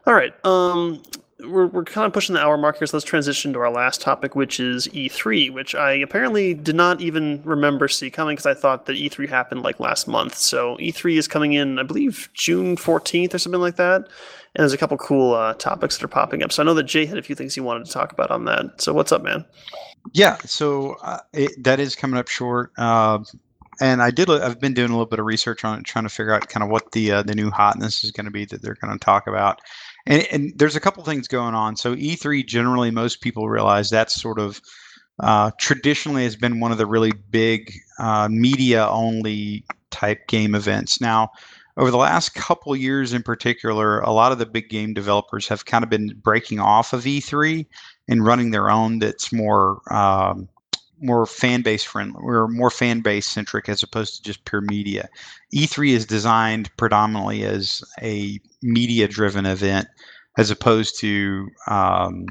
All 0.06 0.14
right. 0.14 0.34
Um, 0.44 1.02
we're, 1.40 1.66
we're 1.66 1.84
kind 1.84 2.06
of 2.06 2.12
pushing 2.12 2.34
the 2.34 2.40
hour 2.40 2.56
mark 2.56 2.78
here, 2.78 2.86
so 2.86 2.96
let's 2.96 3.04
transition 3.04 3.52
to 3.52 3.58
our 3.58 3.70
last 3.70 4.00
topic, 4.00 4.34
which 4.34 4.60
is 4.60 4.86
E3, 4.88 5.52
which 5.52 5.74
I 5.74 5.92
apparently 5.92 6.54
did 6.54 6.74
not 6.74 7.00
even 7.00 7.42
remember 7.44 7.88
see 7.88 8.10
coming 8.10 8.36
because 8.36 8.46
I 8.46 8.54
thought 8.54 8.86
that 8.86 8.96
E3 8.96 9.28
happened 9.28 9.62
like 9.62 9.80
last 9.80 10.06
month. 10.06 10.36
So 10.36 10.76
E3 10.76 11.18
is 11.18 11.28
coming 11.28 11.54
in, 11.54 11.78
I 11.78 11.82
believe, 11.82 12.28
June 12.34 12.76
14th 12.76 13.34
or 13.34 13.38
something 13.38 13.60
like 13.60 13.76
that. 13.76 14.02
And 14.56 14.62
there's 14.62 14.72
a 14.72 14.78
couple 14.78 14.96
cool 14.98 15.34
uh, 15.34 15.54
topics 15.54 15.96
that 15.96 16.04
are 16.04 16.08
popping 16.08 16.42
up. 16.42 16.52
So 16.52 16.62
I 16.62 16.66
know 16.66 16.74
that 16.74 16.84
Jay 16.84 17.06
had 17.06 17.18
a 17.18 17.22
few 17.22 17.34
things 17.34 17.54
he 17.54 17.60
wanted 17.60 17.86
to 17.86 17.92
talk 17.92 18.12
about 18.12 18.30
on 18.30 18.44
that. 18.44 18.80
So 18.80 18.92
what's 18.92 19.10
up, 19.10 19.22
man? 19.22 19.44
Yeah, 20.12 20.36
so 20.44 20.96
uh, 21.02 21.18
it, 21.32 21.64
that 21.64 21.80
is 21.80 21.96
coming 21.96 22.18
up 22.18 22.28
short. 22.28 22.70
Uh, 22.76 23.18
and 23.80 24.02
I 24.02 24.10
did. 24.10 24.30
I've 24.30 24.60
been 24.60 24.74
doing 24.74 24.90
a 24.90 24.92
little 24.92 25.06
bit 25.06 25.18
of 25.18 25.26
research 25.26 25.64
on 25.64 25.80
it, 25.80 25.84
trying 25.84 26.04
to 26.04 26.08
figure 26.08 26.32
out 26.32 26.48
kind 26.48 26.62
of 26.62 26.70
what 26.70 26.92
the 26.92 27.10
uh, 27.10 27.22
the 27.22 27.34
new 27.34 27.50
hotness 27.50 28.04
is 28.04 28.10
going 28.10 28.26
to 28.26 28.30
be 28.30 28.44
that 28.46 28.62
they're 28.62 28.76
going 28.76 28.92
to 28.92 29.04
talk 29.04 29.26
about. 29.26 29.60
And, 30.06 30.26
and 30.30 30.52
there's 30.56 30.76
a 30.76 30.80
couple 30.80 31.02
things 31.04 31.28
going 31.28 31.54
on. 31.54 31.76
So 31.76 31.94
E3 31.94 32.46
generally, 32.46 32.90
most 32.90 33.20
people 33.20 33.48
realize 33.48 33.90
that's 33.90 34.20
sort 34.20 34.38
of 34.38 34.60
uh, 35.20 35.50
traditionally 35.58 36.24
has 36.24 36.36
been 36.36 36.60
one 36.60 36.72
of 36.72 36.78
the 36.78 36.86
really 36.86 37.12
big 37.30 37.72
uh, 37.98 38.28
media 38.30 38.88
only 38.88 39.64
type 39.90 40.26
game 40.26 40.54
events. 40.54 41.00
Now, 41.00 41.30
over 41.76 41.90
the 41.90 41.96
last 41.96 42.34
couple 42.34 42.74
years 42.76 43.12
in 43.12 43.22
particular, 43.22 44.00
a 44.00 44.10
lot 44.10 44.32
of 44.32 44.38
the 44.38 44.46
big 44.46 44.68
game 44.68 44.94
developers 44.94 45.48
have 45.48 45.64
kind 45.64 45.82
of 45.82 45.90
been 45.90 46.12
breaking 46.22 46.60
off 46.60 46.92
of 46.92 47.04
E3 47.04 47.66
and 48.08 48.24
running 48.24 48.50
their 48.50 48.70
own 48.70 48.98
that's 48.98 49.32
more 49.32 49.80
um, 49.90 50.48
more 51.00 51.26
fan 51.26 51.62
base 51.62 51.82
friendly 51.82 52.20
or 52.22 52.48
more 52.48 52.70
fan 52.70 53.00
base 53.00 53.26
centric 53.26 53.68
as 53.68 53.82
opposed 53.82 54.16
to 54.16 54.22
just 54.22 54.44
pure 54.44 54.60
media. 54.62 55.08
E3 55.54 55.90
is 55.90 56.06
designed 56.06 56.74
predominantly 56.76 57.44
as 57.44 57.82
a 58.02 58.38
media 58.62 59.08
driven 59.08 59.46
event 59.46 59.86
as 60.38 60.50
opposed 60.50 60.98
to 61.00 61.48
um, 61.68 62.26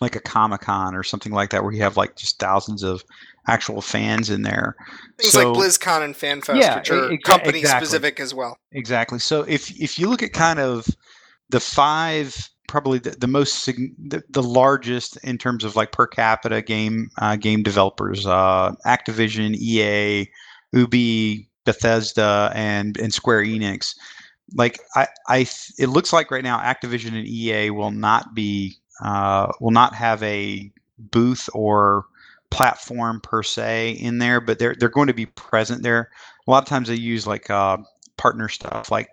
like 0.00 0.16
a 0.16 0.20
Comic 0.20 0.62
Con 0.62 0.94
or 0.94 1.02
something 1.02 1.32
like 1.32 1.50
that 1.50 1.62
where 1.62 1.72
you 1.72 1.82
have 1.82 1.96
like 1.96 2.16
just 2.16 2.38
thousands 2.38 2.82
of 2.82 3.04
actual 3.48 3.80
fans 3.80 4.30
in 4.30 4.42
there. 4.42 4.74
Things 5.18 5.32
So- 5.32 5.52
like 5.52 5.64
BlizzCon 5.64 6.02
and 6.02 6.14
FanFest, 6.14 6.60
Yeah, 6.60 6.78
which 6.78 6.90
are 6.90 7.16
company 7.24 7.58
exactly. 7.60 7.86
specific 7.86 8.20
as 8.20 8.34
well. 8.34 8.56
Exactly. 8.72 9.18
So 9.18 9.42
if 9.42 9.70
if 9.80 9.98
you 9.98 10.08
look 10.08 10.22
at 10.22 10.32
kind 10.32 10.58
of 10.58 10.86
the 11.50 11.60
five, 11.60 12.48
probably 12.72 12.98
the, 12.98 13.10
the 13.10 13.26
most 13.28 13.66
the, 13.66 14.22
the 14.30 14.42
largest 14.42 15.18
in 15.22 15.36
terms 15.36 15.62
of 15.62 15.76
like 15.76 15.92
per 15.92 16.06
capita 16.06 16.62
game 16.62 17.10
uh, 17.18 17.36
game 17.36 17.62
developers, 17.62 18.26
uh, 18.26 18.72
Activision, 18.86 19.54
EA, 19.54 20.26
Ubi, 20.72 21.48
Bethesda, 21.66 22.50
and 22.54 22.96
and 22.96 23.12
Square 23.12 23.42
Enix. 23.42 23.94
Like 24.54 24.80
I, 24.96 25.06
I, 25.28 25.46
it 25.78 25.90
looks 25.90 26.14
like 26.14 26.30
right 26.30 26.42
now 26.42 26.58
Activision 26.58 27.08
and 27.08 27.26
EA 27.26 27.70
will 27.70 27.90
not 27.90 28.34
be 28.34 28.74
uh, 29.04 29.52
will 29.60 29.70
not 29.70 29.94
have 29.94 30.22
a 30.22 30.72
booth 30.98 31.50
or 31.52 32.06
platform 32.50 33.20
per 33.20 33.42
se 33.42 33.90
in 33.92 34.16
there, 34.16 34.40
but 34.40 34.58
they're 34.58 34.74
they're 34.78 34.88
going 34.88 35.08
to 35.08 35.14
be 35.14 35.26
present 35.26 35.82
there. 35.82 36.10
A 36.46 36.50
lot 36.50 36.62
of 36.62 36.68
times 36.68 36.88
they 36.88 36.94
use 36.94 37.26
like 37.26 37.50
uh, 37.50 37.76
partner 38.16 38.48
stuff 38.48 38.90
like 38.90 39.10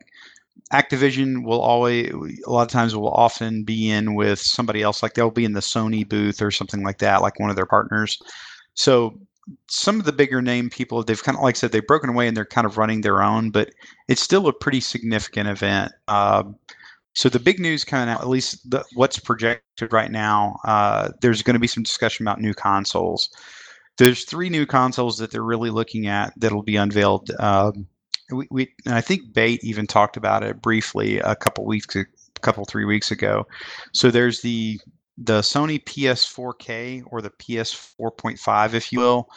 Activision 0.73 1.43
will 1.43 1.61
always 1.61 2.11
a 2.45 2.51
lot 2.51 2.63
of 2.63 2.67
times 2.67 2.95
will 2.95 3.09
often 3.09 3.63
be 3.63 3.89
in 3.89 4.15
with 4.15 4.39
somebody 4.39 4.81
else 4.81 5.01
like 5.01 5.13
they'll 5.13 5.31
be 5.31 5.45
in 5.45 5.53
the 5.53 5.59
Sony 5.59 6.07
booth 6.07 6.41
or 6.41 6.51
something 6.51 6.83
like 6.83 6.99
that 6.99 7.21
like 7.21 7.39
one 7.39 7.49
of 7.49 7.55
their 7.55 7.65
partners. 7.65 8.19
So 8.75 9.17
some 9.67 9.99
of 9.99 10.05
the 10.05 10.13
bigger 10.13 10.41
name 10.41 10.69
people 10.69 11.03
they've 11.03 11.23
kind 11.23 11.37
of 11.37 11.43
like 11.43 11.55
I 11.55 11.57
said 11.57 11.71
they've 11.71 11.85
broken 11.85 12.09
away 12.09 12.27
and 12.27 12.37
they're 12.37 12.45
kind 12.45 12.67
of 12.67 12.77
running 12.77 13.01
their 13.01 13.23
own 13.23 13.49
but 13.49 13.71
it's 14.07 14.21
still 14.21 14.47
a 14.47 14.53
pretty 14.53 14.79
significant 14.79 15.49
event. 15.49 15.91
Um, 16.07 16.55
so 17.13 17.27
the 17.27 17.39
big 17.39 17.59
news 17.59 17.83
coming 17.83 18.07
out, 18.07 18.21
at 18.21 18.29
least 18.29 18.69
the, 18.69 18.85
what's 18.93 19.19
projected 19.19 19.91
right 19.91 20.11
now, 20.11 20.57
uh, 20.63 21.09
there's 21.21 21.41
going 21.41 21.55
to 21.55 21.59
be 21.59 21.67
some 21.67 21.83
discussion 21.83 22.25
about 22.25 22.39
new 22.39 22.53
consoles. 22.53 23.29
There's 23.97 24.23
three 24.23 24.49
new 24.49 24.65
consoles 24.65 25.17
that 25.17 25.31
they're 25.31 25.43
really 25.43 25.69
looking 25.69 26.07
at 26.07 26.33
that'll 26.37 26.63
be 26.63 26.77
unveiled. 26.77 27.29
Um, 27.39 27.87
we, 28.31 28.47
we 28.49 28.73
I 28.87 29.01
think 29.01 29.33
Bate 29.33 29.63
even 29.63 29.87
talked 29.87 30.17
about 30.17 30.43
it 30.43 30.61
briefly 30.61 31.19
a 31.19 31.35
couple 31.35 31.65
weeks, 31.65 31.95
a 31.95 32.05
couple 32.41 32.65
three 32.65 32.85
weeks 32.85 33.11
ago. 33.11 33.47
So 33.93 34.11
there's 34.11 34.41
the 34.41 34.79
the 35.17 35.41
Sony 35.41 35.83
PS4K 35.83 37.03
or 37.07 37.21
the 37.21 37.29
PS4.5, 37.31 38.73
if 38.73 38.91
you 38.91 38.99
will. 38.99 39.29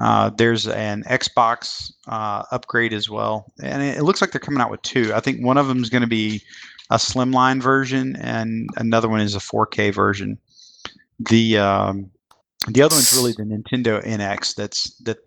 Uh, 0.00 0.30
there's 0.36 0.66
an 0.68 1.02
Xbox 1.04 1.92
uh, 2.06 2.42
upgrade 2.50 2.92
as 2.92 3.10
well, 3.10 3.52
and 3.62 3.82
it, 3.82 3.98
it 3.98 4.02
looks 4.04 4.20
like 4.20 4.30
they're 4.30 4.40
coming 4.40 4.60
out 4.60 4.70
with 4.70 4.82
two. 4.82 5.12
I 5.14 5.20
think 5.20 5.44
one 5.44 5.58
of 5.58 5.68
them 5.68 5.82
is 5.82 5.90
going 5.90 6.02
to 6.02 6.08
be 6.08 6.42
a 6.90 6.96
slimline 6.96 7.62
version, 7.62 8.16
and 8.16 8.68
another 8.76 9.08
one 9.08 9.20
is 9.20 9.34
a 9.34 9.38
4K 9.38 9.92
version. 9.92 10.38
The 11.18 11.58
um, 11.58 12.10
the 12.68 12.82
other 12.82 12.94
one's 12.94 13.14
really 13.14 13.32
the 13.36 13.42
Nintendo 13.42 14.04
NX. 14.04 14.54
That's 14.54 14.96
that 14.98 15.18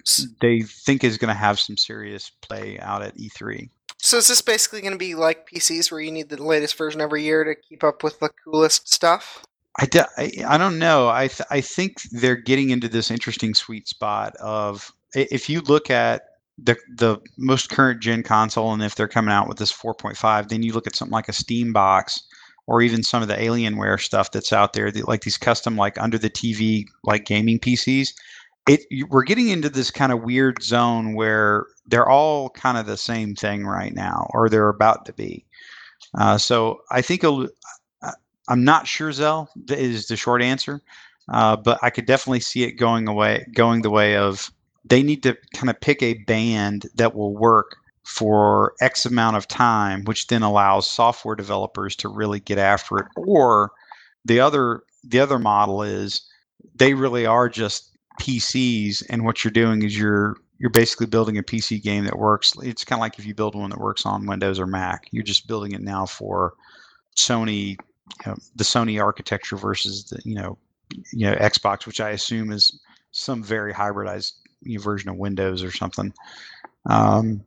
they 0.41 0.61
think 0.61 1.03
is 1.03 1.17
going 1.17 1.33
to 1.33 1.39
have 1.39 1.59
some 1.59 1.77
serious 1.77 2.29
play 2.41 2.79
out 2.79 3.01
at 3.01 3.17
E 3.19 3.29
E3. 3.29 3.69
So 3.97 4.17
is 4.17 4.27
this 4.27 4.41
basically 4.41 4.81
going 4.81 4.93
to 4.93 4.99
be 4.99 5.15
like 5.15 5.49
PCs, 5.49 5.91
where 5.91 6.01
you 6.01 6.11
need 6.11 6.29
the 6.29 6.41
latest 6.41 6.77
version 6.77 7.01
every 7.01 7.23
year 7.23 7.43
to 7.43 7.55
keep 7.55 7.83
up 7.83 8.03
with 8.03 8.19
the 8.19 8.29
coolest 8.43 8.91
stuff? 8.91 9.43
I, 9.79 9.85
d- 9.85 10.01
I, 10.17 10.31
I 10.47 10.57
don't 10.57 10.79
know. 10.79 11.09
I 11.09 11.27
th- 11.27 11.47
I 11.49 11.61
think 11.61 12.01
they're 12.11 12.35
getting 12.35 12.69
into 12.69 12.87
this 12.87 13.11
interesting 13.11 13.53
sweet 13.53 13.87
spot 13.87 14.35
of 14.37 14.91
if 15.13 15.49
you 15.49 15.61
look 15.61 15.89
at 15.89 16.23
the 16.57 16.77
the 16.95 17.17
most 17.37 17.69
current 17.69 18.01
gen 18.01 18.23
console 18.23 18.71
and 18.73 18.81
if 18.81 18.95
they're 18.95 19.07
coming 19.07 19.33
out 19.33 19.47
with 19.47 19.57
this 19.57 19.73
4.5, 19.73 20.47
then 20.47 20.63
you 20.63 20.71
look 20.71 20.87
at 20.87 20.95
something 20.95 21.11
like 21.11 21.27
a 21.27 21.33
Steam 21.33 21.73
box 21.73 22.21
or 22.67 22.81
even 22.81 23.03
some 23.03 23.21
of 23.21 23.27
the 23.27 23.35
Alienware 23.35 23.99
stuff 23.99 24.31
that's 24.31 24.53
out 24.53 24.73
there, 24.73 24.91
the, 24.91 25.03
like 25.03 25.21
these 25.21 25.37
custom 25.37 25.75
like 25.75 26.01
under 26.01 26.17
the 26.17 26.29
TV 26.29 26.85
like 27.03 27.25
gaming 27.25 27.59
PCs. 27.59 28.13
It 28.67 28.81
we're 29.09 29.23
getting 29.23 29.49
into 29.49 29.69
this 29.69 29.91
kind 29.91 30.11
of 30.11 30.23
weird 30.23 30.63
zone 30.63 31.13
where 31.13 31.67
they're 31.85 32.09
all 32.09 32.49
kind 32.49 32.77
of 32.77 32.87
the 32.87 32.97
same 32.97 33.35
thing 33.35 33.65
right 33.65 33.93
now, 33.93 34.27
or 34.33 34.49
they're 34.49 34.69
about 34.69 35.05
to 35.05 35.13
be. 35.13 35.45
Uh, 36.17 36.37
so 36.37 36.81
I 36.89 37.01
think 37.01 37.23
I'm 38.47 38.63
not 38.63 38.87
sure, 38.87 39.11
Zell, 39.11 39.49
is 39.69 40.07
the 40.07 40.15
short 40.15 40.41
answer. 40.41 40.81
Uh, 41.31 41.55
but 41.55 41.79
I 41.81 41.89
could 41.89 42.05
definitely 42.05 42.41
see 42.41 42.63
it 42.63 42.73
going 42.73 43.07
away, 43.07 43.45
going 43.53 43.81
the 43.81 43.89
way 43.89 44.15
of 44.15 44.51
they 44.83 45.01
need 45.01 45.23
to 45.23 45.35
kind 45.55 45.69
of 45.69 45.79
pick 45.79 46.03
a 46.03 46.13
band 46.25 46.85
that 46.95 47.15
will 47.15 47.35
work 47.35 47.77
for 48.05 48.73
X 48.81 49.05
amount 49.05 49.35
of 49.35 49.47
time, 49.47 50.03
which 50.05 50.27
then 50.27 50.43
allows 50.43 50.89
software 50.89 51.35
developers 51.35 51.95
to 51.97 52.07
really 52.07 52.39
get 52.39 52.59
after 52.59 52.99
it. 52.99 53.07
Or 53.17 53.71
the 54.23 54.39
other 54.39 54.83
the 55.03 55.19
other 55.19 55.39
model 55.39 55.83
is 55.83 56.21
they 56.75 56.93
really 56.93 57.25
are 57.25 57.49
just 57.49 57.97
PCs, 58.21 59.03
and 59.09 59.25
what 59.25 59.43
you're 59.43 59.51
doing 59.51 59.83
is 59.83 59.97
you're 59.97 60.37
you're 60.59 60.69
basically 60.69 61.07
building 61.07 61.37
a 61.37 61.43
PC 61.43 61.81
game 61.81 62.05
that 62.05 62.17
works. 62.17 62.53
It's 62.61 62.85
kind 62.85 62.99
of 62.99 63.01
like 63.01 63.19
if 63.19 63.25
you 63.25 63.33
build 63.33 63.55
one 63.55 63.71
that 63.71 63.79
works 63.79 64.05
on 64.05 64.27
Windows 64.27 64.59
or 64.59 64.67
Mac. 64.67 65.07
You're 65.11 65.23
just 65.23 65.47
building 65.47 65.73
it 65.73 65.81
now 65.81 66.05
for 66.05 66.53
Sony, 67.17 67.69
you 67.69 67.77
know, 68.27 68.35
the 68.55 68.63
Sony 68.63 69.03
architecture 69.03 69.57
versus 69.57 70.05
the 70.05 70.21
you 70.23 70.35
know 70.35 70.59
you 71.11 71.29
know 71.29 71.35
Xbox, 71.37 71.87
which 71.87 71.99
I 71.99 72.11
assume 72.11 72.51
is 72.51 72.79
some 73.11 73.41
very 73.41 73.73
hybridized 73.73 74.33
you 74.61 74.77
know, 74.77 74.83
version 74.83 75.09
of 75.09 75.17
Windows 75.17 75.63
or 75.63 75.71
something. 75.71 76.13
Um, 76.87 77.43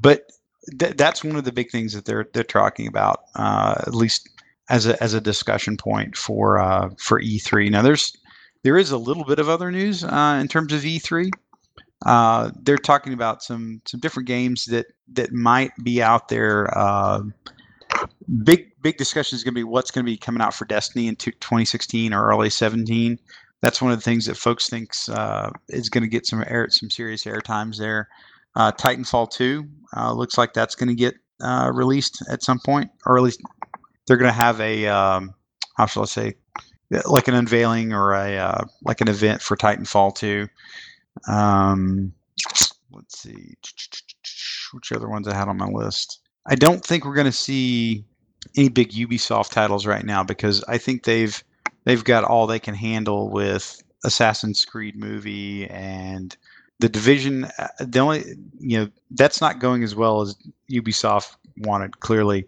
but 0.00 0.30
th- 0.78 0.96
that's 0.96 1.24
one 1.24 1.36
of 1.36 1.44
the 1.44 1.52
big 1.52 1.70
things 1.70 1.92
that 1.94 2.04
they're 2.04 2.28
they're 2.32 2.44
talking 2.44 2.86
about, 2.86 3.20
uh, 3.34 3.74
at 3.86 3.94
least 3.94 4.28
as 4.68 4.86
a 4.86 5.02
as 5.02 5.14
a 5.14 5.20
discussion 5.20 5.76
point 5.76 6.16
for 6.16 6.58
uh, 6.58 6.90
for 6.98 7.20
E3. 7.20 7.70
Now 7.70 7.82
there's 7.82 8.16
there 8.62 8.76
is 8.76 8.90
a 8.90 8.98
little 8.98 9.24
bit 9.24 9.38
of 9.38 9.48
other 9.48 9.70
news 9.70 10.04
uh, 10.04 10.38
in 10.40 10.48
terms 10.48 10.72
of 10.72 10.82
E3. 10.82 11.30
Uh, 12.04 12.50
they're 12.62 12.76
talking 12.76 13.12
about 13.12 13.42
some 13.42 13.80
some 13.86 14.00
different 14.00 14.26
games 14.26 14.66
that 14.66 14.86
that 15.12 15.32
might 15.32 15.72
be 15.82 16.02
out 16.02 16.28
there. 16.28 16.76
Uh, 16.76 17.22
big 18.44 18.70
big 18.82 18.96
discussion 18.98 19.36
is 19.36 19.42
going 19.42 19.54
to 19.54 19.58
be 19.58 19.64
what's 19.64 19.90
going 19.90 20.04
to 20.04 20.10
be 20.10 20.16
coming 20.16 20.42
out 20.42 20.54
for 20.54 20.64
Destiny 20.66 21.08
in 21.08 21.16
two- 21.16 21.32
2016 21.32 22.12
or 22.12 22.28
early 22.28 22.50
17. 22.50 23.18
That's 23.62 23.80
one 23.80 23.90
of 23.90 23.98
the 23.98 24.02
things 24.02 24.26
that 24.26 24.36
folks 24.36 24.68
thinks 24.68 25.08
uh, 25.08 25.50
is 25.68 25.88
going 25.88 26.02
to 26.02 26.08
get 26.08 26.26
some 26.26 26.44
air 26.46 26.68
some 26.70 26.90
serious 26.90 27.26
air 27.26 27.40
times 27.40 27.78
there. 27.78 28.08
Uh, 28.56 28.72
Titanfall 28.72 29.30
2 29.30 29.68
uh, 29.96 30.12
looks 30.12 30.38
like 30.38 30.54
that's 30.54 30.74
going 30.74 30.88
to 30.88 30.94
get 30.94 31.14
uh, 31.42 31.70
released 31.72 32.24
at 32.30 32.42
some 32.42 32.58
point, 32.58 32.90
or 33.04 33.18
at 33.18 33.22
least 33.22 33.40
they're 34.06 34.16
going 34.16 34.32
to 34.32 34.36
have 34.38 34.60
a 34.60 34.86
um, 34.88 35.34
how 35.76 35.86
shall 35.86 36.02
I 36.02 36.06
say, 36.06 36.34
like 37.04 37.28
an 37.28 37.34
unveiling 37.34 37.92
or 37.92 38.14
a 38.14 38.36
uh, 38.36 38.64
like 38.82 39.00
an 39.00 39.08
event 39.08 39.42
for 39.42 39.56
Titanfall 39.56 40.14
2. 40.16 40.48
Um, 41.28 42.12
let's 42.90 43.18
see, 43.20 43.54
which 44.72 44.92
other 44.92 45.08
ones 45.08 45.28
I 45.28 45.34
had 45.34 45.48
on 45.48 45.58
my 45.58 45.66
list. 45.66 46.20
I 46.46 46.54
don't 46.54 46.84
think 46.84 47.04
we're 47.04 47.14
going 47.14 47.26
to 47.26 47.32
see 47.32 48.04
any 48.56 48.68
big 48.68 48.90
Ubisoft 48.92 49.50
titles 49.50 49.86
right 49.86 50.04
now 50.04 50.24
because 50.24 50.64
I 50.64 50.78
think 50.78 51.04
they've 51.04 51.42
they've 51.84 52.04
got 52.04 52.24
all 52.24 52.46
they 52.46 52.60
can 52.60 52.74
handle 52.74 53.30
with 53.30 53.82
Assassin's 54.04 54.64
Creed 54.64 54.96
movie 54.96 55.66
and 55.68 56.36
the 56.78 56.88
division. 56.88 57.44
uh, 57.58 57.68
The 57.80 57.98
only 57.98 58.24
you 58.58 58.78
know 58.78 58.88
that's 59.12 59.40
not 59.40 59.58
going 59.60 59.82
as 59.82 59.94
well 59.94 60.20
as 60.20 60.36
Ubisoft 60.70 61.36
wanted 61.58 62.00
clearly. 62.00 62.46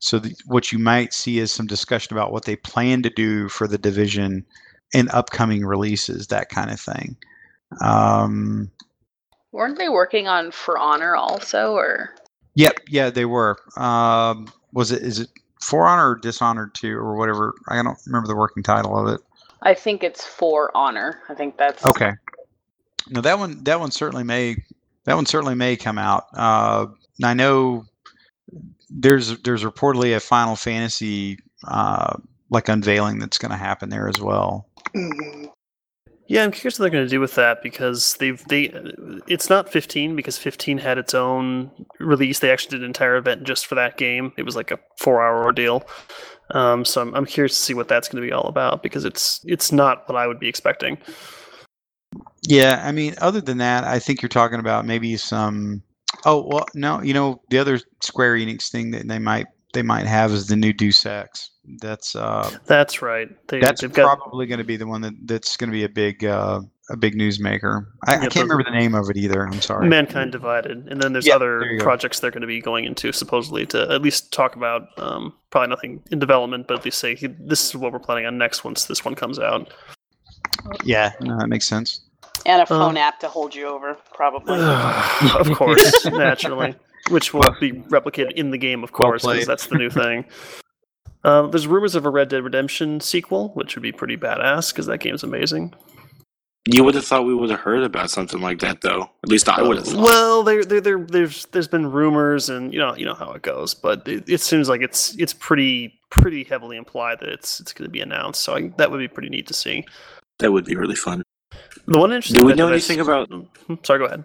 So 0.00 0.18
the, 0.18 0.34
what 0.46 0.70
you 0.70 0.78
might 0.78 1.12
see 1.12 1.38
is 1.38 1.50
some 1.50 1.66
discussion 1.66 2.16
about 2.16 2.32
what 2.32 2.44
they 2.44 2.56
plan 2.56 3.02
to 3.02 3.10
do 3.10 3.48
for 3.48 3.66
the 3.66 3.78
division 3.78 4.46
in 4.94 5.08
upcoming 5.10 5.64
releases, 5.66 6.28
that 6.28 6.48
kind 6.50 6.70
of 6.70 6.80
thing. 6.80 7.16
Um, 7.82 8.70
Weren't 9.52 9.76
they 9.78 9.88
working 9.88 10.28
on 10.28 10.50
For 10.52 10.78
Honor 10.78 11.16
also, 11.16 11.72
or 11.74 12.14
Yep, 12.54 12.80
yeah, 12.88 13.10
they 13.10 13.24
were. 13.24 13.56
Um, 13.76 14.48
was 14.72 14.90
it 14.92 15.02
is 15.02 15.20
it 15.20 15.28
For 15.60 15.86
Honor 15.86 16.10
or 16.10 16.14
Dishonored 16.16 16.74
Two 16.74 16.96
or 16.96 17.16
whatever? 17.16 17.54
I 17.68 17.82
don't 17.82 17.98
remember 18.06 18.28
the 18.28 18.36
working 18.36 18.62
title 18.62 18.96
of 18.98 19.12
it. 19.14 19.20
I 19.62 19.74
think 19.74 20.04
it's 20.04 20.24
For 20.24 20.70
Honor. 20.76 21.20
I 21.28 21.34
think 21.34 21.56
that's 21.58 21.84
Okay. 21.84 22.12
No, 23.10 23.20
that 23.20 23.38
one 23.38 23.62
that 23.64 23.80
one 23.80 23.90
certainly 23.90 24.24
may 24.24 24.56
that 25.04 25.14
one 25.14 25.26
certainly 25.26 25.54
may 25.54 25.76
come 25.76 25.98
out. 25.98 26.24
Uh, 26.34 26.86
I 27.22 27.34
know 27.34 27.84
there's 28.90 29.38
there's 29.40 29.64
reportedly 29.64 30.16
a 30.16 30.20
Final 30.20 30.56
Fantasy 30.56 31.38
uh, 31.66 32.16
like 32.50 32.68
unveiling 32.68 33.18
that's 33.18 33.38
going 33.38 33.50
to 33.50 33.56
happen 33.56 33.88
there 33.88 34.08
as 34.08 34.20
well. 34.20 34.68
Yeah, 36.26 36.44
I'm 36.44 36.50
curious 36.50 36.78
what 36.78 36.84
they're 36.84 36.90
going 36.90 37.06
to 37.06 37.10
do 37.10 37.20
with 37.20 37.36
that 37.36 37.62
because 37.62 38.14
they've 38.16 38.42
they 38.48 38.70
it's 39.26 39.48
not 39.48 39.70
15 39.70 40.14
because 40.14 40.36
15 40.36 40.78
had 40.78 40.98
its 40.98 41.14
own 41.14 41.70
release. 41.98 42.38
They 42.38 42.50
actually 42.50 42.72
did 42.72 42.82
an 42.82 42.88
entire 42.88 43.16
event 43.16 43.44
just 43.44 43.66
for 43.66 43.74
that 43.76 43.96
game. 43.96 44.32
It 44.36 44.42
was 44.42 44.54
like 44.54 44.70
a 44.70 44.78
four 44.98 45.22
hour 45.22 45.42
ordeal. 45.42 45.88
Um, 46.50 46.84
so 46.84 47.00
I'm, 47.00 47.14
I'm 47.14 47.26
curious 47.26 47.56
to 47.56 47.62
see 47.62 47.74
what 47.74 47.88
that's 47.88 48.08
going 48.08 48.22
to 48.22 48.26
be 48.26 48.32
all 48.32 48.46
about 48.46 48.82
because 48.82 49.06
it's 49.06 49.40
it's 49.44 49.72
not 49.72 50.06
what 50.06 50.16
I 50.16 50.26
would 50.26 50.38
be 50.38 50.48
expecting. 50.48 50.98
Yeah, 52.42 52.82
I 52.84 52.92
mean, 52.92 53.14
other 53.20 53.40
than 53.40 53.58
that, 53.58 53.84
I 53.84 53.98
think 53.98 54.22
you're 54.22 54.28
talking 54.28 54.60
about 54.60 54.86
maybe 54.86 55.16
some. 55.16 55.82
Oh 56.24 56.46
well, 56.46 56.66
no, 56.74 57.02
you 57.02 57.12
know 57.12 57.40
the 57.50 57.58
other 57.58 57.78
Square 58.00 58.36
Enix 58.36 58.70
thing 58.70 58.90
that 58.92 59.06
they 59.06 59.18
might 59.18 59.46
they 59.74 59.82
might 59.82 60.06
have 60.06 60.32
is 60.32 60.46
the 60.46 60.56
new 60.56 60.72
Deus 60.72 61.04
Ex. 61.04 61.50
That's 61.80 62.16
uh, 62.16 62.50
That's 62.66 63.02
right. 63.02 63.28
They, 63.48 63.60
that's 63.60 63.82
got 63.82 64.18
probably 64.18 64.46
going 64.46 64.58
to 64.58 64.64
be 64.64 64.76
the 64.76 64.86
one 64.86 65.02
that 65.02 65.12
that's 65.24 65.56
going 65.56 65.70
to 65.70 65.72
be 65.72 65.84
a 65.84 65.88
big 65.88 66.24
uh, 66.24 66.60
a 66.90 66.96
big 66.96 67.14
news 67.14 67.38
maker. 67.38 67.92
I, 68.06 68.14
I 68.14 68.18
can't 68.28 68.48
remember 68.48 68.64
the 68.64 68.76
name 68.76 68.94
of 68.94 69.10
it 69.10 69.16
either. 69.16 69.46
I'm 69.46 69.60
sorry. 69.60 69.86
Mankind 69.88 70.32
Divided, 70.32 70.88
and 70.88 71.02
then 71.02 71.12
there's 71.12 71.26
Yeah, 71.26 71.34
other 71.34 71.60
there 71.60 71.78
projects 71.80 72.20
they're 72.20 72.30
going 72.30 72.40
to 72.40 72.46
be 72.46 72.60
going 72.60 72.86
into 72.86 73.12
supposedly 73.12 73.66
to 73.66 73.90
at 73.92 74.00
least 74.00 74.32
talk 74.32 74.56
about. 74.56 74.88
Um, 74.98 75.34
probably 75.50 75.68
nothing 75.68 76.02
in 76.10 76.18
development, 76.18 76.66
but 76.66 76.78
at 76.78 76.84
least 76.84 76.98
say 76.98 77.14
this 77.14 77.66
is 77.66 77.76
what 77.76 77.92
we're 77.92 77.98
planning 77.98 78.26
on 78.26 78.38
next 78.38 78.64
once 78.64 78.86
this 78.86 79.04
one 79.04 79.14
comes 79.14 79.38
out. 79.38 79.72
Yeah, 80.84 81.12
no, 81.20 81.38
that 81.38 81.48
makes 81.48 81.66
sense. 81.66 82.00
And 82.46 82.60
a 82.60 82.62
Uh, 82.64 82.66
phone 82.66 82.96
app 82.96 83.20
to 83.20 83.28
hold 83.28 83.54
you 83.54 83.66
over, 83.66 83.96
probably. 84.14 84.54
of 85.38 85.50
course, 85.56 86.04
naturally, 86.06 86.74
which 87.10 87.32
will 87.34 87.42
be 87.60 87.72
replicated 87.72 88.32
in 88.32 88.50
the 88.50 88.58
game, 88.58 88.82
of 88.84 88.92
course, 88.92 89.22
because 89.22 89.36
played. 89.38 89.46
that's 89.46 89.66
the 89.66 89.76
new 89.76 89.90
thing. 89.90 90.24
Uh, 91.24 91.48
there's 91.48 91.66
rumors 91.66 91.96
of 91.96 92.06
a 92.06 92.10
Red 92.10 92.28
Dead 92.28 92.44
Redemption 92.44 93.00
sequel, 93.00 93.48
which 93.54 93.74
would 93.74 93.82
be 93.82 93.90
pretty 93.90 94.16
badass 94.16 94.72
because 94.72 94.86
that 94.86 94.98
game's 94.98 95.24
amazing. 95.24 95.74
You 96.72 96.84
would 96.84 96.94
have 96.94 97.04
thought 97.04 97.26
we 97.26 97.34
would 97.34 97.50
have 97.50 97.58
heard 97.58 97.82
about 97.82 98.08
something 98.08 98.40
like 98.40 98.60
that, 98.60 98.82
though. 98.82 99.10
At 99.24 99.28
least 99.28 99.48
I 99.48 99.60
would 99.60 99.78
have 99.78 99.86
thought. 99.88 100.00
Well, 100.04 100.42
there, 100.44 100.64
there, 100.64 100.80
there, 100.80 100.98
there's 101.04 101.46
there's 101.46 101.66
been 101.66 101.90
rumors, 101.90 102.48
and 102.48 102.72
you 102.72 102.78
know, 102.78 102.94
you 102.94 103.04
know 103.04 103.14
how 103.14 103.32
it 103.32 103.42
goes, 103.42 103.74
but 103.74 104.06
it, 104.06 104.28
it 104.28 104.40
seems 104.40 104.68
like 104.68 104.80
it's 104.80 105.16
it's 105.18 105.34
pretty 105.34 105.98
pretty 106.08 106.44
heavily 106.44 106.76
implied 106.76 107.18
that 107.18 107.30
it's 107.30 107.58
it's 107.58 107.72
going 107.72 107.86
to 107.88 107.92
be 107.92 108.00
announced. 108.00 108.40
So 108.42 108.54
I, 108.54 108.68
that 108.76 108.92
would 108.92 108.98
be 108.98 109.08
pretty 109.08 109.28
neat 109.28 109.48
to 109.48 109.54
see. 109.54 109.84
That 110.38 110.52
would 110.52 110.64
be 110.64 110.76
really 110.76 110.96
fun. 110.96 111.22
The 111.86 111.98
one 111.98 112.12
interesting. 112.12 112.40
Do 112.40 112.46
we 112.46 112.54
know 112.54 112.68
anything 112.68 113.00
about? 113.00 113.28
Hmm, 113.30 113.74
Sorry, 113.82 113.98
go 113.98 114.06
ahead. 114.06 114.24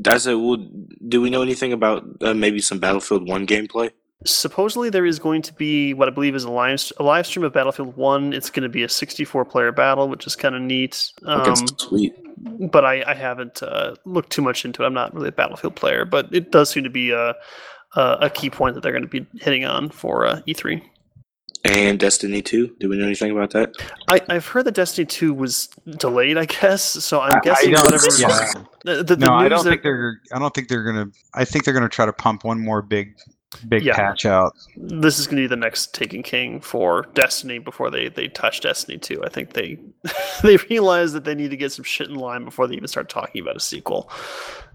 Does 0.00 0.26
it? 0.26 0.34
Would 0.34 1.08
do 1.08 1.20
we 1.20 1.30
know 1.30 1.42
anything 1.42 1.72
about 1.72 2.04
uh, 2.20 2.34
maybe 2.34 2.60
some 2.60 2.78
Battlefield 2.78 3.28
One 3.28 3.46
gameplay? 3.46 3.90
supposedly 4.26 4.90
there 4.90 5.04
is 5.04 5.18
going 5.18 5.42
to 5.42 5.52
be 5.54 5.92
what 5.94 6.08
I 6.08 6.10
believe 6.10 6.34
is 6.34 6.44
a 6.44 6.50
live 6.50 6.80
a 6.98 7.02
live 7.02 7.26
stream 7.26 7.44
of 7.44 7.52
Battlefield 7.52 7.96
One. 7.96 8.32
It's 8.32 8.50
going 8.50 8.62
to 8.62 8.68
be 8.68 8.82
a 8.82 8.88
64 8.88 9.44
player 9.44 9.72
battle, 9.72 10.08
which 10.08 10.26
is 10.26 10.36
kind 10.36 10.54
of 10.54 10.62
neat. 10.62 11.12
Um, 11.24 11.54
sweet. 11.78 12.14
but 12.70 12.84
I, 12.84 13.02
I 13.06 13.14
haven't 13.14 13.62
uh, 13.62 13.96
looked 14.04 14.30
too 14.30 14.42
much 14.42 14.64
into 14.64 14.82
it. 14.82 14.86
I'm 14.86 14.94
not 14.94 15.14
really 15.14 15.28
a 15.28 15.32
Battlefield 15.32 15.76
player, 15.76 16.04
but 16.04 16.34
it 16.34 16.50
does 16.50 16.70
seem 16.70 16.84
to 16.84 16.90
be 16.90 17.10
a 17.10 17.34
a, 17.96 18.18
a 18.22 18.30
key 18.30 18.50
point 18.50 18.74
that 18.74 18.82
they're 18.82 18.92
going 18.92 19.02
to 19.02 19.08
be 19.08 19.26
hitting 19.40 19.64
on 19.64 19.90
for 19.90 20.26
uh, 20.26 20.40
E3. 20.48 20.82
And 21.64 21.98
Destiny 21.98 22.42
Two. 22.42 22.76
Do 22.78 22.90
we 22.90 22.98
know 22.98 23.06
anything 23.06 23.30
about 23.30 23.50
that? 23.52 23.72
I, 24.10 24.20
I've 24.28 24.46
heard 24.46 24.66
that 24.66 24.74
Destiny 24.74 25.06
2 25.06 25.32
was 25.32 25.68
delayed. 25.96 26.36
I 26.36 26.44
guess 26.44 26.84
so. 26.84 27.20
I'm 27.22 27.32
I- 27.32 27.36
I 27.36 27.40
guessing 27.40 27.72
don't- 27.72 27.84
whatever. 27.84 28.06
yeah. 28.18 28.52
The, 28.84 28.96
the, 29.02 29.16
the 29.16 29.26
no, 29.26 29.32
I 29.32 29.48
don't 29.48 29.64
that- 29.64 29.70
think 29.70 29.82
they're. 29.82 30.20
I 30.32 30.38
don't 30.38 30.52
think 30.54 30.68
they're 30.68 30.84
gonna. 30.84 31.06
I 31.32 31.46
think 31.46 31.64
they're 31.64 31.72
gonna 31.74 31.88
try 31.88 32.04
to 32.04 32.12
pump 32.12 32.44
one 32.44 32.60
more 32.62 32.82
big, 32.82 33.14
big 33.66 33.82
Yeah. 33.82 33.96
patch 33.96 34.26
out. 34.26 34.52
this 34.76 35.18
is 35.18 35.26
going 35.26 35.36
to 35.38 35.42
be 35.44 35.46
the 35.46 35.56
next 35.56 35.94
Taken 35.94 36.22
King 36.22 36.60
for 36.60 37.06
Destiny 37.14 37.58
before 37.60 37.90
they, 37.90 38.08
they 38.10 38.28
touch 38.28 38.60
Destiny 38.60 38.98
2. 38.98 39.24
I 39.24 39.30
think 39.30 39.54
they 39.54 39.78
they 40.42 40.58
realize 40.68 41.14
that 41.14 41.24
they 41.24 41.34
need 41.34 41.50
to 41.50 41.56
get 41.56 41.72
some 41.72 41.84
shit 41.84 42.08
in 42.10 42.16
line 42.16 42.44
before 42.44 42.66
they 42.66 42.74
even 42.74 42.88
start 42.88 43.08
talking 43.08 43.40
about 43.40 43.56
a 43.56 43.60
sequel. 43.60 44.10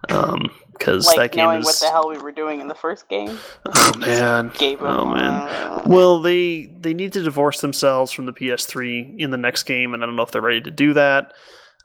Um, 0.09 0.49
because 0.79 1.05
like 1.05 1.17
that 1.17 1.31
game 1.33 1.45
knowing 1.45 1.59
is. 1.59 1.65
what 1.65 1.79
the 1.79 1.89
hell 1.89 2.09
we 2.09 2.17
were 2.17 2.31
doing 2.31 2.61
in 2.61 2.67
the 2.67 2.75
first 2.75 3.07
game. 3.07 3.37
Oh 3.75 3.97
man. 3.97 4.51
Oh 4.79 5.05
man. 5.05 5.81
Well, 5.85 6.21
they 6.21 6.67
they 6.79 6.93
need 6.93 7.13
to 7.13 7.23
divorce 7.23 7.61
themselves 7.61 8.11
from 8.11 8.25
the 8.25 8.33
PS3 8.33 9.19
in 9.19 9.31
the 9.31 9.37
next 9.37 9.63
game, 9.63 9.93
and 9.93 10.03
I 10.03 10.05
don't 10.05 10.15
know 10.15 10.23
if 10.23 10.31
they're 10.31 10.41
ready 10.41 10.61
to 10.61 10.71
do 10.71 10.93
that 10.93 11.33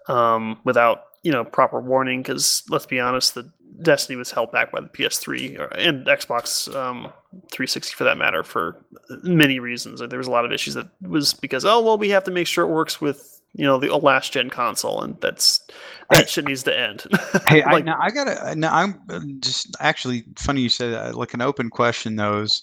um, 0.09 0.61
without 0.65 1.05
you 1.23 1.33
know 1.33 1.45
proper 1.45 1.81
warning. 1.81 2.23
Because 2.23 2.63
let's 2.69 2.87
be 2.87 3.01
honest, 3.01 3.35
the 3.35 3.51
Destiny 3.83 4.17
was 4.17 4.31
held 4.31 4.53
back 4.53 4.71
by 4.71 4.81
the 4.81 4.89
PS3 4.89 5.59
or, 5.59 5.65
and 5.75 6.07
Xbox 6.07 6.73
um, 6.75 7.13
360 7.51 7.95
for 7.95 8.05
that 8.05 8.19
matter 8.19 8.45
for 8.45 8.85
many 9.23 9.59
reasons. 9.59 10.01
There 10.01 10.19
was 10.19 10.29
a 10.29 10.33
lot 10.33 10.45
of 10.45 10.53
issues 10.53 10.75
that 10.75 10.89
was 11.03 11.35
because 11.35 11.65
oh 11.65 11.81
well, 11.83 11.99
we 11.99 12.11
have 12.11 12.25
to 12.25 12.31
make 12.31 12.47
sure 12.47 12.65
it 12.65 12.73
works 12.73 13.01
with 13.01 13.34
you 13.55 13.65
know 13.65 13.79
the 13.79 13.95
last 13.97 14.33
gen 14.33 14.51
console, 14.51 15.03
and 15.03 15.21
that's 15.21 15.61
that 16.11 16.29
shit 16.29 16.47
needs 16.47 16.63
to 16.65 16.79
end. 16.79 17.05
Hey, 17.49 17.63
I, 17.63 17.73
Like- 17.73 17.85
now 17.85 17.99
I 18.01 18.11
gotta. 18.11 18.55
Now 18.55 18.75
I'm 18.75 19.01
uh, 19.09 19.21
just 19.41 19.77
actually 19.81 20.25
funny 20.37 20.63
you 20.63 20.69
said 20.69 20.93
that. 20.93 21.15
Like 21.15 21.35
an 21.35 21.41
open 21.43 21.71
question, 21.71 22.17
though, 22.17 22.43
is, 22.43 22.63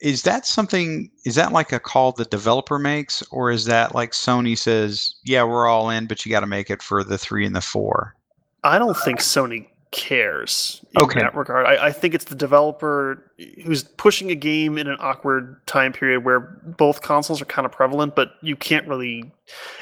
is 0.00 0.22
that 0.22 0.46
something? 0.46 1.10
Is 1.24 1.34
that 1.34 1.52
like 1.52 1.72
a 1.72 1.80
call 1.80 2.12
the 2.12 2.24
developer 2.26 2.78
makes, 2.78 3.22
or 3.30 3.50
is 3.50 3.64
that 3.66 3.94
like 3.94 4.12
Sony 4.12 4.56
says, 4.56 5.14
"Yeah, 5.24 5.44
we're 5.44 5.66
all 5.66 5.90
in, 5.90 6.06
but 6.06 6.24
you 6.24 6.30
got 6.30 6.40
to 6.40 6.46
make 6.46 6.70
it 6.70 6.82
for 6.82 7.02
the 7.02 7.18
three 7.18 7.44
and 7.44 7.56
the 7.56 7.60
four? 7.60 8.14
I 8.62 8.78
don't 8.78 8.96
think 8.96 9.20
Sony 9.20 9.66
cares 9.94 10.84
in 10.96 11.02
Okay. 11.02 11.20
that 11.20 11.34
regard. 11.36 11.66
I, 11.66 11.86
I 11.86 11.92
think 11.92 12.14
it's 12.14 12.24
the 12.24 12.34
developer 12.34 13.30
who's 13.64 13.84
pushing 13.84 14.30
a 14.32 14.34
game 14.34 14.76
in 14.76 14.88
an 14.88 14.96
awkward 14.98 15.64
time 15.66 15.92
period 15.92 16.24
where 16.24 16.40
both 16.76 17.00
consoles 17.00 17.40
are 17.40 17.44
kind 17.44 17.64
of 17.64 17.70
prevalent, 17.70 18.16
but 18.16 18.32
you 18.42 18.56
can't 18.56 18.86
really 18.88 19.32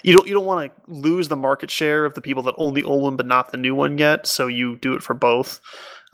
you 0.03 0.15
don't 0.15 0.29
you 0.29 0.35
don't 0.35 0.45
want 0.45 0.71
to 0.71 0.93
lose 0.93 1.29
the 1.29 1.37
market 1.37 1.71
share 1.71 2.05
of 2.05 2.13
the 2.13 2.21
people 2.21 2.43
that 2.43 2.55
own 2.59 2.75
the 2.75 2.85
old 2.85 3.03
one 3.03 3.17
but 3.17 3.25
not 3.27 3.53
the 3.53 3.57
new 3.57 3.75
one 3.75 3.97
yet. 3.97 4.27
So 4.27 4.47
you 4.49 4.77
do 4.77 4.93
it 4.95 5.03
for 5.03 5.15
both. 5.15 5.61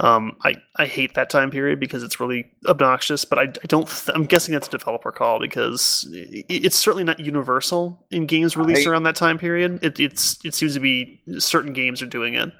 Um, 0.01 0.36
I, 0.44 0.55
I 0.76 0.86
hate 0.86 1.14
that 1.14 1.28
time 1.28 1.51
period 1.51 1.80
because 1.80 2.05
it's 2.05 2.20
really 2.20 2.49
obnoxious, 2.66 3.24
but 3.24 3.36
I, 3.40 3.42
I 3.42 3.66
don't. 3.66 3.88
Th- 3.88 4.14
I'm 4.14 4.26
guessing 4.26 4.53
that's 4.55 4.68
a 4.68 4.70
developer 4.70 5.11
call 5.11 5.40
because 5.40 6.07
i 6.14 6.44
it's 6.49 6.76
certainly 6.76 7.03
not 7.03 7.18
universal 7.18 8.07
in 8.12 8.26
games 8.26 8.57
released 8.57 8.86
I- 8.86 8.90
around 8.92 9.03
that 9.03 9.16
time 9.16 9.38
period. 9.38 9.80
It, 9.82 9.99
it's 9.99 10.38
it 10.44 10.55
seems 10.55 10.74
to 10.74 10.80
be 10.80 11.20
certain 11.38 11.72
games 11.72 12.01
are 12.01 12.07
doing 12.07 12.34
it. 12.34 12.53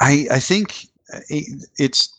I 0.00 0.26
I 0.30 0.40
think 0.40 0.86
uh, 1.12 1.20
it, 1.28 1.68
it's. 1.78 2.12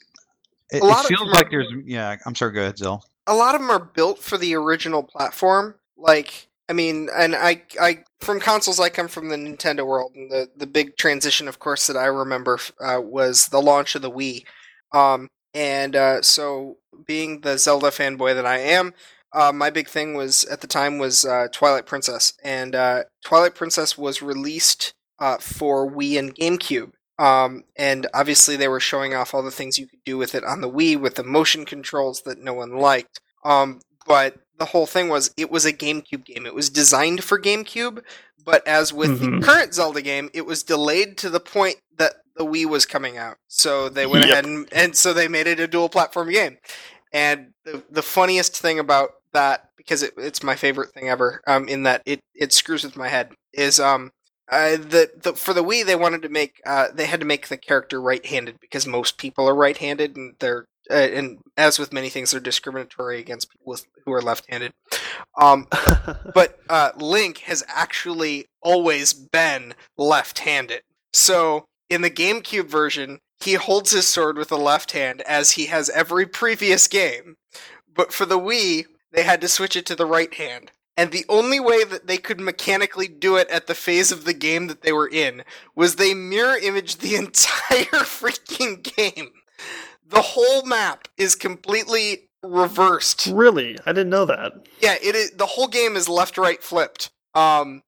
It, 0.69 0.81
A 0.81 0.85
lot 0.85 1.05
it 1.05 1.07
feels 1.09 1.19
them 1.21 1.29
are- 1.29 1.33
like 1.33 1.49
there's. 1.49 1.67
Yeah, 1.85 2.15
I'm 2.25 2.35
sorry. 2.35 2.51
Go 2.53 2.61
ahead, 2.61 2.77
Zell. 2.77 3.03
a 3.27 3.35
lot 3.35 3.55
of 3.55 3.61
them 3.61 3.69
are 3.71 3.79
built 3.79 4.19
for 4.19 4.37
the 4.37 4.55
original 4.55 5.01
platform. 5.03 5.75
Like, 5.97 6.47
I 6.69 6.73
mean, 6.73 7.09
and 7.15 7.35
I, 7.35 7.63
I 7.81 8.03
from 8.19 8.39
consoles, 8.39 8.79
I 8.79 8.89
come 8.89 9.07
from 9.07 9.29
the 9.29 9.37
Nintendo 9.37 9.85
world, 9.85 10.11
and 10.15 10.29
the 10.29 10.49
the 10.57 10.67
big 10.67 10.97
transition, 10.97 11.47
of 11.47 11.59
course, 11.59 11.87
that 11.87 11.95
I 11.97 12.05
remember 12.05 12.59
uh, 12.81 12.99
was 13.01 13.47
the 13.47 13.61
launch 13.61 13.95
of 13.95 14.01
the 14.01 14.11
Wii. 14.11 14.43
Um, 14.91 15.29
and 15.53 15.95
uh, 15.95 16.21
so, 16.21 16.77
being 17.05 17.41
the 17.41 17.57
Zelda 17.57 17.87
fanboy 17.87 18.35
that 18.35 18.45
I 18.45 18.59
am, 18.59 18.93
uh, 19.33 19.51
my 19.53 19.69
big 19.69 19.87
thing 19.87 20.13
was 20.15 20.43
at 20.45 20.61
the 20.61 20.67
time 20.67 20.97
was 20.99 21.23
uh, 21.25 21.47
Twilight 21.53 21.85
Princess, 21.85 22.33
and 22.43 22.75
uh, 22.75 23.03
Twilight 23.25 23.55
Princess 23.55 23.97
was 23.97 24.21
released 24.21 24.93
uh, 25.19 25.37
for 25.37 25.89
Wii 25.89 26.19
and 26.19 26.35
GameCube. 26.35 26.91
Um, 27.19 27.63
and 27.75 28.07
obviously, 28.13 28.55
they 28.55 28.67
were 28.67 28.79
showing 28.79 29.13
off 29.13 29.33
all 29.33 29.41
the 29.43 29.51
things 29.51 29.77
you 29.79 29.87
could 29.87 30.03
do 30.05 30.17
with 30.17 30.35
it 30.35 30.43
on 30.43 30.61
the 30.61 30.69
Wii 30.69 30.99
with 30.99 31.15
the 31.15 31.23
motion 31.23 31.65
controls 31.65 32.21
that 32.21 32.39
no 32.39 32.53
one 32.53 32.77
liked. 32.77 33.19
Um, 33.43 33.81
but 34.05 34.35
the 34.57 34.65
whole 34.65 34.85
thing 34.85 35.09
was 35.09 35.31
it 35.37 35.49
was 35.51 35.65
a 35.65 35.73
GameCube 35.73 36.25
game. 36.25 36.45
It 36.45 36.53
was 36.55 36.69
designed 36.69 37.23
for 37.23 37.39
GameCube, 37.39 38.01
but 38.43 38.65
as 38.67 38.93
with 38.93 39.19
Mhm. 39.19 39.19
the 39.19 39.45
current 39.45 39.73
Zelda 39.73 40.01
game, 40.01 40.29
it 40.33 40.45
was 40.45 40.63
delayed 40.63 41.17
to 41.19 41.29
the 41.29 41.39
point 41.39 41.77
that 41.97 42.13
the 42.35 42.45
Wii 42.45 42.65
was 42.65 42.85
coming 42.85 43.17
out. 43.17 43.37
So 43.47 43.89
they 43.89 44.05
went 44.05 44.23
Yep. 44.23 44.31
ahead 44.31 44.45
and, 44.45 44.67
and 44.71 44.95
so 44.95 45.13
they 45.13 45.27
made 45.27 45.47
it 45.47 45.59
a 45.59 45.67
dual 45.67 45.89
platform 45.89 46.29
game. 46.31 46.57
And 47.13 47.53
the 47.65 47.83
the 47.89 48.01
funniest 48.03 48.57
thing 48.57 48.79
about 48.79 49.11
that, 49.33 49.69
because 49.77 50.03
it, 50.03 50.13
it's 50.17 50.43
my 50.43 50.55
favorite 50.55 50.91
thing 50.93 51.09
ever, 51.09 51.41
um, 51.47 51.67
in 51.67 51.83
that 51.83 52.01
it, 52.05 52.19
it 52.35 52.53
screws 52.53 52.83
with 52.83 52.97
my 52.97 53.07
head, 53.07 53.31
is 53.53 53.79
um 53.79 54.11
uh, 54.49 54.71
the, 54.77 55.11
the 55.21 55.33
for 55.33 55.53
the 55.53 55.63
Wii 55.63 55.85
they 55.85 55.95
wanted 55.95 56.21
to 56.21 56.29
make 56.29 56.61
uh, 56.65 56.87
they 56.93 57.05
had 57.05 57.19
to 57.19 57.25
make 57.25 57.47
the 57.47 57.57
character 57.57 57.99
right-handed 58.01 58.59
because 58.59 58.87
most 58.87 59.17
people 59.17 59.47
are 59.47 59.55
right-handed 59.55 60.15
and 60.15 60.35
they're 60.39 60.65
uh, 60.89 60.93
and 60.93 61.39
as 61.57 61.77
with 61.77 61.91
many 61.91 62.09
things 62.09 62.31
they're 62.31 62.39
discriminatory 62.39 63.19
against 63.19 63.51
people 63.51 63.71
with, 63.71 63.85
who 64.05 64.13
are 64.13 64.21
left-handed. 64.21 64.73
Um, 65.39 65.67
but 66.33 66.59
uh, 66.69 66.91
Link 66.95 67.39
has 67.39 67.63
actually 67.67 68.45
always 68.61 69.13
been 69.13 69.73
left-handed. 69.97 70.81
So 71.13 71.65
in 71.89 72.01
the 72.01 72.09
GameCube 72.09 72.67
version, 72.67 73.19
he 73.39 73.53
holds 73.53 73.91
his 73.91 74.07
sword 74.07 74.37
with 74.37 74.49
the 74.49 74.57
left 74.57 74.91
hand 74.91 75.21
as 75.21 75.51
he 75.51 75.67
has 75.67 75.89
every 75.89 76.25
previous 76.25 76.87
game. 76.87 77.35
But 77.93 78.13
for 78.13 78.25
the 78.25 78.39
Wii, 78.39 78.85
they 79.11 79.23
had 79.23 79.41
to 79.41 79.47
switch 79.47 79.75
it 79.75 79.85
to 79.87 79.95
the 79.95 80.05
right 80.05 80.33
hand. 80.33 80.71
And 80.97 81.11
the 81.11 81.25
only 81.29 81.59
way 81.59 81.83
that 81.83 82.07
they 82.07 82.17
could 82.17 82.39
mechanically 82.39 83.07
do 83.07 83.35
it 83.35 83.47
at 83.49 83.67
the 83.67 83.75
phase 83.75 84.11
of 84.11 84.25
the 84.25 84.33
game 84.33 84.65
that 84.67 84.81
they 84.81 84.91
were 84.91 85.07
in 85.07 85.43
was 85.75 85.95
they 85.95 86.15
mirror 86.15 86.57
imaged 86.57 87.01
the 87.01 87.15
entire 87.23 88.03
freaking 88.03 88.81
game. 88.81 89.29
The 90.09 90.21
whole 90.21 90.63
map 90.63 91.07
is 91.17 91.35
completely 91.35 92.29
reversed. 92.41 93.27
Really, 93.31 93.77
I 93.85 93.91
didn't 93.91 94.09
know 94.09 94.25
that. 94.25 94.67
Yeah, 94.79 94.95
it 95.01 95.15
is. 95.15 95.31
The 95.31 95.45
whole 95.45 95.67
game 95.67 95.95
is 95.95 96.09
left, 96.09 96.37
right, 96.37 96.61
flipped. 96.63 97.11
Um, 97.35 97.83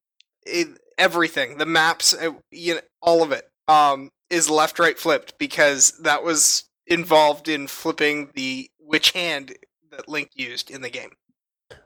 it, 0.45 0.67
everything, 0.97 1.57
the 1.57 1.65
maps, 1.65 2.13
uh, 2.13 2.31
you 2.51 2.75
know, 2.75 2.81
all 3.01 3.23
of 3.23 3.31
it, 3.31 3.49
um, 3.67 4.11
is 4.29 4.49
left, 4.49 4.77
right, 4.77 4.99
flipped 4.99 5.37
because 5.39 5.97
that 6.03 6.23
was 6.23 6.65
involved 6.85 7.47
in 7.47 7.67
flipping 7.67 8.29
the 8.35 8.69
which 8.79 9.11
hand 9.11 9.55
that 9.91 10.09
Link 10.09 10.31
used 10.35 10.69
in 10.69 10.81
the 10.81 10.89
game. 10.89 11.11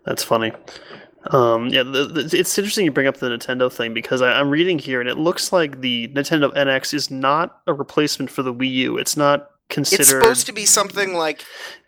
That's 0.06 0.24
funny. 0.24 0.52
Um, 1.28 1.68
yeah, 1.70 1.84
the, 1.84 2.06
the, 2.06 2.38
it's 2.38 2.58
interesting 2.58 2.86
you 2.86 2.92
bring 2.92 3.08
up 3.08 3.18
the 3.18 3.30
Nintendo 3.30 3.72
thing 3.72 3.94
because 3.94 4.22
I, 4.22 4.34
I'm 4.34 4.50
reading 4.50 4.78
here 4.78 5.00
and 5.00 5.10
it 5.10 5.18
looks 5.18 5.54
like 5.54 5.82
the 5.82 6.10
Nintendo 6.10 6.54
NX 6.54 6.94
is 6.94 7.10
not 7.10 7.62
a 7.68 7.74
replacement 7.74 8.30
for 8.30 8.44
the 8.44 8.54
Wii 8.54 8.72
U. 8.72 8.98
It's 8.98 9.16
not 9.16 9.50
considered. 9.70 10.02
It's 10.02 10.10
supposed 10.10 10.46
to 10.48 10.54
be 10.54 10.66
something 10.66 11.14
like 11.14 11.44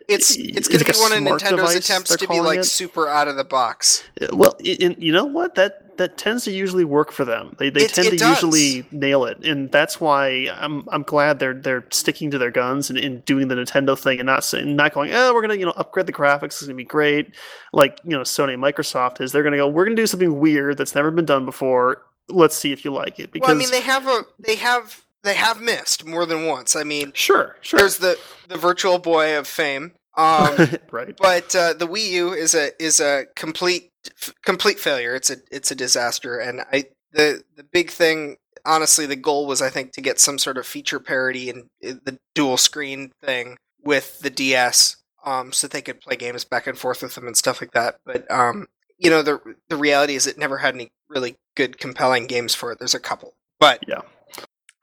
it's 0.08 0.36
it's 0.36 0.68
going 0.68 0.80
to 0.80 0.86
like 0.86 0.94
be 0.94 1.00
one 1.00 1.12
of 1.12 1.40
Nintendo's 1.40 1.50
device, 1.50 1.76
attempts 1.76 2.16
to 2.16 2.28
be 2.28 2.40
like 2.40 2.60
it. 2.60 2.64
super 2.64 3.08
out 3.08 3.28
of 3.28 3.36
the 3.36 3.44
box. 3.44 4.04
Well, 4.32 4.56
you 4.60 5.12
know 5.12 5.24
what 5.24 5.54
that 5.56 5.85
that 5.98 6.16
tends 6.18 6.44
to 6.44 6.50
usually 6.50 6.84
work 6.84 7.12
for 7.12 7.24
them. 7.24 7.54
They 7.58 7.70
they 7.70 7.82
It- 7.84 7.94
tend 7.94 8.08
it 8.08 8.10
to 8.12 8.16
does. 8.16 8.42
usually 8.42 8.86
nail 8.90 9.24
it, 9.24 9.44
and 9.44 9.70
that's 9.70 10.00
why 10.00 10.48
I'm 10.54 10.84
I'm 10.90 11.02
glad 11.02 11.38
they're 11.38 11.54
they're 11.54 11.84
sticking 11.90 12.30
to 12.30 12.38
their 12.38 12.50
guns 12.50 12.90
and, 12.90 12.98
and 12.98 13.24
doing 13.24 13.48
the 13.48 13.54
Nintendo 13.54 13.98
thing 13.98 14.18
and 14.20 14.26
not 14.26 14.44
saying 14.44 14.74
not 14.76 14.92
going 14.94 15.10
oh 15.14 15.32
we're 15.34 15.40
gonna 15.42 15.54
you 15.56 15.66
know 15.66 15.72
upgrade 15.76 16.06
the 16.06 16.12
graphics 16.12 16.44
it's 16.44 16.62
gonna 16.62 16.74
be 16.74 16.84
great 16.84 17.34
like 17.72 17.98
you 18.04 18.10
know 18.10 18.20
Sony 18.22 18.54
and 18.54 18.62
Microsoft 18.62 19.20
is 19.20 19.32
they're 19.32 19.42
gonna 19.42 19.56
go 19.56 19.68
we're 19.68 19.84
gonna 19.84 19.96
do 19.96 20.06
something 20.06 20.38
weird 20.38 20.76
that's 20.78 20.94
never 20.94 21.10
been 21.10 21.24
done 21.26 21.44
before. 21.44 22.02
Let's 22.28 22.56
see 22.56 22.72
if 22.72 22.84
you 22.84 22.92
like 22.92 23.20
it 23.20 23.30
because 23.32 23.46
well, 23.48 23.56
I 23.56 23.58
mean, 23.58 23.70
they 23.70 23.82
have 23.82 24.06
a 24.08 24.22
they 24.38 24.56
have 24.56 25.02
they 25.22 25.34
have 25.34 25.60
missed 25.60 26.04
more 26.04 26.26
than 26.26 26.46
once. 26.46 26.74
I 26.76 26.82
mean, 26.84 27.12
sure 27.14 27.56
sure 27.60 27.78
there's 27.80 27.98
the 27.98 28.18
the 28.48 28.56
Virtual 28.56 28.98
Boy 28.98 29.38
of 29.38 29.46
fame. 29.46 29.92
Um, 30.16 30.56
right 30.90 31.14
but 31.18 31.54
uh, 31.54 31.74
the 31.74 31.86
Wii 31.86 32.08
U 32.12 32.32
is 32.32 32.54
a 32.54 32.70
is 32.82 33.00
a 33.00 33.26
complete 33.36 33.90
f- 34.20 34.34
complete 34.44 34.78
failure. 34.78 35.14
It's 35.14 35.30
a 35.30 35.36
it's 35.50 35.70
a 35.70 35.74
disaster, 35.74 36.38
and 36.38 36.62
I 36.72 36.86
the 37.12 37.42
the 37.56 37.64
big 37.64 37.90
thing. 37.90 38.36
Honestly, 38.64 39.06
the 39.06 39.14
goal 39.16 39.46
was 39.46 39.62
I 39.62 39.70
think 39.70 39.92
to 39.92 40.00
get 40.00 40.18
some 40.18 40.38
sort 40.38 40.58
of 40.58 40.66
feature 40.66 40.98
parity 40.98 41.48
in 41.50 41.68
the 41.80 42.18
dual 42.34 42.56
screen 42.56 43.12
thing 43.22 43.58
with 43.84 44.18
the 44.20 44.30
DS, 44.30 44.96
um, 45.24 45.52
so 45.52 45.68
they 45.68 45.82
could 45.82 46.00
play 46.00 46.16
games 46.16 46.44
back 46.44 46.66
and 46.66 46.76
forth 46.76 47.00
with 47.02 47.14
them 47.14 47.26
and 47.28 47.36
stuff 47.36 47.60
like 47.60 47.70
that. 47.72 47.98
But 48.04 48.28
um, 48.30 48.66
you 48.98 49.08
know, 49.10 49.22
the 49.22 49.40
the 49.68 49.76
reality 49.76 50.14
is 50.16 50.26
it 50.26 50.36
never 50.38 50.58
had 50.58 50.74
any 50.74 50.90
really 51.08 51.36
good, 51.54 51.78
compelling 51.78 52.26
games 52.26 52.54
for 52.56 52.72
it. 52.72 52.78
There's 52.80 52.94
a 52.94 52.98
couple, 53.00 53.34
but 53.60 53.84
Yeah. 53.86 54.00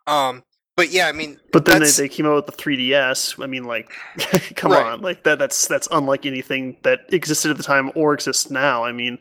um, 0.08 0.44
but 0.76 0.92
yeah, 0.92 1.08
I 1.08 1.12
mean, 1.12 1.40
But 1.52 1.66
then 1.66 1.82
they, 1.82 1.90
they 1.90 2.10
came 2.10 2.26
out 2.26 2.36
with 2.36 2.46
the 2.48 2.52
3DS. 2.64 3.42
I 3.44 3.48
mean, 3.48 3.64
like, 3.66 3.92
come 4.56 4.72
Right. 4.72 4.86
on, 4.94 5.02
like 5.02 5.24
that 5.24 5.38
that's 5.40 5.68
that's 5.68 5.88
unlike 5.92 6.26
anything 6.26 6.78
that 6.84 7.02
existed 7.14 7.52
at 7.52 7.58
the 7.58 7.64
time 7.64 7.92
or 7.96 8.14
exists 8.14 8.50
now. 8.50 8.84
I 8.84 8.92
mean, 8.92 9.18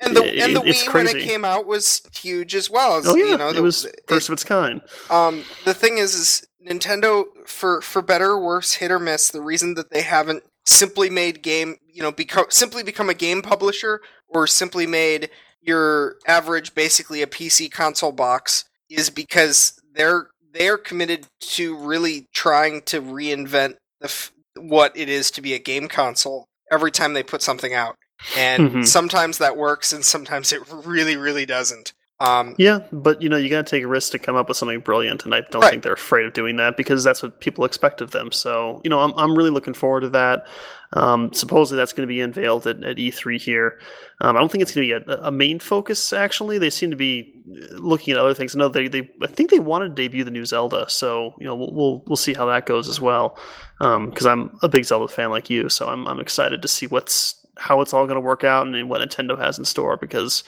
and 0.00 0.16
the 0.16 0.24
it- 0.24 0.38
and 0.42 0.56
the 0.56 0.60
Wii 0.60 0.92
when 0.94 1.06
it 1.06 1.22
came 1.22 1.44
out 1.44 1.66
was 1.66 2.02
huge 2.14 2.54
as 2.54 2.68
well. 2.68 3.00
oh 3.04 3.14
yeah, 3.16 3.24
you 3.24 3.38
know, 3.38 3.48
it 3.50 3.54
the- 3.54 3.62
was 3.62 3.84
it- 3.84 4.00
first 4.08 4.28
of 4.28 4.32
its 4.32 4.44
kind. 4.44 4.80
Um, 5.10 5.44
the 5.64 5.74
thing 5.74 5.98
is, 5.98 6.14
is 6.14 6.46
Nintendo, 6.66 7.24
for 7.46 7.80
for 7.80 8.02
better 8.02 8.30
or 8.32 8.40
worse, 8.44 8.74
hit 8.74 8.90
or 8.90 8.98
miss. 8.98 9.30
The 9.30 9.40
reason 9.40 9.74
that 9.74 9.90
they 9.90 10.02
haven't 10.02 10.42
simply 10.66 11.08
made 11.08 11.42
game, 11.42 11.76
you 11.92 12.02
know, 12.02 12.12
become 12.12 12.46
simply 12.50 12.82
become 12.82 13.08
a 13.08 13.14
game 13.14 13.40
publisher 13.40 14.00
or 14.28 14.46
simply 14.46 14.86
made 14.86 15.30
your 15.62 16.16
average, 16.26 16.74
basically 16.74 17.22
a 17.22 17.26
PC 17.26 17.70
console 17.70 18.12
box, 18.12 18.64
is 18.90 19.10
because 19.10 19.80
they're 19.94 20.28
they're 20.52 20.78
committed 20.78 21.26
to 21.40 21.76
really 21.76 22.26
trying 22.32 22.82
to 22.82 23.00
reinvent 23.02 23.76
the 24.00 24.06
f- 24.06 24.32
what 24.56 24.96
it 24.96 25.08
is 25.08 25.30
to 25.32 25.40
be 25.42 25.54
a 25.54 25.58
game 25.58 25.88
console 25.88 26.46
every 26.70 26.90
time 26.90 27.12
they 27.12 27.22
put 27.22 27.42
something 27.42 27.74
out. 27.74 27.94
And 28.36 28.70
Mhm. 28.72 28.86
sometimes 28.86 29.38
that 29.38 29.56
works, 29.56 29.92
and 29.92 30.04
sometimes 30.04 30.52
it 30.52 30.60
really, 30.84 31.16
really 31.16 31.46
doesn't. 31.46 31.92
Um, 32.20 32.56
Yeah, 32.58 32.80
but 32.90 33.22
you 33.22 33.28
know, 33.28 33.36
you 33.36 33.48
got 33.48 33.64
to 33.66 33.70
take 33.70 33.84
a 33.84 33.88
risk 33.88 34.10
to 34.12 34.18
come 34.18 34.34
up 34.34 34.48
with 34.48 34.56
something 34.56 34.80
brilliant, 34.80 35.24
and 35.24 35.32
I 35.34 35.42
don't 35.52 35.62
Right. 35.62 35.70
think 35.70 35.84
they're 35.84 35.92
afraid 35.92 36.26
of 36.26 36.32
doing 36.32 36.56
that 36.56 36.76
because 36.76 37.04
that's 37.04 37.22
what 37.22 37.40
people 37.40 37.64
expect 37.64 38.00
of 38.00 38.10
them. 38.10 38.32
So, 38.32 38.80
you 38.82 38.90
know, 38.90 38.98
I'm 38.98 39.12
I'm 39.16 39.36
really 39.36 39.50
looking 39.50 39.74
forward 39.74 40.00
to 40.00 40.08
that. 40.10 40.46
Um, 40.94 41.32
supposedly, 41.32 41.76
that's 41.76 41.92
going 41.92 42.06
to 42.06 42.12
be 42.12 42.20
unveiled 42.20 42.66
at, 42.66 42.82
at 42.82 42.96
E3 42.96 43.40
here. 43.40 43.78
Um, 44.20 44.36
I 44.36 44.40
don't 44.40 44.50
think 44.50 44.62
it's 44.62 44.74
going 44.74 44.88
to 44.88 45.00
be 45.00 45.12
a, 45.12 45.26
a 45.26 45.30
main 45.30 45.58
focus. 45.58 46.12
Actually, 46.12 46.58
they 46.58 46.70
seem 46.70 46.90
to 46.90 46.96
be 46.96 47.34
uh, 47.50 47.76
looking 47.76 48.12
at 48.12 48.18
other 48.18 48.34
things. 48.34 48.56
I 48.56 48.58
know 48.58 48.68
they, 48.68 48.88
they 48.88 49.08
I 49.22 49.26
think 49.26 49.50
they 49.50 49.58
want 49.58 49.82
to 49.82 49.88
debut 49.88 50.24
the 50.24 50.30
new 50.30 50.46
Zelda, 50.46 50.86
so 50.88 51.34
you 51.38 51.46
know, 51.46 51.54
we'll 51.54 51.72
we'll, 51.72 52.04
we'll 52.06 52.16
see 52.16 52.34
how 52.34 52.46
that 52.46 52.66
goes 52.66 52.88
as 52.88 53.00
well. 53.00 53.38
Because 53.78 54.26
I'm 54.26 54.58
a 54.62 54.68
big 54.68 54.84
Zelda 54.84 55.12
fan 55.12 55.30
like 55.30 55.50
you, 55.50 55.68
so 55.68 55.88
I'm 55.88 56.06
I'm 56.08 56.20
excited 56.20 56.62
to 56.62 56.68
see 56.68 56.86
what's 56.86 57.34
how 57.58 57.80
it's 57.80 57.92
all 57.92 58.06
going 58.06 58.16
to 58.16 58.20
work 58.20 58.44
out 58.44 58.66
and 58.66 58.88
what 58.88 59.00
Nintendo 59.00 59.38
has 59.38 59.58
in 59.58 59.64
store 59.64 59.96
because 59.96 60.44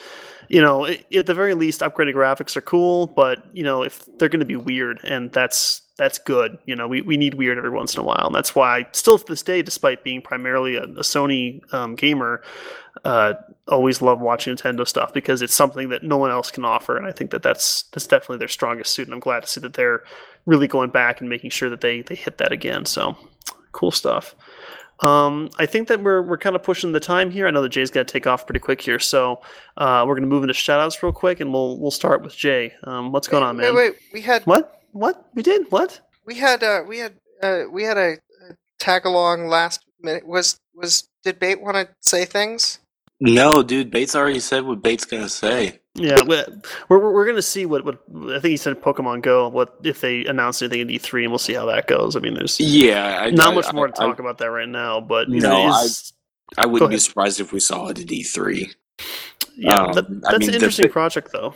you 0.50 0.60
know, 0.60 0.84
at 0.84 1.26
the 1.26 1.34
very 1.34 1.54
least, 1.54 1.80
upgraded 1.80 2.16
graphics 2.16 2.56
are 2.56 2.60
cool, 2.60 3.06
but 3.06 3.44
you 3.52 3.62
know, 3.62 3.84
if 3.84 4.04
they're 4.18 4.28
going 4.28 4.40
to 4.40 4.46
be 4.46 4.56
weird, 4.56 4.98
and 5.04 5.30
that's 5.30 5.82
that's 6.00 6.18
good. 6.18 6.56
You 6.64 6.74
know, 6.74 6.88
we, 6.88 7.02
we 7.02 7.18
need 7.18 7.34
weird 7.34 7.58
every 7.58 7.68
once 7.68 7.92
in 7.94 8.00
a 8.00 8.02
while, 8.02 8.24
and 8.24 8.34
that's 8.34 8.54
why, 8.54 8.86
still 8.92 9.18
to 9.18 9.24
this 9.26 9.42
day, 9.42 9.60
despite 9.60 10.02
being 10.02 10.22
primarily 10.22 10.76
a, 10.76 10.84
a 10.84 11.02
Sony 11.02 11.60
um, 11.74 11.94
gamer, 11.94 12.42
uh, 13.04 13.34
always 13.68 14.00
love 14.00 14.18
watching 14.18 14.56
Nintendo 14.56 14.88
stuff 14.88 15.12
because 15.12 15.42
it's 15.42 15.52
something 15.52 15.90
that 15.90 16.02
no 16.02 16.16
one 16.16 16.30
else 16.30 16.50
can 16.50 16.64
offer, 16.64 16.96
and 16.96 17.06
I 17.06 17.12
think 17.12 17.32
that 17.32 17.42
that's 17.42 17.82
that's 17.92 18.06
definitely 18.06 18.38
their 18.38 18.48
strongest 18.48 18.94
suit, 18.94 19.08
and 19.08 19.14
I'm 19.14 19.20
glad 19.20 19.42
to 19.42 19.46
see 19.46 19.60
that 19.60 19.74
they're 19.74 20.02
really 20.46 20.66
going 20.66 20.88
back 20.88 21.20
and 21.20 21.28
making 21.28 21.50
sure 21.50 21.68
that 21.68 21.82
they 21.82 22.00
they 22.00 22.14
hit 22.14 22.38
that 22.38 22.50
again. 22.50 22.86
So, 22.86 23.14
cool 23.72 23.90
stuff. 23.90 24.34
Um, 25.00 25.50
I 25.58 25.66
think 25.66 25.88
that 25.88 26.02
we're 26.02 26.22
we're 26.22 26.38
kind 26.38 26.56
of 26.56 26.62
pushing 26.62 26.92
the 26.92 27.00
time 27.00 27.30
here. 27.30 27.46
I 27.46 27.50
know 27.50 27.60
that 27.60 27.68
Jay's 27.68 27.90
got 27.90 28.08
to 28.08 28.10
take 28.12 28.26
off 28.26 28.46
pretty 28.46 28.60
quick 28.60 28.80
here, 28.80 28.98
so 28.98 29.42
uh, 29.76 30.06
we're 30.08 30.14
going 30.14 30.22
to 30.22 30.28
move 30.28 30.44
into 30.44 30.54
shoutouts 30.54 31.02
real 31.02 31.12
quick, 31.12 31.40
and 31.40 31.52
we'll 31.52 31.78
we'll 31.78 31.90
start 31.90 32.22
with 32.22 32.34
Jay. 32.34 32.72
Um, 32.84 33.12
what's 33.12 33.28
going 33.28 33.42
on, 33.42 33.58
man? 33.58 33.74
Wait, 33.74 33.92
wait, 33.92 34.00
we 34.14 34.22
had 34.22 34.46
What? 34.46 34.79
What? 34.92 35.28
We 35.34 35.42
did? 35.42 35.70
What? 35.70 36.00
we 36.26 36.34
had 36.36 36.62
uh, 36.62 36.82
we 36.86 36.98
had 36.98 37.14
uh, 37.42 37.62
we 37.70 37.82
had 37.84 37.96
a, 37.96 38.12
a 38.48 38.54
tag 38.78 39.04
along 39.06 39.48
last 39.48 39.84
minute. 40.00 40.26
Was 40.26 40.58
was 40.74 41.08
did 41.24 41.38
Bate 41.38 41.60
want 41.60 41.76
to 41.76 41.88
say 42.00 42.24
things? 42.24 42.78
No, 43.22 43.62
dude, 43.62 43.90
Bates 43.90 44.14
already 44.16 44.40
said 44.40 44.64
what 44.64 44.82
Bates 44.82 45.04
gonna 45.04 45.28
say. 45.28 45.78
Yeah, 45.94 46.22
we- 46.22 46.42
we're 46.88 46.98
we're, 46.98 47.12
we're 47.12 47.24
going 47.24 47.36
to 47.36 47.42
see 47.42 47.66
what, 47.66 47.84
what 47.84 47.98
I 48.32 48.38
think 48.38 48.52
he 48.52 48.56
said. 48.56 48.80
Pokemon 48.80 49.22
Go. 49.22 49.48
What 49.48 49.74
if 49.82 50.00
they 50.00 50.24
announce 50.24 50.62
anything 50.62 50.82
at 50.82 50.86
E3, 50.86 51.22
and 51.24 51.30
we'll 51.32 51.38
see 51.38 51.52
how 51.52 51.66
that 51.66 51.88
goes. 51.88 52.14
I 52.16 52.20
mean, 52.20 52.34
there's 52.34 52.58
Yeah, 52.60 53.18
I, 53.20 53.30
not 53.30 53.52
I- 53.52 53.54
much 53.56 53.72
more 53.74 53.88
to 53.88 54.00
I- 54.02 54.06
talk 54.06 54.20
about 54.20 54.38
that 54.38 54.50
right 54.50 54.68
now, 54.68 55.00
but 55.00 55.28
you 55.28 55.40
No, 55.40 55.50
know, 55.50 55.72
I- 55.72 55.88
I, 56.58 56.66
wouldn't 56.66 56.90
be 56.92 56.98
surprised 56.98 57.40
if 57.40 57.52
we 57.52 57.58
saw 57.60 57.88
it 57.88 57.98
at 57.98 58.06
E3. 58.06 58.72
yeah, 59.56 59.74
um, 59.82 59.92
that, 59.94 60.04
I 60.06 60.30
that's 60.32 60.38
mean, 60.38 60.48
an 60.50 60.54
interesting 60.54 60.86
bi- 60.86 60.92
project, 60.92 61.30
though. 61.32 61.54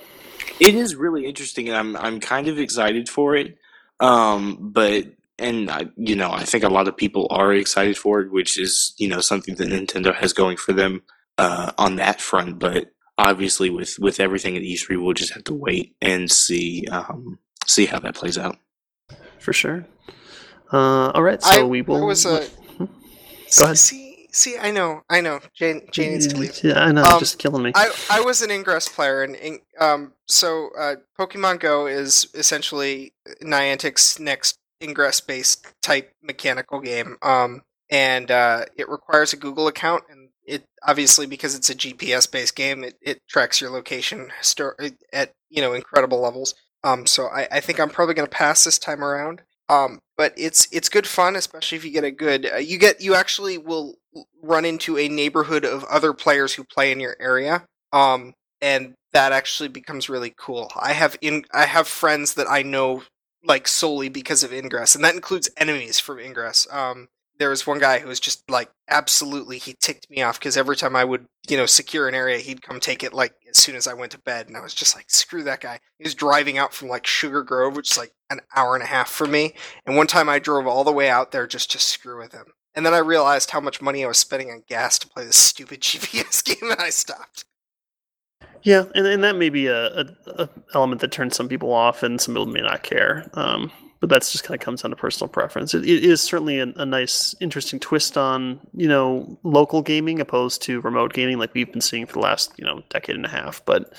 It 0.60 0.74
is 0.74 0.94
really 0.94 1.26
interesting, 1.26 1.68
and 1.68 1.76
I'm 1.76 1.96
I'm 1.96 2.20
kind 2.20 2.48
of 2.48 2.58
excited 2.58 3.08
for 3.08 3.34
it. 3.36 3.58
Um, 4.00 4.58
but 4.60 5.06
and 5.38 5.70
I, 5.70 5.86
you 5.96 6.14
know, 6.14 6.30
I 6.30 6.44
think 6.44 6.64
a 6.64 6.68
lot 6.68 6.88
of 6.88 6.96
people 6.96 7.26
are 7.30 7.52
excited 7.52 7.98
for 7.98 8.20
it, 8.20 8.30
which 8.30 8.58
is 8.58 8.94
you 8.98 9.08
know 9.08 9.20
something 9.20 9.56
that 9.56 9.68
Nintendo 9.68 10.14
has 10.14 10.32
going 10.32 10.56
for 10.56 10.72
them 10.72 11.02
uh, 11.38 11.72
on 11.78 11.96
that 11.96 12.20
front. 12.20 12.58
But 12.58 12.92
obviously, 13.18 13.70
with 13.70 13.98
with 13.98 14.20
everything 14.20 14.56
at 14.56 14.62
E3, 14.62 15.02
we'll 15.02 15.14
just 15.14 15.34
have 15.34 15.44
to 15.44 15.54
wait 15.54 15.96
and 16.00 16.30
see 16.30 16.86
um, 16.90 17.38
see 17.66 17.86
how 17.86 17.98
that 18.00 18.14
plays 18.14 18.38
out. 18.38 18.56
For 19.38 19.52
sure. 19.52 19.86
Uh, 20.72 21.10
all 21.10 21.22
right, 21.22 21.42
so 21.42 21.60
I, 21.60 21.64
we 21.64 21.82
will. 21.82 22.02
I 22.02 22.06
was 22.06 22.26
a. 22.26 22.46
Go 23.58 23.64
ahead. 23.64 23.78
See, 23.78 24.03
see, 24.34 24.58
I 24.58 24.70
know, 24.70 25.02
I 25.08 25.20
know. 25.20 25.40
Jane, 25.54 25.86
Jane 25.90 26.12
needs 26.12 26.26
to 26.26 26.36
leave. 26.36 26.62
Yeah, 26.62 26.84
I 26.84 26.92
know, 26.92 27.02
Um, 27.02 27.18
just 27.18 27.38
killing 27.38 27.62
me. 27.62 27.72
I, 27.74 27.90
I 28.10 28.20
was 28.20 28.42
an 28.42 28.50
Ingress 28.50 28.88
player, 28.88 29.22
and 29.22 29.60
um, 29.80 30.12
so 30.26 30.70
uh, 30.78 30.96
Pokemon 31.18 31.60
Go 31.60 31.86
is 31.86 32.26
essentially 32.34 33.14
Niantic's 33.42 34.18
next 34.18 34.58
Ingress-based 34.82 35.66
type 35.82 36.12
mechanical 36.22 36.80
game. 36.80 37.16
Um, 37.22 37.62
and 37.90 38.30
uh, 38.30 38.64
it 38.76 38.88
requires 38.88 39.32
a 39.32 39.36
Google 39.36 39.68
account, 39.68 40.04
and 40.10 40.30
it 40.46 40.64
obviously 40.86 41.26
because 41.26 41.54
it's 41.54 41.70
a 41.70 41.74
GPS-based 41.74 42.56
game, 42.56 42.84
it, 42.84 42.94
it 43.00 43.20
tracks 43.28 43.60
your 43.60 43.70
location 43.70 44.30
at 45.12 45.32
you 45.48 45.62
know 45.62 45.72
incredible 45.72 46.20
levels. 46.20 46.54
Um, 46.82 47.06
so 47.06 47.26
I, 47.28 47.48
I 47.50 47.60
think 47.60 47.80
I'm 47.80 47.88
probably 47.88 48.14
going 48.14 48.28
to 48.28 48.36
pass 48.36 48.64
this 48.64 48.78
time 48.78 49.02
around. 49.02 49.42
Um, 49.70 50.00
but 50.18 50.34
it's 50.36 50.68
it's 50.70 50.88
good 50.90 51.06
fun, 51.06 51.36
especially 51.36 51.78
if 51.78 51.84
you 51.84 51.90
get 51.90 52.04
a 52.04 52.10
good. 52.10 52.50
Uh, 52.52 52.56
you 52.58 52.78
get 52.78 53.00
you 53.00 53.14
actually 53.14 53.56
will 53.58 53.96
run 54.42 54.64
into 54.64 54.98
a 54.98 55.08
neighborhood 55.08 55.64
of 55.64 55.84
other 55.84 56.12
players 56.12 56.54
who 56.54 56.64
play 56.64 56.92
in 56.92 57.00
your 57.00 57.16
area. 57.20 57.66
Um, 57.92 58.34
and 58.60 58.94
that 59.12 59.32
actually 59.32 59.68
becomes 59.68 60.08
really 60.08 60.34
cool. 60.36 60.70
I 60.76 60.92
have 60.92 61.16
in 61.20 61.44
I 61.52 61.66
have 61.66 61.86
friends 61.86 62.34
that 62.34 62.50
I 62.50 62.62
know 62.62 63.02
like 63.44 63.68
solely 63.68 64.08
because 64.08 64.42
of 64.42 64.52
Ingress, 64.52 64.94
and 64.94 65.04
that 65.04 65.14
includes 65.14 65.50
enemies 65.56 65.98
from 65.98 66.18
Ingress. 66.18 66.66
Um, 66.70 67.08
there 67.38 67.50
was 67.50 67.66
one 67.66 67.78
guy 67.78 67.98
who 67.98 68.08
was 68.08 68.20
just 68.20 68.48
like 68.50 68.70
absolutely 68.88 69.58
he 69.58 69.74
ticked 69.80 70.08
me 70.08 70.22
off 70.22 70.38
because 70.38 70.56
every 70.56 70.76
time 70.76 70.94
I 70.96 71.04
would 71.04 71.26
you 71.48 71.56
know 71.56 71.66
secure 71.66 72.08
an 72.08 72.14
area, 72.14 72.38
he'd 72.38 72.62
come 72.62 72.80
take 72.80 73.02
it 73.02 73.12
like 73.12 73.34
as 73.48 73.58
soon 73.58 73.76
as 73.76 73.86
I 73.86 73.94
went 73.94 74.12
to 74.12 74.18
bed, 74.18 74.48
and 74.48 74.56
I 74.56 74.60
was 74.60 74.74
just 74.74 74.96
like 74.96 75.06
screw 75.08 75.42
that 75.44 75.60
guy. 75.60 75.80
He 75.98 76.04
was 76.04 76.14
driving 76.14 76.58
out 76.58 76.74
from 76.74 76.88
like 76.88 77.06
Sugar 77.06 77.42
Grove, 77.42 77.76
which 77.76 77.92
is 77.92 77.98
like 77.98 78.12
an 78.30 78.40
hour 78.56 78.74
and 78.74 78.82
a 78.82 78.88
half 78.88 79.10
from 79.10 79.30
me, 79.30 79.54
and 79.86 79.96
one 79.96 80.06
time 80.06 80.28
I 80.28 80.38
drove 80.38 80.66
all 80.66 80.84
the 80.84 80.92
way 80.92 81.08
out 81.08 81.32
there 81.32 81.46
just 81.46 81.70
to 81.72 81.78
screw 81.78 82.18
with 82.18 82.32
him. 82.32 82.46
And 82.74 82.84
then 82.84 82.94
I 82.94 82.98
realized 82.98 83.50
how 83.50 83.60
much 83.60 83.80
money 83.80 84.04
I 84.04 84.08
was 84.08 84.18
spending 84.18 84.50
on 84.50 84.64
gas 84.68 84.98
to 85.00 85.08
play 85.08 85.24
this 85.24 85.36
stupid 85.36 85.80
GPS 85.82 86.44
game, 86.44 86.70
and 86.70 86.80
I 86.80 86.90
stopped. 86.90 87.44
Yeah, 88.62 88.84
and, 88.94 89.06
and 89.06 89.22
that 89.22 89.36
may 89.36 89.50
be 89.50 89.66
a, 89.66 89.88
a, 89.90 90.06
a 90.26 90.48
element 90.74 91.02
that 91.02 91.12
turns 91.12 91.36
some 91.36 91.48
people 91.48 91.72
off, 91.72 92.02
and 92.02 92.20
some 92.20 92.34
people 92.34 92.46
may 92.46 92.62
not 92.62 92.82
care. 92.82 93.28
Um, 93.34 93.70
but 94.00 94.10
that's 94.10 94.32
just 94.32 94.44
kind 94.44 94.58
of 94.58 94.62
comes 94.62 94.82
down 94.82 94.90
to 94.90 94.96
personal 94.96 95.28
preference. 95.28 95.72
It, 95.72 95.84
it 95.84 96.04
is 96.04 96.20
certainly 96.20 96.60
a, 96.60 96.66
a 96.76 96.84
nice, 96.84 97.34
interesting 97.40 97.80
twist 97.80 98.18
on 98.18 98.60
you 98.74 98.88
know 98.88 99.38
local 99.44 99.80
gaming 99.80 100.20
opposed 100.20 100.62
to 100.62 100.80
remote 100.80 101.12
gaming, 101.12 101.38
like 101.38 101.54
we've 101.54 101.72
been 101.72 101.80
seeing 101.80 102.06
for 102.06 102.14
the 102.14 102.20
last 102.20 102.52
you 102.58 102.64
know 102.64 102.82
decade 102.90 103.16
and 103.16 103.24
a 103.24 103.30
half. 103.30 103.64
But 103.64 103.94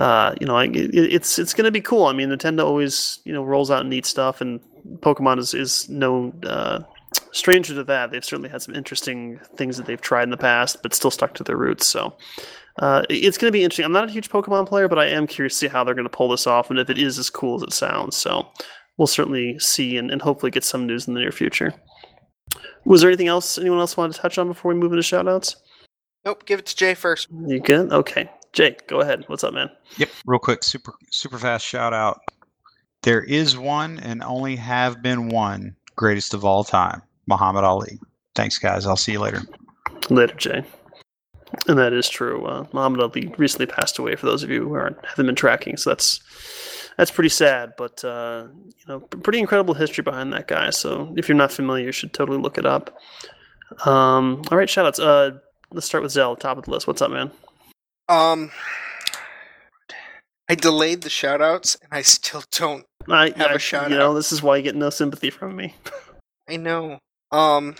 uh, 0.00 0.34
you 0.40 0.46
know, 0.46 0.58
it, 0.58 0.74
it's 0.74 1.38
it's 1.38 1.54
going 1.54 1.64
to 1.64 1.70
be 1.70 1.80
cool. 1.80 2.06
I 2.06 2.12
mean, 2.12 2.28
Nintendo 2.28 2.64
always 2.64 3.20
you 3.24 3.32
know 3.32 3.44
rolls 3.44 3.70
out 3.70 3.86
neat 3.86 4.06
stuff, 4.06 4.40
and 4.40 4.60
Pokemon 5.00 5.38
is 5.38 5.54
is 5.54 5.88
no 5.88 6.32
uh, 6.42 6.80
stranger 7.34 7.74
to 7.74 7.84
that. 7.84 8.10
They've 8.10 8.24
certainly 8.24 8.48
had 8.48 8.62
some 8.62 8.74
interesting 8.74 9.40
things 9.56 9.76
that 9.76 9.86
they've 9.86 10.00
tried 10.00 10.24
in 10.24 10.30
the 10.30 10.36
past, 10.36 10.82
but 10.82 10.94
still 10.94 11.10
stuck 11.10 11.34
to 11.34 11.44
their 11.44 11.56
roots. 11.56 11.86
So 11.86 12.16
uh, 12.78 13.02
it's 13.10 13.38
going 13.38 13.48
to 13.48 13.56
be 13.56 13.62
interesting. 13.62 13.84
I'm 13.84 13.92
not 13.92 14.08
a 14.08 14.12
huge 14.12 14.30
Pokemon 14.30 14.68
player, 14.68 14.88
but 14.88 14.98
I 14.98 15.06
am 15.06 15.26
curious 15.26 15.54
to 15.54 15.58
see 15.58 15.68
how 15.68 15.84
they're 15.84 15.94
going 15.94 16.06
to 16.06 16.16
pull 16.16 16.28
this 16.28 16.46
off 16.46 16.70
and 16.70 16.78
if 16.78 16.88
it 16.88 16.98
is 16.98 17.18
as 17.18 17.30
cool 17.30 17.56
as 17.56 17.62
it 17.62 17.72
sounds. 17.72 18.16
So 18.16 18.46
we'll 18.96 19.06
certainly 19.06 19.58
see 19.58 19.96
and, 19.96 20.10
and 20.10 20.22
hopefully 20.22 20.50
get 20.50 20.64
some 20.64 20.86
news 20.86 21.08
in 21.08 21.14
the 21.14 21.20
near 21.20 21.32
future. 21.32 21.74
Was 22.84 23.00
there 23.00 23.10
anything 23.10 23.28
else 23.28 23.58
anyone 23.58 23.80
else 23.80 23.96
wanted 23.96 24.14
to 24.14 24.20
touch 24.20 24.38
on 24.38 24.48
before 24.48 24.72
we 24.72 24.78
move 24.78 24.92
into 24.92 25.02
shoutouts? 25.02 25.56
Nope, 26.24 26.46
give 26.46 26.58
it 26.58 26.66
to 26.66 26.76
Jay 26.76 26.94
first. 26.94 27.28
You 27.46 27.60
good? 27.60 27.92
Okay. 27.92 28.30
Jay, 28.52 28.76
go 28.86 29.00
ahead. 29.00 29.24
What's 29.26 29.42
up, 29.42 29.52
man? 29.52 29.68
Yep, 29.96 30.10
real 30.26 30.38
quick, 30.38 30.62
super 30.62 30.92
super 31.10 31.38
fast 31.38 31.66
shout 31.66 31.92
out. 31.92 32.20
There 33.02 33.22
is 33.22 33.58
one 33.58 33.98
and 33.98 34.22
only 34.22 34.56
have 34.56 35.02
been 35.02 35.28
one 35.28 35.76
greatest 35.96 36.34
of 36.34 36.44
all 36.44 36.64
time, 36.64 37.02
Muhammad 37.26 37.64
Ali. 37.64 37.98
Thanks, 38.34 38.58
guys. 38.58 38.86
I'll 38.86 38.96
see 38.96 39.12
you 39.12 39.20
later. 39.20 39.42
Later, 40.10 40.34
Jay. 40.34 40.64
And 41.68 41.78
that 41.78 41.92
is 41.92 42.08
true. 42.08 42.44
Uh, 42.46 42.66
Muhammad 42.72 43.00
Ali 43.00 43.32
recently 43.38 43.66
passed 43.66 43.98
away. 43.98 44.16
For 44.16 44.26
those 44.26 44.42
of 44.42 44.50
you 44.50 44.62
who 44.68 44.74
aren't 44.74 45.04
haven't 45.06 45.26
been 45.26 45.34
tracking, 45.36 45.76
so 45.76 45.90
that's 45.90 46.20
that's 46.98 47.10
pretty 47.12 47.28
sad. 47.28 47.74
But 47.78 48.04
uh, 48.04 48.46
you 48.64 48.84
know, 48.88 49.00
pretty 49.00 49.38
incredible 49.38 49.74
history 49.74 50.02
behind 50.02 50.32
that 50.32 50.48
guy. 50.48 50.70
So 50.70 51.14
if 51.16 51.28
you're 51.28 51.36
not 51.36 51.52
familiar, 51.52 51.84
you 51.84 51.92
should 51.92 52.12
totally 52.12 52.38
look 52.38 52.58
it 52.58 52.66
up. 52.66 52.96
Um, 53.86 54.42
all 54.50 54.58
right, 54.58 54.68
shoutouts. 54.68 54.98
Uh, 55.00 55.38
let's 55.70 55.86
start 55.86 56.02
with 56.02 56.12
Zell, 56.12 56.34
top 56.36 56.58
of 56.58 56.64
the 56.64 56.70
list. 56.72 56.86
What's 56.88 57.00
up, 57.02 57.10
man? 57.12 57.30
Um, 58.08 58.50
I 60.48 60.54
delayed 60.56 61.02
the 61.02 61.08
shoutouts, 61.08 61.80
and 61.82 61.88
I 61.92 62.02
still 62.02 62.42
don't. 62.50 62.84
I 63.08 63.26
Have 63.36 63.50
a 63.52 63.54
I- 63.54 63.58
shout 63.58 63.90
You 63.90 63.96
know, 63.96 64.12
this 64.14 64.32
is 64.32 64.42
why 64.42 64.56
you 64.56 64.62
get 64.62 64.76
no 64.76 64.90
sympathy 64.90 65.30
from 65.30 65.56
me. 65.56 65.74
I 66.48 66.56
know. 66.56 66.98
Um, 67.34 67.74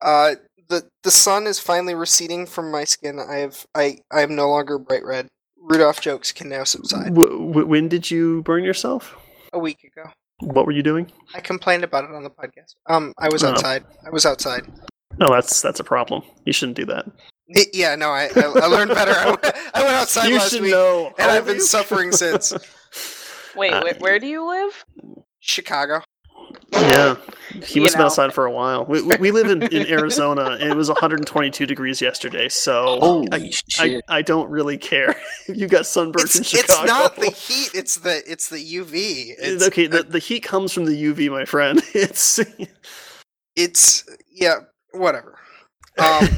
uh, 0.00 0.34
the 0.68 0.88
the 1.04 1.10
sun 1.10 1.46
is 1.46 1.58
finally 1.58 1.94
receding 1.94 2.46
from 2.46 2.70
my 2.70 2.84
skin. 2.84 3.18
I 3.20 3.36
have 3.36 3.66
I 3.74 3.98
I 4.12 4.22
am 4.22 4.34
no 4.34 4.48
longer 4.48 4.78
bright 4.78 5.04
red. 5.04 5.28
Rudolph 5.58 6.00
jokes 6.00 6.32
can 6.32 6.48
now 6.48 6.64
subside. 6.64 7.14
W- 7.14 7.46
w- 7.48 7.66
when 7.66 7.88
did 7.88 8.10
you 8.10 8.42
burn 8.42 8.62
yourself? 8.64 9.16
A 9.52 9.58
week 9.58 9.78
ago, 9.84 10.10
What 10.40 10.64
were 10.66 10.72
you 10.72 10.82
doing? 10.82 11.10
I 11.34 11.40
complained 11.40 11.82
about 11.84 12.04
it 12.04 12.10
on 12.10 12.22
the 12.22 12.30
podcast. 12.30 12.74
Um, 12.88 13.12
I 13.18 13.28
was 13.28 13.42
Oh. 13.42 13.48
outside. 13.50 13.84
I 14.06 14.10
was 14.10 14.24
outside. 14.26 14.62
No, 15.18 15.26
that's 15.28 15.60
that's 15.62 15.80
a 15.80 15.84
problem. 15.84 16.22
You 16.44 16.52
shouldn't 16.52 16.76
do 16.76 16.84
that. 16.86 17.06
Y- 17.48 17.64
Yeah, 17.72 17.94
no, 17.96 18.10
I 18.10 18.28
I, 18.36 18.42
I 18.62 18.66
learned 18.66 18.90
better. 18.90 19.12
I 19.12 19.26
went, 19.26 19.44
I 19.74 19.82
went 19.82 19.94
outside 19.94 20.28
you 20.28 20.36
last 20.38 20.50
should 20.52 20.62
week. 20.62 20.72
know. 20.72 21.12
and 21.18 21.30
I've 21.30 21.44
been 21.46 21.56
old 21.56 21.60
are 21.60 21.62
you? 21.62 21.66
suffering 21.66 22.12
since. 22.12 22.52
Wait, 23.56 23.72
Uh, 23.72 23.82
where, 23.82 23.94
where 23.94 24.18
do 24.18 24.26
you 24.26 24.46
live? 24.46 24.84
Chicago. 25.40 26.02
Yeah, 26.72 27.16
he 27.62 27.76
You 27.76 27.82
must 27.82 27.94
have 27.94 28.00
been 28.00 28.06
outside 28.06 28.32
for 28.34 28.46
a 28.46 28.50
while. 28.50 28.84
We, 28.84 29.02
we, 29.02 29.16
we 29.16 29.30
live 29.30 29.50
in, 29.50 29.62
in 29.62 29.86
Arizona, 29.90 30.56
and 30.60 30.70
it 30.70 30.76
was 30.76 30.88
122 30.88 31.66
degrees 31.66 32.00
yesterday. 32.00 32.48
So 32.48 32.98
Holy 33.00 33.28
I, 33.32 33.36
I, 33.36 33.50
shit! 33.50 34.04
I 34.08 34.22
don't 34.22 34.50
really 34.50 34.76
care. 34.78 35.16
you 35.48 35.66
got 35.66 35.86
sunburnt 35.86 36.34
It's, 36.34 36.36
in 36.52 36.60
it's 36.60 36.84
not 36.84 37.16
the 37.16 37.30
heat. 37.30 37.70
It's 37.74 37.96
the 37.96 38.22
it's 38.30 38.48
the 38.48 38.56
UV. 38.56 39.34
It's, 39.38 39.66
okay, 39.66 39.86
the, 39.86 40.02
the 40.02 40.18
heat 40.18 40.42
comes 40.42 40.72
from 40.72 40.84
the 40.84 41.02
UV, 41.02 41.30
my 41.30 41.44
friend. 41.44 41.82
It's 41.94 42.40
it's 43.54 44.04
yeah, 44.30 44.56
whatever. 44.92 45.38
Um, 45.98 46.28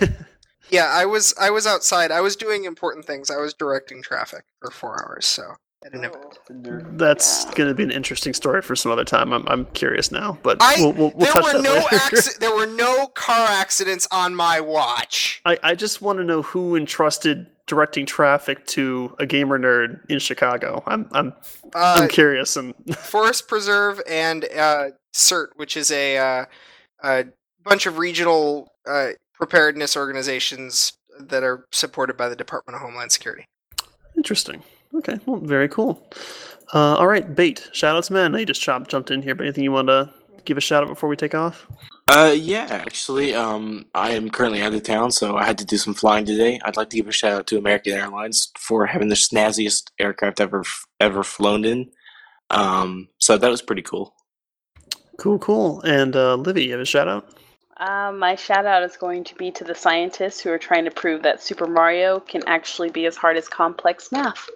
yeah, 0.70 0.86
I 0.86 1.04
was 1.06 1.34
I 1.40 1.50
was 1.50 1.66
outside. 1.66 2.10
I 2.10 2.20
was 2.20 2.36
doing 2.36 2.64
important 2.64 3.04
things. 3.04 3.30
I 3.30 3.36
was 3.36 3.54
directing 3.54 4.02
traffic 4.02 4.44
for 4.60 4.70
four 4.70 5.04
hours. 5.04 5.26
So 5.26 5.54
I 5.84 5.88
didn't 5.90 6.98
that's 6.98 7.44
going 7.54 7.68
to 7.68 7.74
be 7.74 7.84
an 7.84 7.92
interesting 7.92 8.34
story 8.34 8.62
for 8.62 8.74
some 8.74 8.90
other 8.90 9.04
time. 9.04 9.32
I'm, 9.32 9.46
I'm 9.48 9.64
curious 9.66 10.10
now, 10.10 10.36
but 10.42 10.58
I- 10.60 10.74
we'll, 10.78 10.92
we'll, 10.92 11.10
we'll 11.10 11.18
there 11.26 11.32
touch 11.32 11.44
were 11.44 11.52
that 11.52 11.62
no 11.62 11.74
later. 11.74 11.86
acci- 11.96 12.38
There 12.38 12.54
were 12.54 12.66
no 12.66 13.06
car 13.08 13.46
accidents 13.48 14.08
on 14.10 14.34
my 14.34 14.58
watch. 14.60 15.40
I, 15.44 15.56
I 15.62 15.74
just 15.76 16.02
want 16.02 16.18
to 16.18 16.24
know 16.24 16.42
who 16.42 16.74
entrusted 16.74 17.46
directing 17.66 18.06
traffic 18.06 18.66
to 18.66 19.14
a 19.20 19.26
gamer 19.26 19.58
nerd 19.58 20.00
in 20.10 20.18
Chicago. 20.18 20.82
I'm 20.86 21.08
I'm 21.12 21.32
Uh, 21.74 21.98
I'm 22.00 22.08
curious 22.08 22.56
and 22.56 22.74
Forest 22.96 23.46
Preserve 23.46 24.00
and 24.08 24.46
uh, 24.46 24.86
CERT, 25.14 25.48
which 25.56 25.76
is 25.76 25.90
a, 25.92 26.18
uh, 26.18 26.44
a 27.04 27.24
bunch 27.62 27.86
of 27.86 27.98
regional 27.98 28.72
uh, 28.88 29.10
preparedness 29.34 29.96
organizations 29.96 30.94
that 31.20 31.44
are 31.44 31.66
supported 31.70 32.16
by 32.16 32.28
the 32.28 32.36
Department 32.36 32.74
of 32.74 32.82
Homeland 32.82 33.12
Security. 33.12 33.44
Interesting. 34.16 34.62
Okay, 34.94 35.18
well, 35.26 35.40
very 35.40 35.68
cool. 35.68 36.10
Uh, 36.74 36.96
all 36.96 37.06
right, 37.06 37.34
Bate. 37.34 37.68
Shoutouts, 37.72 38.10
man. 38.10 38.34
I 38.34 38.44
just 38.44 38.60
chop, 38.60 38.88
jumped 38.88 39.10
in 39.10 39.22
here, 39.22 39.34
but 39.34 39.44
anything 39.44 39.64
you 39.64 39.72
want 39.72 39.88
to 39.88 40.10
give 40.44 40.56
a 40.56 40.60
shout 40.60 40.82
out 40.82 40.88
before 40.88 41.08
we 41.08 41.16
take 41.16 41.34
off? 41.34 41.66
Uh, 42.08 42.34
yeah, 42.34 42.66
actually, 42.70 43.34
um, 43.34 43.84
I 43.94 44.12
am 44.12 44.30
currently 44.30 44.62
out 44.62 44.72
of 44.72 44.82
town, 44.82 45.10
so 45.10 45.36
I 45.36 45.44
had 45.44 45.58
to 45.58 45.66
do 45.66 45.76
some 45.76 45.92
flying 45.92 46.24
today. 46.24 46.58
I'd 46.64 46.76
like 46.76 46.88
to 46.90 46.96
give 46.96 47.06
a 47.06 47.12
shout 47.12 47.32
out 47.32 47.46
to 47.48 47.58
American 47.58 47.92
Airlines 47.92 48.50
for 48.58 48.86
having 48.86 49.08
the 49.08 49.14
snazziest 49.14 49.90
aircraft 49.98 50.40
ever 50.40 50.64
ever 51.00 51.22
flown 51.22 51.66
in. 51.66 51.90
Um, 52.50 53.08
so 53.18 53.36
that 53.36 53.50
was 53.50 53.60
pretty 53.60 53.82
cool. 53.82 54.14
Cool, 55.18 55.38
cool. 55.38 55.82
And 55.82 56.16
uh, 56.16 56.36
Livy, 56.36 56.64
you 56.64 56.72
have 56.72 56.80
a 56.80 56.86
shout 56.86 57.08
out? 57.08 57.28
Uh, 57.76 58.10
my 58.12 58.34
shout 58.34 58.66
out 58.66 58.82
is 58.82 58.96
going 58.96 59.22
to 59.24 59.34
be 59.34 59.50
to 59.50 59.64
the 59.64 59.74
scientists 59.74 60.40
who 60.40 60.50
are 60.50 60.58
trying 60.58 60.84
to 60.84 60.90
prove 60.90 61.22
that 61.22 61.42
Super 61.42 61.66
Mario 61.66 62.20
can 62.20 62.42
actually 62.46 62.88
be 62.88 63.06
as 63.06 63.16
hard 63.16 63.36
as 63.36 63.48
complex 63.48 64.10
math. 64.10 64.48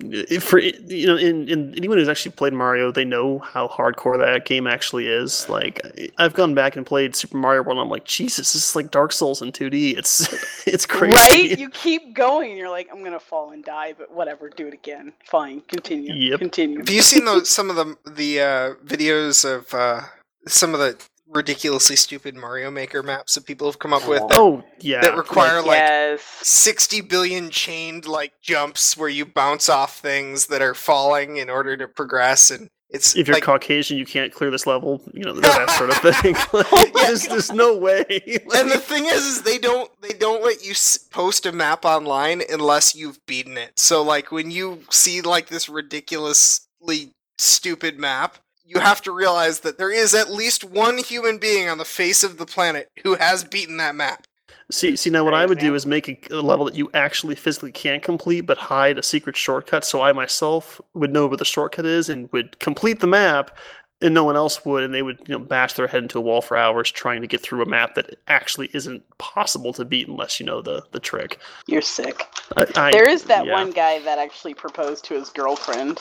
If 0.00 0.44
for 0.44 0.58
you 0.58 1.06
know, 1.06 1.16
in, 1.16 1.48
in 1.48 1.74
anyone 1.76 1.98
who's 1.98 2.08
actually 2.08 2.32
played 2.32 2.52
Mario, 2.52 2.92
they 2.92 3.04
know 3.04 3.40
how 3.40 3.66
hardcore 3.66 4.16
that 4.18 4.44
game 4.44 4.66
actually 4.66 5.08
is. 5.08 5.48
Like, 5.48 5.80
I've 6.18 6.34
gone 6.34 6.54
back 6.54 6.76
and 6.76 6.86
played 6.86 7.16
Super 7.16 7.36
Mario 7.36 7.62
World. 7.62 7.78
and 7.78 7.84
I'm 7.84 7.90
like, 7.90 8.04
Jesus, 8.04 8.52
this 8.52 8.70
is 8.70 8.76
like 8.76 8.90
Dark 8.90 9.12
Souls 9.12 9.42
in 9.42 9.50
2D. 9.50 9.96
It's 9.96 10.28
it's 10.66 10.86
crazy. 10.86 11.16
Right? 11.16 11.58
You 11.68 11.70
keep 11.70 12.14
going 12.14 12.50
and 12.50 12.58
you're 12.58 12.70
like, 12.70 12.88
I'm 12.92 13.02
gonna 13.02 13.18
fall 13.18 13.50
and 13.50 13.64
die, 13.64 13.94
but 13.98 14.12
whatever, 14.12 14.48
do 14.48 14.68
it 14.68 14.74
again. 14.74 15.12
Fine, 15.24 15.62
continue. 15.62 16.14
Yep. 16.14 16.38
Continue. 16.38 16.78
Have 16.78 16.90
you 16.90 17.02
seen 17.02 17.24
those 17.24 17.50
some 17.50 17.68
of 17.68 17.76
the 17.76 17.96
the 18.10 18.40
uh, 18.40 18.74
videos 18.84 19.44
of 19.44 19.74
uh, 19.74 20.02
some 20.46 20.74
of 20.74 20.80
the 20.80 20.96
ridiculously 21.30 21.96
stupid 21.96 22.34
Mario 22.34 22.70
Maker 22.70 23.02
maps 23.02 23.34
that 23.34 23.46
people 23.46 23.66
have 23.68 23.78
come 23.78 23.92
up 23.92 24.08
with 24.08 24.20
that, 24.28 24.38
Oh 24.38 24.62
yeah. 24.80 25.00
that 25.02 25.16
require 25.16 25.60
like 25.60 25.78
yes. 25.78 26.22
60 26.42 27.02
billion 27.02 27.50
chained 27.50 28.06
like 28.06 28.32
jumps 28.42 28.96
where 28.96 29.08
you 29.08 29.26
bounce 29.26 29.68
off 29.68 29.98
things 29.98 30.46
that 30.46 30.62
are 30.62 30.74
falling 30.74 31.36
in 31.36 31.50
order 31.50 31.76
to 31.76 31.86
progress 31.88 32.50
and 32.50 32.68
it's 32.90 33.14
if 33.16 33.28
you're 33.28 33.34
like 33.34 33.42
Caucasian, 33.42 33.98
you 33.98 34.06
can't 34.06 34.32
clear 34.32 34.50
this 34.50 34.66
level. 34.66 35.02
You 35.12 35.22
know 35.24 35.34
that 35.34 35.70
sort 35.72 35.90
of 35.90 35.96
thing. 36.22 36.34
Like, 36.72 36.94
there's, 36.94 37.28
there's 37.28 37.52
no 37.52 37.76
way. 37.76 38.04
and 38.08 38.70
the 38.70 38.78
thing 38.78 39.04
is, 39.04 39.26
is 39.26 39.42
they 39.42 39.58
don't 39.58 39.90
they 40.00 40.16
don't 40.16 40.42
let 40.42 40.64
you 40.64 40.72
post 41.10 41.44
a 41.44 41.52
map 41.52 41.84
online 41.84 42.40
unless 42.50 42.94
you've 42.94 43.18
beaten 43.26 43.58
it. 43.58 43.72
So 43.78 44.02
like 44.02 44.32
when 44.32 44.50
you 44.50 44.84
see 44.90 45.20
like 45.20 45.48
this 45.48 45.68
ridiculously 45.68 47.12
stupid 47.36 47.98
map, 47.98 48.38
you 48.68 48.80
have 48.80 49.00
to 49.02 49.12
realize 49.12 49.60
that 49.60 49.78
there 49.78 49.90
is 49.90 50.14
at 50.14 50.30
least 50.30 50.62
one 50.62 50.98
human 50.98 51.38
being 51.38 51.68
on 51.68 51.78
the 51.78 51.84
face 51.84 52.22
of 52.22 52.36
the 52.36 52.44
planet 52.44 52.90
who 53.02 53.14
has 53.14 53.42
beaten 53.42 53.78
that 53.78 53.94
map. 53.94 54.26
See, 54.70 54.96
see 54.96 55.08
now 55.08 55.24
what 55.24 55.32
I 55.32 55.46
would 55.46 55.58
do 55.58 55.74
is 55.74 55.86
make 55.86 56.08
a, 56.08 56.34
a 56.34 56.42
level 56.42 56.66
that 56.66 56.74
you 56.74 56.90
actually 56.92 57.34
physically 57.34 57.72
can't 57.72 58.02
complete, 58.02 58.42
but 58.42 58.58
hide 58.58 58.98
a 58.98 59.02
secret 59.02 59.34
shortcut, 59.34 59.82
so 59.82 60.02
I 60.02 60.12
myself 60.12 60.78
would 60.92 61.10
know 61.10 61.26
where 61.26 61.38
the 61.38 61.46
shortcut 61.46 61.86
is 61.86 62.10
and 62.10 62.30
would 62.32 62.58
complete 62.58 63.00
the 63.00 63.06
map, 63.06 63.56
and 64.02 64.12
no 64.12 64.24
one 64.24 64.36
else 64.36 64.66
would, 64.66 64.84
and 64.84 64.92
they 64.92 65.00
would 65.00 65.20
you 65.26 65.38
know 65.38 65.42
bash 65.42 65.72
their 65.72 65.86
head 65.86 66.02
into 66.02 66.18
a 66.18 66.20
wall 66.20 66.42
for 66.42 66.58
hours 66.58 66.90
trying 66.90 67.22
to 67.22 67.26
get 67.26 67.40
through 67.40 67.62
a 67.62 67.66
map 67.66 67.94
that 67.94 68.18
actually 68.28 68.68
isn't 68.74 69.02
possible 69.16 69.72
to 69.72 69.86
beat 69.86 70.06
unless 70.06 70.38
you 70.38 70.44
know 70.44 70.60
the 70.60 70.82
the 70.92 71.00
trick. 71.00 71.38
You're 71.66 71.80
sick. 71.80 72.26
I, 72.58 72.66
I, 72.76 72.90
There 72.92 73.08
is 73.08 73.24
that 73.24 73.46
yeah. 73.46 73.54
one 73.54 73.70
guy 73.70 74.00
that 74.00 74.18
actually 74.18 74.52
proposed 74.52 75.02
to 75.06 75.14
his 75.14 75.30
girlfriend, 75.30 75.98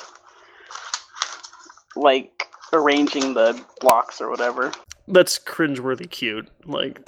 like 1.96 2.48
arranging 2.74 3.34
the 3.34 3.60
blocks 3.82 4.20
or 4.22 4.30
whatever. 4.30 4.72
That's 5.10 5.40
cringeworthy 5.40 6.10
cute. 6.10 6.50
Like 6.66 7.00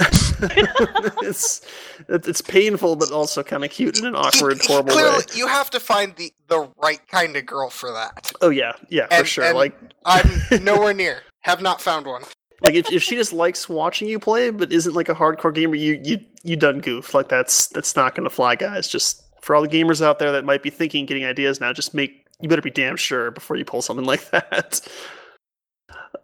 it's 1.21 1.61
it's 2.07 2.41
painful, 2.41 2.95
but 2.95 3.11
also 3.11 3.43
kind 3.43 3.63
of 3.65 3.71
cute 3.71 3.99
in 3.99 4.05
an 4.05 4.15
awkward, 4.15 4.53
He- 4.61 4.67
he 4.67 4.67
horrible 4.73 4.93
clearly, 4.93 5.17
way. 5.17 5.23
you 5.35 5.47
have 5.47 5.69
to 5.71 5.79
find 5.79 6.15
the 6.15 6.31
the 6.47 6.69
right 6.81 7.05
kind 7.09 7.35
of 7.35 7.45
girl 7.45 7.69
for 7.69 7.91
that. 7.91 8.31
Oh 8.41 8.49
yeah, 8.49 8.73
yeah, 8.89 9.07
for 9.17 9.25
sure. 9.25 9.43
and- 9.45 9.57
like 9.57 9.77
I'm 10.05 10.29
nowhere 10.63 10.93
near. 10.93 11.21
Have 11.41 11.61
not 11.61 11.81
found 11.81 12.05
one. 12.05 12.23
like 12.61 12.73
if, 12.75 12.91
if 12.91 13.01
she 13.03 13.15
just 13.15 13.31
likes 13.33 13.69
watching 13.69 14.07
you 14.09 14.19
play 14.19 14.49
but 14.49 14.71
isn't 14.73 14.93
like 14.93 15.09
a 15.09 15.15
hardcore 15.15 15.53
gamer, 15.53 15.75
you 15.75 15.99
you 16.03 16.19
you 16.43 16.55
done 16.55 16.79
goof. 16.79 17.13
Like 17.13 17.27
that's 17.29 17.67
that's 17.67 17.95
not 17.95 18.15
gonna 18.15 18.29
fly, 18.29 18.55
guys. 18.55 18.87
Just 18.87 19.23
for 19.41 19.55
all 19.55 19.61
the 19.61 19.67
gamers 19.69 20.01
out 20.01 20.19
there 20.19 20.31
that 20.33 20.45
might 20.45 20.63
be 20.63 20.69
thinking 20.69 21.05
getting 21.05 21.25
ideas 21.25 21.59
now, 21.61 21.73
just 21.73 21.93
make 21.93 22.25
you 22.41 22.47
better 22.47 22.61
be 22.61 22.69
damn 22.71 22.95
sure 22.97 23.31
before 23.31 23.57
you 23.57 23.65
pull 23.65 23.81
something 23.81 24.05
like 24.05 24.29
that. 24.31 24.79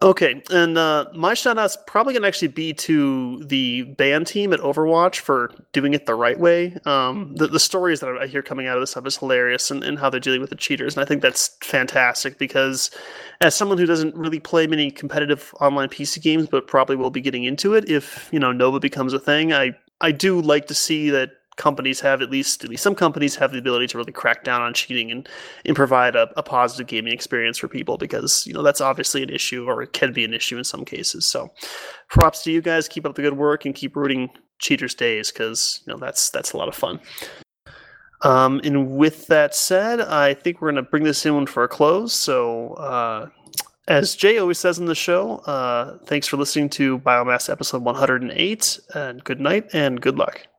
Okay, 0.01 0.41
and 0.51 0.77
uh, 0.77 1.05
my 1.13 1.33
shout 1.33 1.57
out's 1.57 1.77
probably 1.87 2.13
going 2.13 2.23
to 2.23 2.27
actually 2.27 2.49
be 2.49 2.73
to 2.73 3.43
the 3.45 3.83
band 3.83 4.27
team 4.27 4.51
at 4.51 4.59
Overwatch 4.59 5.19
for 5.19 5.51
doing 5.73 5.93
it 5.93 6.05
the 6.05 6.15
right 6.15 6.39
way. 6.39 6.75
Um, 6.85 7.35
the, 7.35 7.47
the 7.47 7.59
stories 7.59 7.99
that 7.99 8.17
I 8.17 8.27
hear 8.27 8.41
coming 8.41 8.67
out 8.67 8.77
of 8.77 8.81
this 8.81 8.91
stuff 8.91 9.05
is 9.05 9.17
hilarious 9.17 9.71
and, 9.71 9.83
and 9.83 9.97
how 9.97 10.09
they're 10.09 10.19
dealing 10.19 10.41
with 10.41 10.49
the 10.49 10.55
cheaters. 10.55 10.95
And 10.95 11.03
I 11.03 11.07
think 11.07 11.21
that's 11.21 11.55
fantastic 11.61 12.39
because, 12.39 12.89
as 13.41 13.55
someone 13.55 13.77
who 13.77 13.85
doesn't 13.85 14.15
really 14.15 14.39
play 14.39 14.67
many 14.67 14.91
competitive 14.91 15.53
online 15.61 15.89
PC 15.89 16.21
games, 16.21 16.47
but 16.47 16.67
probably 16.67 16.95
will 16.95 17.11
be 17.11 17.21
getting 17.21 17.43
into 17.43 17.73
it 17.73 17.89
if, 17.89 18.27
you 18.31 18.39
know, 18.39 18.51
Nova 18.51 18.79
becomes 18.79 19.13
a 19.13 19.19
thing, 19.19 19.53
I, 19.53 19.75
I 20.01 20.11
do 20.11 20.41
like 20.41 20.67
to 20.67 20.73
see 20.73 21.09
that 21.11 21.31
companies 21.57 21.99
have 22.01 22.21
at 22.21 22.29
least 22.29 22.63
at 22.63 22.69
least 22.69 22.83
some 22.83 22.95
companies 22.95 23.35
have 23.35 23.51
the 23.51 23.57
ability 23.57 23.87
to 23.87 23.97
really 23.97 24.11
crack 24.11 24.43
down 24.43 24.61
on 24.61 24.73
cheating 24.73 25.11
and 25.11 25.27
and 25.65 25.75
provide 25.75 26.15
a, 26.15 26.29
a, 26.37 26.43
positive 26.43 26.87
gaming 26.87 27.13
experience 27.13 27.57
for 27.57 27.67
people 27.67 27.97
because 27.97 28.45
you 28.45 28.53
know 28.53 28.61
that's 28.61 28.81
obviously 28.81 29.23
an 29.23 29.29
issue 29.29 29.65
or 29.65 29.81
it 29.81 29.93
can 29.93 30.11
be 30.11 30.25
an 30.25 30.33
issue 30.33 30.57
in 30.57 30.63
some 30.63 30.83
cases. 30.83 31.25
So 31.25 31.51
props 32.09 32.43
to 32.43 32.51
you 32.51 32.61
guys. 32.61 32.87
Keep 32.87 33.05
up 33.05 33.15
the 33.15 33.21
good 33.21 33.37
work 33.37 33.65
and 33.65 33.73
keep 33.73 33.95
rooting 33.95 34.29
cheaters 34.59 34.95
days 34.95 35.31
because 35.31 35.81
you 35.85 35.93
know 35.93 35.99
that's 35.99 36.29
that's 36.29 36.53
a 36.53 36.57
lot 36.57 36.67
of 36.67 36.75
fun. 36.75 36.99
Um, 38.21 38.61
and 38.63 38.95
with 38.95 39.27
that 39.27 39.53
said 39.53 39.99
i 39.99 40.33
think 40.33 40.59
we're 40.59 40.71
going 40.71 40.83
to 40.83 40.89
bring 40.89 41.03
this 41.03 41.25
in 41.25 41.45
for 41.45 41.63
a 41.63 41.67
close. 41.67 42.13
So 42.13 42.73
uh, 42.73 43.29
as 43.87 44.15
Jay 44.15 44.37
always 44.39 44.57
says 44.57 44.79
in 44.79 44.85
the 44.85 44.95
show, 44.95 45.37
uh, 45.45 45.99
thanks 46.05 46.27
for 46.27 46.37
listening 46.37 46.69
to 46.71 46.97
Biomass 46.99 47.49
episode 47.49 47.83
108, 47.83 48.79
and 48.95 49.23
good 49.23 49.39
night 49.39 49.69
and 49.73 50.01
good 50.01 50.17
luck. 50.17 50.47